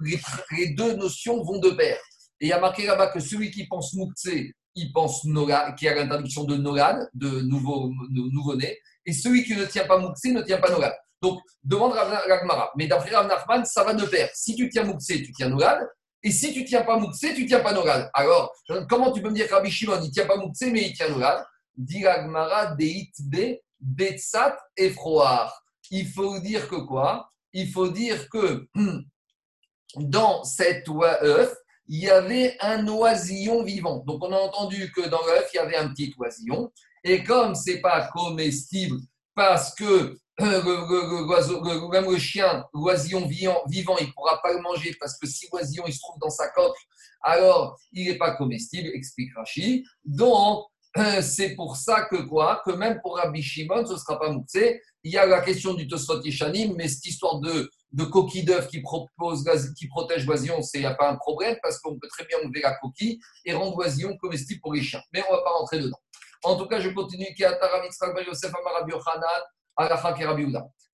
les, 0.55 0.69
deux 0.69 0.95
notions 0.95 1.43
vont 1.43 1.59
de 1.59 1.71
pair. 1.71 1.97
Et 2.39 2.45
il 2.45 2.49
y 2.49 2.53
a 2.53 2.59
marqué 2.59 2.85
là-bas 2.85 3.07
que 3.07 3.19
celui 3.19 3.49
qui 3.51 3.67
pense 3.67 3.93
Moukse, 3.93 4.29
il 4.75 4.93
pense 4.93 5.25
Nolad, 5.25 5.75
qui 5.75 5.87
a 5.87 5.95
l'interdiction 5.95 6.43
de 6.43 6.55
Nolad, 6.55 7.09
de 7.13 7.41
nouveau-né, 7.41 8.77
et 9.05 9.13
celui 9.13 9.43
qui 9.43 9.55
ne 9.55 9.65
tient 9.65 9.87
pas 9.87 9.97
Moukse 9.97 10.25
ne 10.25 10.41
tient 10.41 10.59
pas 10.59 10.69
Nolad. 10.69 10.93
Donc, 11.21 11.39
demande 11.63 11.93
Agmara. 11.97 12.71
Mais 12.77 12.85
d'après 12.85 13.09
Rav 13.15 13.27
Nachman, 13.27 13.65
ça 13.65 13.83
va 13.83 13.95
de 13.95 14.05
pair. 14.05 14.29
Si 14.35 14.55
tu 14.55 14.69
tiens 14.69 14.83
Moukse, 14.83 15.07
tu 15.07 15.31
tiens 15.31 15.49
Nolad. 15.49 15.87
Et 16.21 16.31
si 16.31 16.53
tu 16.53 16.63
tiens 16.65 16.83
pas 16.83 16.97
Moukse, 16.97 17.21
tu 17.35 17.45
tiens 17.45 17.61
pas 17.61 17.73
Nogad. 17.73 18.09
Alors, 18.13 18.53
comment 18.89 19.11
tu 19.11 19.21
peux 19.21 19.29
me 19.29 19.35
dire 19.35 19.47
que 19.47 19.53
Rabbi 19.53 19.71
Shimon, 19.71 19.99
il 20.03 20.11
tient 20.11 20.25
pas 20.25 20.37
Moukse, 20.37 20.61
mais 20.61 20.81
il 20.81 20.93
tient 20.93 21.09
Nogad 21.09 21.43
Diragmara 21.77 22.75
Deit 22.75 23.11
Be 23.19 23.59
Betsat 23.79 24.57
et 24.75 24.89
Froar. 24.89 25.63
Il 25.91 26.07
faut 26.07 26.39
dire 26.39 26.67
que 26.67 26.75
quoi? 26.75 27.31
Il 27.53 27.71
faut 27.71 27.87
dire 27.87 28.29
que 28.29 28.67
dans 29.95 30.43
cet 30.43 30.89
œuf, 30.89 31.55
il 31.87 31.99
y 31.99 32.09
avait 32.09 32.57
un 32.59 32.85
oisillon 32.87 33.63
vivant. 33.63 34.03
Donc, 34.05 34.23
on 34.23 34.31
a 34.33 34.37
entendu 34.37 34.91
que 34.91 35.07
dans 35.07 35.25
l'œuf, 35.25 35.49
il 35.53 35.57
y 35.57 35.59
avait 35.59 35.77
un 35.77 35.89
petit 35.89 36.13
oisillon. 36.17 36.71
Et 37.03 37.23
comme 37.23 37.55
ce 37.55 37.71
n'est 37.71 37.81
pas 37.81 38.09
comestible 38.13 38.97
parce 39.33 39.73
que 39.75 40.17
même 40.39 42.11
le 42.11 42.17
chien, 42.17 42.65
l'oisillon 42.73 43.27
vivant, 43.27 43.63
il 43.99 44.07
ne 44.07 44.11
pourra 44.11 44.41
pas 44.41 44.53
le 44.53 44.61
manger 44.61 44.95
parce 44.99 45.17
que 45.17 45.27
si 45.27 45.47
l'oisillon 45.51 45.85
il 45.87 45.93
se 45.93 45.99
trouve 45.99 46.19
dans 46.19 46.29
sa 46.29 46.49
coque, 46.49 46.77
alors 47.21 47.79
il 47.91 48.07
n'est 48.07 48.17
pas 48.17 48.35
comestible, 48.35 48.89
explique 48.93 49.33
Rashi. 49.35 49.85
Donc, 50.03 50.65
c'est 51.21 51.55
pour 51.55 51.75
ça 51.75 52.03
que 52.03 52.17
quoi 52.17 52.61
Que 52.65 52.71
même 52.71 52.99
pour 53.01 53.17
Rabbi 53.17 53.41
Shimon, 53.41 53.85
ce 53.85 53.93
ne 53.93 53.97
sera 53.97 54.19
pas 54.19 54.29
mouxé. 54.29 54.81
Il 55.03 55.11
y 55.11 55.17
a 55.17 55.25
la 55.25 55.41
question 55.41 55.73
du 55.73 55.87
Tosfot 55.87 56.21
Yishanim, 56.21 56.75
mais 56.75 56.87
cette 56.87 57.05
histoire 57.05 57.39
de, 57.39 57.69
coquille 58.11 58.43
d'œuf 58.43 58.67
qui, 58.67 58.81
protège 58.81 60.25
l'oisillon, 60.25 60.59
il 60.73 60.79
n'y 60.79 60.85
a 60.85 60.95
pas 60.95 61.09
un 61.09 61.15
problème 61.15 61.57
parce 61.61 61.79
qu'on 61.79 61.97
peut 61.97 62.07
très 62.07 62.25
bien 62.25 62.37
enlever 62.43 62.61
la 62.61 62.75
coquille 62.75 63.19
et 63.45 63.53
rendre 63.53 63.77
l'oisillon 63.77 64.17
comestible 64.17 64.59
pour 64.61 64.73
les 64.73 64.81
chiens. 64.81 65.01
Mais 65.13 65.23
on 65.29 65.33
ne 65.33 65.37
va 65.37 65.43
pas 65.43 65.51
rentrer 65.51 65.79
dedans. 65.79 65.99
En 66.43 66.55
tout 66.55 66.67
cas, 66.67 66.79
je 66.79 66.89
continue. 66.89 67.27
Yochanan, 67.37 67.81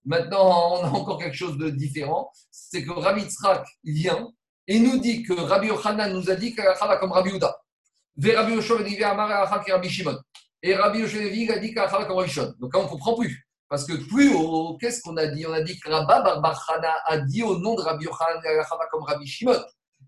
Maintenant, 0.05 0.73
on 0.73 0.83
a 0.83 0.89
encore 0.89 1.17
quelque 1.17 1.35
chose 1.35 1.57
de 1.57 1.69
différent. 1.69 2.29
C'est 2.51 2.83
que 2.83 2.91
Rabbi 2.91 3.23
Tzrak 3.23 3.65
vient 3.83 4.29
et 4.67 4.79
nous 4.79 4.99
dit 4.99 5.23
que 5.23 5.33
Rabbi 5.33 5.67
Yochanan 5.67 6.13
nous 6.13 6.29
a 6.29 6.35
dit 6.35 6.53
qu'Alacha 6.53 6.87
va 6.87 6.97
comme 6.97 7.11
Rabbi 7.11 7.31
Uda. 7.31 7.57
Et 8.21 8.35
Rabbi 8.35 9.89
Shimon. 9.89 10.17
Et 10.61 10.75
Rabbi 10.75 10.99
Yoshua 10.99 11.21
a 11.53 11.57
dit 11.57 11.73
qu'Alacha 11.73 11.97
va 11.97 12.05
comme 12.05 12.17
Rabbi 12.17 12.29
Shimon. 12.29 12.53
Donc 12.59 12.73
là, 12.73 12.79
on 12.79 12.83
ne 12.83 12.89
comprend 12.89 13.15
plus. 13.15 13.47
Parce 13.69 13.85
que 13.85 13.93
plus 13.93 14.31
qu'est-ce 14.79 15.01
qu'on 15.01 15.17
a 15.17 15.25
dit? 15.25 15.45
On 15.47 15.53
a 15.53 15.61
dit 15.61 15.79
que 15.79 15.89
Rabba 15.89 16.39
a 17.05 17.17
dit 17.17 17.43
au 17.43 17.57
nom 17.57 17.75
de 17.75 17.81
Rabbi 17.81 18.05
Yochanan 18.05 18.39
comme 18.91 19.03
Rabbi 19.03 19.25
Shimon. 19.25 19.59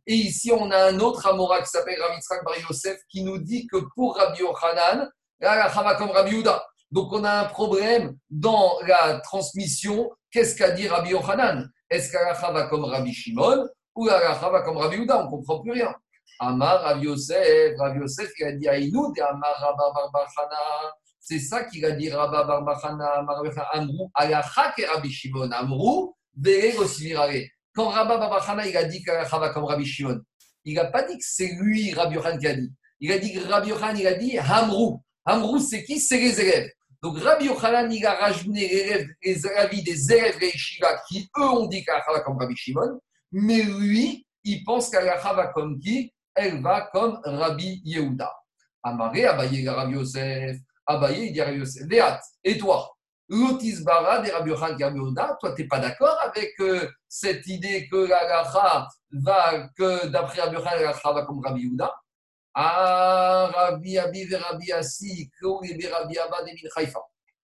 Et 0.07 0.13
ici, 0.13 0.51
on 0.51 0.69
a 0.69 0.91
un 0.91 0.99
autre 0.99 1.25
Amora 1.25 1.61
qui 1.61 1.69
s'appelle 1.69 1.99
Rabbi 1.99 2.21
Tzrak 2.21 2.45
Bar 2.45 2.53
Yosef 2.59 2.99
qui 3.09 3.23
nous 3.23 3.39
dit 3.39 3.65
que 3.65 3.77
pour 3.95 4.17
Rabbi 4.17 4.39
Yochanan, 4.39 5.09
Alacha 5.41 5.81
va 5.81 5.95
comme 5.95 6.11
Rabbi 6.11 6.35
Uda. 6.35 6.63
Donc 6.91 7.11
on 7.11 7.23
a 7.23 7.41
un 7.41 7.45
problème 7.45 8.15
dans 8.29 8.77
la 8.87 9.19
transmission. 9.21 10.11
Qu'est-ce 10.29 10.55
qu'a 10.55 10.71
dit 10.71 10.87
Rabbi 10.87 11.09
Yochanan? 11.09 11.67
Est-ce 11.89 12.11
qu'Alacha 12.11 12.51
va 12.51 12.67
comme 12.67 12.85
Rabbi 12.85 13.13
Shimon 13.13 13.67
ou 13.95 14.07
Alacha 14.07 14.49
va 14.49 14.61
comme 14.61 14.77
Rabbi 14.77 14.97
Uda 14.97 15.21
On 15.21 15.25
ne 15.25 15.29
comprend 15.29 15.61
plus 15.61 15.71
rien. 15.71 15.95
Amar 16.39 16.81
Rabbi 16.81 17.05
Yosef, 17.05 17.77
Rabbi 17.77 17.99
Yosef, 17.99 18.31
il 18.39 18.45
a 18.45 18.51
dit 18.51 18.67
Aïnoud 18.67 19.17
et 19.17 19.21
Amar 19.21 19.55
Rabba 19.57 19.91
Barbachana. 19.93 20.93
C'est 21.19 21.39
ça 21.39 21.63
qu'il 21.63 21.83
a 21.85 21.91
dit 21.91 22.09
Rabba 22.11 22.43
Barbachana, 22.43 23.25
Amrou, 23.73 24.11
Alacha 24.13 24.73
et 24.77 24.85
Rabbi 24.85 25.09
Shimon. 25.09 25.49
Amrou, 25.51 26.15
Virare. 26.35 27.47
Quand 27.73 27.89
Rabba 27.89 28.17
Barbachana, 28.17 28.67
il 28.67 28.77
a 28.77 28.83
dit 28.83 29.03
qu'Alacha 29.03 29.37
va 29.39 29.49
comme 29.49 29.65
Rabbi 29.65 29.85
Shimon, 29.85 30.21
il 30.65 30.75
n'a 30.75 30.85
pas 30.85 31.03
dit 31.03 31.17
que 31.17 31.23
c'est 31.25 31.53
lui, 31.59 31.93
Rabbi 31.93 32.15
Yochanan, 32.15 32.39
qui 32.39 32.47
a 32.47 32.55
dit. 32.55 32.71
Il 32.99 33.11
a 33.11 33.17
dit 33.17 33.33
que 33.33 33.47
Rabbi 33.47 33.69
Yochanan, 33.69 33.97
il 33.97 34.07
a 34.07 34.13
dit 34.13 34.37
Amrou. 34.37 35.01
Amrou, 35.25 35.59
c'est 35.59 35.83
qui? 35.83 35.99
C'est 35.99 36.19
les 36.19 36.39
élèves. 36.39 36.69
Donc 37.01 37.19
Rabbi 37.19 37.45
Yochanan, 37.45 37.91
il 37.91 38.05
a 38.05 38.15
rajouté 38.15 39.07
les 39.23 39.47
avis 39.47 39.83
des 39.83 40.11
élèves 40.11 40.39
de 40.39 40.47
Shiva 40.47 41.01
qui, 41.07 41.29
eux, 41.37 41.43
ont 41.43 41.67
dit 41.67 41.83
qu'Alacha 41.83 42.19
comme 42.21 42.37
Rabbi 42.37 42.55
Shimon, 42.55 42.99
mais 43.31 43.61
lui, 43.61 44.25
il 44.43 44.63
pense 44.63 44.89
qu'Alacha 44.89 45.33
va 45.33 45.47
comme 45.47 45.79
qui? 45.79 46.13
Elle 46.35 46.61
va 46.61 46.81
comme 46.91 47.19
Rabbi 47.23 47.81
Yehuda. 47.85 48.31
Amaré, 48.83 49.25
Abaye, 49.25 49.67
Rabbi 49.67 49.93
Yosef. 49.93 50.57
Abaye, 50.85 51.27
il 51.27 51.33
dit 51.33 51.41
Rabbi 51.41 51.59
Yosef. 51.59 51.87
Léat, 51.87 52.21
et 52.43 52.57
toi? 52.57 52.91
Lotisbara 53.27 54.19
des 54.19 54.29
Rabbi 54.29 54.51
toi, 54.53 55.55
tu 55.55 55.61
n'es 55.63 55.67
pas 55.67 55.79
d'accord 55.79 56.15
avec 56.21 56.51
euh, 56.59 56.87
cette 57.07 57.47
idée 57.47 57.87
que 57.89 58.07
la 58.07 58.43
va, 58.43 59.67
que 59.75 60.07
d'après 60.07 60.41
Rabbi 60.41 60.57
la 60.57 60.91
va 60.91 61.25
comme 61.25 61.43
Rabbi 61.43 61.61
Yehuda? 61.61 61.91
Ah, 62.57 63.51
Rabbi 63.53 63.97
Abi 63.97 64.33
Rabbi 64.33 64.71
Assi, 64.71 65.29
et 65.41 65.87
Rabbi 65.87 66.17
Abba 66.17 66.43
de 66.43 66.79
Haifa. 66.79 67.01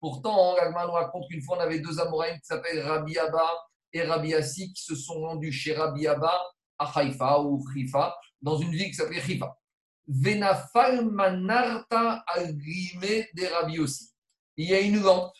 Pourtant, 0.01 0.55
nous 0.65 0.93
raconte 0.93 1.29
qu'une 1.29 1.43
fois, 1.43 1.59
on 1.59 1.61
avait 1.61 1.81
deux 1.81 2.01
Amoraïm 2.01 2.37
qui 2.37 2.47
s'appellent 2.47 2.81
Rabbi 2.81 3.19
Abba 3.19 3.47
et 3.93 4.03
Rabbi 4.03 4.35
Assi 4.35 4.73
qui 4.73 4.83
se 4.83 4.95
sont 4.95 5.21
rendus 5.21 5.53
chez 5.53 5.75
Rabbi 5.75 6.07
Abba 6.07 6.41
à 6.79 6.99
Haïfa 6.99 7.41
ou 7.41 7.63
Haifa, 7.75 8.17
dans 8.47 8.59
une 8.59 8.71
ville 8.71 8.87
qui 8.87 8.95
s'appelait 8.95 9.21
Haifa. 9.29 9.59
Venafal 10.07 11.05
Manarta 11.05 12.25
al 12.29 12.57
des 12.57 13.79
aussi. 13.81 14.09
Il 14.57 14.69
y 14.69 14.75
a 14.75 14.81
une 14.81 15.03
lampe 15.03 15.35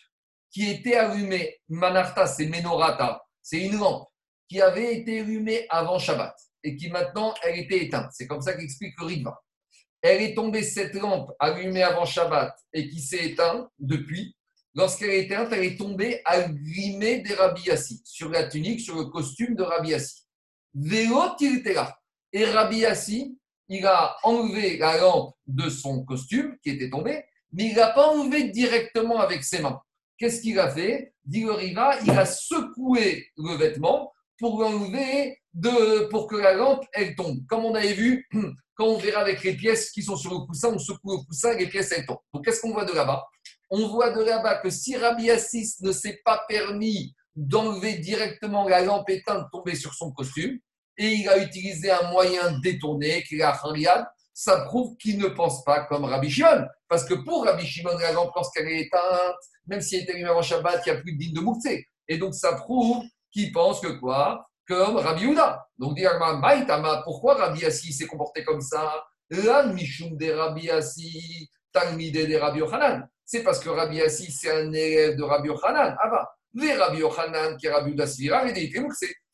qui 0.51 0.69
était 0.69 0.95
allumée, 0.95 1.57
Manarta, 1.69 2.27
c'est 2.27 2.47
Menorata, 2.47 3.21
c'est 3.41 3.61
une 3.61 3.77
lampe 3.77 4.07
qui 4.49 4.61
avait 4.61 4.97
été 4.97 5.21
allumée 5.21 5.65
avant 5.69 5.99
Shabbat 5.99 6.35
et 6.63 6.75
qui 6.75 6.89
maintenant, 6.89 7.33
elle 7.43 7.59
était 7.59 7.85
éteinte. 7.85 8.11
C'est 8.11 8.27
comme 8.27 8.41
ça 8.41 8.53
qu'explique 8.53 8.93
le 8.99 9.05
Ritva. 9.05 9.41
Elle 10.01 10.21
est 10.21 10.35
tombée, 10.35 10.63
cette 10.63 10.93
lampe 10.93 11.31
allumée 11.39 11.83
avant 11.83 12.05
Shabbat 12.05 12.53
et 12.73 12.89
qui 12.89 12.99
s'est 12.99 13.25
éteinte 13.25 13.67
depuis. 13.79 14.35
Lorsqu'elle 14.75 15.11
est 15.11 15.23
éteinte, 15.23 15.49
elle 15.53 15.63
est 15.63 15.77
tombée 15.77 16.21
allumée 16.25 17.21
des 17.21 17.33
Rabbi 17.33 17.63
sur 18.03 18.29
la 18.29 18.47
tunique, 18.47 18.81
sur 18.81 18.95
le 18.95 19.05
costume 19.05 19.55
de 19.55 19.63
Rabbi 19.63 19.89
Yassi. 19.91 20.23
Et 22.33 22.45
Rabbi 22.45 22.79
Yassi, 22.79 23.37
il 23.69 23.85
a 23.85 24.17
enlevé 24.23 24.77
la 24.77 24.97
lampe 24.97 25.35
de 25.45 25.69
son 25.69 26.03
costume 26.03 26.57
qui 26.63 26.71
était 26.71 26.89
tombée, 26.89 27.23
mais 27.53 27.65
il 27.65 27.71
ne 27.73 27.77
l'a 27.77 27.91
pas 27.91 28.07
enlevé 28.09 28.45
directement 28.49 29.19
avec 29.19 29.43
ses 29.43 29.61
mains. 29.61 29.81
Qu'est-ce 30.17 30.41
qu'il 30.41 30.59
a 30.59 30.69
fait? 30.69 31.13
Dit 31.25 31.43
le 31.43 31.51
Riva, 31.51 31.99
il 32.03 32.11
a 32.11 32.25
secoué 32.25 33.27
le 33.37 33.55
vêtement 33.55 34.11
pour 34.39 34.61
l'enlever 34.61 35.37
de, 35.53 36.07
pour 36.07 36.27
que 36.27 36.35
la 36.35 36.53
lampe, 36.53 36.85
elle 36.93 37.15
tombe. 37.15 37.45
Comme 37.47 37.65
on 37.65 37.75
avait 37.75 37.93
vu, 37.93 38.27
quand 38.75 38.85
on 38.85 38.97
verra 38.97 39.21
avec 39.21 39.43
les 39.43 39.55
pièces 39.55 39.91
qui 39.91 40.03
sont 40.03 40.15
sur 40.15 40.31
le 40.31 40.45
coussin, 40.45 40.73
on 40.73 40.79
secoue 40.79 41.17
le 41.17 41.25
coussin 41.25 41.53
et 41.53 41.59
les 41.59 41.67
pièces, 41.67 41.91
elles 41.91 42.05
tombent. 42.05 42.19
Donc, 42.33 42.45
qu'est-ce 42.45 42.61
qu'on 42.61 42.73
voit 42.73 42.85
de 42.85 42.93
là-bas? 42.93 43.25
On 43.69 43.87
voit 43.87 44.11
de 44.11 44.23
là-bas 44.23 44.55
que 44.59 44.69
si 44.69 44.95
Rabbi 44.95 45.29
Assis 45.29 45.75
ne 45.81 45.91
s'est 45.91 46.21
pas 46.23 46.43
permis 46.47 47.13
d'enlever 47.35 47.97
directement 47.97 48.67
la 48.67 48.83
lampe 48.83 49.09
éteinte 49.09 49.47
tombée 49.51 49.75
sur 49.75 49.93
son 49.93 50.11
costume, 50.11 50.59
et 50.97 51.07
il 51.07 51.29
a 51.29 51.37
utilisé 51.37 51.91
un 51.91 52.09
moyen 52.11 52.59
détourné, 52.59 53.23
qui 53.23 53.35
est 53.35 53.39
la 53.39 53.59
ça 54.33 54.61
prouve 54.65 54.95
qu'il 54.97 55.17
ne 55.17 55.29
pense 55.29 55.63
pas 55.63 55.85
comme 55.85 56.05
Rabbi 56.05 56.29
Shimon. 56.29 56.67
Parce 56.87 57.05
que 57.05 57.15
pour 57.15 57.45
Rabbi 57.45 57.65
Shimon, 57.65 57.97
la 57.97 58.11
lampe, 58.11 58.31
lorsqu'elle 58.35 58.67
est 58.67 58.81
éteinte, 58.81 59.35
même 59.65 59.81
si 59.81 59.95
elle 59.95 60.03
est 60.03 60.11
allumée 60.11 60.29
avant 60.29 60.43
Shabbat, 60.43 60.83
il 60.85 60.91
n'y 60.91 60.97
a 60.97 61.01
plus 61.01 61.13
de 61.13 61.17
digne 61.17 61.33
de 61.33 61.39
Moukse. 61.39 61.73
Et 62.07 62.17
donc, 62.19 62.35
ça 62.35 62.53
prouve 62.53 63.03
qu'il 63.31 63.51
pense 63.51 63.79
que 63.79 63.87
quoi? 63.99 64.47
Comme 64.67 64.97
Rabbi 64.97 65.25
Houda. 65.25 65.65
Donc, 65.79 65.95
dit 65.95 66.05
pourquoi 67.03 67.33
Rabbi 67.33 67.65
Assi 67.65 67.91
s'est 67.91 68.05
comporté 68.05 68.43
comme 68.43 68.61
ça? 68.61 69.03
Lan 69.31 69.73
Mishum 69.73 70.15
de 70.15 70.31
Rabbi 70.31 70.69
Assi, 70.69 71.49
Talmide 71.71 72.29
de 72.29 72.35
Rabbi 72.35 72.59
Yochanan. 72.59 73.09
C'est 73.25 73.41
parce 73.41 73.59
que 73.59 73.69
Rabbi 73.69 74.01
Assi, 74.01 74.31
c'est 74.31 74.51
un 74.51 74.71
élève 74.71 75.17
de 75.17 75.23
Rabbi 75.23 75.47
Yochanan. 75.47 75.97
Ah 75.99 76.09
bah, 76.09 76.29
les 76.53 76.73
Rabbi 76.73 76.99
Yochanan, 76.99 77.57
qui 77.57 77.65
est 77.65 77.71
Rabbi 77.71 77.91
Houda 77.91 78.05
Svira, 78.05 78.47
et 78.47 78.73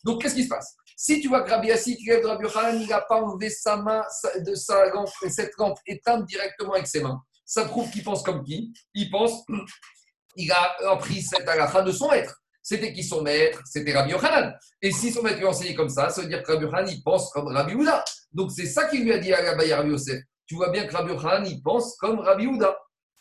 Donc, 0.05 0.21
qu'est-ce 0.21 0.35
qui 0.35 0.43
se 0.43 0.49
passe? 0.49 0.77
Si 1.03 1.19
tu 1.19 1.27
vois 1.27 1.41
que 1.41 1.49
Rabbi 1.49 1.67
Yassi, 1.67 1.97
qui 1.97 2.05
de 2.05 2.25
Rabbi 2.25 2.45
Yochanan, 2.45 2.79
il 2.81 2.87
n'a 2.87 3.01
pas 3.01 3.21
enlevé 3.21 3.49
sa 3.49 3.75
main 3.75 4.05
de 4.39 4.55
sa 4.55 4.85
lampe, 4.85 5.09
cette 5.27 5.51
lampe 5.57 5.77
éteinte 5.85 6.25
directement 6.25 6.75
avec 6.75 6.87
ses 6.87 7.01
mains, 7.01 7.21
ça 7.45 7.65
prouve 7.65 7.91
qu'il 7.91 8.05
pense 8.05 8.23
comme 8.23 8.41
qui? 8.41 8.71
Il 8.93 9.09
pense, 9.11 9.43
il 10.37 10.49
a 10.49 10.77
appris 10.91 11.21
cette 11.21 11.45
halakha 11.45 11.81
de 11.81 11.91
son 11.91 12.09
maître. 12.09 12.41
C'était 12.61 12.93
qui 12.93 13.03
son 13.03 13.21
maître? 13.21 13.59
C'était 13.65 13.91
Rabbi 13.91 14.11
Yochanan. 14.11 14.57
Et 14.81 14.93
si 14.93 15.11
son 15.11 15.21
maître 15.23 15.39
lui 15.39 15.45
a 15.45 15.49
enseigné 15.49 15.75
comme 15.75 15.89
ça, 15.89 16.09
ça 16.09 16.21
veut 16.21 16.29
dire 16.29 16.41
que 16.41 16.53
Rabbi 16.53 16.63
Yochanan, 16.63 16.87
il 16.89 17.03
pense 17.03 17.29
comme 17.31 17.47
Rabbi 17.47 17.75
Houda. 17.75 18.05
Donc 18.31 18.51
c'est 18.55 18.67
ça 18.67 18.85
qu'il 18.85 19.03
lui 19.03 19.11
a 19.11 19.17
dit 19.17 19.33
à 19.33 19.41
Rabbi 19.41 19.89
Yosef. 19.89 20.21
Tu 20.45 20.55
vois 20.55 20.69
bien 20.69 20.87
que 20.87 20.95
Rabbi 20.95 21.11
Yochanan, 21.11 21.45
il 21.45 21.61
pense 21.61 21.97
comme 21.97 22.19
Rabbi 22.19 22.47
Houda. 22.47 22.77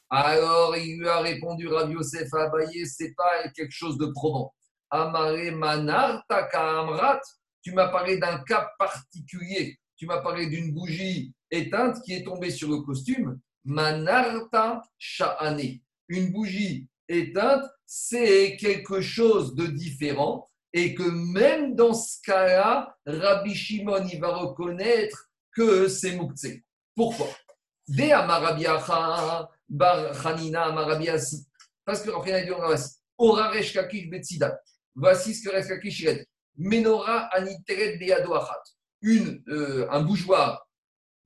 Alors 0.08 0.76
il 0.76 1.00
lui 1.00 1.08
a 1.08 1.18
répondu 1.18 1.66
Rabbi 1.66 1.94
Yosef 1.94 2.32
à 2.32 2.44
Abaye, 2.44 2.86
c'est 2.86 3.12
pas 3.16 3.48
quelque 3.56 3.72
chose 3.72 3.98
de 3.98 4.06
probant. 4.06 4.54
Amare 4.88 5.50
manar 5.50 6.22
amrat 6.28 7.20
tu 7.62 7.72
m'as 7.72 7.88
parlé 7.88 8.18
d'un 8.18 8.38
cas 8.44 8.70
particulier. 8.78 9.78
Tu 9.96 10.06
m'as 10.06 10.20
parlé 10.20 10.46
d'une 10.46 10.72
bougie 10.72 11.32
éteinte 11.50 12.02
qui 12.04 12.14
est 12.14 12.24
tombée 12.24 12.50
sur 12.50 12.68
le 12.68 12.78
costume. 12.78 13.40
Manarta 13.64 14.82
Sha'ane. 14.98 15.78
Une 16.08 16.32
bougie 16.32 16.88
éteinte, 17.08 17.64
c'est 17.86 18.56
quelque 18.56 19.00
chose 19.00 19.54
de 19.54 19.66
différent 19.66 20.48
et 20.72 20.94
que 20.94 21.02
même 21.02 21.74
dans 21.74 21.94
ce 21.94 22.20
cas-là, 22.24 22.96
Rabbi 23.06 23.54
Shimon, 23.54 24.06
il 24.06 24.20
va 24.20 24.34
reconnaître 24.36 25.28
que 25.54 25.88
c'est 25.88 26.16
Moukse. 26.16 26.46
Pourquoi? 26.94 27.28
Parce 31.84 32.02
que 32.02 32.10
Voici 34.94 35.34
ce 35.34 35.48
que 35.48 35.54
Resh 35.54 35.70
a 35.70 36.14
dit. 36.14 36.26
Menora 36.56 37.28
aniteret 37.32 37.98
beado 37.98 38.34
Une, 39.00 39.42
euh, 39.48 39.86
un 39.90 40.02
bougeoir, 40.02 40.68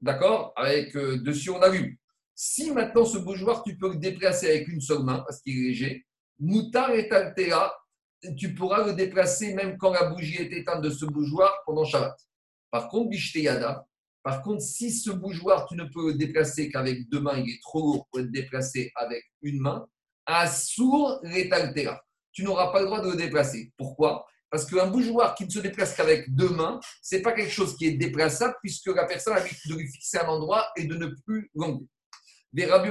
d'accord 0.00 0.52
Avec 0.56 0.96
euh, 0.96 1.18
dessus 1.18 1.50
on 1.50 1.60
allume. 1.60 1.96
Si 2.34 2.70
maintenant 2.70 3.04
ce 3.04 3.18
bougeoir, 3.18 3.62
tu 3.62 3.76
peux 3.76 3.90
le 3.90 3.96
déplacer 3.96 4.48
avec 4.48 4.68
une 4.68 4.80
seule 4.80 5.02
main, 5.02 5.20
parce 5.26 5.40
qu'il 5.40 5.56
est 5.56 5.68
léger, 5.68 6.06
mutar 6.38 6.90
et 6.90 7.10
altera, 7.10 7.74
tu 8.36 8.54
pourras 8.54 8.86
le 8.86 8.92
déplacer 8.92 9.54
même 9.54 9.78
quand 9.78 9.92
la 9.92 10.10
bougie 10.10 10.36
est 10.36 10.52
éteinte 10.52 10.82
de 10.82 10.90
ce 10.90 11.06
bougeoir 11.06 11.52
pendant 11.64 11.84
Shabbat. 11.84 12.16
Par 12.70 12.88
contre, 12.88 13.10
Bishteyada, 13.10 13.86
par 14.22 14.42
contre, 14.42 14.60
si 14.60 14.90
ce 14.90 15.10
bougeoir, 15.10 15.66
tu 15.66 15.76
ne 15.76 15.84
peux 15.84 16.08
le 16.08 16.14
déplacer 16.14 16.68
qu'avec 16.68 17.08
deux 17.08 17.20
mains, 17.20 17.38
il 17.38 17.48
est 17.48 17.62
trop 17.62 17.80
lourd 17.80 18.06
pour 18.10 18.20
être 18.20 18.30
déplacé 18.30 18.90
avec 18.96 19.24
une 19.42 19.60
main, 19.60 19.86
Assour 20.26 21.20
altera. 21.52 22.02
Tu 22.32 22.42
n'auras 22.42 22.72
pas 22.72 22.80
le 22.80 22.86
droit 22.86 23.00
de 23.00 23.10
le 23.10 23.16
déplacer. 23.16 23.72
Pourquoi? 23.78 24.26
Parce 24.56 24.70
qu'un 24.70 24.86
bougeoir 24.86 25.34
qui 25.34 25.44
ne 25.44 25.50
se 25.50 25.58
déplace 25.58 25.94
qu'avec 25.94 26.34
deux 26.34 26.48
mains, 26.48 26.80
ce 27.02 27.16
n'est 27.16 27.20
pas 27.20 27.32
quelque 27.32 27.52
chose 27.52 27.76
qui 27.76 27.88
est 27.88 27.92
déplaçable 27.92 28.54
puisque 28.62 28.86
la 28.86 29.04
personne 29.04 29.34
a 29.34 29.36
l'habitude 29.36 29.70
de 29.70 29.76
lui 29.76 29.86
fixer 29.86 30.16
un 30.16 30.28
endroit 30.28 30.66
et 30.76 30.84
de 30.84 30.94
ne 30.94 31.08
plus 31.26 31.50
l'enlever. 31.54 31.84
Des 32.54 32.64
Rabbi 32.64 32.88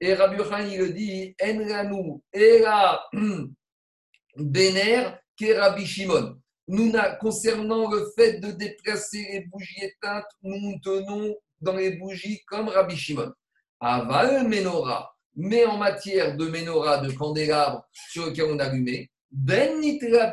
Et 0.00 0.14
Rabbi 0.14 0.36
Yochanan, 0.36 0.68
il 0.68 0.94
dit 0.94 1.36
En 1.40 2.20
era 2.32 3.04
bener 4.36 5.04
ke 5.38 5.56
Rabbi 5.56 5.86
Shimon. 5.86 6.40
Nous, 6.66 6.92
concernant 7.20 7.88
le 7.88 8.10
fait 8.16 8.40
de 8.40 8.50
déplacer 8.50 9.28
les 9.30 9.40
bougies 9.42 9.84
éteintes, 9.84 10.26
nous 10.42 10.76
tenons 10.82 11.36
dans 11.60 11.76
les 11.76 11.92
bougies 11.92 12.42
comme 12.48 12.66
Rabbi 12.66 12.96
Shimon. 12.96 13.32
Aval 13.78 14.48
menorah. 14.48 15.14
Mais 15.36 15.64
en 15.66 15.76
matière 15.76 16.36
de 16.36 16.48
menorah, 16.48 16.98
de 16.98 17.12
candélabre 17.12 17.88
sur 18.10 18.26
lequel 18.26 18.46
on 18.46 18.58
allumait, 18.58 19.08
ben 19.30 19.78
nitra 19.80 20.30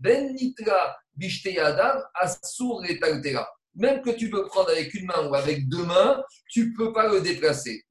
ben 0.00 0.34
nitra 0.34 0.96
asur 2.14 2.82
Même 3.74 4.02
que 4.02 4.10
tu 4.10 4.30
peux 4.30 4.46
prendre 4.46 4.70
avec 4.70 4.94
une 4.94 5.06
main 5.06 5.28
ou 5.28 5.34
avec 5.34 5.68
deux 5.68 5.84
mains, 5.84 6.22
tu 6.48 6.70
ne 6.70 6.76
peux 6.76 6.92
pas 6.92 7.08
le 7.08 7.20
déplacer. 7.20 7.84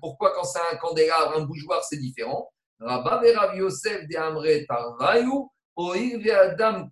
Pourquoi 0.00 0.32
quand 0.34 0.44
c'est 0.44 0.58
un 0.72 0.76
candélabre, 0.76 1.36
un 1.36 1.42
bougeoir, 1.42 1.84
c'est 1.84 1.98
différent? 1.98 2.50
Rabba 2.80 3.22
Yosef 3.54 4.08
de 4.08 4.16
Amre 4.16 4.66
Tarvayu, 4.66 5.48
Adam 6.30 6.88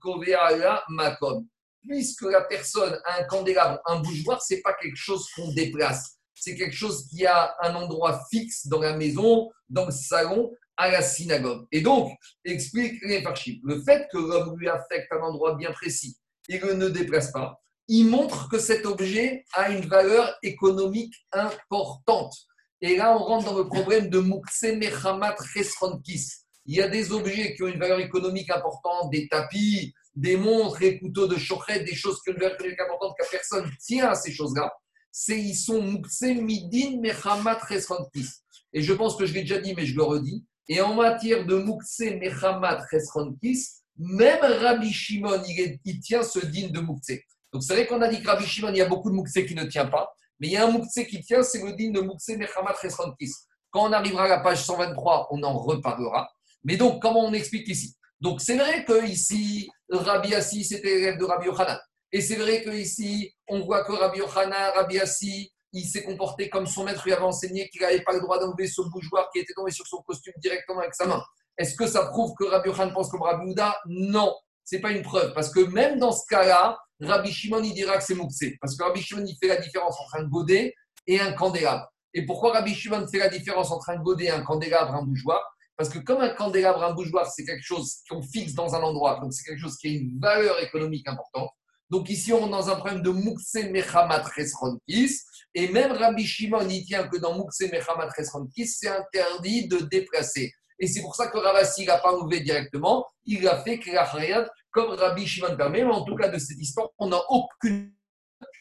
Makom. 0.90 1.46
Puisque 1.88 2.22
la 2.22 2.42
personne 2.42 2.98
a 3.04 3.20
un 3.20 3.24
candélabre, 3.24 3.80
un 3.86 4.00
bougeoir, 4.00 4.42
ce 4.42 4.54
n'est 4.54 4.60
pas 4.60 4.74
quelque 4.74 4.96
chose 4.96 5.26
qu'on 5.34 5.52
déplace. 5.52 6.18
C'est 6.34 6.56
quelque 6.56 6.74
chose 6.74 7.08
qui 7.08 7.26
a 7.26 7.54
un 7.62 7.74
endroit 7.74 8.20
fixe 8.30 8.66
dans 8.66 8.80
la 8.80 8.96
maison, 8.96 9.50
dans 9.68 9.86
le 9.86 9.90
salon, 9.90 10.52
à 10.78 10.90
la 10.90 11.02
synagogue. 11.02 11.66
Et 11.72 11.82
donc, 11.82 12.10
explique 12.44 12.94
les 13.02 13.22
le 13.62 13.82
fait 13.82 14.08
que 14.10 14.16
l'homme 14.16 14.56
lui 14.58 14.68
affecte 14.68 15.12
un 15.12 15.20
endroit 15.20 15.56
bien 15.56 15.72
précis 15.72 16.16
que 16.58 16.72
ne 16.72 16.88
déplace 16.88 17.30
pas, 17.30 17.60
il 17.88 18.06
montre 18.06 18.48
que 18.48 18.58
cet 18.58 18.86
objet 18.86 19.44
a 19.52 19.70
une 19.70 19.86
valeur 19.86 20.34
économique 20.42 21.14
importante. 21.32 22.34
Et 22.80 22.96
là, 22.96 23.14
on 23.14 23.22
rentre 23.22 23.46
dans 23.46 23.58
le 23.58 23.66
problème 23.66 24.08
de 24.08 24.20
Mukse 24.20 24.62
Mechamat 24.62 25.36
Resronkis. 25.54 26.28
Il 26.64 26.76
y 26.76 26.82
a 26.82 26.88
des 26.88 27.12
objets 27.12 27.54
qui 27.54 27.62
ont 27.62 27.66
une 27.66 27.78
valeur 27.78 27.98
économique 27.98 28.50
importante, 28.50 29.10
des 29.10 29.28
tapis, 29.28 29.92
des 30.14 30.36
montres, 30.36 30.78
des 30.78 30.98
couteaux 30.98 31.26
de 31.26 31.36
chochet, 31.36 31.80
des 31.80 31.94
choses 31.94 32.20
qui 32.22 32.30
ont 32.30 32.34
une 32.34 32.40
valeur 32.40 32.54
économique 32.54 32.80
importante 32.80 33.14
que 33.18 33.30
personne 33.30 33.70
tient 33.80 34.08
à 34.08 34.14
ces 34.14 34.32
choses-là. 34.32 34.72
C'est 35.10 35.40
ils 35.40 35.56
sont 35.56 35.82
Mukse 35.82 36.22
Midin 36.22 37.00
Mechamat 37.00 37.58
Resronkis. 37.58 38.28
Et 38.72 38.82
je 38.82 38.92
pense 38.92 39.16
que 39.16 39.26
je 39.26 39.32
l'ai 39.32 39.42
déjà 39.42 39.58
dit, 39.58 39.74
mais 39.74 39.86
je 39.86 39.96
le 39.96 40.02
redis. 40.02 40.44
Et 40.68 40.80
en 40.80 40.94
matière 40.94 41.46
de 41.46 41.56
Moukse 41.56 42.00
Mechamat 42.00 42.86
Chesronkis, 42.90 43.66
même 43.96 44.40
Rabbi 44.40 44.92
Shimon, 44.92 45.42
il, 45.84 46.00
tient 46.00 46.22
ce 46.22 46.44
digne 46.44 46.70
de 46.70 46.80
Moukse. 46.80 47.12
Donc 47.52 47.62
c'est 47.62 47.72
vrai 47.72 47.86
qu'on 47.86 48.00
a 48.02 48.08
dit 48.08 48.22
que 48.22 48.28
Rabbi 48.28 48.46
Shimon, 48.46 48.68
il 48.70 48.76
y 48.76 48.82
a 48.82 48.88
beaucoup 48.88 49.10
de 49.10 49.14
Moukse 49.14 49.32
qui 49.32 49.54
ne 49.54 49.64
tient 49.64 49.86
pas, 49.86 50.12
mais 50.38 50.48
il 50.48 50.52
y 50.52 50.56
a 50.56 50.66
un 50.66 50.70
Moukse 50.70 51.04
qui 51.08 51.20
tient, 51.22 51.42
c'est 51.42 51.62
le 51.62 51.72
digne 51.72 51.92
de 51.92 52.00
Moukse 52.00 52.28
Mechamat 52.28 52.74
Chesronkis. 52.80 53.32
Quand 53.70 53.88
on 53.88 53.92
arrivera 53.92 54.24
à 54.24 54.28
la 54.28 54.40
page 54.40 54.62
123, 54.64 55.28
on 55.30 55.42
en 55.42 55.58
reparlera. 55.58 56.30
Mais 56.64 56.76
donc, 56.76 57.00
comment 57.00 57.24
on 57.24 57.32
explique 57.32 57.68
ici? 57.68 57.96
Donc, 58.20 58.40
c'est 58.40 58.56
vrai 58.56 58.84
que 58.84 59.06
ici, 59.06 59.68
Rabbi 59.88 60.34
Assi, 60.34 60.64
c'était 60.64 60.94
l'élève 60.94 61.18
de 61.18 61.24
Rabbi 61.24 61.46
Yochanan. 61.46 61.78
Et 62.12 62.20
c'est 62.20 62.36
vrai 62.36 62.62
que 62.62 62.70
ici, 62.70 63.34
on 63.46 63.60
voit 63.60 63.84
que 63.84 63.92
Rabbi 63.92 64.18
Yochanan, 64.18 64.72
Rabbi 64.74 64.98
Assi, 64.98 65.52
il 65.72 65.84
s'est 65.84 66.04
comporté 66.04 66.48
comme 66.48 66.66
son 66.66 66.84
maître 66.84 67.02
lui 67.04 67.12
avait 67.12 67.22
enseigné 67.22 67.68
qu'il 67.68 67.80
n'avait 67.82 68.02
pas 68.02 68.12
le 68.12 68.20
droit 68.20 68.38
d'enlever 68.38 68.66
ce 68.66 68.82
bougeoir 68.82 69.28
qui 69.32 69.40
était 69.40 69.52
tombé 69.52 69.70
sur 69.70 69.86
son 69.86 69.98
costume 70.02 70.32
directement 70.38 70.80
avec 70.80 70.94
sa 70.94 71.06
main. 71.06 71.22
Est-ce 71.56 71.74
que 71.74 71.86
ça 71.86 72.06
prouve 72.06 72.34
que 72.38 72.44
Rabbi 72.44 72.68
Yochanan 72.68 72.92
pense 72.94 73.10
comme 73.10 73.22
Rabbi 73.22 73.50
Houda? 73.50 73.76
Non, 73.86 74.34
c'est 74.64 74.80
pas 74.80 74.92
une 74.92 75.02
preuve. 75.02 75.34
Parce 75.34 75.50
que 75.50 75.60
même 75.60 75.98
dans 75.98 76.12
ce 76.12 76.22
cas-là, 76.28 76.78
Rabbi 77.00 77.32
Shimon, 77.32 77.62
il 77.62 77.74
dira 77.74 77.98
que 77.98 78.04
c'est 78.04 78.14
Mouxé. 78.14 78.56
Parce 78.60 78.76
que 78.76 78.82
Rabbi 78.82 79.00
Shimon, 79.00 79.24
il 79.26 79.36
fait 79.40 79.48
la 79.48 79.56
différence 79.56 79.98
entre 80.00 80.16
un 80.16 80.24
godet 80.24 80.74
et 81.06 81.20
un 81.20 81.32
candélabre. 81.32 81.86
Et 82.14 82.24
pourquoi 82.24 82.52
Rabbi 82.52 82.74
Shimon 82.74 83.06
fait 83.08 83.18
la 83.18 83.28
différence 83.28 83.70
entre 83.70 83.90
un 83.90 83.96
godet, 83.96 84.30
un 84.30 84.42
candélabre, 84.42 84.94
un 84.94 85.02
bougeoir? 85.02 85.42
Parce 85.76 85.90
que 85.90 86.00
comme 86.00 86.20
un 86.20 86.30
candélabre, 86.30 86.82
un 86.82 86.92
bougeoir, 86.92 87.30
c'est 87.30 87.44
quelque 87.44 87.62
chose 87.62 87.98
qu'on 88.08 88.20
fixe 88.20 88.54
dans 88.54 88.74
un 88.74 88.82
endroit, 88.82 89.20
donc 89.20 89.32
c'est 89.32 89.44
quelque 89.44 89.60
chose 89.60 89.76
qui 89.76 89.86
a 89.86 89.90
une 89.92 90.18
valeur 90.18 90.60
économique 90.60 91.06
importante. 91.06 91.50
Donc 91.90 92.10
ici, 92.10 92.32
on 92.32 92.46
est 92.46 92.50
dans 92.50 92.68
un 92.68 92.76
problème 92.76 93.02
de 93.02 93.10
Mukse 93.10 93.54
Mechamat 93.54 94.22
Resronkis. 94.36 95.20
Et 95.54 95.68
même 95.68 95.92
Rabbi 95.92 96.26
Shimon, 96.26 96.68
il 96.68 96.84
tient 96.84 97.08
que 97.08 97.16
dans 97.16 97.36
Mukse 97.38 97.60
Mechamat 97.72 98.10
Resronkis, 98.16 98.66
c'est 98.66 98.88
interdit 98.88 99.68
de 99.68 99.78
déplacer. 99.78 100.52
Et 100.78 100.86
c'est 100.86 101.00
pour 101.00 101.16
ça 101.16 101.28
que 101.28 101.38
Ravasi 101.38 101.86
n'a 101.86 101.98
pas 101.98 102.12
enlevé 102.12 102.40
directement. 102.40 103.06
Il 103.24 103.46
a 103.48 103.62
fait 103.62 103.78
Kriyat 103.78 104.48
comme 104.70 104.90
Rabbi 104.90 105.26
Shimon 105.26 105.56
permet. 105.56 105.84
Mais 105.84 105.90
en 105.90 106.04
tout 106.04 106.14
cas, 106.14 106.28
de 106.28 106.38
cette 106.38 106.58
histoire, 106.58 106.88
on 106.98 107.08
n'a 107.08 107.20
aucune. 107.30 107.92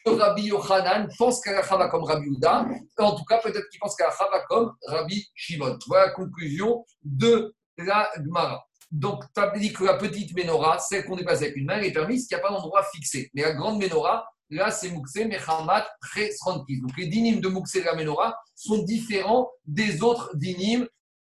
Rabbi 0.04 0.44
Yochanan 0.44 1.08
pense 1.18 1.40
qu'Alacha 1.40 1.76
va 1.76 1.88
comme 1.88 2.04
Rabbi 2.04 2.26
Uda. 2.26 2.66
En 2.96 3.14
tout 3.14 3.24
cas, 3.24 3.38
peut-être 3.38 3.68
qu'il 3.68 3.78
pense 3.78 3.94
qu'Alacha 3.94 4.28
va 4.30 4.40
comme 4.48 4.72
Rabbi 4.86 5.28
Shimon. 5.34 5.78
Voilà 5.86 6.06
la 6.06 6.12
conclusion 6.12 6.84
de 7.04 7.54
la 7.76 8.10
Gemara. 8.16 8.67
Donc, 8.90 9.24
tu 9.34 9.40
as 9.40 9.50
dit 9.58 9.72
que 9.72 9.84
la 9.84 9.94
petite 9.94 10.34
menorah, 10.36 10.78
celle 10.78 11.04
qu'on 11.04 11.16
dépasse 11.16 11.42
avec 11.42 11.56
une 11.56 11.66
main, 11.66 11.80
est 11.80 11.92
permise 11.92 12.26
qu'il 12.26 12.36
n'y 12.36 12.42
a 12.42 12.46
pas 12.46 12.52
d'endroit 12.52 12.82
fixé. 12.94 13.30
Mais 13.34 13.42
la 13.42 13.52
grande 13.52 13.78
menorah, 13.78 14.26
là, 14.50 14.70
c'est 14.70 14.90
Moukse, 14.90 15.16
Mechamat, 15.16 15.86
Chesrankis. 16.14 16.80
Donc, 16.80 16.96
les 16.96 17.06
dynimes 17.06 17.40
de 17.40 17.48
Moukse 17.48 17.74
et 17.76 17.82
la 17.82 17.94
menorah 17.94 18.34
sont 18.54 18.82
différents 18.84 19.50
des 19.66 20.02
autres 20.02 20.30
dynimes. 20.34 20.86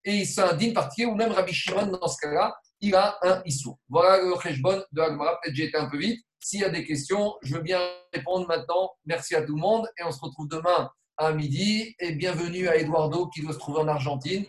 Et 0.05 0.25
c'est 0.25 0.41
un 0.41 0.55
dîme 0.55 0.73
particulier, 0.73 1.07
ou 1.07 1.15
même 1.15 1.31
Rabbi 1.31 1.53
Shimon, 1.53 1.87
dans 1.87 2.09
ce 2.09 2.17
cas-là, 2.23 2.55
il 2.83 2.95
a 2.97 3.17
un 3.23 3.43
issou. 3.47 3.79
Voilà 3.89 4.23
le 4.23 4.35
cheshbon 4.43 4.83
de 4.91 5.01
Agmara. 5.01 5.39
Peut-être 5.41 5.55
j'ai 5.55 5.65
été 5.67 5.79
un 5.79 5.89
peu 5.89 5.99
vite. 5.99 6.21
S'il 6.41 6.61
y 6.61 6.65
a 6.65 6.69
des 6.69 6.85
questions, 6.85 7.35
je 7.43 7.55
veux 7.55 7.63
bien 7.63 7.81
répondre 8.13 8.49
maintenant. 8.49 8.91
Merci 9.07 9.37
à 9.37 9.43
tout 9.43 9.55
le 9.55 9.61
monde 9.61 9.89
et 9.99 10.03
on 10.03 10.11
se 10.11 10.21
retrouve 10.21 10.49
demain 10.49 10.91
à 11.17 11.33
midi. 11.33 11.95
Et 12.01 12.13
bienvenue 12.13 12.67
à 12.67 12.77
Eduardo 12.77 13.29
qui 13.29 13.41
doit 13.41 13.53
se 13.53 13.59
trouver 13.59 13.79
en 13.79 13.89
Argentine. 13.89 14.45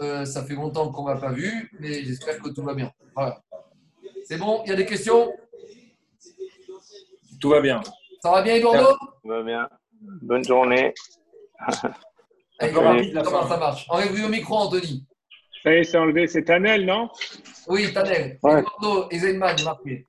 Euh, 0.00 0.24
ça 0.24 0.44
fait 0.44 0.54
longtemps 0.54 0.90
qu'on 0.90 1.06
ne 1.08 1.14
l'a 1.14 1.20
pas 1.20 1.32
vu, 1.32 1.70
mais 1.78 2.02
j'espère 2.04 2.38
que 2.40 2.48
tout 2.48 2.62
va 2.62 2.74
bien. 2.74 2.90
Voilà. 3.14 3.42
C'est 4.24 4.38
bon 4.38 4.62
Il 4.64 4.70
y 4.70 4.72
a 4.72 4.76
des 4.76 4.86
questions? 4.86 5.32
Tout 7.38 7.50
va 7.50 7.60
bien. 7.60 7.82
Ça 8.22 8.30
va 8.30 8.42
bien, 8.42 8.54
Eduardo 8.54 8.96
Tout 9.22 9.28
va 9.28 9.42
bien. 9.42 9.68
Bonne 10.00 10.44
journée. 10.44 10.94
comment 12.72 13.48
ça 13.48 13.56
marche? 13.58 13.86
Enlève 13.90 14.16
le 14.16 14.28
micro, 14.28 14.56
Anthony. 14.56 15.06
Ça 15.62 15.74
y 15.74 15.78
est, 15.78 15.84
c'est 15.84 15.98
enlevé. 15.98 16.26
C'est 16.26 16.44
Tanel, 16.44 16.86
non? 16.86 17.10
Oui, 17.68 17.92
Tanel. 17.92 18.38
Ouais. 18.42 18.60
Eduardo 18.60 19.08
et 19.10 19.18
Zeyman, 19.18 19.56
marqué. 19.64 20.06